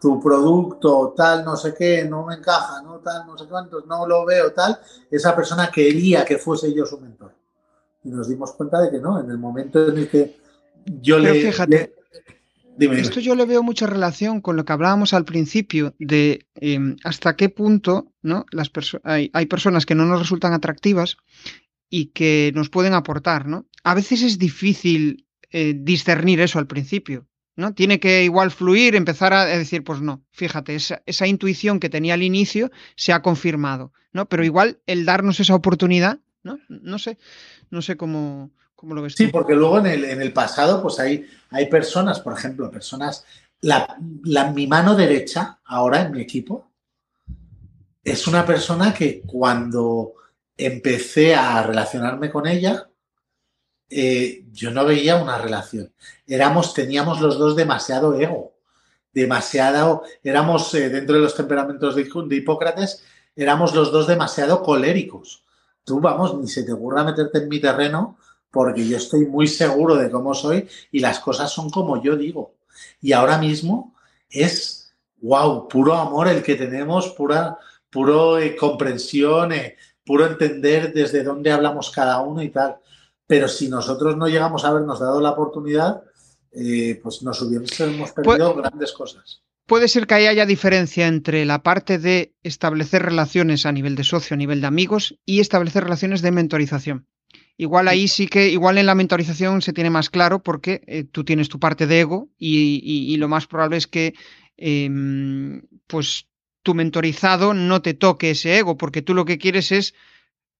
tu 0.00 0.20
producto, 0.20 1.12
tal, 1.16 1.44
no 1.44 1.56
sé 1.56 1.74
qué, 1.74 2.04
no 2.04 2.24
me 2.24 2.36
encaja, 2.36 2.82
no 2.82 2.98
tal, 2.98 3.26
no 3.26 3.36
sé 3.36 3.46
cuántos, 3.46 3.86
no 3.86 4.06
lo 4.06 4.24
veo, 4.24 4.52
tal, 4.52 4.78
esa 5.10 5.36
persona 5.36 5.70
quería 5.70 6.24
que 6.24 6.38
fuese 6.38 6.72
yo 6.72 6.86
su 6.86 6.98
mentor. 6.98 7.32
Y 8.02 8.08
nos 8.08 8.28
dimos 8.28 8.52
cuenta 8.52 8.80
de 8.80 8.90
que 8.90 8.98
no, 8.98 9.20
en 9.20 9.30
el 9.30 9.38
momento 9.38 9.86
en 9.88 9.98
el 9.98 10.08
que 10.08 10.40
yo 10.86 11.18
le... 11.18 11.32
Fíjate, 11.32 11.94
Esto 12.78 13.20
yo 13.20 13.34
le 13.34 13.44
veo 13.44 13.62
mucha 13.62 13.86
relación 13.86 14.40
con 14.40 14.56
lo 14.56 14.64
que 14.64 14.72
hablábamos 14.72 15.12
al 15.12 15.24
principio 15.24 15.94
de 15.98 16.46
em, 16.54 16.96
hasta 17.04 17.36
qué 17.36 17.48
punto 17.48 18.10
¿no? 18.22 18.46
Las 18.50 18.70
hay, 19.04 19.30
hay 19.32 19.46
personas 19.46 19.86
que 19.86 19.94
no 19.94 20.06
nos 20.06 20.18
resultan 20.18 20.52
atractivas 20.52 21.16
y 21.88 22.06
que 22.06 22.52
nos 22.54 22.70
pueden 22.70 22.94
aportar, 22.94 23.46
¿no? 23.46 23.66
A 23.82 23.94
veces 23.94 24.22
es 24.22 24.38
difícil 24.38 25.26
eh, 25.50 25.74
discernir 25.76 26.40
eso 26.40 26.58
al 26.58 26.66
principio, 26.66 27.26
¿no? 27.56 27.74
Tiene 27.74 27.98
que 27.98 28.24
igual 28.24 28.50
fluir, 28.50 28.94
empezar 28.94 29.32
a 29.32 29.46
decir, 29.46 29.82
pues 29.82 30.00
no, 30.00 30.24
fíjate, 30.30 30.74
esa, 30.74 31.02
esa, 31.06 31.26
intuición 31.26 31.80
que 31.80 31.88
tenía 31.88 32.14
al 32.14 32.22
inicio 32.22 32.70
se 32.96 33.12
ha 33.12 33.22
confirmado, 33.22 33.92
¿no? 34.12 34.28
Pero 34.28 34.44
igual 34.44 34.80
el 34.86 35.04
darnos 35.04 35.40
esa 35.40 35.54
oportunidad, 35.54 36.20
¿no? 36.42 36.58
No 36.68 36.98
sé, 36.98 37.18
no 37.70 37.82
sé 37.82 37.96
cómo, 37.96 38.52
cómo 38.80 38.94
lo 38.94 39.02
ves. 39.02 39.14
Sí, 39.14 39.26
porque 39.26 39.54
luego 39.54 39.78
en 39.78 39.86
el, 39.86 40.04
en 40.06 40.22
el, 40.22 40.32
pasado, 40.32 40.80
pues 40.80 40.98
hay, 40.98 41.28
hay 41.50 41.66
personas, 41.66 42.18
por 42.20 42.32
ejemplo, 42.32 42.70
personas, 42.70 43.26
la, 43.60 43.98
la, 44.24 44.50
mi 44.50 44.66
mano 44.66 44.94
derecha, 44.94 45.60
ahora 45.66 46.00
en 46.00 46.12
mi 46.12 46.22
equipo, 46.22 46.70
es 48.02 48.26
una 48.26 48.46
persona 48.46 48.94
que 48.94 49.20
cuando 49.20 50.14
empecé 50.56 51.34
a 51.34 51.62
relacionarme 51.62 52.30
con 52.30 52.46
ella, 52.46 52.88
eh, 53.90 54.46
yo 54.50 54.70
no 54.70 54.86
veía 54.86 55.16
una 55.16 55.36
relación. 55.36 55.92
Éramos, 56.26 56.72
teníamos 56.72 57.20
los 57.20 57.38
dos 57.38 57.56
demasiado 57.56 58.18
ego, 58.18 58.54
demasiado, 59.12 60.04
éramos 60.22 60.72
eh, 60.74 60.88
dentro 60.88 61.16
de 61.16 61.22
los 61.22 61.34
temperamentos 61.34 61.94
de, 61.96 62.04
de, 62.04 62.36
Hipócrates, 62.36 63.04
éramos 63.36 63.74
los 63.74 63.92
dos 63.92 64.06
demasiado 64.06 64.62
coléricos. 64.62 65.44
Tú, 65.84 66.00
vamos, 66.00 66.38
ni 66.38 66.48
se 66.48 66.62
te 66.62 66.72
ocurra 66.72 67.04
meterte 67.04 67.38
en 67.38 67.48
mi 67.48 67.60
terreno 67.60 68.16
porque 68.50 68.86
yo 68.86 68.96
estoy 68.96 69.26
muy 69.26 69.46
seguro 69.46 69.96
de 69.96 70.10
cómo 70.10 70.34
soy 70.34 70.68
y 70.90 71.00
las 71.00 71.20
cosas 71.20 71.52
son 71.52 71.70
como 71.70 72.02
yo 72.02 72.16
digo. 72.16 72.54
Y 73.00 73.12
ahora 73.12 73.38
mismo 73.38 73.94
es, 74.28 74.92
wow, 75.20 75.68
puro 75.68 75.94
amor 75.94 76.28
el 76.28 76.42
que 76.42 76.56
tenemos, 76.56 77.10
pura, 77.10 77.58
puro 77.90 78.38
eh, 78.38 78.56
comprensión, 78.56 79.52
puro 80.04 80.26
entender 80.26 80.92
desde 80.92 81.22
dónde 81.22 81.52
hablamos 81.52 81.90
cada 81.90 82.20
uno 82.20 82.42
y 82.42 82.50
tal. 82.50 82.76
Pero 83.26 83.46
si 83.48 83.68
nosotros 83.68 84.16
no 84.16 84.26
llegamos 84.26 84.64
a 84.64 84.68
habernos 84.68 84.98
dado 84.98 85.20
la 85.20 85.30
oportunidad, 85.30 86.02
eh, 86.52 86.98
pues 87.00 87.22
nos 87.22 87.40
hubiésemos 87.42 88.10
perdido 88.10 88.54
grandes 88.54 88.92
cosas. 88.92 89.42
Puede 89.66 89.86
ser 89.86 90.08
que 90.08 90.14
haya 90.14 90.46
diferencia 90.46 91.06
entre 91.06 91.44
la 91.44 91.62
parte 91.62 91.98
de 91.98 92.34
establecer 92.42 93.02
relaciones 93.02 93.66
a 93.66 93.72
nivel 93.72 93.94
de 93.94 94.02
socio, 94.02 94.34
a 94.34 94.36
nivel 94.36 94.60
de 94.60 94.66
amigos, 94.66 95.16
y 95.24 95.38
establecer 95.38 95.84
relaciones 95.84 96.22
de 96.22 96.32
mentorización. 96.32 97.06
Igual 97.56 97.88
ahí 97.88 98.08
sí 98.08 98.26
que, 98.26 98.48
igual 98.48 98.78
en 98.78 98.86
la 98.86 98.94
mentorización 98.94 99.60
se 99.60 99.72
tiene 99.72 99.90
más 99.90 100.08
claro 100.08 100.42
porque 100.42 100.82
eh, 100.86 101.04
tú 101.04 101.24
tienes 101.24 101.48
tu 101.48 101.58
parte 101.58 101.86
de 101.86 102.00
ego 102.00 102.28
y, 102.38 103.16
lo 103.18 103.28
más 103.28 103.46
probable 103.46 103.76
es 103.76 103.86
que 103.86 104.14
em, 104.56 105.62
pues 105.86 106.26
tu 106.62 106.74
mentorizado 106.74 107.54
no 107.54 107.82
te 107.82 107.94
toque 107.94 108.30
ese 108.30 108.58
ego, 108.58 108.76
porque 108.76 109.02
tú 109.02 109.14
lo 109.14 109.24
que 109.24 109.38
quieres 109.38 109.72
es 109.72 109.94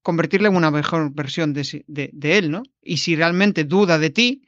convertirle 0.03 0.49
en 0.49 0.57
una 0.57 0.70
mejor 0.70 1.12
versión 1.12 1.53
de, 1.53 1.84
de, 1.86 2.38
él, 2.38 2.51
¿no? 2.51 2.62
Y 2.82 2.99
si 2.99 3.16
realmente 3.16 3.64
duda 3.64 3.99
de 3.99 4.11
ti, 4.11 4.43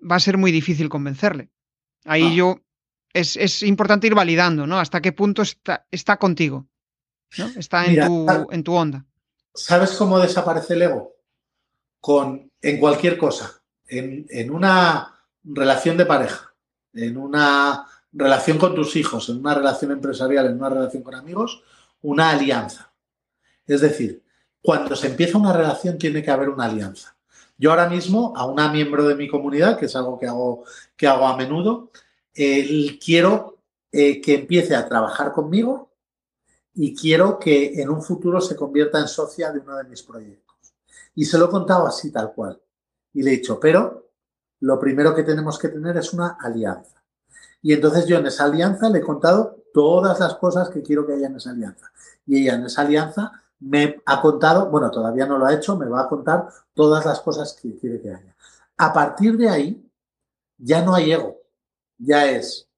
va 0.00 0.16
a 0.16 0.20
ser 0.20 0.36
muy 0.36 0.50
difícil 0.50 0.88
convencerle. 0.88 1.50
Ahí 2.04 2.24
ah. 2.24 2.34
yo, 2.34 2.60
es, 3.12 3.36
es, 3.36 3.62
importante 3.62 4.06
ir 4.06 4.14
validando, 4.14 4.66
¿no? 4.66 4.78
Hasta 4.78 5.00
qué 5.00 5.12
punto 5.12 5.42
está, 5.42 5.86
está 5.90 6.16
contigo, 6.16 6.66
¿no? 7.38 7.46
Está 7.56 7.86
en, 7.86 8.06
tu, 8.06 8.26
en 8.50 8.64
tu 8.64 8.74
onda. 8.74 9.04
¿Sabes 9.54 9.92
cómo 9.92 10.18
desaparece 10.18 10.74
el 10.74 10.82
ego? 10.82 11.13
Con, 12.04 12.50
en 12.60 12.78
cualquier 12.78 13.16
cosa, 13.16 13.62
en, 13.86 14.26
en 14.28 14.50
una 14.50 15.14
relación 15.42 15.96
de 15.96 16.04
pareja, 16.04 16.54
en 16.92 17.16
una 17.16 17.86
relación 18.12 18.58
con 18.58 18.74
tus 18.74 18.94
hijos, 18.96 19.30
en 19.30 19.38
una 19.38 19.54
relación 19.54 19.90
empresarial, 19.90 20.44
en 20.44 20.58
una 20.58 20.68
relación 20.68 21.02
con 21.02 21.14
amigos, 21.14 21.62
una 22.02 22.28
alianza. 22.28 22.92
Es 23.66 23.80
decir, 23.80 24.22
cuando 24.60 24.94
se 24.96 25.06
empieza 25.06 25.38
una 25.38 25.54
relación 25.54 25.96
tiene 25.96 26.22
que 26.22 26.30
haber 26.30 26.50
una 26.50 26.66
alianza. 26.66 27.16
Yo 27.56 27.70
ahora 27.70 27.88
mismo 27.88 28.34
a 28.36 28.44
una 28.44 28.70
miembro 28.70 29.08
de 29.08 29.14
mi 29.14 29.26
comunidad, 29.26 29.78
que 29.78 29.86
es 29.86 29.96
algo 29.96 30.18
que 30.18 30.26
hago, 30.26 30.64
que 30.98 31.06
hago 31.06 31.26
a 31.26 31.38
menudo, 31.38 31.90
eh, 32.34 32.98
quiero 33.02 33.62
que 33.90 34.34
empiece 34.34 34.76
a 34.76 34.86
trabajar 34.86 35.32
conmigo 35.32 35.90
y 36.74 36.94
quiero 36.94 37.38
que 37.38 37.80
en 37.80 37.88
un 37.88 38.02
futuro 38.02 38.42
se 38.42 38.56
convierta 38.56 38.98
en 38.98 39.08
socia 39.08 39.50
de 39.52 39.60
uno 39.60 39.76
de 39.78 39.84
mis 39.84 40.02
proyectos. 40.02 40.43
Y 41.14 41.24
se 41.24 41.38
lo 41.38 41.46
he 41.46 41.50
contado 41.50 41.86
así 41.86 42.10
tal 42.10 42.32
cual. 42.32 42.60
Y 43.12 43.22
le 43.22 43.30
he 43.30 43.36
dicho, 43.36 43.58
pero 43.60 44.10
lo 44.60 44.78
primero 44.78 45.14
que 45.14 45.22
tenemos 45.22 45.58
que 45.58 45.68
tener 45.68 45.96
es 45.96 46.12
una 46.12 46.36
alianza. 46.40 47.02
Y 47.62 47.72
entonces 47.72 48.06
yo 48.06 48.18
en 48.18 48.26
esa 48.26 48.44
alianza 48.44 48.88
le 48.90 48.98
he 48.98 49.02
contado 49.02 49.56
todas 49.72 50.20
las 50.20 50.34
cosas 50.34 50.68
que 50.68 50.82
quiero 50.82 51.06
que 51.06 51.14
haya 51.14 51.28
en 51.28 51.36
esa 51.36 51.50
alianza. 51.50 51.90
Y 52.26 52.42
ella 52.42 52.54
en 52.54 52.64
esa 52.64 52.82
alianza 52.82 53.32
me 53.60 54.02
ha 54.04 54.20
contado, 54.20 54.70
bueno, 54.70 54.90
todavía 54.90 55.26
no 55.26 55.38
lo 55.38 55.46
ha 55.46 55.54
hecho, 55.54 55.76
me 55.76 55.86
va 55.86 56.02
a 56.02 56.08
contar 56.08 56.48
todas 56.74 57.04
las 57.04 57.20
cosas 57.20 57.58
que 57.60 57.76
quiere 57.76 58.00
que 58.00 58.10
haya. 58.10 58.36
A 58.76 58.92
partir 58.92 59.36
de 59.36 59.48
ahí, 59.48 59.90
ya 60.58 60.82
no 60.82 60.94
hay 60.94 61.12
ego. 61.12 61.38
Ya 61.98 62.30
es, 62.30 62.68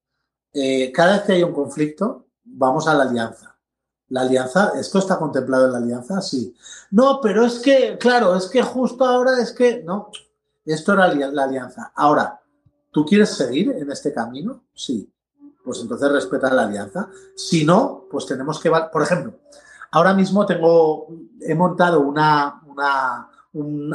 eh, 0.53 0.91
cada 0.91 1.13
vez 1.13 1.21
que 1.23 1.33
hay 1.33 1.43
un 1.43 1.53
conflicto, 1.53 2.27
vamos 2.43 2.87
a 2.87 2.93
la 2.93 3.03
alianza. 3.03 3.46
La 4.09 4.21
alianza, 4.21 4.71
¿esto 4.79 4.99
está 4.99 5.17
contemplado 5.17 5.65
en 5.65 5.71
la 5.73 5.77
alianza? 5.79 6.21
Sí. 6.21 6.55
No, 6.91 7.19
pero 7.21 7.45
es 7.45 7.59
que, 7.59 7.97
claro, 7.97 8.35
es 8.35 8.47
que 8.47 8.61
justo 8.61 9.05
ahora 9.05 9.39
es 9.39 9.51
que, 9.51 9.83
no, 9.83 10.11
esto 10.65 10.93
era 10.93 11.13
la 11.13 11.43
alianza. 11.43 11.91
Ahora, 11.95 12.41
¿Tú 12.97 13.05
quieres 13.05 13.29
seguir 13.29 13.69
en 13.77 13.91
este 13.91 14.11
camino? 14.11 14.63
Sí. 14.73 15.07
Pues 15.63 15.81
entonces 15.81 16.11
respeta 16.11 16.51
la 16.51 16.63
alianza. 16.63 17.09
Si 17.35 17.63
no, 17.63 18.05
pues 18.09 18.25
tenemos 18.25 18.59
que... 18.59 18.71
Por 18.91 19.03
ejemplo, 19.03 19.35
ahora 19.91 20.15
mismo 20.15 20.47
tengo, 20.47 21.07
he 21.39 21.53
montado 21.53 21.99
una, 21.99 22.59
una, 22.65 23.29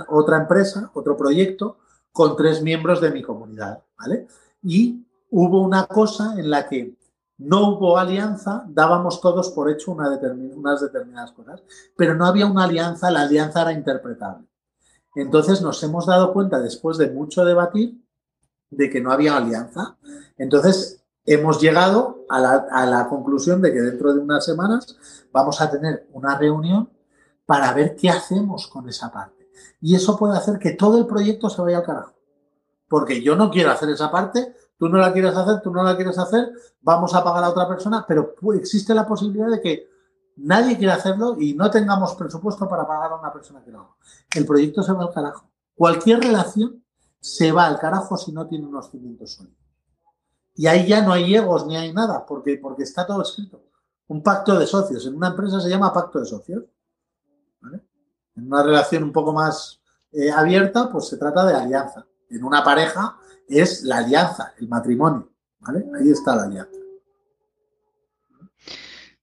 otra 0.09 0.37
empresa, 0.37 0.89
otro 0.95 1.17
proyecto, 1.17 1.79
con 2.13 2.37
tres 2.37 2.63
miembros 2.63 3.01
de 3.01 3.11
mi 3.11 3.23
comunidad, 3.23 3.83
¿vale? 3.99 4.29
Y 4.63 5.05
hubo 5.31 5.63
una 5.63 5.89
cosa 5.89 6.35
en 6.39 6.49
la 6.49 6.69
que 6.69 6.95
no 7.43 7.71
hubo 7.71 7.99
alianza, 7.99 8.65
dábamos 8.69 9.21
todos 9.21 9.51
por 9.51 9.71
hecho 9.71 9.93
una 9.93 10.09
unas 10.57 10.81
determinadas 10.81 11.33
cosas, 11.33 11.63
pero 11.97 12.15
no 12.15 12.27
había 12.27 12.47
una 12.47 12.65
alianza, 12.65 13.11
la 13.11 13.23
alianza 13.23 13.63
era 13.63 13.73
interpretable. 13.73 14.47
Entonces 15.15 15.61
nos 15.61 15.83
hemos 15.83 16.07
dado 16.07 16.33
cuenta, 16.33 16.61
después 16.61 16.99
de 16.99 17.11
mucho 17.11 17.45
debatir, 17.45 18.01
de 18.71 18.89
que 18.89 19.01
no 19.01 19.13
había 19.13 19.37
alianza. 19.37 19.97
Entonces, 20.39 21.03
hemos 21.25 21.61
llegado 21.61 22.25
a 22.29 22.41
la, 22.41 23.07
conclusión 23.09 23.61
de 23.61 23.73
que 23.73 23.81
dentro 23.81 24.13
de 24.13 24.21
unas 24.21 24.45
semanas 24.45 24.97
vamos 25.33 25.61
a 25.61 25.71
tener 25.71 26.09
una 26.13 26.37
reunión 26.39 26.91
para 27.45 27.73
ver 27.75 27.95
qué 27.97 28.09
hacemos 28.09 28.67
con 28.67 28.89
esa 28.89 29.13
parte. 29.13 29.51
Y 29.81 29.95
eso 29.95 30.17
puede 30.17 30.37
hacer 30.37 30.59
que 30.59 30.73
todo 30.73 30.99
el 30.99 31.07
proyecto 31.07 31.51
se 31.51 31.61
vaya 31.61 31.79
al 31.79 31.85
carajo. 31.85 32.15
Porque 32.89 33.23
yo 33.23 33.37
no 33.37 33.51
quiero 33.51 33.71
hacer 33.71 33.91
esa 33.91 34.11
parte, 34.11 34.55
tú 34.83 34.89
no 34.89 34.99
la 34.99 35.13
quieres 35.13 35.37
hacer, 35.37 35.61
tú 35.63 35.71
no 35.71 35.85
la 35.85 35.95
quieres 35.95 36.19
hacer, 36.19 36.51
vamos 36.81 37.15
a 37.15 37.23
pagar 37.23 37.45
a 37.45 37.51
otra 37.51 37.69
persona, 37.69 38.05
pero 38.05 38.35
existe 38.55 38.93
la 38.93 39.07
posibilidad 39.07 39.49
de 39.49 39.61
que 39.61 39.89
nadie 40.39 40.77
quiera 40.77 40.95
hacerlo 40.95 41.37
y 41.39 41.55
no 41.55 41.71
tengamos 41.71 42.17
presupuesto 42.17 42.69
para 42.69 42.85
pagar 42.85 43.13
a 43.13 43.15
una 43.15 43.33
persona 43.33 43.63
que 43.63 43.71
lo 43.71 43.79
haga. 43.79 43.91
El 44.35 44.45
proyecto 44.45 44.83
se 44.83 44.93
va 44.93 45.05
al 45.05 45.13
carajo. 45.13 45.49
Cualquier 45.77 46.19
relación 46.19 46.83
se 47.21 47.53
va 47.53 47.67
al 47.67 47.79
carajo 47.79 48.17
si 48.17 48.33
no 48.33 48.49
tiene 48.49 48.67
unos 48.67 48.91
cimientos 48.91 49.35
sólidos. 49.35 49.57
Y 50.57 50.67
ahí 50.67 50.85
ya 50.85 51.01
no 51.01 51.13
hay 51.13 51.33
egos 51.33 51.65
ni 51.65 51.77
hay 51.77 51.93
nada, 51.93 52.27
porque, 52.27 52.59
porque 52.61 52.83
está 52.83 53.07
todo 53.07 53.23
escrito. 53.23 53.63
Un 54.09 54.21
pacto 54.21 54.59
de 54.59 54.67
socios. 54.67 55.07
En 55.07 55.15
una 55.15 55.29
empresa 55.29 55.61
se 55.61 55.69
llama 55.69 55.93
pacto 55.93 56.19
de 56.19 56.27
socios. 56.27 56.65
En 58.35 58.47
una 58.49 58.65
relación 58.65 59.05
un 59.05 59.13
poco 59.13 59.33
más 59.33 59.81
eh, 60.11 60.33
abierta, 60.33 60.91
pues 60.91 61.07
se 61.07 61.19
trata 61.19 61.47
de 61.47 61.55
alianza. 61.55 62.05
En 62.29 62.43
una 62.43 62.65
pareja 62.65 63.17
es 63.61 63.83
la 63.83 63.99
alianza, 63.99 64.55
el 64.59 64.69
matrimonio. 64.69 65.33
Ahí 65.65 66.11
está 66.11 66.37
la 66.37 66.45
alianza. 66.45 66.79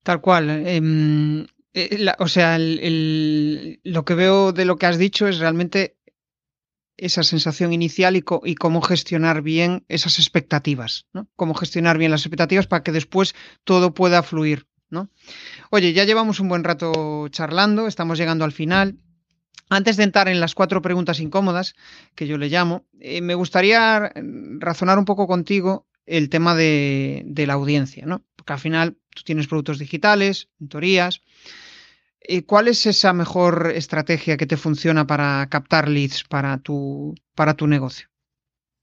Tal 0.03 0.21
cual. 0.21 0.49
Em, 0.49 1.45
eh, 1.73 2.07
o 2.19 2.27
sea, 2.27 2.57
lo 2.59 4.05
que 4.05 4.15
veo 4.15 4.51
de 4.53 4.65
lo 4.65 4.77
que 4.77 4.85
has 4.85 4.97
dicho 4.97 5.27
es 5.27 5.39
realmente 5.39 5.97
esa 6.97 7.23
sensación 7.23 7.73
inicial 7.73 8.15
y, 8.17 8.21
cómo 8.21 8.81
gestionar 8.81 9.41
bien 9.41 9.85
esas 9.87 10.19
expectativas, 10.19 11.07
¿no? 11.13 11.29
Cómo 11.35 11.53
gestionar 11.53 11.97
bien 11.97 12.11
las 12.11 12.21
expectativas 12.21 12.67
para 12.67 12.83
que 12.83 12.91
después 12.91 13.35
todo 13.63 13.93
pueda 13.93 14.21
fluir, 14.21 14.67
¿no? 14.89 15.09
Oye, 15.69 15.93
ya 15.93 16.03
llevamos 16.03 16.39
un 16.39 16.49
buen 16.49 16.63
rato 16.63 17.27
charlando, 17.29 17.87
estamos 17.87 18.17
llegando 18.17 18.43
al 18.43 18.51
final. 18.51 18.97
Antes 19.69 19.97
de 19.97 20.03
entrar 20.03 20.27
en 20.27 20.39
las 20.39 20.55
cuatro 20.55 20.81
preguntas 20.81 21.19
incómodas, 21.19 21.75
que 22.15 22.27
yo 22.27 22.37
le 22.37 22.49
llamo, 22.49 22.85
eh, 22.99 23.21
me 23.21 23.35
gustaría 23.35 24.11
razonar 24.59 24.97
un 24.97 25.05
poco 25.05 25.27
contigo 25.27 25.87
el 26.05 26.29
tema 26.29 26.55
de, 26.55 27.23
la 27.45 27.53
audiencia, 27.53 28.05
¿no? 28.05 28.23
Porque 28.35 28.53
al 28.53 28.59
final 28.59 28.97
tú 29.15 29.23
tienes 29.23 29.47
productos 29.47 29.79
digitales, 29.79 30.49
mentorías, 30.59 31.21
¿Cuál 32.45 32.67
es 32.67 32.85
esa 32.85 33.11
mejor 33.11 33.71
estrategia 33.73 34.37
que 34.37 34.45
te 34.45 34.57
funciona 34.57 35.07
para 35.07 35.47
captar 35.49 35.89
leads 35.89 36.23
para 36.23 36.59
tu, 36.59 37.15
para 37.33 37.55
tu 37.55 37.65
negocio? 37.65 38.07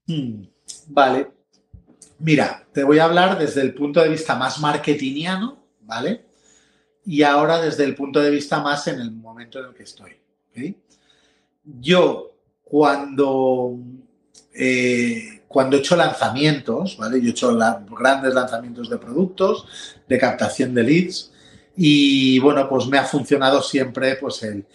Hmm, 0.05 0.43
vale. 0.87 1.31
Mira, 2.19 2.67
te 2.73 2.83
voy 2.83 2.99
a 2.99 3.05
hablar 3.05 3.37
desde 3.37 3.61
el 3.61 3.73
punto 3.73 4.01
de 4.01 4.09
vista 4.09 4.35
más 4.35 4.59
marketingiano, 4.59 5.63
¿vale? 5.81 6.25
Y 7.05 7.23
ahora 7.23 7.61
desde 7.61 7.85
el 7.85 7.95
punto 7.95 8.19
de 8.19 8.31
vista 8.31 8.61
más 8.61 8.87
en 8.87 8.99
el 8.99 9.11
momento 9.11 9.59
en 9.59 9.65
el 9.67 9.73
que 9.73 9.83
estoy. 9.83 10.11
Yo, 11.63 12.31
cuando, 12.63 13.77
eh, 14.53 15.41
cuando 15.47 15.75
he 15.75 15.79
hecho 15.79 15.95
lanzamientos, 15.95 16.97
¿vale? 16.97 17.21
Yo 17.21 17.27
he 17.27 17.31
hecho 17.31 17.57
grandes 17.97 18.33
lanzamientos 18.33 18.89
de 18.89 18.97
productos, 18.97 19.65
de 20.07 20.17
captación 20.17 20.73
de 20.73 20.83
leads, 20.83 21.31
y 21.79 22.39
bueno, 22.39 22.67
pues 22.67 22.87
me 22.87 22.97
ha 22.97 23.03
funcionado 23.03 23.61
siempre 23.61 24.15
pues 24.15 24.41
el, 24.41 24.65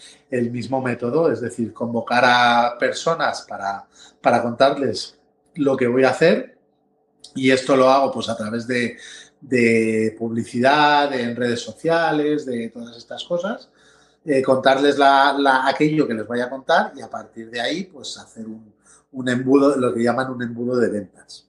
mismo 0.53 0.81
método, 0.81 1.33
es 1.33 1.41
decir, 1.41 1.73
convocar 1.73 2.25
a 2.25 2.79
personas 2.79 3.45
para, 3.49 3.85
para, 4.21 4.41
contarles 4.41 5.19
lo 5.57 5.77
que 5.77 5.89
voy 5.89 6.05
a 6.05 6.11
hacer 6.11 6.57
y 7.35 7.51
esto 7.51 7.77
lo 7.77 7.91
hago 7.91 8.13
pues 8.13 8.29
a 8.29 8.37
través 8.37 8.69
de, 8.69 8.97
de 9.41 10.15
publicidad, 10.17 11.13
en 11.13 11.35
redes 11.35 11.61
sociales, 11.61 12.47
de 12.47 12.69
todas 12.69 12.97
estas 12.97 13.25
cosas, 13.25 13.69
eh, 14.25 14.43
contarles 14.43 14.99
la, 14.99 15.67
aquello 15.67 16.07
que 16.07 16.15
les 16.15 16.27
voy 16.27 16.41
a 16.41 16.51
contar 16.51 16.93
y 16.97 17.01
a 17.01 17.11
partir 17.11 17.51
de 17.51 17.61
ahí 17.61 17.85
pues 17.85 18.17
hacer 18.19 18.47
un, 18.47 19.29
embudo, 19.29 19.77
lo 19.77 19.93
que 19.93 20.03
llaman 20.03 20.31
un 20.31 20.43
embudo 20.43 20.77
de 20.77 20.89
ventas. 20.89 21.47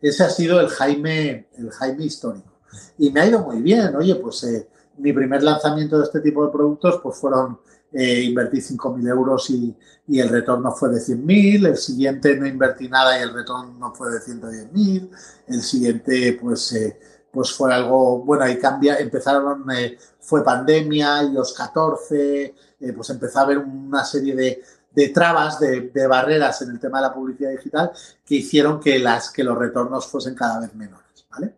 Ese 0.00 0.24
ha 0.24 0.30
sido 0.30 0.60
el 0.60 0.68
Jaime, 0.68 1.48
el 1.58 1.70
Jaime 1.70 2.04
histórico. 2.04 2.52
Y 2.98 3.10
me 3.10 3.20
ha 3.20 3.26
ido 3.26 3.40
muy 3.40 3.60
bien, 3.60 3.94
oye, 3.96 4.14
pues 4.16 4.44
eh, 4.44 4.68
mi 4.98 5.12
primer 5.12 5.42
lanzamiento 5.42 5.98
de 5.98 6.04
este 6.04 6.20
tipo 6.20 6.44
de 6.44 6.52
productos 6.52 7.00
pues 7.02 7.16
fueron 7.16 7.58
eh, 7.92 8.22
invertí 8.22 8.58
5.000 8.58 9.08
euros 9.08 9.48
y, 9.50 9.74
el 10.08 10.28
retorno 10.28 10.70
fue 10.72 10.90
de 10.90 11.00
100.000, 11.00 11.68
el 11.68 11.76
siguiente 11.76 12.36
no 12.36 12.46
invertí 12.46 12.88
nada 12.88 13.18
y 13.18 13.22
el 13.22 13.32
retorno 13.32 13.92
fue 13.94 14.10
de 14.12 14.18
110.000, 14.20 15.10
el 15.48 15.62
siguiente 15.62 16.38
pues, 16.40 16.72
eh, 16.74 16.98
pues 17.36 17.52
fue 17.52 17.74
algo, 17.74 18.20
bueno, 18.20 18.44
ahí 18.44 18.58
cambia, 18.58 18.96
empezaron, 18.96 19.70
eh, 19.70 19.98
fue 20.20 20.42
pandemia, 20.42 21.22
y 21.22 21.32
los 21.32 21.52
14, 21.52 22.44
eh, 22.80 22.92
pues 22.94 23.10
empezó 23.10 23.40
a 23.40 23.42
haber 23.42 23.58
una 23.58 24.06
serie 24.06 24.34
de, 24.34 24.62
de 24.90 25.08
trabas, 25.10 25.60
de, 25.60 26.06
barreras 26.06 26.62
en 26.62 26.70
el 26.70 26.80
tema 26.80 26.96
de 26.96 27.08
la 27.08 27.12
publicidad 27.12 27.50
digital 27.50 27.92
que 28.24 28.36
hicieron 28.36 28.80
que, 28.80 28.98
las, 28.98 29.30
que 29.30 29.44
los 29.44 29.58
retornos 29.58 30.06
fuesen 30.06 30.34
cada 30.34 30.60
vez 30.60 30.74
menores, 30.74 31.26
¿vale? 31.30 31.56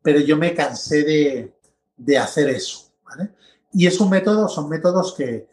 Pero 0.00 0.20
yo 0.20 0.36
me 0.36 0.54
cansé 0.54 1.02
de, 1.02 1.56
de 1.96 2.18
hacer 2.18 2.48
eso. 2.50 2.92
¿vale? 3.04 3.32
Y 3.72 3.88
es 3.88 3.98
un 4.00 4.08
método, 4.08 4.46
son 4.46 4.68
métodos 4.68 5.12
que, 5.12 5.48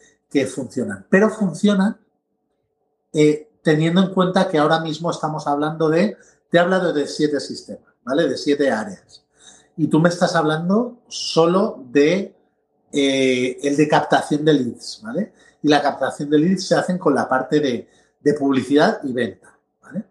funcionan, 0.46 1.08
pero 1.10 1.32
funcionan 1.32 2.00
eh, 3.12 3.50
teniendo 3.64 4.04
en 4.04 4.14
cuenta 4.14 4.48
que 4.48 4.60
ahora 4.60 4.82
mismo 4.82 5.10
estamos 5.10 5.48
hablando 5.48 5.90
de, 5.90 6.16
te 6.52 6.58
he 6.58 6.60
hablado 6.60 6.94
de 6.94 7.08
siete 7.08 7.40
sistemas, 7.40 7.96
¿vale? 8.04 8.28
De 8.28 8.38
siete 8.38 8.70
áreas. 8.70 9.23
Y 9.76 9.88
tú 9.88 10.00
me 10.00 10.10
estás 10.10 10.36
hablando 10.36 11.00
solo 11.08 11.84
de 11.90 12.36
eh, 12.92 13.58
el 13.64 13.76
de 13.76 13.88
captación 13.88 14.46
de 14.46 14.54
leads, 14.54 15.02
¿vale? 15.04 15.34
Y 15.62 15.68
la 15.68 15.82
captación 15.82 16.30
de 16.30 16.38
leads 16.38 16.68
se 16.68 16.76
hacen 16.76 16.98
con 16.98 17.16
la 17.16 17.28
parte 17.28 17.60
de, 17.60 17.88
de 18.20 18.34
publicidad 18.36 19.00
y 19.04 19.14
venta, 19.14 19.58
¿vale? 19.82 20.06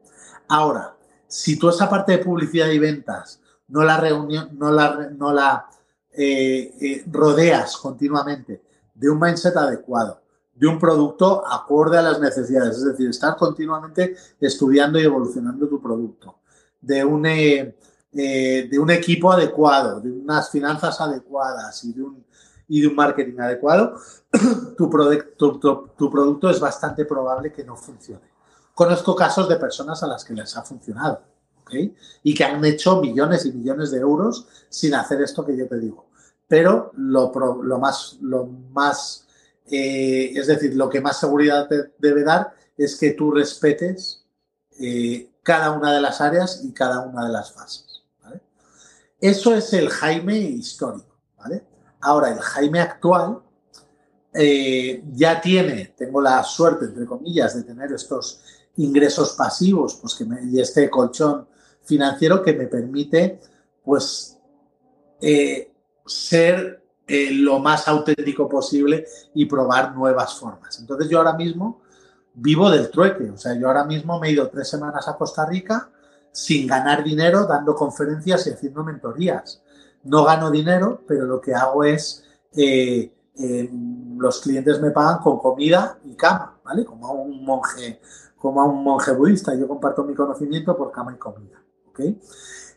Ahora, 0.49 0.97
si 1.29 1.59
tú 1.59 1.69
esa 1.69 1.89
parte 1.89 2.13
de 2.13 2.19
publicidad 2.19 2.69
y 2.69 2.79
ventas 2.79 3.41
no 3.69 3.83
la, 3.83 3.97
reunión, 3.97 4.51
no 4.59 4.71
la, 4.71 5.11
no 5.17 5.33
la 5.33 5.67
eh, 6.13 6.75
eh, 6.79 7.05
rodeas 7.11 7.77
continuamente 7.79 8.63
de 8.95 9.09
un 9.09 9.19
mindset 9.19 9.57
adecuado, 9.57 10.21
de 10.55 10.67
un 10.67 10.79
producto 10.79 11.43
acorde 11.47 11.97
a 11.97 12.03
las 12.03 12.21
necesidades, 12.21 12.77
es 12.77 12.85
decir, 12.85 13.09
estar 13.09 13.35
continuamente 13.37 14.15
estudiando 14.39 15.01
y 15.01 15.05
evolucionando 15.05 15.67
tu 15.69 15.81
producto, 15.81 16.41
de 16.83 17.03
un, 17.03 17.25
de 18.13 18.79
un 18.79 18.91
equipo 18.91 19.33
adecuado, 19.33 20.01
de 20.01 20.11
unas 20.11 20.51
finanzas 20.51 21.01
adecuadas 21.01 21.83
y 21.85 21.93
de 21.95 22.03
un, 22.03 22.95
marketing 22.95 23.39
adecuado, 23.41 23.97
tu, 24.77 24.91
producto 24.91 26.51
es 26.51 26.61
bastante 26.61 27.05
probable 27.05 27.53
que 27.53 27.65
no 27.65 27.77
funcione. 27.77 28.31
Conozco 28.75 29.15
casos 29.15 29.49
de 29.49 29.57
personas 29.57 30.03
a 30.03 30.07
las 30.07 30.25
que 30.25 30.35
les 30.35 30.57
ha 30.57 30.63
funcionado 30.63 31.23
y 32.23 32.35
que 32.35 32.45
han 32.45 32.63
hecho 32.65 33.01
millones 33.01 33.47
y 33.47 33.53
millones 33.53 33.91
de 33.91 33.99
euros 33.99 34.47
sin 34.69 34.95
hacer 34.95 35.23
esto 35.23 35.45
que 35.45 35.57
yo 35.57 35.67
te 35.67 35.79
digo. 35.79 36.07
Pero 36.47 36.93
lo, 36.97 37.33
lo 37.63 37.79
más, 37.79 38.19
lo 38.21 38.45
más 38.45 39.27
eh, 39.67 40.33
es 40.35 40.47
decir, 40.47 40.75
lo 40.75 40.89
que 40.89 41.01
más 41.01 41.19
seguridad 41.21 41.69
te 41.69 41.93
debe 41.99 42.25
dar 42.25 42.55
es 42.77 42.97
que 42.97 43.13
tú 43.13 43.31
respetes 43.31 44.25
eh, 44.79 45.31
cada 45.43 45.71
una 45.71 45.93
de 45.93 46.01
las 46.01 46.21
áreas 46.21 46.63
y 46.65 46.73
cada 46.73 47.01
una 47.01 47.27
de 47.27 47.33
las 47.33 47.53
fases. 47.53 47.92
Eso 49.23 49.55
es 49.55 49.73
el 49.73 49.89
Jaime 49.89 50.37
histórico. 50.37 51.17
¿vale? 51.39 51.65
Ahora, 52.01 52.33
el 52.33 52.41
Jaime 52.41 52.81
actual 52.81 53.41
eh, 54.35 55.01
ya 55.13 55.41
tiene, 55.41 55.95
tengo 55.97 56.21
la 56.21 56.43
suerte, 56.43 56.87
entre 56.87 57.07
comillas, 57.07 57.55
de 57.55 57.63
tener 57.63 57.93
estos 57.93 58.43
ingresos 58.79 59.35
pasivos 59.35 59.95
pues 60.01 60.17
que 60.17 60.27
y 60.51 60.61
este 60.61 60.91
colchón 60.91 61.47
financiero 61.85 62.43
que 62.43 62.55
me 62.55 62.67
permite 62.67 63.39
pues 63.85 64.39
eh, 65.21 65.73
ser 66.05 66.83
eh, 67.07 67.31
lo 67.31 67.61
más 67.61 67.87
auténtico 67.87 68.49
posible 68.49 69.07
y 69.35 69.45
probar 69.45 69.95
nuevas 69.95 70.35
formas. 70.35 70.81
Entonces 70.81 71.09
yo 71.09 71.19
ahora 71.19 71.35
mismo 71.35 71.83
vivo 72.35 72.69
del 72.71 72.91
trueque, 72.91 73.31
o 73.31 73.37
sea, 73.37 73.55
yo 73.55 73.69
ahora 73.69 73.85
mismo 73.85 74.19
me 74.19 74.29
he 74.29 74.33
ido 74.33 74.49
tres 74.49 74.69
semanas 74.69 75.07
a 75.07 75.17
Costa 75.17 75.47
Rica 75.47 75.93
sin 76.33 76.67
ganar 76.67 77.05
dinero, 77.05 77.47
dando 77.47 77.75
conferencias 77.75 78.47
y 78.47 78.51
haciendo 78.51 78.83
mentorías. 78.83 79.63
No 80.05 80.25
gano 80.25 80.51
dinero, 80.51 81.03
pero 81.07 81.27
lo 81.27 81.41
que 81.41 81.55
hago 81.55 81.85
es, 81.85 82.25
eh, 82.57 83.13
los 84.17 84.41
clientes 84.41 84.81
me 84.81 84.91
pagan 84.91 85.19
con 85.19 85.39
comida 85.39 85.99
y 86.05 86.15
cama, 86.15 86.59
¿vale? 86.65 86.85
Como 86.85 87.07
a 87.07 87.13
un 87.13 87.45
monje, 87.45 88.01
como 88.37 88.61
a 88.61 88.65
un 88.65 88.83
monje 88.83 89.13
budista. 89.13 89.55
Yo 89.55 89.69
comparto 89.69 90.03
mi 90.05 90.15
conocimiento 90.15 90.77
por 90.77 90.91
cama 90.91 91.13
y 91.15 91.19
comida. 91.19 91.63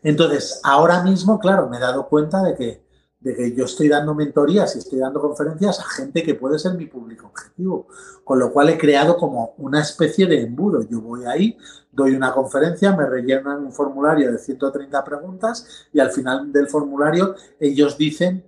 Entonces, 0.02 0.60
ahora 0.62 1.02
mismo, 1.02 1.38
claro, 1.38 1.68
me 1.68 1.78
he 1.78 1.80
dado 1.80 2.06
cuenta 2.08 2.42
de 2.42 2.54
que, 2.54 2.85
de 3.26 3.34
que 3.34 3.52
yo 3.56 3.64
estoy 3.64 3.88
dando 3.88 4.14
mentorías 4.14 4.76
y 4.76 4.78
estoy 4.78 5.00
dando 5.00 5.20
conferencias 5.20 5.80
a 5.80 5.82
gente 5.82 6.22
que 6.22 6.36
puede 6.36 6.60
ser 6.60 6.74
mi 6.74 6.86
público 6.86 7.26
objetivo, 7.26 7.88
con 8.22 8.38
lo 8.38 8.52
cual 8.52 8.68
he 8.70 8.78
creado 8.78 9.16
como 9.16 9.54
una 9.58 9.80
especie 9.80 10.28
de 10.28 10.42
embudo. 10.42 10.88
Yo 10.88 11.00
voy 11.00 11.24
ahí, 11.24 11.58
doy 11.90 12.14
una 12.14 12.32
conferencia, 12.32 12.94
me 12.94 13.04
rellenan 13.04 13.64
un 13.64 13.72
formulario 13.72 14.30
de 14.30 14.38
130 14.38 15.02
preguntas 15.02 15.88
y 15.92 15.98
al 15.98 16.12
final 16.12 16.52
del 16.52 16.68
formulario 16.68 17.34
ellos 17.58 17.98
dicen 17.98 18.44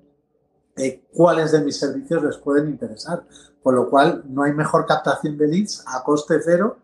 eh, 0.76 1.02
cuáles 1.12 1.50
de 1.50 1.60
mis 1.60 1.76
servicios 1.76 2.22
les 2.22 2.36
pueden 2.36 2.68
interesar. 2.68 3.24
Con 3.60 3.74
lo 3.74 3.90
cual, 3.90 4.22
no 4.28 4.44
hay 4.44 4.52
mejor 4.52 4.86
captación 4.86 5.36
de 5.36 5.48
leads 5.48 5.82
a 5.88 6.04
coste 6.04 6.38
cero 6.40 6.78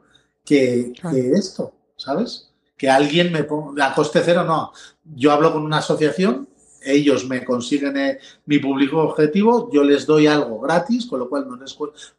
que, 0.45 0.92
esto, 1.32 1.72
¿sabes? 1.97 2.51
Que 2.76 2.90
alguien 2.90 3.32
me 3.32 3.45
ponga, 3.45 3.86
a 3.86 3.95
coste 3.95 4.20
cero 4.24 4.42
no. 4.42 4.72
Yo 5.05 5.30
hablo 5.30 5.53
con 5.53 5.62
una 5.62 5.78
asociación, 5.78 6.49
ellos 6.85 7.26
me 7.26 7.45
consiguen 7.45 7.97
eh, 7.97 8.18
mi 8.47 8.59
público 8.59 8.99
objetivo, 8.99 9.70
yo 9.72 9.82
les 9.82 10.07
doy 10.07 10.26
algo 10.26 10.61
gratis, 10.61 11.07
con 11.07 11.20
lo 11.20 11.28
cual 11.28 11.47
no 11.49 11.59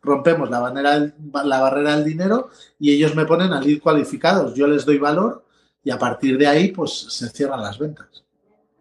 rompemos 0.02 0.50
la 0.50 0.60
barrera, 0.60 1.14
la 1.44 1.62
barrera 1.62 1.96
del 1.96 2.06
dinero 2.06 2.50
y 2.80 2.92
ellos 2.92 3.16
me 3.16 3.26
ponen 3.26 3.54
a 3.54 3.62
lead 3.62 3.80
cualificados. 3.80 4.56
Yo 4.56 4.68
les 4.68 4.86
doy 4.86 4.98
valor 4.98 5.46
y 5.84 5.92
a 5.92 6.00
partir 6.00 6.38
de 6.38 6.48
ahí, 6.48 6.72
pues 6.72 6.92
se 6.92 7.30
cierran 7.30 7.62
las 7.62 7.78
ventas. 7.78 8.26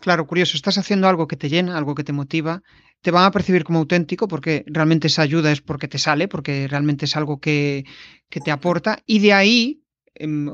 Claro, 0.00 0.26
curioso, 0.26 0.56
estás 0.56 0.78
haciendo 0.78 1.08
algo 1.08 1.26
que 1.26 1.36
te 1.36 1.48
llena, 1.48 1.78
algo 1.78 1.94
que 1.94 2.04
te 2.04 2.12
motiva, 2.12 2.62
te 3.04 3.10
van 3.10 3.24
a 3.24 3.30
percibir 3.30 3.64
como 3.64 3.80
auténtico 3.80 4.28
porque 4.28 4.64
realmente 4.66 5.08
esa 5.08 5.22
ayuda 5.22 5.52
es 5.52 5.60
porque 5.60 5.88
te 5.88 5.98
sale, 5.98 6.26
porque 6.26 6.66
realmente 6.68 7.04
es 7.04 7.16
algo 7.16 7.38
que, 7.38 7.84
te 8.28 8.50
aporta 8.50 8.98
y 9.06 9.20
de 9.20 9.32
ahí 9.32 9.83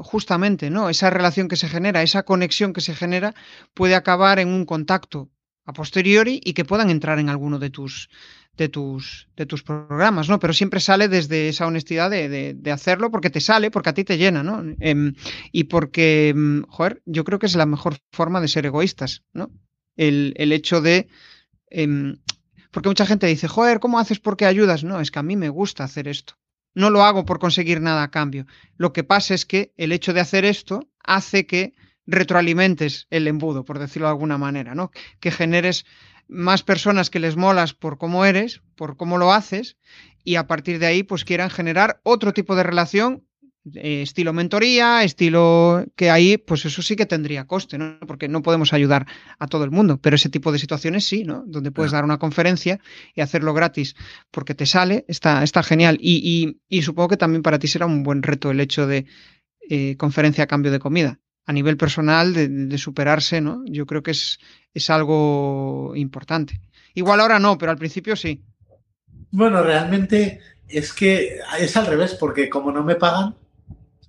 justamente, 0.02 0.70
¿no? 0.70 0.88
Esa 0.88 1.10
relación 1.10 1.48
que 1.48 1.56
se 1.56 1.68
genera, 1.68 2.02
esa 2.02 2.22
conexión 2.22 2.72
que 2.72 2.80
se 2.80 2.94
genera 2.94 3.34
puede 3.74 3.94
acabar 3.94 4.38
en 4.38 4.48
un 4.48 4.64
contacto 4.64 5.30
a 5.66 5.72
posteriori 5.72 6.40
y 6.42 6.54
que 6.54 6.64
puedan 6.64 6.90
entrar 6.90 7.18
en 7.18 7.28
alguno 7.28 7.58
de 7.58 7.70
tus 7.70 8.08
de 8.56 8.68
tus, 8.68 9.28
de 9.36 9.46
tus 9.46 9.62
programas, 9.62 10.28
¿no? 10.28 10.38
Pero 10.38 10.52
siempre 10.52 10.80
sale 10.80 11.08
desde 11.08 11.48
esa 11.48 11.66
honestidad 11.66 12.10
de, 12.10 12.72
hacerlo 12.72 13.10
porque 13.10 13.30
te 13.30 13.40
sale, 13.40 13.70
porque 13.70 13.88
a 13.88 13.94
ti 13.94 14.04
te 14.04 14.18
llena, 14.18 14.42
¿no? 14.42 14.62
Em, 14.80 15.14
y 15.50 15.64
porque, 15.64 16.28
em, 16.28 16.64
joder, 16.68 17.00
yo 17.06 17.24
creo 17.24 17.38
que 17.38 17.46
es 17.46 17.54
la 17.54 17.64
mejor 17.64 17.96
forma 18.12 18.40
de 18.40 18.48
ser 18.48 18.66
egoístas, 18.66 19.22
¿no? 19.32 19.50
El, 19.96 20.52
hecho 20.52 20.82
de... 20.82 21.08
Em, 21.70 22.16
porque 22.70 22.90
mucha 22.90 23.06
gente 23.06 23.26
dice, 23.26 23.48
joder, 23.48 23.80
¿cómo 23.80 23.98
haces 23.98 24.20
porque 24.20 24.44
ayudas? 24.44 24.84
No, 24.84 25.00
es 25.00 25.10
que 25.10 25.18
a 25.18 25.22
mí 25.22 25.36
me 25.36 25.48
gusta 25.48 25.84
hacer 25.84 26.06
esto. 26.06 26.34
No 26.74 26.90
lo 26.90 27.02
hago 27.02 27.24
por 27.24 27.38
conseguir 27.38 27.80
nada 27.80 28.02
a 28.02 28.10
cambio. 28.10 28.46
Lo 28.76 28.92
que 28.92 29.04
pasa 29.04 29.34
es 29.34 29.44
que 29.44 29.72
el 29.76 29.92
hecho 29.92 30.12
de 30.12 30.20
hacer 30.20 30.44
esto 30.44 30.88
hace 31.02 31.46
que 31.46 31.74
retroalimentes 32.06 33.06
el 33.10 33.28
embudo, 33.28 33.64
por 33.64 33.78
decirlo 33.78 34.06
de 34.06 34.12
alguna 34.12 34.38
manera, 34.38 34.74
¿no? 34.74 34.90
Que 35.20 35.30
generes 35.30 35.84
más 36.28 36.62
personas 36.62 37.10
que 37.10 37.18
les 37.18 37.36
molas 37.36 37.74
por 37.74 37.98
cómo 37.98 38.24
eres, 38.24 38.62
por 38.76 38.96
cómo 38.96 39.18
lo 39.18 39.32
haces, 39.32 39.76
y 40.22 40.36
a 40.36 40.46
partir 40.46 40.78
de 40.78 40.86
ahí 40.86 41.02
pues 41.02 41.24
quieran 41.24 41.50
generar 41.50 42.00
otro 42.04 42.32
tipo 42.32 42.54
de 42.54 42.62
relación, 42.62 43.26
eh, 43.74 44.02
estilo 44.02 44.32
mentoría, 44.32 45.04
estilo 45.04 45.84
que 45.96 46.10
ahí 46.10 46.38
pues 46.38 46.64
eso 46.64 46.82
sí 46.82 46.96
que 46.96 47.06
tendría 47.06 47.46
coste, 47.46 47.78
¿no? 47.78 47.98
Porque 48.06 48.28
no 48.28 48.42
podemos 48.42 48.72
ayudar 48.72 49.06
a 49.38 49.46
todo 49.46 49.64
el 49.64 49.70
mundo, 49.70 49.98
pero 49.98 50.16
ese 50.16 50.28
tipo 50.28 50.52
de 50.52 50.58
situaciones 50.58 51.04
sí, 51.04 51.24
¿no? 51.24 51.44
Donde 51.46 51.72
puedes 51.72 51.92
dar 51.92 52.04
una 52.04 52.18
conferencia 52.18 52.80
y 53.14 53.20
hacerlo 53.20 53.54
gratis 53.54 53.94
porque 54.30 54.54
te 54.54 54.66
sale, 54.66 55.04
está, 55.08 55.42
está 55.42 55.62
genial. 55.62 55.98
Y, 56.00 56.58
y, 56.68 56.82
supongo 56.82 57.08
que 57.08 57.16
también 57.16 57.42
para 57.42 57.58
ti 57.58 57.68
será 57.68 57.86
un 57.86 58.02
buen 58.02 58.22
reto 58.22 58.50
el 58.50 58.60
hecho 58.60 58.86
de 58.86 59.06
eh, 59.68 59.96
conferencia 59.96 60.44
a 60.44 60.46
cambio 60.46 60.72
de 60.72 60.78
comida 60.78 61.20
a 61.46 61.52
nivel 61.52 61.76
personal 61.76 62.32
de, 62.32 62.78
superarse, 62.78 63.40
¿no? 63.40 63.64
Yo 63.66 63.84
creo 63.84 64.04
que 64.04 64.12
es, 64.12 64.38
es 64.72 64.88
algo 64.88 65.92
importante. 65.96 66.60
Igual 66.94 67.18
ahora 67.20 67.40
no, 67.40 67.58
pero 67.58 67.72
al 67.72 67.78
principio 67.78 68.14
sí. 68.14 68.44
Bueno, 69.32 69.62
realmente 69.62 70.40
es 70.68 70.92
que 70.92 71.40
es 71.58 71.76
al 71.76 71.86
revés, 71.86 72.14
porque 72.14 72.48
como 72.48 72.70
no 72.70 72.84
me 72.84 72.94
pagan, 72.94 73.34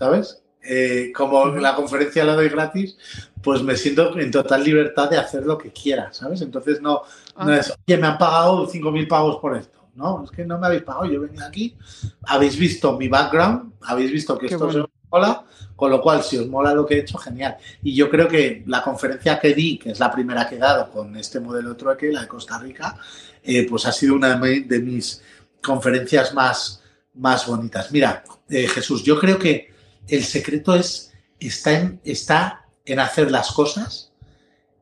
¿sabes? 0.01 0.41
Eh, 0.63 1.11
como 1.15 1.45
la 1.45 1.75
conferencia 1.75 2.25
la 2.25 2.33
doy 2.33 2.49
gratis, 2.49 2.97
pues 3.39 3.61
me 3.61 3.75
siento 3.75 4.17
en 4.17 4.31
total 4.31 4.63
libertad 4.63 5.07
de 5.07 5.17
hacer 5.17 5.45
lo 5.45 5.59
que 5.59 5.71
quiera, 5.71 6.11
¿sabes? 6.11 6.41
Entonces 6.41 6.81
no, 6.81 7.03
no 7.37 7.51
ah. 7.51 7.57
es, 7.57 7.71
oye, 7.71 7.97
me 7.99 8.07
han 8.07 8.17
pagado 8.17 8.67
5.000 8.67 9.07
pagos 9.07 9.37
por 9.37 9.55
esto. 9.55 9.79
No, 9.93 10.23
es 10.23 10.31
que 10.31 10.43
no 10.43 10.57
me 10.57 10.65
habéis 10.65 10.81
pagado, 10.81 11.05
yo 11.05 11.21
venía 11.21 11.45
aquí, 11.45 11.77
habéis 12.23 12.57
visto 12.57 12.97
mi 12.97 13.09
background, 13.09 13.73
habéis 13.81 14.11
visto 14.11 14.35
que 14.39 14.47
esto 14.47 14.69
es 14.71 14.77
mola, 15.11 15.43
con 15.75 15.91
lo 15.91 16.01
cual 16.01 16.23
si 16.23 16.37
os 16.37 16.47
mola 16.47 16.73
lo 16.73 16.83
que 16.83 16.95
he 16.95 16.99
hecho, 17.01 17.19
genial. 17.19 17.57
Y 17.83 17.93
yo 17.93 18.09
creo 18.09 18.27
que 18.27 18.63
la 18.65 18.81
conferencia 18.81 19.39
que 19.39 19.53
di, 19.53 19.77
que 19.77 19.91
es 19.91 19.99
la 19.99 20.11
primera 20.11 20.49
que 20.49 20.55
he 20.55 20.59
dado 20.59 20.89
con 20.89 21.15
este 21.15 21.39
modelo 21.39 21.75
trueque, 21.75 22.11
la 22.11 22.21
de 22.21 22.27
Costa 22.27 22.57
Rica, 22.57 22.97
eh, 23.43 23.67
pues 23.69 23.85
ha 23.85 23.91
sido 23.91 24.15
una 24.15 24.35
de 24.35 24.79
mis 24.79 25.21
conferencias 25.61 26.33
más, 26.33 26.81
más 27.13 27.45
bonitas. 27.45 27.91
Mira, 27.91 28.23
eh, 28.49 28.67
Jesús, 28.67 29.03
yo 29.03 29.19
creo 29.19 29.37
que 29.37 29.70
el 30.11 30.23
secreto 30.25 30.75
es, 30.75 31.13
está, 31.39 31.71
en, 31.71 32.01
está 32.03 32.65
en 32.85 32.99
hacer 32.99 33.31
las 33.31 33.51
cosas. 33.51 34.11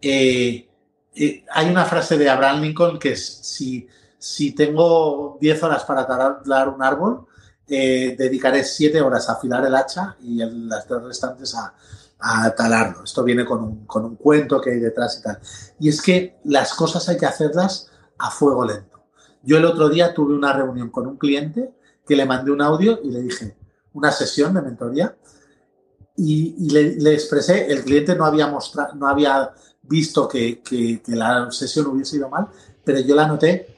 Eh, 0.02 0.68
hay 1.52 1.70
una 1.70 1.86
frase 1.86 2.18
de 2.18 2.30
Abraham 2.30 2.62
Lincoln 2.62 3.00
que 3.00 3.12
es, 3.12 3.26
si, 3.44 3.88
si 4.18 4.54
tengo 4.54 5.38
10 5.40 5.64
horas 5.64 5.84
para 5.84 6.08
talar 6.08 6.70
un 6.70 6.82
árbol, 6.82 7.28
eh, 7.68 8.16
dedicaré 8.18 8.64
siete 8.64 9.00
horas 9.00 9.30
a 9.30 9.34
afilar 9.34 9.64
el 9.64 9.76
hacha 9.76 10.16
y 10.22 10.38
las 10.38 10.88
tres 10.88 11.04
restantes 11.04 11.56
a, 11.56 11.76
talarlo. 12.58 13.04
Esto 13.04 13.24
viene 13.24 13.46
con 13.46 13.64
un, 13.64 13.86
con 13.86 14.04
un, 14.04 14.16
cuento 14.16 14.60
que 14.60 14.72
hay 14.72 14.80
detrás 14.80 15.20
y 15.20 15.22
tal. 15.22 15.40
Y 15.80 15.88
es 15.88 16.02
que 16.02 16.40
las 16.44 16.74
cosas 16.74 17.08
hay 17.08 17.18
que 17.18 17.28
hacerlas 17.28 17.92
a 18.18 18.30
fuego 18.30 18.66
lento. 18.66 19.00
Yo 19.44 19.58
el 19.58 19.66
otro 19.66 19.88
día 19.88 20.14
tuve 20.14 20.34
una 20.34 20.52
reunión 20.52 20.90
con 20.90 21.08
un 21.08 21.18
cliente 21.18 21.72
que 22.06 22.16
le 22.16 22.26
mandé 22.26 22.52
un 22.52 22.62
audio 22.62 23.00
y 23.02 23.12
le 23.12 23.22
dije, 23.22 23.56
una 23.94 24.12
sesión 24.12 24.54
de 24.54 24.62
mentoría, 24.62 25.16
y, 26.20 26.70
le, 26.70 27.13
expresé, 27.13 27.72
el 27.72 27.84
cliente 27.84 28.15
no 28.15 28.26
había, 28.26 28.47
mostrado, 28.47 28.93
no 28.95 29.07
había 29.07 29.51
visto 29.84 30.28
que, 30.28 30.61
que, 30.61 31.01
la 31.07 31.49
sesión 31.51 31.88
hubiese 31.88 32.17
ido 32.17 32.30
mal, 32.30 32.47
pero 32.84 32.99
yo 32.99 33.15
la 33.15 33.28
noté 33.28 33.78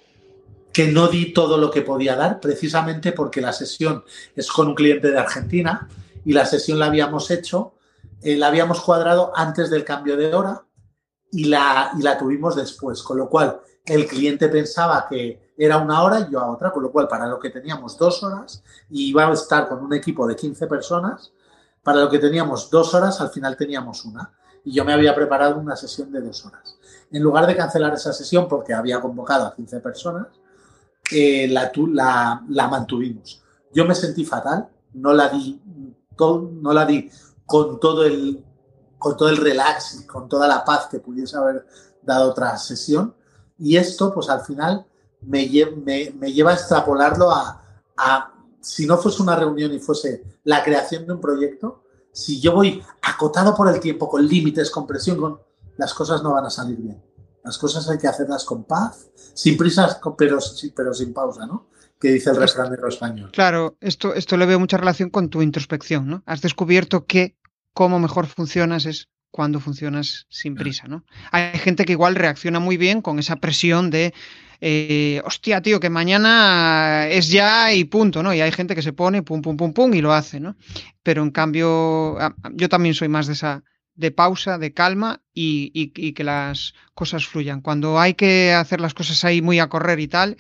que 0.74 0.88
no 0.88 1.08
di 1.08 1.34
todo 1.34 1.58
lo 1.58 1.70
que 1.70 1.82
podía 1.82 2.16
dar, 2.16 2.40
precisamente 2.40 3.12
porque 3.12 3.42
la 3.42 3.54
sesión 3.54 4.04
es 4.36 4.52
con 4.52 4.70
un 4.70 4.76
cliente 4.76 5.12
de 5.12 5.20
Argentina 5.20 5.88
y 6.26 6.34
la 6.34 6.46
sesión 6.46 6.80
la 6.80 6.88
habíamos 6.88 7.30
hecho, 7.30 7.74
eh, 8.22 8.38
la 8.38 8.48
habíamos 8.48 8.82
cuadrado 8.82 9.32
antes 9.36 9.70
del 9.70 9.84
cambio 9.84 10.18
de 10.18 10.34
hora 10.34 10.64
y 11.32 11.46
la, 11.46 11.92
y 11.98 12.02
la 12.02 12.18
tuvimos 12.18 12.56
después, 12.56 13.04
con 13.04 13.18
lo 13.18 13.30
cual 13.30 13.60
el 13.86 14.08
cliente 14.08 14.48
pensaba 14.48 15.08
que 15.10 15.52
era 15.58 15.78
una 15.78 16.02
hora 16.02 16.22
y 16.22 16.32
yo 16.32 16.46
otra, 16.46 16.72
con 16.72 16.84
lo 16.84 16.92
cual 16.92 17.08
para 17.08 17.28
lo 17.28 17.40
que 17.40 17.50
teníamos 17.50 17.98
dos 17.98 18.24
horas 18.24 18.64
y 18.90 19.10
iba 19.10 19.28
a 19.28 19.34
estar 19.34 19.68
con 19.68 19.84
un 19.84 19.94
equipo 19.94 20.26
de 20.26 20.36
15 20.36 20.68
personas, 20.68 21.34
para 21.84 22.02
lo 22.02 22.10
que 22.10 22.20
teníamos 22.20 22.70
dos 22.70 22.94
horas, 22.94 23.20
al 23.22 23.30
final 23.30 23.58
teníamos 23.58 24.06
una. 24.06 24.34
Y 24.64 24.74
yo 24.74 24.86
me 24.86 24.94
había 24.94 25.16
preparado 25.16 25.60
una 25.60 25.76
sesión 25.76 26.12
de 26.12 26.22
dos 26.22 26.46
horas. 26.46 26.78
En 27.12 27.24
lugar 27.24 27.48
de 27.48 27.56
cancelar 27.56 27.94
esa 27.94 28.14
sesión 28.14 28.48
porque 28.48 28.74
había 28.74 29.02
convocado 29.02 29.46
a 29.46 29.56
15 29.56 29.80
personas, 29.80 30.28
eh, 31.12 31.48
la, 31.48 31.72
la, 31.90 32.44
la, 32.48 32.68
mantuvimos. 32.68 33.44
Yo 33.74 33.86
me 33.86 33.96
sentí 33.96 34.24
fatal, 34.24 34.70
no 34.94 35.14
la 35.14 35.30
di, 35.30 35.60
no 36.18 36.74
la 36.74 36.86
di 36.86 37.10
con 37.46 37.80
todo 37.80 38.06
el 38.06 38.46
con 38.98 39.18
todo 39.18 39.30
el 39.30 39.38
relax 39.38 40.06
con 40.06 40.30
toda 40.30 40.48
la 40.48 40.64
paz 40.64 40.86
que 40.86 41.00
pudiese 41.00 41.36
haber 41.36 41.66
dado 42.04 42.30
otra 42.30 42.56
sesión. 42.58 43.16
Y 43.58 43.78
esto, 43.78 44.14
pues 44.14 44.30
al 44.30 44.42
final, 44.42 44.86
me, 45.22 45.50
me, 45.84 46.14
me 46.18 46.32
lleva 46.32 46.52
a 46.52 46.54
extrapolarlo 46.54 47.32
a, 47.32 47.64
a, 47.98 48.31
si 48.62 48.86
no 48.86 48.98
fuese 48.98 49.22
una 49.22 49.36
reunión 49.36 49.74
y 49.74 49.80
fuese 49.80 50.24
la 50.44 50.64
creación 50.64 51.06
de 51.06 51.14
un 51.14 51.22
proyecto, 51.22 51.84
si 52.14 52.40
yo 52.40 52.54
voy 52.54 52.82
acotado 53.02 53.56
por 53.56 53.68
el 53.74 53.80
tiempo, 53.80 54.08
con 54.08 54.28
límites, 54.28 54.70
con 54.70 54.86
presión, 54.86 55.18
con, 55.18 55.40
las 55.78 55.94
cosas 55.94 56.22
no 56.24 56.34
van 56.34 56.46
a 56.46 56.50
salir 56.50 56.78
bien. 56.78 57.02
Las 57.44 57.58
cosas 57.58 57.90
hay 57.90 57.98
que 57.98 58.08
hacerlas 58.08 58.46
con 58.46 58.66
paz, 58.66 59.10
sin 59.34 59.58
prisas, 59.58 60.00
pero, 60.18 60.38
pero 60.76 60.94
sin 60.94 61.14
pausa, 61.14 61.46
¿no? 61.48 61.70
Que 62.00 62.14
dice 62.14 62.30
el 62.30 62.36
refranero 62.36 62.88
español. 62.88 63.32
Claro, 63.32 63.78
esto, 63.82 64.14
esto 64.14 64.38
le 64.38 64.46
veo 64.46 64.60
mucha 64.60 64.78
relación 64.78 65.10
con 65.10 65.30
tu 65.30 65.42
introspección, 65.42 66.08
¿no? 66.08 66.24
Has 66.26 66.42
descubierto 66.42 67.06
que 67.06 67.36
cómo 67.74 68.00
mejor 68.00 68.28
funcionas 68.28 68.86
es 68.86 69.10
cuando 69.32 69.60
funcionas 69.60 70.28
sin 70.30 70.56
prisa, 70.56 70.88
¿no? 70.88 71.06
Hay 71.32 71.58
gente 71.58 71.86
que 71.86 71.94
igual 71.94 72.16
reacciona 72.16 72.60
muy 72.60 72.78
bien 72.78 73.02
con 73.02 73.18
esa 73.18 73.38
presión 73.38 73.90
de 73.90 74.14
eh, 74.64 75.22
hostia, 75.26 75.62
tío, 75.62 75.80
que 75.80 75.90
mañana 75.90 77.08
es 77.10 77.30
ya 77.30 77.74
y 77.74 77.84
punto, 77.86 78.22
¿no? 78.22 78.32
Y 78.32 78.42
hay 78.42 78.52
gente 78.52 78.76
que 78.76 78.84
se 78.84 78.94
pone 78.94 79.24
pum, 79.24 79.42
pum, 79.42 79.58
pum, 79.58 79.74
pum 79.74 79.94
y 79.96 80.02
lo 80.02 80.14
hace, 80.14 80.40
¿no? 80.40 80.56
Pero 81.02 81.24
en 81.24 81.32
cambio, 81.32 82.18
yo 82.54 82.70
también 82.70 82.94
soy 82.94 83.08
más 83.08 83.26
de 83.26 83.34
esa, 83.34 83.64
de 83.96 84.12
pausa, 84.12 84.60
de 84.60 84.72
calma 84.72 85.22
y, 85.34 86.14
que 86.14 86.24
las 86.24 86.76
cosas 86.94 87.26
fluyan. 87.26 87.62
Cuando 87.62 88.00
hay 88.00 88.14
que 88.14 88.54
hacer 88.54 88.82
las 88.82 88.94
cosas 88.94 89.24
ahí 89.26 89.42
muy 89.42 89.60
a 89.60 89.68
correr 89.68 90.00
y 90.00 90.08
tal. 90.08 90.38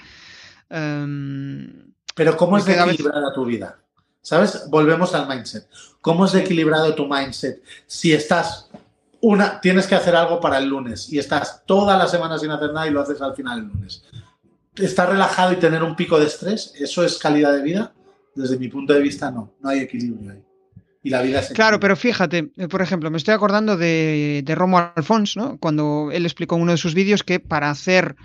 Em, 0.69 1.93
Pero 2.15 2.37
¿cómo 2.37 2.59
es 2.59 2.65
de 2.65 2.73
equilibrada 2.73 3.33
tu 3.33 3.45
vida? 3.45 3.79
¿Sabes? 4.21 4.65
Volvemos 4.69 5.15
al 5.15 5.27
mindset. 5.27 5.67
¿Cómo 5.99 6.25
es 6.25 6.33
de 6.33 6.41
equilibrado 6.41 6.93
tu 6.93 7.07
mindset? 7.07 7.63
Si 7.87 8.13
estás 8.13 8.69
una, 9.21 9.61
tienes 9.61 9.87
que 9.87 9.95
hacer 9.95 10.15
algo 10.15 10.39
para 10.39 10.57
el 10.57 10.67
lunes 10.67 11.11
y 11.11 11.19
estás 11.19 11.63
toda 11.65 11.97
la 11.97 12.07
semana 12.07 12.37
sin 12.37 12.51
hacer 12.51 12.73
nada 12.73 12.87
y 12.87 12.91
lo 12.91 13.01
haces 13.01 13.21
al 13.21 13.35
final 13.35 13.59
el 13.59 13.65
lunes. 13.65 14.03
Estar 14.75 15.09
relajado 15.09 15.53
y 15.53 15.57
tener 15.57 15.83
un 15.83 15.95
pico 15.95 16.19
de 16.19 16.27
estrés, 16.27 16.73
¿eso 16.79 17.03
es 17.03 17.17
calidad 17.17 17.53
de 17.53 17.61
vida? 17.61 17.93
Desde 18.35 18.57
mi 18.57 18.67
punto 18.67 18.93
de 18.93 19.01
vista, 19.01 19.29
no. 19.29 19.55
No 19.59 19.69
hay 19.69 19.79
equilibrio 19.79 20.31
ahí 20.31 20.43
y 21.03 21.09
la 21.09 21.21
vida 21.21 21.41
Claro, 21.53 21.79
pero 21.79 21.95
fíjate, 21.95 22.51
eh, 22.57 22.67
por 22.67 22.81
ejemplo, 22.81 23.09
me 23.09 23.17
estoy 23.17 23.33
acordando 23.33 23.75
de, 23.75 24.43
de 24.45 24.55
Romo 24.55 24.77
Alfons, 24.77 25.35
¿no? 25.35 25.57
Cuando 25.57 26.09
él 26.11 26.25
explicó 26.25 26.55
en 26.55 26.61
uno 26.61 26.71
de 26.73 26.77
sus 26.77 26.93
vídeos 26.93 27.23
que 27.23 27.39
para 27.39 27.71
hacer 27.71 28.15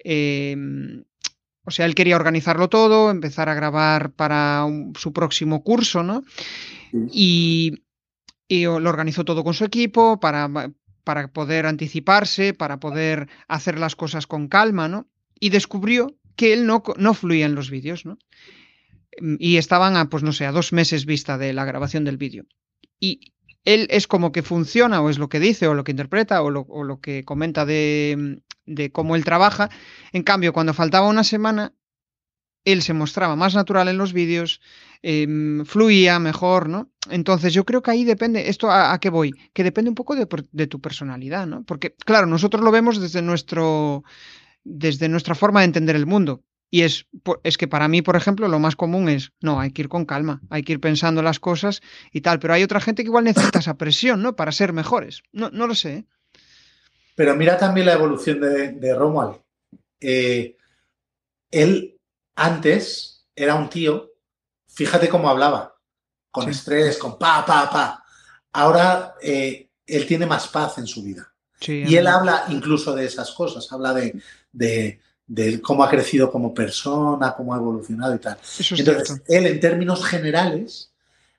em, 0.00 1.04
o 1.66 1.72
sea, 1.72 1.84
él 1.84 1.96
quería 1.96 2.14
organizarlo 2.14 2.68
todo, 2.68 3.10
empezar 3.10 3.48
a 3.48 3.54
grabar 3.54 4.12
para 4.12 4.64
su 4.96 5.12
próximo 5.12 5.64
curso, 5.64 6.04
¿no? 6.04 6.22
Y, 7.10 7.82
lo 8.48 8.88
organizó 8.88 9.24
todo 9.24 9.44
con 9.44 9.54
su 9.54 9.64
equipo 9.64 10.20
para, 10.20 10.48
para 11.04 11.28
poder 11.28 11.66
anticiparse, 11.66 12.54
para 12.54 12.80
poder 12.80 13.28
hacer 13.48 13.78
las 13.78 13.96
cosas 13.96 14.26
con 14.26 14.48
calma, 14.48 14.88
¿no? 14.88 15.08
Y 15.38 15.50
descubrió 15.50 16.16
que 16.36 16.52
él 16.52 16.66
no, 16.66 16.82
no 16.96 17.14
fluía 17.14 17.46
en 17.46 17.54
los 17.54 17.70
vídeos, 17.70 18.04
¿no? 18.04 18.18
Y 19.38 19.56
estaban 19.56 19.96
a, 19.96 20.10
pues 20.10 20.22
no 20.22 20.32
sé, 20.32 20.46
a 20.46 20.52
dos 20.52 20.72
meses 20.72 21.06
vista 21.06 21.38
de 21.38 21.52
la 21.52 21.64
grabación 21.64 22.04
del 22.04 22.18
vídeo. 22.18 22.44
Y 23.00 23.32
él 23.64 23.88
es 23.90 24.06
como 24.06 24.30
que 24.30 24.42
funciona, 24.42 25.00
o 25.00 25.10
es 25.10 25.18
lo 25.18 25.28
que 25.28 25.40
dice, 25.40 25.66
o 25.66 25.74
lo 25.74 25.84
que 25.84 25.92
interpreta, 25.92 26.42
o 26.42 26.50
lo, 26.50 27.00
que 27.00 27.24
comenta 27.24 27.64
de, 27.64 28.42
de, 28.66 28.92
cómo 28.92 29.16
él 29.16 29.24
trabaja. 29.24 29.70
En 30.12 30.22
cambio, 30.22 30.52
cuando 30.52 30.74
faltaba 30.74 31.08
una 31.08 31.24
semana, 31.24 31.72
él 32.66 32.82
se 32.82 32.92
mostraba 32.92 33.36
más 33.36 33.54
natural 33.54 33.88
en 33.88 33.96
los 33.96 34.12
vídeos, 34.12 34.60
em, 35.02 35.64
fluía 35.64 36.18
mejor, 36.18 36.68
¿no? 36.68 36.90
Entonces 37.08 37.54
yo 37.54 37.64
creo 37.64 37.80
que 37.80 37.92
ahí 37.92 38.04
depende, 38.04 38.50
¿esto 38.50 38.70
a, 38.70 38.98
qué 38.98 39.08
voy? 39.08 39.30
Que 39.54 39.64
depende 39.64 39.88
un 39.88 39.94
poco 39.94 40.16
de, 40.16 40.66
tu 40.66 40.80
personalidad, 40.80 41.46
¿no? 41.46 41.62
Porque, 41.62 41.94
claro, 42.04 42.26
nosotros 42.26 42.62
lo 42.62 42.72
vemos 42.72 43.00
desde 43.00 43.22
nuestro 43.22 44.04
desde 44.64 45.08
nuestra 45.08 45.36
forma 45.36 45.60
de 45.60 45.66
entender 45.66 45.94
el 45.94 46.06
mundo. 46.06 46.42
Y 46.68 46.82
es, 46.82 47.06
es 47.44 47.56
que 47.56 47.68
para 47.68 47.86
mí, 47.86 48.02
por 48.02 48.16
ejemplo, 48.16 48.48
lo 48.48 48.58
más 48.58 48.74
común 48.74 49.08
es, 49.08 49.30
no, 49.40 49.60
hay 49.60 49.70
que 49.70 49.82
ir 49.82 49.88
con 49.88 50.04
calma, 50.04 50.42
hay 50.50 50.64
que 50.64 50.72
ir 50.72 50.80
pensando 50.80 51.22
las 51.22 51.38
cosas 51.38 51.80
y 52.12 52.22
tal, 52.22 52.40
pero 52.40 52.52
hay 52.54 52.64
otra 52.64 52.80
gente 52.80 53.04
que 53.04 53.08
igual 53.08 53.22
necesita 53.22 53.60
esa 53.60 53.76
presión, 53.76 54.20
¿no? 54.20 54.34
Para 54.34 54.50
ser 54.50 54.72
mejores. 54.72 55.22
No, 55.32 55.50
no 55.50 55.68
lo 55.68 55.76
sé. 55.76 55.98
¿eh? 55.98 56.04
Pero 57.14 57.36
mira 57.36 57.56
también 57.56 57.86
la 57.86 57.92
evolución 57.92 58.40
de, 58.40 58.72
de 58.72 58.94
Romuald. 58.94 59.36
Eh, 60.00 60.56
él 61.52 61.95
antes 62.36 63.26
era 63.34 63.54
un 63.54 63.68
tío, 63.68 64.12
fíjate 64.68 65.08
cómo 65.08 65.28
hablaba, 65.28 65.76
con 66.30 66.48
estrés, 66.48 66.98
con 66.98 67.18
pa, 67.18 67.44
pa, 67.44 67.70
pa. 67.70 68.04
Ahora 68.52 69.16
eh, 69.20 69.70
él 69.86 70.06
tiene 70.06 70.26
más 70.26 70.48
paz 70.48 70.78
en 70.78 70.86
su 70.86 71.02
vida. 71.02 71.32
y 71.60 71.96
él 71.96 72.06
habla 72.06 72.44
incluso 72.48 72.94
de 72.94 73.06
esas 73.06 73.30
cosas, 73.32 73.70
habla 73.72 73.94
de, 73.94 75.00
de 75.26 75.60
cómo 75.60 75.82
ha 75.82 75.90
crecido 75.90 76.30
como 76.30 76.54
persona, 76.54 77.34
cómo 77.34 77.54
ha 77.54 77.56
evolucionado 77.56 78.14
y 78.14 78.18
tal. 78.18 78.38
Entonces, 78.70 79.22
él 79.26 79.46
en 79.46 79.60
términos 79.60 80.04
generales 80.04 80.92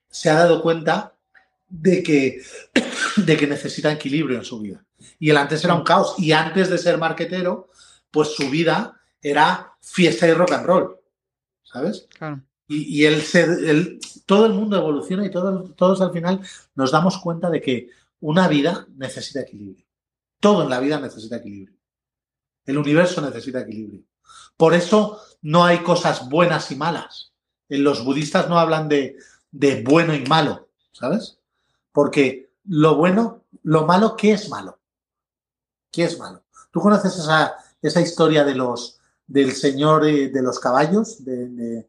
se 0.10 0.30
ha 0.30 0.34
dado 0.34 0.62
cuenta 0.62 1.14
de 1.70 2.04
que, 2.04 2.42
de 3.18 3.38
que 3.38 3.48
necesita 3.48 3.92
equilibrio 3.92 4.38
en 4.38 4.46
su 4.46 4.60
vida. 4.60 4.84
Y 5.20 5.30
él 5.30 5.38
antes 5.38 5.64
era 5.64 5.76
un 5.76 5.84
caos. 5.84 6.16
Y 6.18 6.32
antes 6.32 6.70
de 6.70 6.78
ser 6.78 6.98
marquetero, 6.98 7.70
pues 8.12 8.30
su 8.30 8.50
vida 8.50 8.97
era 9.30 9.74
fiesta 9.82 10.28
y 10.28 10.34
rock 10.34 10.52
and 10.54 10.66
roll. 10.66 11.00
¿Sabes? 11.64 12.08
Y, 12.68 13.06
él, 13.06 13.22
se, 13.22 14.00
todo 14.26 14.46
el 14.46 14.54
mundo 14.54 14.78
evoluciona 14.78 15.26
y 15.26 15.32
todos, 15.32 15.76
todos 15.76 16.02
al 16.02 16.12
final 16.12 16.42
nos 16.76 16.92
damos 16.92 17.18
cuenta 17.18 17.50
de 17.50 17.62
que 17.62 17.90
una 18.20 18.48
vida 18.48 18.88
necesita 18.96 19.42
equilibrio. 19.42 19.86
Todo 20.40 20.64
en 20.64 20.70
la 20.70 20.80
vida 20.80 21.00
necesita 21.00 21.38
equilibrio. 21.38 21.78
El 22.66 22.78
universo 22.78 23.22
necesita 23.22 23.62
equilibrio. 23.62 24.04
Por 24.58 24.74
eso 24.74 25.22
no 25.42 25.64
hay 25.64 25.80
cosas 25.80 26.30
buenas 26.30 26.72
y 26.72 26.76
malas. 26.76 27.34
En 27.70 27.84
los 27.84 28.04
budistas 28.04 28.50
no 28.50 28.60
hablan 28.60 28.90
de, 28.90 29.18
bueno 29.86 30.14
y 30.14 30.26
malo, 30.26 30.70
¿sabes? 30.92 31.40
Porque 31.92 32.52
lo 32.66 32.96
bueno, 32.96 33.46
lo 33.64 33.86
malo, 33.86 34.16
¿qué 34.16 34.34
es 34.34 34.50
malo? 34.50 34.80
¿Qué 35.92 36.04
es 36.04 36.20
malo? 36.20 36.44
¿Tú 36.72 36.80
conoces 36.82 37.18
esa, 37.18 37.56
esa 37.82 38.02
historia 38.02 38.44
de 38.44 38.56
los, 38.56 38.97
del 39.28 39.52
señor 39.52 40.08
eh, 40.08 40.30
de 40.30 40.42
los 40.42 40.60
caballos? 40.60 41.24
De, 41.24 41.86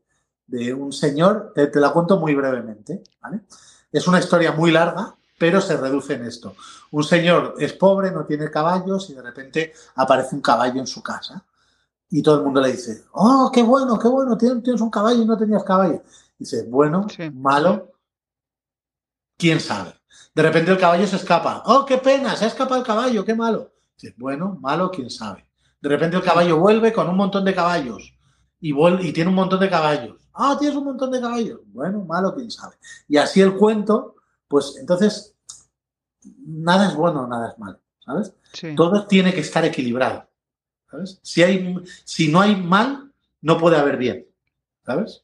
un 0.74 0.92
señor, 0.92 1.52
te, 1.54 1.66
te, 1.68 1.78
la 1.78 1.92
cuento 1.92 2.18
muy 2.18 2.34
brevemente, 2.34 3.02
¿vale? 3.20 3.42
Es 3.92 4.06
una 4.08 4.18
historia 4.18 4.52
muy 4.52 4.70
larga, 4.70 5.14
pero 5.38 5.60
se 5.60 5.76
reduce 5.76 6.14
en 6.14 6.24
esto. 6.24 6.54
Un 6.90 7.04
señor 7.04 7.54
es 7.58 7.72
pobre, 7.74 8.10
no 8.10 8.26
tiene 8.26 8.50
caballos 8.50 9.08
y 9.10 9.14
de 9.14 9.22
repente 9.22 9.72
aparece 9.94 10.34
un 10.34 10.42
caballo 10.42 10.80
en 10.80 10.86
su 10.86 11.02
casa. 11.02 11.44
Y 12.10 12.22
todo 12.22 12.38
el 12.38 12.44
mundo 12.44 12.60
le 12.60 12.72
dice, 12.72 13.04
oh, 13.12 13.50
qué 13.52 13.62
bueno, 13.62 13.98
qué 13.98 14.08
bueno, 14.08 14.36
tienes, 14.36 14.80
un 14.80 14.90
caballo 14.90 15.22
y 15.22 15.26
no 15.26 15.36
tenías 15.36 15.62
caballo. 15.62 16.02
dice, 16.38 16.64
bueno, 16.68 17.06
malo, 17.34 17.92
quién 19.36 19.60
sabe. 19.60 19.94
De 20.34 20.42
repente 20.42 20.70
el 20.70 20.78
caballo 20.78 21.06
se 21.06 21.16
escapa. 21.16 21.62
Oh, 21.66 21.84
qué 21.84 21.98
pena, 21.98 22.34
se 22.36 22.44
ha 22.44 22.48
escapado 22.48 22.80
el 22.80 22.86
caballo, 22.86 23.24
qué 23.24 23.34
malo. 23.34 23.72
Dice, 23.96 24.14
bueno, 24.18 24.56
malo, 24.60 24.90
quién 24.90 25.10
sabe. 25.10 25.47
De 25.80 25.88
repente 25.88 26.16
el 26.16 26.22
caballo 26.22 26.58
vuelve 26.58 26.92
con 26.92 27.08
un 27.08 27.16
montón 27.16 27.44
de 27.44 27.54
caballos 27.54 28.14
y, 28.60 28.74
y 28.74 29.12
tiene 29.12 29.30
un 29.30 29.36
montón 29.36 29.60
de 29.60 29.70
caballos. 29.70 30.16
Ah, 30.34 30.56
tienes 30.58 30.76
un 30.76 30.84
montón 30.84 31.10
de 31.10 31.20
caballos. 31.20 31.60
Bueno, 31.66 32.04
malo, 32.04 32.34
quién 32.34 32.50
sabe. 32.50 32.76
Y 33.08 33.16
así 33.16 33.40
el 33.40 33.54
cuento 33.56 34.16
pues 34.48 34.76
entonces 34.80 35.36
nada 36.46 36.88
es 36.88 36.94
bueno, 36.94 37.26
nada 37.26 37.52
es 37.52 37.58
malo, 37.58 37.78
¿sabes? 38.00 38.34
Todo 38.74 39.06
tiene 39.06 39.32
que 39.32 39.40
estar 39.40 39.64
equilibrado, 39.64 40.28
¿sabes? 40.90 41.20
Si, 41.22 41.42
hay, 41.42 41.76
si 42.04 42.32
no 42.32 42.40
hay 42.40 42.56
mal, 42.56 43.12
no 43.42 43.58
puede 43.58 43.76
haber 43.76 43.98
bien, 43.98 44.26
¿sabes? 44.84 45.22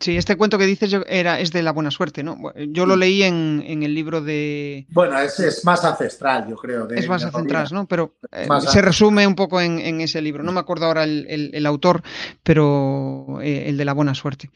Sí, 0.00 0.16
este 0.16 0.36
cuento 0.36 0.58
que 0.58 0.66
dices 0.66 0.94
era, 1.08 1.40
es 1.40 1.50
de 1.50 1.62
la 1.62 1.72
buena 1.72 1.90
suerte, 1.90 2.22
¿no? 2.22 2.38
Yo 2.68 2.86
lo 2.86 2.94
leí 2.94 3.24
en, 3.24 3.82
el 3.82 3.94
libro 3.94 4.20
de... 4.20 4.86
Bueno, 4.90 5.18
es, 5.18 5.64
más 5.64 5.84
ancestral, 5.84 6.46
yo 6.48 6.56
creo. 6.56 6.88
es 6.88 7.08
más 7.08 7.24
ancestral, 7.24 7.68
¿no? 7.72 7.86
Pero 7.86 8.16
eh, 8.30 8.46
se 8.68 8.80
resume 8.80 9.26
un 9.26 9.34
poco 9.34 9.60
en, 9.60 10.00
ese 10.00 10.22
libro. 10.22 10.44
No 10.44 10.52
me 10.52 10.60
acuerdo 10.60 10.86
ahora 10.86 11.02
el, 11.02 11.66
autor, 11.66 12.02
pero 12.44 13.40
eh, 13.42 13.64
el 13.66 13.76
de 13.76 13.84
la 13.84 13.92
buena 13.92 14.14
suerte. 14.14 14.50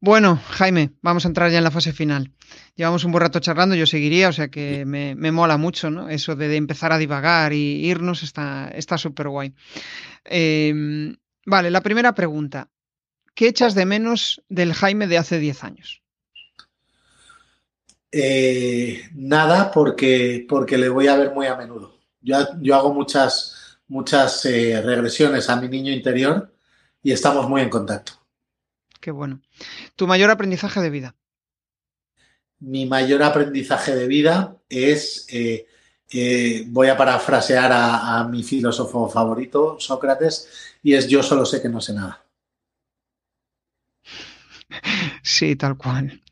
Bueno, 0.00 0.40
Jaime, 0.50 0.92
vamos 1.02 1.26
a 1.26 1.28
entrar 1.28 1.50
ya 1.50 1.58
en 1.58 1.64
la 1.64 1.70
fase 1.70 1.92
final. 1.92 2.32
Llevamos 2.76 3.04
un 3.04 3.12
buen 3.12 3.22
rato 3.22 3.40
charlando, 3.40 3.74
yo 3.74 3.86
seguiría, 3.86 4.30
o 4.30 4.32
sea 4.32 4.48
que 4.48 4.86
me, 4.86 5.14
mola 5.32 5.58
mucho, 5.58 5.90
¿no? 5.90 6.08
Eso 6.08 6.34
de, 6.34 6.56
empezar 6.56 6.92
a 6.92 6.98
divagar 6.98 7.52
y 7.52 7.86
irnos 7.86 8.22
está 8.22 8.98
súper 8.98 9.28
guay. 9.28 9.54
Em, 10.24 11.16
vale, 11.44 11.70
la 11.70 11.82
primera 11.82 12.14
pregunta. 12.14 12.70
¿Qué 13.34 13.48
echas 13.48 13.74
de 13.74 13.84
menos 13.84 14.42
del 14.48 14.72
Jaime 14.72 15.06
de 15.06 15.18
hace 15.18 15.38
10 15.38 15.64
años? 15.64 16.02
Eh, 18.12 19.02
nada, 19.12 19.72
porque, 19.72 20.46
porque 20.48 20.78
le 20.78 20.88
voy 20.88 21.08
a 21.08 21.16
ver 21.16 21.32
muy 21.32 21.46
a 21.46 21.56
menudo. 21.56 21.98
Yo, 22.20 22.36
yo 22.60 22.76
hago 22.76 22.94
muchas, 22.94 23.78
muchas 23.88 24.44
eh, 24.44 24.80
regresiones 24.80 25.50
a 25.50 25.56
mi 25.56 25.68
niño 25.68 25.92
interior 25.92 26.54
y 27.02 27.12
estamos 27.12 27.48
muy 27.48 27.60
en 27.60 27.70
contacto. 27.70 28.12
Qué 29.00 29.10
bueno. 29.10 29.42
¿Tu 29.96 30.06
mayor 30.06 30.30
aprendizaje 30.30 30.80
de 30.80 30.90
vida? 30.90 31.14
Mi 32.60 32.86
mayor 32.86 33.22
aprendizaje 33.22 33.94
de 33.94 34.06
vida 34.06 34.56
es, 34.70 35.26
eh, 35.30 35.66
eh, 36.10 36.64
voy 36.68 36.88
a 36.88 36.96
parafrasear 36.96 37.70
a, 37.70 38.24
mi 38.24 38.42
filósofo 38.42 39.08
favorito, 39.08 39.76
Sócrates, 39.78 40.48
y 40.82 40.94
es 40.94 41.06
yo 41.08 41.22
solo 41.22 41.44
sé 41.44 41.60
que 41.60 41.68
no 41.68 41.82
sé 41.82 41.92
nada. 41.92 42.23
Sí, 45.22 45.56
tal 45.56 45.76
cual. 45.76 46.22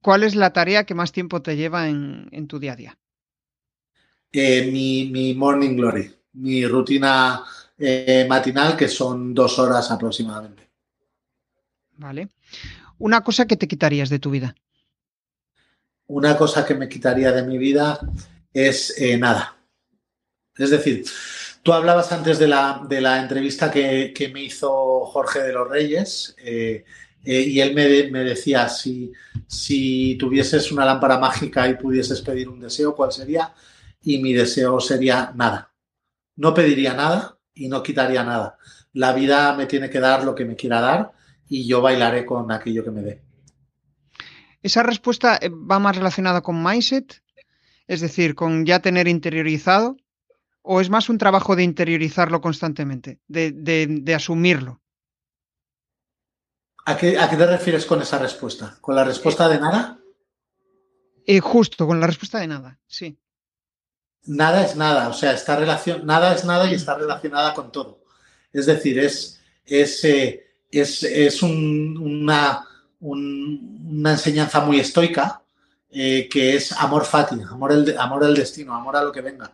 ¿Cuál 0.00 0.22
es 0.22 0.34
la 0.34 0.52
tarea 0.52 0.84
que 0.84 0.94
más 0.94 1.12
tiempo 1.12 1.42
te 1.42 1.56
lleva 1.56 1.88
en, 1.88 2.46
tu 2.48 2.58
día 2.58 2.72
a 2.72 2.76
día? 2.76 2.98
Eh, 4.32 4.70
mi, 4.70 5.34
morning 5.34 5.76
glory, 5.76 6.10
mi 6.34 6.66
rutina 6.66 7.44
matinal, 8.28 8.76
que 8.76 8.88
son 8.88 9.34
dos 9.34 9.58
horas 9.58 9.90
aproximadamente. 9.90 10.70
Vale. 12.00 12.28
Una 12.98 13.22
cosa 13.22 13.46
que 13.46 13.56
te 13.56 13.68
quitarías 13.68 14.08
de 14.08 14.18
tu 14.18 14.30
vida. 14.30 14.54
Una 16.06 16.36
cosa 16.36 16.66
que 16.66 16.74
me 16.74 16.88
quitaría 16.88 17.30
de 17.30 17.42
mi 17.42 17.56
vida 17.56 18.00
es 18.52 18.98
eh, 18.98 19.16
nada. 19.16 19.56
Es 20.56 20.70
decir, 20.70 21.04
tú 21.62 21.72
hablabas 21.72 22.10
antes 22.12 22.38
de 22.38 22.48
la, 22.48 22.82
de 22.88 23.00
la 23.00 23.20
entrevista 23.20 23.70
que, 23.70 24.30
me 24.32 24.42
hizo 24.42 25.04
Jorge 25.06 25.40
de 25.40 25.52
los 25.52 25.68
Reyes 25.68 26.34
eh, 27.24 27.40
y 27.42 27.60
él 27.60 27.74
me, 27.74 28.24
decía, 28.24 28.68
si, 28.68 29.12
si 29.46 30.16
tuvieses 30.16 30.72
una 30.72 30.84
lámpara 30.84 31.18
mágica 31.18 31.68
y 31.68 31.74
pudieses 31.74 32.20
pedir 32.20 32.48
un 32.48 32.60
deseo, 32.60 32.94
¿cuál 32.94 33.12
sería? 33.12 33.52
Y 34.02 34.18
mi 34.18 34.32
deseo 34.32 34.80
sería 34.80 35.32
nada. 35.34 35.72
No 36.36 36.54
pediría 36.54 36.94
nada 36.94 37.38
y 37.54 37.68
no 37.68 37.82
quitaría 37.82 38.24
nada. 38.24 38.56
La 38.92 39.12
vida 39.12 39.54
me 39.54 39.66
tiene 39.66 39.90
que 39.90 40.00
dar 40.00 40.24
lo 40.24 40.34
que 40.34 40.44
me 40.44 40.56
quiera 40.56 40.80
dar 40.80 41.12
y 41.48 41.66
yo 41.66 41.82
bailaré 41.82 42.24
con 42.24 42.50
aquello 42.52 42.84
que 42.84 42.90
me 42.90 43.02
dé. 43.02 43.22
¿Esa 44.62 44.82
respuesta 44.82 45.38
eh, 45.40 45.48
va 45.48 45.78
más 45.78 45.96
relacionada 45.96 46.40
con 46.40 46.62
mindset? 46.62 47.22
Es 47.86 48.00
decir, 48.00 48.34
con 48.34 48.64
ya 48.64 48.80
tener 48.80 49.08
interiorizado, 49.08 49.96
o 50.62 50.80
es 50.80 50.90
más 50.90 51.08
un 51.08 51.18
trabajo 51.18 51.56
de 51.56 51.64
interiorizarlo 51.64 52.40
constantemente, 52.40 53.18
de, 53.26 54.14
asumirlo? 54.14 54.79
¿A 56.86 56.96
qué, 56.96 57.12
te 57.12 57.46
refieres 57.46 57.84
con 57.84 58.00
esa 58.00 58.18
respuesta? 58.18 58.78
¿Con 58.80 58.94
la 58.96 59.04
respuesta 59.04 59.48
de 59.48 59.60
nada? 59.60 59.98
Eh, 61.26 61.40
justo, 61.40 61.86
con 61.86 62.00
la 62.00 62.06
respuesta 62.06 62.38
de 62.38 62.46
nada, 62.46 62.78
sí. 62.86 63.18
nada 64.24 64.64
es 64.64 64.74
nada, 64.74 65.08
o 65.08 65.12
sea, 65.12 65.32
está 65.32 65.56
relacion, 65.56 66.04
nada 66.04 66.34
es 66.34 66.44
nada 66.44 66.68
y 66.68 66.74
está 66.74 66.96
relacionada 66.96 67.54
con 67.54 67.70
todo. 67.70 68.00
Es 68.52 68.66
decir, 68.66 68.98
es, 68.98 69.40
es, 69.64 70.02
eh, 70.04 70.44
es, 70.70 71.42
una, 71.42 72.66
una 73.00 74.10
enseñanza 74.10 74.60
muy 74.60 74.80
estoica 74.80 75.42
eh, 75.90 76.28
que 76.28 76.56
es 76.56 76.72
amor 76.72 77.04
fati, 77.04 77.36
amor 77.42 77.72
al, 77.72 77.96
amor 77.98 78.24
al 78.24 78.34
destino, 78.34 78.74
amor 78.74 78.96
a 78.96 79.04
lo 79.04 79.12
que 79.12 79.20
venga. 79.20 79.52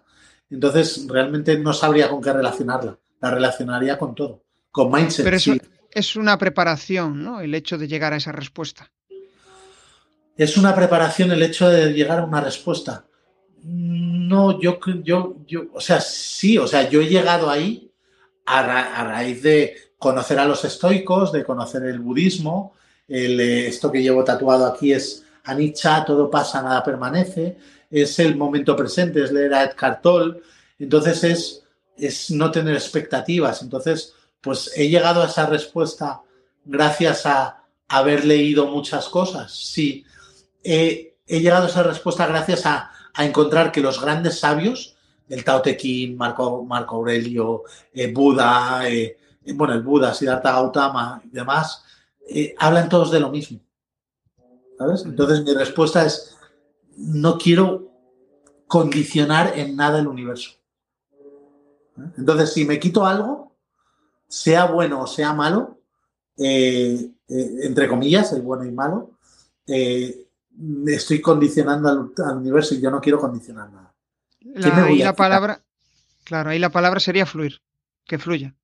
Entonces, 0.49 1.07
realmente 1.09 1.59
no 1.59 1.73
sabría 1.73 2.09
con 2.09 2.23
qué 2.23 2.33
relacionarla. 2.33 2.97
La 3.21 3.31
relacionaría 3.31 3.99
con 3.99 4.15
todo, 4.15 4.45
con 4.71 4.91
mindset. 4.91 5.25
Pero 5.25 5.37
eso 5.37 5.55
es 5.97 6.15
una 6.15 6.37
preparación, 6.37 7.25
¿no? 7.25 7.41
El 7.41 7.55
hecho 7.55 7.79
de 7.79 7.89
llegar 7.89 8.13
a 8.13 8.17
esa 8.17 8.31
respuesta. 8.31 8.93
Es 10.37 10.59
una 10.59 10.75
preparación 10.75 11.33
el 11.33 11.43
hecho 11.43 11.71
de 11.71 11.95
llegar 11.95 12.19
a 12.19 12.25
una 12.27 12.43
respuesta. 12.43 13.07
No, 13.63 14.61
yo, 14.61 14.79
yo, 15.03 15.37
yo, 15.47 15.65
o 15.73 15.81
sea, 15.81 15.99
sí, 16.03 16.59
o 16.59 16.67
sea, 16.67 16.91
yo 16.91 17.01
he 17.01 17.09
llegado 17.09 17.49
ahí 17.49 17.91
a, 18.45 19.05
raíz 19.05 19.43
de 19.43 19.75
conocer 19.97 20.39
a 20.39 20.45
los 20.45 20.67
estoicos, 20.67 21.33
de 21.33 21.45
conocer 21.45 21.85
el 21.85 22.01
budismo. 22.01 22.75
El, 23.09 23.41
eh, 23.41 23.67
esto 23.69 23.91
que 23.91 24.03
llevo 24.03 24.23
tatuado 24.23 24.67
aquí 24.67 24.93
es 24.93 25.25
Anicca, 25.45 26.05
todo 26.05 26.31
pasa, 26.31 26.61
nada 26.61 26.85
permanece. 26.85 27.57
Es 27.91 28.19
el 28.19 28.37
momento 28.37 28.77
presente, 28.77 29.25
es 29.25 29.33
leer 29.33 29.55
a 29.55 29.65
Ed 29.65 29.73
Tolle. 30.03 30.43
Entonces 30.79 31.25
es, 31.25 31.63
es 31.97 32.31
no 32.31 32.51
tener 32.51 32.75
expectativas. 32.75 33.63
Entonces, 33.63 34.13
pues 34.47 34.71
he 34.77 34.89
llegado 34.89 35.23
a 35.23 35.27
esa 35.27 35.47
respuesta 35.47 36.23
gracias 36.65 37.27
a 37.27 37.65
haber 37.89 38.25
leído 38.25 38.69
muchas 38.69 39.09
cosas. 39.09 39.53
Sí, 39.53 40.05
he, 40.63 41.17
llegado 41.27 41.65
a 41.65 41.69
esa 41.69 41.83
respuesta 41.83 42.29
gracias 42.29 42.65
a, 42.65 42.93
encontrar 43.19 43.73
que 43.73 43.81
los 43.81 44.01
grandes 44.01 44.39
sabios, 44.39 44.97
el 45.29 45.43
Tao 45.43 45.63
Te 45.63 45.77
Ching, 45.77 46.17
Marco, 46.17 46.63
Marco 46.65 46.95
Aurelio, 46.95 47.65
eh, 47.93 48.13
Buda, 48.13 48.89
eh, 48.89 49.17
bueno, 49.55 49.75
el 49.75 49.83
Buda, 49.83 50.15
Siddhartha 50.15 50.53
Gautama 50.53 51.21
y 51.25 51.31
demás, 51.31 51.83
eh, 52.29 52.55
hablan 52.59 52.89
todos 52.89 53.11
de 53.11 53.19
lo 53.19 53.31
mismo. 53.31 53.59
¿Sabes? 54.79 55.03
Entonces 55.07 55.43
mi 55.43 55.55
respuesta 55.55 56.05
es, 56.05 56.37
no 56.97 57.37
quiero 57.37 57.91
condicionar 58.69 59.59
en 59.59 59.75
nada 59.75 59.99
el 59.99 60.07
universo. 60.07 60.51
Entonces, 62.17 62.53
si 62.53 62.65
me 62.65 62.79
quito 62.79 63.07
algo, 63.07 63.46
sea 64.29 64.67
bueno 64.67 65.03
o 65.03 65.07
sea 65.07 65.33
malo, 65.33 65.81
entre 66.37 67.89
comillas, 67.89 68.33
el 68.33 68.43
bueno 68.43 68.65
y 68.65 68.73
malo, 68.73 69.19
estoy 70.87 71.21
condicionando 71.21 71.89
al, 71.89 72.37
universo 72.37 72.75
y 72.75 72.81
yo 72.81 72.91
no 72.91 73.01
quiero 73.01 73.19
condicionar 73.19 73.71
nada. 73.71 73.95
ahí 74.87 74.99
la 74.99 75.15
palabra, 75.15 75.63
claro, 76.25 76.51
ahí 76.51 76.59
la 76.59 76.71
palabra 76.71 77.01
sería 77.01 77.27
fluir, 77.27 77.63
que 78.05 78.19
fluya. 78.19 78.55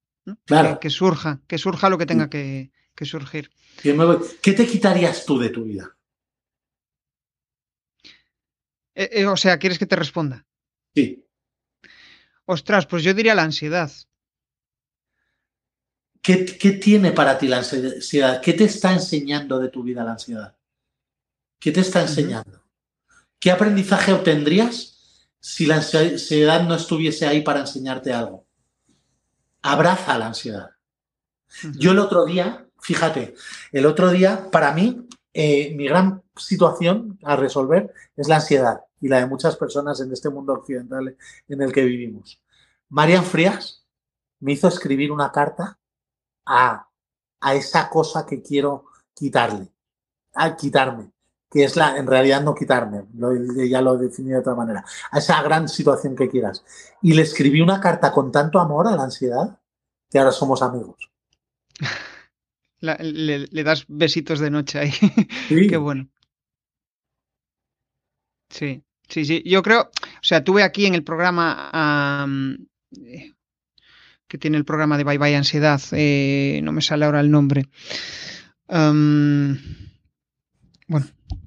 Claro. 0.44 0.78
Que, 0.78 0.90
surja, 0.90 1.40
que 1.48 1.58
surja 1.58 1.88
lo 1.88 1.98
que 1.98 2.06
tenga 2.06 2.30
que, 2.30 2.70
surgir. 3.02 3.50
¿Qué 3.82 4.52
te 4.52 4.66
quitarías 4.66 5.26
tú 5.26 5.38
de 5.38 5.48
tu 5.48 5.64
vida? 5.64 5.96
Eh, 8.94 9.10
eh, 9.12 9.26
o 9.26 9.36
sea, 9.36 9.58
¿quieres 9.58 9.78
que 9.78 9.86
te 9.86 9.96
responda? 9.96 10.46
Sí. 10.94 11.26
Ostras, 12.44 12.86
pues 12.86 13.02
yo 13.02 13.14
diría 13.14 13.34
la 13.34 13.42
ansiedad. 13.42 13.90
¿Qué, 16.22 16.46
¿Qué, 16.46 16.72
tiene 16.72 17.10
para 17.10 17.36
ti 17.36 17.48
la 17.48 17.58
ansiedad? 17.58 18.40
¿Qué 18.40 18.52
te 18.52 18.64
está 18.64 18.92
enseñando 18.92 19.58
de 19.58 19.68
tu 19.68 19.82
vida 19.82 20.04
la 20.04 20.12
ansiedad? 20.12 20.56
¿Qué 21.58 21.72
te 21.72 21.80
está 21.80 22.02
enseñando? 22.02 22.62
¿Qué 23.40 23.50
aprendizaje 23.50 24.12
obtendrías 24.12 25.28
si 25.40 25.66
la 25.66 25.76
ansiedad 25.76 26.62
no 26.62 26.76
estuviese 26.76 27.26
ahí 27.26 27.42
para 27.42 27.60
enseñarte 27.60 28.12
algo? 28.12 28.46
Abraza 29.62 30.16
la 30.16 30.28
ansiedad. 30.28 30.70
Yo 31.74 31.90
el 31.90 31.98
otro 31.98 32.24
día, 32.24 32.66
fíjate, 32.80 33.34
el 33.72 33.86
otro 33.86 34.10
día, 34.10 34.48
para 34.50 34.72
mí, 34.72 35.08
eh, 35.34 35.74
mi 35.74 35.86
gran 35.86 36.22
situación 36.36 37.18
a 37.24 37.36
resolver 37.36 37.92
es 38.16 38.28
la 38.28 38.36
ansiedad 38.36 38.80
y 39.00 39.08
la 39.08 39.18
de 39.18 39.26
muchas 39.26 39.56
personas 39.56 40.00
en 40.00 40.12
este 40.12 40.30
mundo 40.30 40.52
occidental 40.52 41.16
en 41.48 41.62
el 41.62 41.72
que 41.72 41.84
vivimos. 41.84 42.40
Marian 42.88 43.24
Frías 43.24 43.84
me 44.40 44.52
hizo 44.52 44.68
escribir 44.68 45.10
una 45.10 45.32
carta 45.32 45.78
a, 46.46 46.88
a 47.40 47.54
esa 47.54 47.88
cosa 47.88 48.26
que 48.26 48.42
quiero 48.42 48.86
quitarle, 49.14 49.68
a 50.34 50.56
quitarme 50.56 51.12
que 51.52 51.64
es 51.64 51.76
la, 51.76 51.98
en 51.98 52.06
realidad 52.06 52.42
no 52.42 52.54
quitarme, 52.54 53.04
ya 53.68 53.82
lo 53.82 53.96
he 53.96 54.04
definido 54.04 54.36
de 54.36 54.40
otra 54.40 54.54
manera, 54.54 54.82
a 55.10 55.18
esa 55.18 55.42
gran 55.42 55.68
situación 55.68 56.16
que 56.16 56.30
quieras. 56.30 56.64
Y 57.02 57.12
le 57.12 57.22
escribí 57.22 57.60
una 57.60 57.78
carta 57.78 58.10
con 58.10 58.32
tanto 58.32 58.58
amor 58.58 58.88
a 58.88 58.96
la 58.96 59.02
ansiedad 59.02 59.60
que 60.10 60.18
ahora 60.18 60.32
somos 60.32 60.62
amigos. 60.62 61.10
le, 62.80 63.64
das 63.64 63.84
besitos 63.86 64.40
de 64.40 64.50
noche 64.50 64.78
ahí. 64.78 64.92
Qué 65.68 65.76
bueno. 65.76 66.08
Sí, 68.48 68.82
sí, 69.08 69.26
sí. 69.26 69.42
Yo 69.44 69.62
creo, 69.62 69.82
o 69.82 70.22
sea, 70.22 70.42
tuve 70.42 70.62
aquí 70.62 70.86
en 70.86 70.94
el 70.94 71.04
programa 71.04 72.26
que 74.32 74.38
tiene 74.38 74.56
el 74.56 74.64
programa 74.64 74.96
de 74.96 75.04
Bye 75.04 75.18
Bye 75.18 75.36
Ansiedad, 75.36 75.78
eh, 75.92 76.58
no 76.64 76.72
me 76.72 76.80
sale 76.80 77.04
ahora 77.04 77.20
el 77.20 77.30
nombre. 77.30 77.68
bueno, 78.66 79.52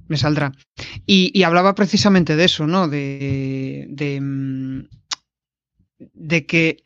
me 0.08 0.18
saldrá. 0.18 0.52
Y, 1.08 1.42
hablaba 1.42 1.74
precisamente 1.74 2.36
de 2.36 2.46
eso, 2.46 2.68
¿no? 2.68 2.88
De, 2.88 3.88
mm, 4.22 4.82
de, 6.14 6.46
que 6.46 6.84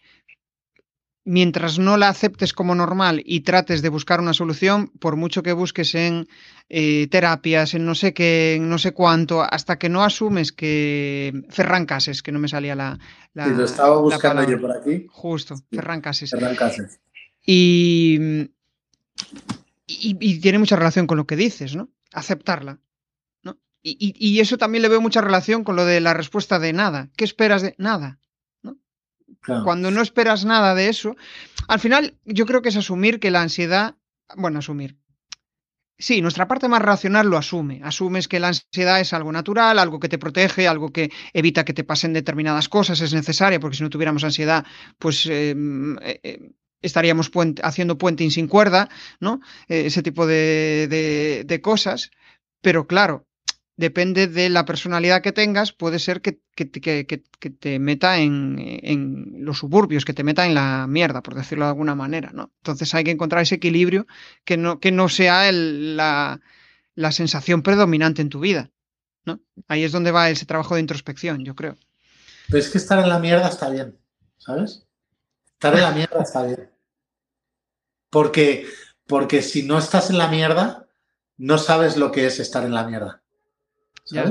mientras 1.26 1.80
no 1.80 1.98
la 1.98 2.08
aceptes 2.08 2.54
como 2.54 2.76
normal 2.76 3.22
y 3.26 3.42
trates 3.42 3.82
de 3.82 3.90
buscar 3.90 4.22
una 4.22 4.34
solución, 4.34 4.94
por 5.02 5.18
mucho 5.18 5.44
que 5.44 5.52
busques 5.52 5.96
en 5.96 6.30
eh, 6.70 7.08
terapias, 7.08 7.74
en 7.74 7.86
no 7.86 7.96
sé 7.96 8.14
qué, 8.14 8.56
en 8.56 8.70
no 8.70 8.78
sé 8.78 8.94
cuánto, 8.94 9.42
hasta 9.42 9.78
que 9.78 9.90
no 9.90 10.04
asumes 10.04 10.52
que 10.52 11.34
Ferran 11.50 11.86
Cases, 11.86 12.22
que 12.22 12.32
no 12.32 12.40
me 12.40 12.48
salía 12.48 12.76
la... 12.76 13.00
la 13.34 13.48
lo 13.48 13.66
estaba 13.66 14.00
buscando 14.00 14.48
yo 14.48 14.62
por 14.62 14.72
aquí. 14.72 15.08
Justo, 15.10 15.56
Ferran 15.72 16.02
Cases. 16.02 16.30
Ferran 16.30 16.56
Cases. 16.56 17.00
Y, 17.46 18.50
y, 19.88 20.18
y, 20.20 20.40
tiene 20.40 20.60
mucha 20.60 20.76
relación 20.76 21.08
con 21.08 21.18
lo 21.18 21.26
que 21.26 21.36
dices, 21.36 21.76
¿no? 21.76 21.90
Aceptarla. 22.14 22.80
Y, 23.82 24.40
eso 24.40 24.58
también 24.58 24.82
le 24.82 24.90
veo 24.90 25.00
mucha 25.00 25.22
relación 25.22 25.64
con 25.64 25.76
lo 25.76 25.86
de 25.86 26.02
la 26.02 26.14
respuesta 26.14 26.60
de 26.60 26.74
nada. 26.74 27.10
¿Qué 27.16 27.24
esperas 27.24 27.62
de 27.62 27.76
nada? 27.78 28.20
Cuando 29.64 29.90
no 29.90 30.02
esperas 30.02 30.44
nada 30.44 30.76
de 30.76 30.90
eso, 30.90 31.16
al 31.68 31.80
final 31.80 32.18
yo 32.26 32.46
creo 32.46 32.62
que 32.62 32.70
es 32.70 32.76
asumir 32.76 33.20
que 33.22 33.32
la 33.32 33.42
ansiedad, 33.42 33.96
bueno, 34.36 34.60
asumir. 34.60 34.98
Sí, 36.02 36.22
nuestra 36.22 36.48
parte 36.48 36.70
más 36.70 36.82
racional 36.82 37.28
lo 37.28 37.38
asume. 37.38 37.82
Asumes 37.84 38.28
que 38.30 38.40
la 38.40 38.48
ansiedad 38.50 39.02
es 39.02 39.12
algo 39.14 39.32
natural, 39.34 39.78
algo 39.80 40.00
que 40.00 40.08
te 40.08 40.18
protege, 40.18 40.66
algo 40.68 40.92
que 40.94 41.12
evita 41.34 41.66
que 41.66 41.74
te 41.74 41.84
pasen 41.84 42.14
determinadas 42.14 42.70
cosas, 42.70 43.02
es 43.02 43.14
necesaria, 43.14 43.60
porque 43.60 43.76
si 43.78 43.84
no 43.84 43.90
tuviéramos 43.90 44.24
ansiedad, 44.24 44.66
pues 44.98 45.26
em, 45.26 45.98
eh, 46.02 46.20
eh, 46.24 46.40
estaríamos 46.82 47.30
haciendo 47.62 47.98
puenting 47.98 48.32
sin 48.32 48.48
cuerda, 48.48 48.88
¿no? 49.20 49.42
Eh, 49.68 49.88
ese 49.88 50.02
tipo 50.02 50.26
de, 50.26 50.88
de 51.46 51.62
cosas. 51.62 52.12
Pero 52.62 52.88
claro, 52.88 53.26
depende 53.80 54.28
de 54.28 54.50
la 54.50 54.66
personalidad 54.66 55.22
que 55.22 55.32
tengas, 55.32 55.72
puede 55.72 56.00
ser 56.00 56.22
que, 56.22 56.42
te 57.60 57.80
meta 57.80 58.20
en, 58.20 59.46
los 59.46 59.60
suburbios, 59.60 60.04
que 60.04 60.14
te 60.14 60.26
meta 60.26 60.46
en 60.46 60.54
la 60.54 60.86
mierda, 60.86 61.24
por 61.24 61.34
decirlo 61.34 61.64
de 61.64 61.70
alguna 61.70 61.96
manera, 61.96 62.32
¿no? 62.34 62.52
Entonces 62.58 62.94
hay 62.94 63.06
que 63.06 63.12
encontrar 63.12 63.42
ese 63.42 63.56
equilibrio 63.56 64.06
que 64.44 64.58
no, 64.58 65.10
sea 65.10 65.50
la, 65.54 66.42
sensación 67.12 67.62
predominante 67.62 68.22
en 68.22 68.28
tu 68.28 68.42
vida, 68.42 68.70
¿no? 69.24 69.40
Ahí 69.70 69.86
es 69.86 69.94
donde 69.94 70.12
va 70.12 70.30
ese 70.30 70.46
trabajo 70.46 70.76
de 70.76 70.82
introspección, 70.82 71.46
yo 71.46 71.56
creo. 71.56 71.78
Pero 72.48 72.60
es 72.60 72.70
que 72.70 72.80
estar 72.80 73.00
en 73.00 73.08
la 73.08 73.20
mierda 73.20 73.48
está 73.48 73.70
bien, 73.70 73.98
¿sabes? 74.40 74.86
Estar 75.54 75.74
en 75.74 75.82
la 75.84 75.92
mierda 75.92 76.22
está 76.22 76.44
bien. 76.44 76.70
Porque, 78.10 78.68
porque 79.08 79.42
si 79.42 79.64
no 79.64 79.78
estás 79.78 80.10
en 80.10 80.18
la 80.18 80.28
mierda, 80.28 80.86
no 81.38 81.58
sabes 81.58 81.96
lo 81.96 82.12
que 82.12 82.26
es 82.26 82.42
estar 82.42 82.66
en 82.66 82.74
la 82.74 82.84
mierda. 82.86 83.22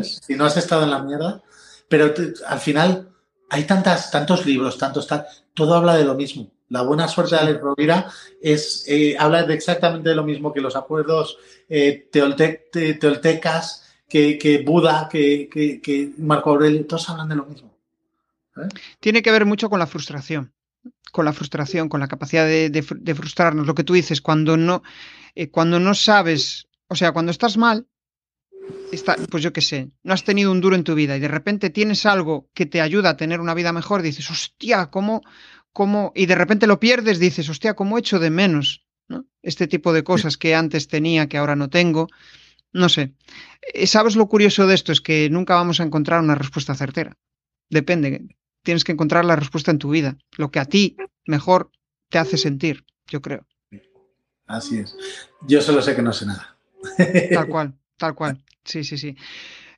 Si 0.03 0.35
no 0.35 0.45
has 0.45 0.57
estado 0.57 0.85
en 0.85 0.91
la 0.91 1.03
mierda, 1.03 1.43
pero 1.89 2.13
al 2.47 2.59
final 2.59 3.09
hay 3.51 3.65
tantas, 3.65 4.11
tantos 4.11 4.45
libros, 4.45 4.79
tantos 4.79 5.07
tal, 5.07 5.25
todo 5.55 5.75
habla 5.75 5.97
de 5.97 6.05
lo 6.05 6.15
mismo. 6.15 6.51
La 6.69 6.83
buena 6.83 7.09
suerte 7.09 7.35
de 7.35 7.41
Alex 7.41 7.61
Rovira 7.61 8.11
es, 8.43 8.85
eh, 8.89 9.17
habla 9.19 9.45
de 9.45 9.55
exactamente 9.55 10.11
de 10.11 10.15
lo 10.15 10.25
mismo 10.25 10.53
que 10.53 10.61
los 10.61 10.77
acuerdos 10.77 11.39
eh, 11.69 12.09
teoltecas, 12.13 13.85
que, 14.09 14.63
Buda, 14.67 15.09
que, 15.11 16.13
Marco 16.19 16.51
Aurelio, 16.51 16.87
todos 16.87 17.09
hablan 17.09 17.29
de 17.29 17.37
lo 17.37 17.47
mismo. 17.47 17.75
Tiene 19.01 19.23
que 19.23 19.31
ver 19.31 19.47
mucho 19.47 19.71
con 19.71 19.79
la 19.79 19.87
frustración, 19.87 20.53
con 21.13 21.25
la 21.25 21.33
frustración, 21.33 21.89
con 21.89 22.01
la 22.01 22.09
capacidad 22.09 22.47
de, 22.47 23.15
frustrarnos. 23.15 23.67
Lo 23.67 23.75
que 23.75 23.85
tú 23.85 23.95
dices, 23.95 24.21
cuando 24.21 24.57
no, 24.57 24.83
eh, 25.35 25.51
cuando 25.51 25.81
no 25.81 25.95
sabes, 25.95 26.69
o 26.89 26.97
sea, 26.97 27.13
cuando 27.13 27.33
estás 27.33 27.57
mal, 27.57 27.87
está, 28.93 29.17
pues 29.31 29.43
yo 29.43 29.53
qué 29.53 29.61
sé, 29.61 29.91
no 30.03 30.15
has 30.15 30.25
tenido 30.25 30.51
un 30.51 30.61
duro 30.61 30.77
en 30.77 30.85
tu 30.85 30.95
vida 30.95 31.17
y 31.17 31.21
de 31.21 31.29
repente 31.29 31.71
tienes 31.71 32.07
algo 32.07 32.49
que 32.55 32.67
te 32.67 32.81
ayuda 32.81 33.11
a 33.11 33.17
tener 33.17 33.41
una 33.41 33.55
vida 33.55 33.73
mejor, 33.73 34.03
dices, 34.03 34.31
hostia, 34.31 34.91
¿cómo, 34.91 35.23
cómo? 35.73 36.13
Y 36.15 36.27
de 36.27 36.35
repente 36.35 36.67
lo 36.67 36.81
pierdes, 36.81 37.19
dices, 37.19 37.49
hostia, 37.49 37.75
¿cómo 37.75 37.99
echo 37.99 38.19
de 38.19 38.31
menos? 38.31 38.87
¿no? 39.09 39.27
Este 39.43 39.67
tipo 39.67 39.93
de 39.93 40.05
cosas 40.05 40.37
que 40.37 40.55
antes 40.55 40.89
tenía, 40.89 41.29
que 41.29 41.39
ahora 41.39 41.57
no 41.57 41.71
tengo. 41.71 42.09
No 42.73 42.89
sé. 42.89 43.15
Eh, 43.73 43.87
¿Sabes 43.87 44.17
lo 44.17 44.29
curioso 44.29 44.67
de 44.67 44.75
esto? 44.75 44.93
Es 44.93 45.01
que 45.01 45.31
nunca 45.31 45.55
vamos 45.55 45.81
a 45.81 45.85
encontrar 45.85 46.21
una 46.21 46.35
respuesta 46.35 46.75
certera. 46.75 47.17
Depende. 47.71 48.37
Tienes 48.63 48.85
que 48.85 48.93
encontrar 48.93 49.25
la 49.25 49.37
respuesta 49.37 49.71
en 49.71 49.79
tu 49.79 49.91
vida. 49.91 50.19
Lo 50.37 50.51
que 50.51 50.59
a 50.59 50.67
ti 50.67 50.97
mejor 51.27 51.71
te 52.11 52.19
hace 52.19 52.37
sentir, 52.37 52.85
yo 53.07 53.23
creo. 53.23 53.47
Así 54.47 54.79
es. 54.79 54.97
Yo 55.47 55.61
solo 55.61 55.83
sé 55.83 55.95
que 55.95 56.03
no 56.03 56.13
sé 56.13 56.27
nada. 56.27 56.57
Tal 57.33 57.49
cual, 57.49 57.75
tal 57.97 58.15
cual. 58.15 58.43
Sí, 58.69 58.85
sí, 58.85 58.99
sí. 58.99 59.17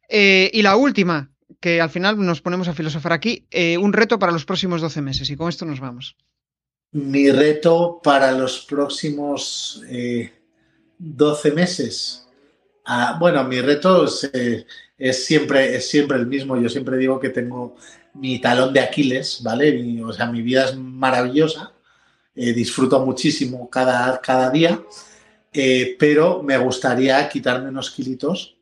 Eh, 0.08 0.50
y 0.52 0.62
la 0.62 0.76
última, 0.76 1.30
que 1.60 1.80
al 1.80 1.90
final 1.90 2.18
nos 2.18 2.40
ponemos 2.40 2.68
a 2.68 2.74
filosofar 2.74 3.12
aquí, 3.12 3.46
eh, 3.50 3.78
un 3.78 3.92
reto 3.92 4.18
para 4.18 4.32
los 4.32 4.44
próximos 4.44 4.80
12 4.80 5.00
meses. 5.00 5.30
Y 5.30 5.36
con 5.36 5.48
esto 5.48 5.64
nos 5.64 5.80
vamos. 5.80 6.16
Mi 6.92 7.30
reto 7.30 8.00
para 8.02 8.32
los 8.32 8.66
próximos 8.66 9.82
12 10.98 11.52
meses. 11.52 12.26
Ah, 12.84 13.16
bueno, 13.20 13.44
mi 13.44 13.60
reto 13.60 14.06
es, 14.06 14.28
siempre, 15.24 15.76
es 15.76 15.88
siempre 15.88 16.18
el 16.18 16.26
mismo. 16.26 16.60
Yo 16.60 16.68
siempre 16.68 16.96
digo 16.96 17.20
que 17.20 17.28
tengo 17.28 17.76
mi 18.14 18.40
talón 18.40 18.72
de 18.72 18.80
Aquiles, 18.80 19.40
¿vale? 19.44 20.02
o 20.02 20.12
sea, 20.12 20.26
mi 20.26 20.42
vida 20.42 20.64
es 20.64 20.76
maravillosa. 20.76 21.72
Eh, 22.34 22.52
disfruto 22.52 23.04
muchísimo 23.04 23.68
cada, 23.68 24.20
cada 24.20 24.50
día, 24.50 24.80
eh, 25.52 25.96
pero 25.98 26.42
me 26.42 26.56
gustaría 26.58 27.28
quitarme 27.28 27.68
unos 27.68 27.90
kilitos 27.90 28.56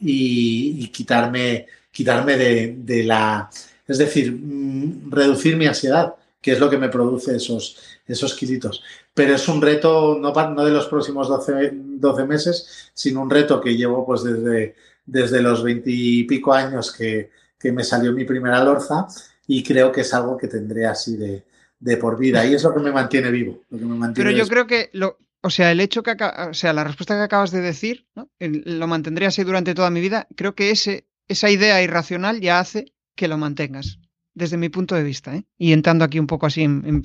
y, 0.00 0.88
quitarme, 0.88 1.66
quitarme 1.90 2.36
de, 2.36 3.04
la... 3.04 3.48
Es 3.86 3.98
decir, 3.98 4.32
mm, 4.32 5.10
reducir 5.10 5.56
mi 5.56 5.66
ansiedad, 5.66 6.14
que 6.40 6.52
es 6.52 6.60
lo 6.60 6.70
que 6.70 6.78
me 6.78 6.88
produce 6.88 7.36
esos, 7.36 7.78
esos 8.06 8.34
kilitos. 8.34 8.82
Pero 9.14 9.34
es 9.34 9.48
un 9.48 9.60
reto 9.60 10.18
no, 10.20 10.32
no 10.32 10.64
de 10.64 10.70
los 10.70 10.86
próximos 10.86 11.28
12, 11.28 11.70
12 11.72 12.24
meses, 12.24 12.90
sino 12.94 13.22
un 13.22 13.30
reto 13.30 13.60
que 13.60 13.76
llevo 13.76 14.06
pues 14.06 14.22
desde, 14.22 14.76
desde 15.04 15.42
los 15.42 15.62
veintipico 15.62 16.52
años 16.52 16.92
que, 16.92 17.30
que, 17.58 17.72
me 17.72 17.82
salió 17.82 18.12
mi 18.12 18.24
primera 18.24 18.62
lorza 18.62 19.06
y 19.46 19.62
creo 19.62 19.90
que 19.90 20.02
es 20.02 20.14
algo 20.14 20.36
que 20.36 20.48
tendré 20.48 20.86
así 20.86 21.16
de, 21.16 21.44
de 21.80 21.96
por 21.96 22.18
vida 22.18 22.44
y 22.46 22.54
es 22.54 22.62
lo 22.62 22.74
que 22.74 22.80
me 22.80 22.92
mantiene 22.92 23.30
vivo. 23.30 23.64
Lo 23.70 23.78
que 23.78 23.84
me 23.84 23.96
mantiene 23.96 24.30
Pero 24.30 24.38
yo 24.38 24.48
creo 24.48 24.66
que 24.66 24.90
lo, 24.92 25.18
o 25.48 25.50
sea, 25.50 25.72
el 25.72 25.80
hecho 25.80 26.02
que, 26.02 26.12
o 26.12 26.52
sea, 26.52 26.74
la 26.74 26.84
respuesta 26.84 27.16
que 27.16 27.22
acabas 27.22 27.50
de 27.52 27.62
decir, 27.62 28.06
¿no? 28.14 28.30
lo 28.38 28.86
mantendré 28.86 29.24
así 29.24 29.44
durante 29.44 29.74
toda 29.74 29.88
mi 29.88 30.02
vida, 30.02 30.28
creo 30.36 30.54
que 30.54 30.70
ese, 30.70 31.08
esa 31.26 31.48
idea 31.48 31.82
irracional 31.82 32.38
ya 32.42 32.60
hace 32.60 32.92
que 33.14 33.28
lo 33.28 33.38
mantengas 33.38 33.98
desde 34.34 34.58
mi 34.58 34.68
punto 34.68 34.94
de 34.94 35.02
vista, 35.02 35.34
¿eh? 35.34 35.44
y 35.56 35.72
entrando 35.72 36.04
aquí 36.04 36.18
un 36.18 36.26
poco 36.26 36.44
así 36.44 36.64
en, 36.64 37.02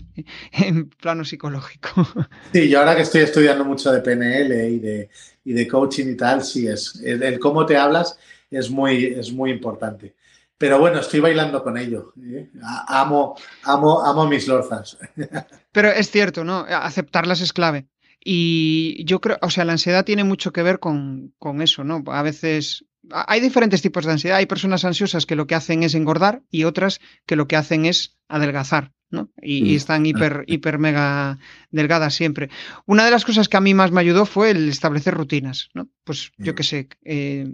plano 1.01 1.23
psicológico. 1.23 1.89
Sí, 2.51 2.67
yo 2.67 2.79
ahora 2.79 2.97
que 2.97 3.03
estoy 3.03 3.21
estudiando 3.21 3.63
mucho 3.63 3.93
de 3.93 4.01
PNL 4.01 4.51
y 4.69 4.79
de, 4.79 5.09
y 5.45 5.53
de 5.53 5.65
coaching 5.65 6.07
y 6.07 6.17
tal, 6.17 6.43
sí, 6.43 6.67
es 6.67 7.01
el, 7.01 7.39
cómo 7.39 7.65
te 7.65 7.77
hablas 7.77 8.17
es 8.51 8.69
muy, 8.69 9.05
es 9.05 9.31
muy 9.31 9.51
importante. 9.51 10.15
Pero 10.57 10.79
bueno, 10.79 10.99
estoy 10.99 11.21
bailando 11.21 11.63
con 11.63 11.77
ello. 11.77 12.13
¿eh? 12.21 12.51
Amo, 12.87 13.35
amo, 13.63 14.03
amo 14.05 14.27
mis 14.27 14.47
lorzas. 14.47 14.97
Pero 15.71 15.89
es 15.89 16.11
cierto, 16.11 16.43
¿no? 16.43 16.65
Aceptarlas 16.69 17.39
es 17.39 17.53
clave. 17.53 17.87
Y 18.23 19.03
yo 19.05 19.19
creo, 19.19 19.37
o 19.41 19.49
sea, 19.49 19.65
la 19.65 19.73
ansiedad 19.73 20.05
tiene 20.05 20.23
mucho 20.23 20.53
que 20.53 20.63
ver 20.63 20.79
con, 20.79 21.33
con 21.39 21.61
eso, 21.61 21.83
¿no? 21.83 22.03
A 22.07 22.21
veces 22.21 22.85
hay 23.11 23.41
diferentes 23.41 23.81
tipos 23.81 24.05
de 24.05 24.11
ansiedad. 24.11 24.37
Hay 24.37 24.45
personas 24.45 24.85
ansiosas 24.85 25.25
que 25.25 25.35
lo 25.35 25.47
que 25.47 25.55
hacen 25.55 25.83
es 25.83 25.95
engordar 25.95 26.43
y 26.49 26.63
otras 26.63 27.01
que 27.25 27.35
lo 27.35 27.47
que 27.47 27.55
hacen 27.55 27.85
es 27.85 28.17
adelgazar, 28.27 28.93
¿no? 29.09 29.29
Y, 29.41 29.63
mm, 29.63 29.75
están 29.75 30.05
hiper, 30.05 30.43
hiper, 30.47 30.79
mega 30.79 31.39
delgadas 31.71 32.13
siempre. 32.13 32.49
Una 32.85 33.05
de 33.05 33.11
las 33.11 33.25
cosas 33.25 33.49
que 33.49 33.57
a 33.57 33.61
mí 33.61 33.73
más 33.73 33.91
me 33.91 34.01
ayudó 34.01 34.25
fue 34.25 34.51
el 34.51 34.69
establecer 34.69 35.13
rutinas, 35.13 35.69
¿no? 35.73 35.89
Pues 36.03 36.31
yo 36.37 36.53
mm. 36.53 36.55
qué 36.55 36.63
sé, 36.63 36.87
eh, 37.03 37.47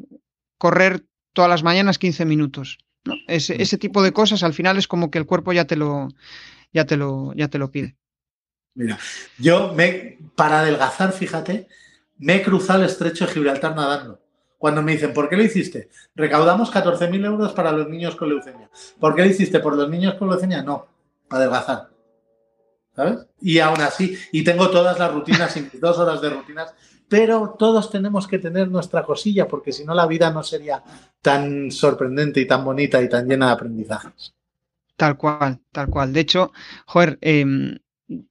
correr 0.58 1.06
todas 1.34 1.50
las 1.50 1.64
mañanas 1.64 1.98
15 1.98 2.26
minutos. 2.26 2.78
¿no? 3.06 3.16
Ese, 3.28 3.56
mm. 3.56 3.62
ese, 3.62 3.78
tipo 3.78 4.04
de 4.04 4.12
cosas 4.12 4.44
al 4.44 4.54
final 4.54 4.78
es 4.78 4.88
como 4.88 5.10
que 5.10 5.18
el 5.18 5.26
cuerpo 5.26 5.54
ya 5.54 5.66
te 5.66 5.76
lo, 5.76 6.10
ya 6.74 6.86
te 6.86 6.98
lo, 6.98 7.34
ya 7.34 7.48
te 7.48 7.58
lo 7.58 7.72
pide. 7.72 7.98
Mira, 8.76 8.98
yo 9.38 9.74
me, 9.74 10.18
para 10.36 10.60
adelgazar, 10.60 11.12
fíjate, 11.12 11.68
me 12.18 12.36
he 12.36 12.44
cruzado 12.44 12.80
el 12.80 12.86
estrecho 12.86 13.26
de 13.26 13.34
Gibraltar 13.34 13.76
nadando. 13.76 14.22
Cuando 14.58 14.82
me 14.82 14.92
dicen, 14.92 15.14
¿por 15.14 15.30
qué 15.30 15.38
lo 15.38 15.44
hiciste? 15.44 15.90
Recaudamos 16.16 16.72
14.000 16.72 17.26
euros 17.26 17.54
para 17.54 17.72
los 17.72 17.88
niños 17.88 18.16
con 18.16 18.30
leucemia. 18.30 18.70
¿Por 19.00 19.16
qué 19.16 19.24
lo 19.24 19.30
hiciste? 19.30 19.60
¿Por 19.60 19.76
los 19.76 19.90
niños 19.90 20.16
con 20.16 20.30
leucemia? 20.30 20.62
No, 20.62 20.86
para 21.30 21.44
adelgazar. 21.44 21.90
¿Sabes? 22.94 23.28
Y 23.40 23.60
aún 23.60 23.80
así, 23.80 24.18
y 24.34 24.44
tengo 24.44 24.70
todas 24.70 25.00
las 25.00 25.14
rutinas, 25.14 25.58
dos 25.80 25.98
horas 25.98 26.22
de 26.22 26.30
rutinas, 26.30 26.74
pero 27.08 27.56
todos 27.58 27.90
tenemos 27.90 28.28
que 28.28 28.38
tener 28.38 28.70
nuestra 28.70 29.04
cosilla, 29.04 29.48
porque 29.48 29.72
si 29.72 29.86
no 29.86 29.94
la 29.94 30.06
vida 30.06 30.30
no 30.32 30.44
sería 30.44 30.84
tan 31.22 31.72
sorprendente 31.72 32.42
y 32.42 32.46
tan 32.46 32.66
bonita 32.66 33.02
y 33.02 33.08
tan 33.08 33.28
llena 33.28 33.48
de 33.48 33.52
aprendizajes. 33.54 34.36
Tal 34.98 35.16
cual, 35.16 35.62
tal 35.72 35.90
cual. 35.90 36.12
De 36.12 36.20
hecho, 36.20 36.52
joder, 36.86 37.18
em, 37.22 37.80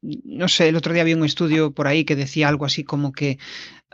no 0.02 0.48
sé, 0.48 0.68
el 0.68 0.76
otro 0.76 0.92
día 0.92 1.02
había 1.02 1.16
un 1.16 1.24
estudio 1.24 1.72
por 1.72 1.86
ahí 1.86 2.04
que 2.04 2.16
decía 2.16 2.48
algo 2.48 2.64
así 2.64 2.82
como 2.82 3.12
que 3.12 3.38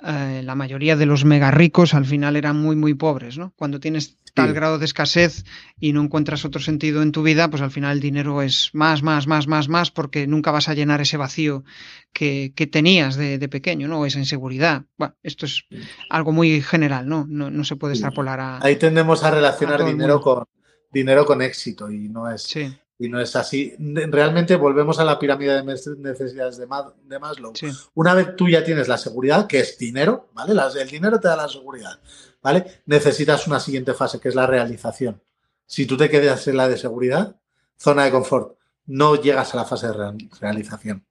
eh, 0.02 0.42
la 0.42 0.54
mayoría 0.54 0.96
de 0.96 1.06
los 1.06 1.24
mega 1.24 1.50
ricos 1.50 1.94
al 1.94 2.06
final 2.06 2.36
eran 2.36 2.60
muy, 2.60 2.74
muy 2.74 2.94
pobres, 2.94 3.38
¿no? 3.38 3.52
Cuando 3.56 3.80
tienes 3.80 4.16
tal 4.32 4.52
grado 4.52 4.78
de 4.78 4.86
escasez 4.86 5.44
y 5.78 5.92
no 5.92 6.02
encuentras 6.02 6.44
otro 6.44 6.60
sentido 6.60 7.02
en 7.02 7.12
tu 7.12 7.22
vida, 7.22 7.48
pues 7.48 7.62
al 7.62 7.70
final 7.70 7.92
el 7.92 8.00
dinero 8.00 8.42
es 8.42 8.70
más, 8.72 9.02
más, 9.02 9.28
más, 9.28 9.46
más, 9.46 9.68
más, 9.68 9.90
porque 9.92 10.26
nunca 10.26 10.50
vas 10.50 10.68
a 10.68 10.74
llenar 10.74 11.00
ese 11.00 11.16
vacío 11.16 11.64
que, 12.12 12.52
tenías 12.72 13.14
de, 13.14 13.48
pequeño, 13.48 13.86
¿no? 13.86 14.00
O 14.00 14.06
esa 14.06 14.18
inseguridad. 14.18 14.84
Bueno, 14.96 15.14
esto 15.22 15.46
es 15.46 15.64
algo 16.10 16.32
muy 16.32 16.60
general, 16.62 17.08
¿no? 17.08 17.26
No, 17.28 17.64
se 17.64 17.76
puede 17.76 17.94
extrapolar 17.94 18.40
a. 18.40 18.64
Ahí 18.64 18.76
tendemos 18.76 19.22
a 19.22 19.30
relacionar 19.30 19.84
dinero 19.84 20.20
con 20.20 20.44
dinero 20.90 21.24
con 21.24 21.42
éxito 21.42 21.90
y 21.90 22.08
no 22.08 22.30
es. 22.30 22.42
Sí 22.42 22.74
y 23.04 23.08
no 23.08 23.20
es 23.20 23.36
así. 23.36 23.74
Realmente 23.78 24.56
volvemos 24.56 24.98
a 24.98 25.04
la 25.04 25.18
pirámide 25.18 25.62
de 25.62 25.64
necesidades 25.98 26.56
de, 26.56 26.66
Maslow. 26.66 27.52
Una 27.94 28.14
vez 28.14 28.36
tú 28.36 28.48
ya 28.48 28.64
tienes 28.64 28.88
la 28.88 28.98
seguridad, 28.98 29.46
que 29.46 29.60
es 29.60 29.78
dinero, 29.78 30.30
¿vale? 30.32 30.54
el 30.80 30.88
dinero 30.88 31.20
te 31.20 31.28
da 31.28 31.36
la 31.36 31.48
seguridad, 31.48 31.98
¿vale? 32.42 32.82
Necesitas 32.86 33.46
una 33.46 33.60
siguiente 33.60 33.94
fase, 33.94 34.20
que 34.20 34.28
es 34.28 34.34
la 34.34 34.46
realización. 34.46 35.22
Si 35.66 35.86
tú 35.86 35.96
te 35.96 36.10
quedas 36.10 36.46
en 36.48 36.56
la 36.56 36.68
de 36.68 36.76
seguridad, 36.76 37.36
zona 37.76 38.04
de 38.04 38.10
confort, 38.10 38.58
no 38.86 39.16
llegas 39.16 39.54
a 39.54 39.58
la 39.58 39.64
fase 39.64 39.88
de 39.88 40.28
realización. 40.40 41.06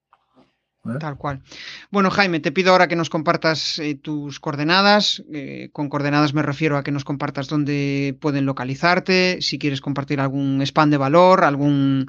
¿Eh? 0.85 0.97
Tal 0.99 1.17
cual. 1.17 1.41
Bueno, 1.91 2.11
Jaime, 2.11 2.41
te 2.41 2.51
pido 2.51 2.71
ahora 2.71 2.89
que 2.89 2.97
nos 2.97 3.09
compartas 3.09 3.79
eh, 3.79 3.95
tus 3.95 4.41
coordenadas. 4.41 5.23
Eh, 5.33 5.69
con 5.71 5.87
coordenadas 5.87 6.33
me 6.33 6.41
refiero 6.41 6.77
a 6.77 6.83
que 6.83 6.91
nos 6.91 7.05
compartas 7.05 7.47
dónde 7.47 8.17
pueden 8.19 8.45
localizarte, 8.45 9.41
si 9.41 9.57
quieres 9.57 9.79
compartir 9.79 10.19
algún 10.19 10.61
spam 10.61 10.89
de 10.89 10.97
valor, 10.97 11.45
algún 11.45 12.07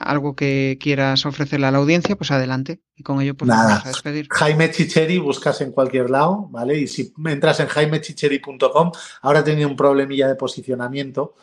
algo 0.00 0.34
que 0.34 0.78
quieras 0.80 1.26
ofrecerle 1.26 1.66
a 1.66 1.70
la 1.70 1.78
audiencia, 1.78 2.16
pues 2.16 2.30
adelante. 2.30 2.80
Y 2.96 3.02
con 3.02 3.20
ello 3.20 3.34
pues 3.34 3.48
Nada. 3.48 3.68
vamos 3.68 3.84
a 3.84 3.88
despedir. 3.88 4.26
Jaime 4.30 4.70
Chicheri 4.70 5.18
buscas 5.18 5.60
en 5.60 5.72
cualquier 5.72 6.08
lado, 6.08 6.48
¿vale? 6.50 6.78
Y 6.78 6.86
si 6.86 7.12
entras 7.26 7.60
en 7.60 7.66
jaimechicheri.com, 7.66 8.92
ahora 9.20 9.40
he 9.40 9.42
tenido 9.42 9.68
un 9.68 9.76
problemilla 9.76 10.28
de 10.28 10.36
posicionamiento 10.36 11.34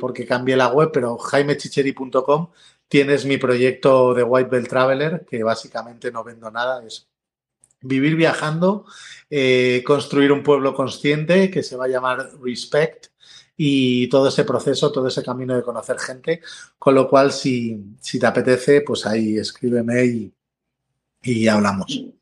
porque 0.00 0.24
cambié 0.24 0.56
la 0.56 0.68
web, 0.68 0.90
pero 0.90 1.18
jaimechicheri.com 1.18 2.48
Tienes 2.88 3.24
mi 3.24 3.36
proyecto 3.36 4.14
de 4.14 4.22
White 4.22 4.50
Belt 4.50 4.68
Traveler, 4.68 5.26
que 5.28 5.42
básicamente 5.42 6.12
no 6.12 6.22
vendo 6.22 6.50
nada, 6.50 6.84
es 6.86 7.08
vivir 7.80 8.16
viajando, 8.16 8.86
eh, 9.30 9.82
construir 9.84 10.32
un 10.32 10.42
pueblo 10.42 10.74
consciente 10.74 11.50
que 11.50 11.62
se 11.62 11.76
va 11.76 11.86
a 11.86 11.88
llamar 11.88 12.30
Respect 12.40 13.08
y 13.56 14.08
todo 14.08 14.28
ese 14.28 14.44
proceso, 14.44 14.92
todo 14.92 15.08
ese 15.08 15.22
camino 15.22 15.56
de 15.56 15.62
conocer 15.62 15.98
gente. 15.98 16.40
Con 16.78 16.94
lo 16.94 17.08
cual, 17.08 17.32
si, 17.32 17.96
si 18.00 18.18
te 18.18 18.26
apetece, 18.26 18.82
pues 18.82 19.06
ahí 19.06 19.38
escríbeme 19.38 20.04
y, 20.04 20.34
y 21.22 21.48
hablamos. 21.48 22.15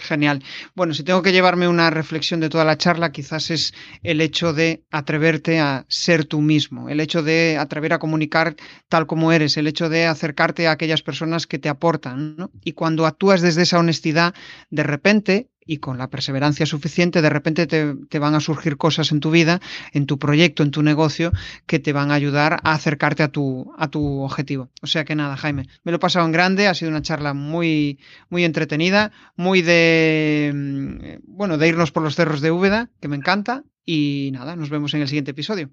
Genial. 0.00 0.42
Bueno, 0.74 0.94
si 0.94 1.04
tengo 1.04 1.22
que 1.22 1.32
llevarme 1.32 1.68
una 1.68 1.90
reflexión 1.90 2.40
de 2.40 2.48
toda 2.48 2.64
la 2.64 2.78
charla, 2.78 3.12
quizás 3.12 3.50
es 3.50 3.74
el 4.02 4.20
hecho 4.20 4.52
de 4.52 4.82
atreverte 4.90 5.60
a 5.60 5.84
ser 5.88 6.24
tú 6.24 6.40
mismo, 6.40 6.88
el 6.88 7.00
hecho 7.00 7.22
de 7.22 7.58
atrever 7.58 7.92
a 7.92 7.98
comunicar 7.98 8.56
tal 8.88 9.06
como 9.06 9.30
eres, 9.32 9.56
el 9.56 9.66
hecho 9.66 9.88
de 9.88 10.06
acercarte 10.06 10.66
a 10.66 10.72
aquellas 10.72 11.02
personas 11.02 11.46
que 11.46 11.58
te 11.58 11.68
aportan. 11.68 12.36
¿no? 12.36 12.50
Y 12.64 12.72
cuando 12.72 13.06
actúas 13.06 13.42
desde 13.42 13.62
esa 13.62 13.78
honestidad, 13.78 14.34
de 14.70 14.82
repente, 14.82 15.50
y 15.70 15.78
con 15.78 15.98
la 15.98 16.10
perseverancia 16.10 16.66
suficiente, 16.66 17.22
de 17.22 17.30
repente 17.30 17.68
te, 17.68 17.94
te, 17.94 18.18
van 18.18 18.34
a 18.34 18.40
surgir 18.40 18.76
cosas 18.76 19.12
en 19.12 19.20
tu 19.20 19.30
vida, 19.30 19.60
en 19.92 20.06
tu 20.06 20.18
proyecto, 20.18 20.64
en 20.64 20.72
tu 20.72 20.82
negocio, 20.82 21.30
que 21.66 21.78
te 21.78 21.92
van 21.92 22.10
a 22.10 22.14
ayudar 22.14 22.54
a 22.64 22.72
acercarte 22.72 23.22
a 23.22 23.28
tu, 23.28 23.72
a 23.78 23.86
tu 23.86 24.22
objetivo. 24.22 24.68
O 24.82 24.88
sea 24.88 25.04
que 25.04 25.14
nada, 25.14 25.36
Jaime, 25.36 25.68
me 25.84 25.92
lo 25.92 25.96
he 25.96 26.00
pasado 26.00 26.26
en 26.26 26.32
grande, 26.32 26.66
ha 26.66 26.74
sido 26.74 26.90
una 26.90 27.02
charla 27.02 27.34
muy, 27.34 28.00
muy 28.30 28.44
entretenida, 28.44 29.12
muy 29.36 29.62
de, 29.62 30.50
mm, 30.52 31.36
bueno, 31.36 31.56
de 31.56 31.68
irnos 31.68 31.92
por 31.92 32.02
los 32.02 32.16
cerros 32.16 32.40
de 32.40 32.50
Úbeda, 32.50 32.90
que 33.00 33.06
me 33.06 33.14
encanta, 33.14 33.62
y 33.86 34.30
nada, 34.32 34.56
nos 34.56 34.70
vemos 34.70 34.92
en 34.94 35.02
el 35.02 35.06
siguiente 35.06 35.30
episodio. 35.30 35.70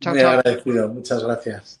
Chao, 0.00 0.14
muy 0.14 0.22
chao. 0.22 0.32
agradecido, 0.32 0.88
muchas 0.88 1.22
gracias. 1.22 1.80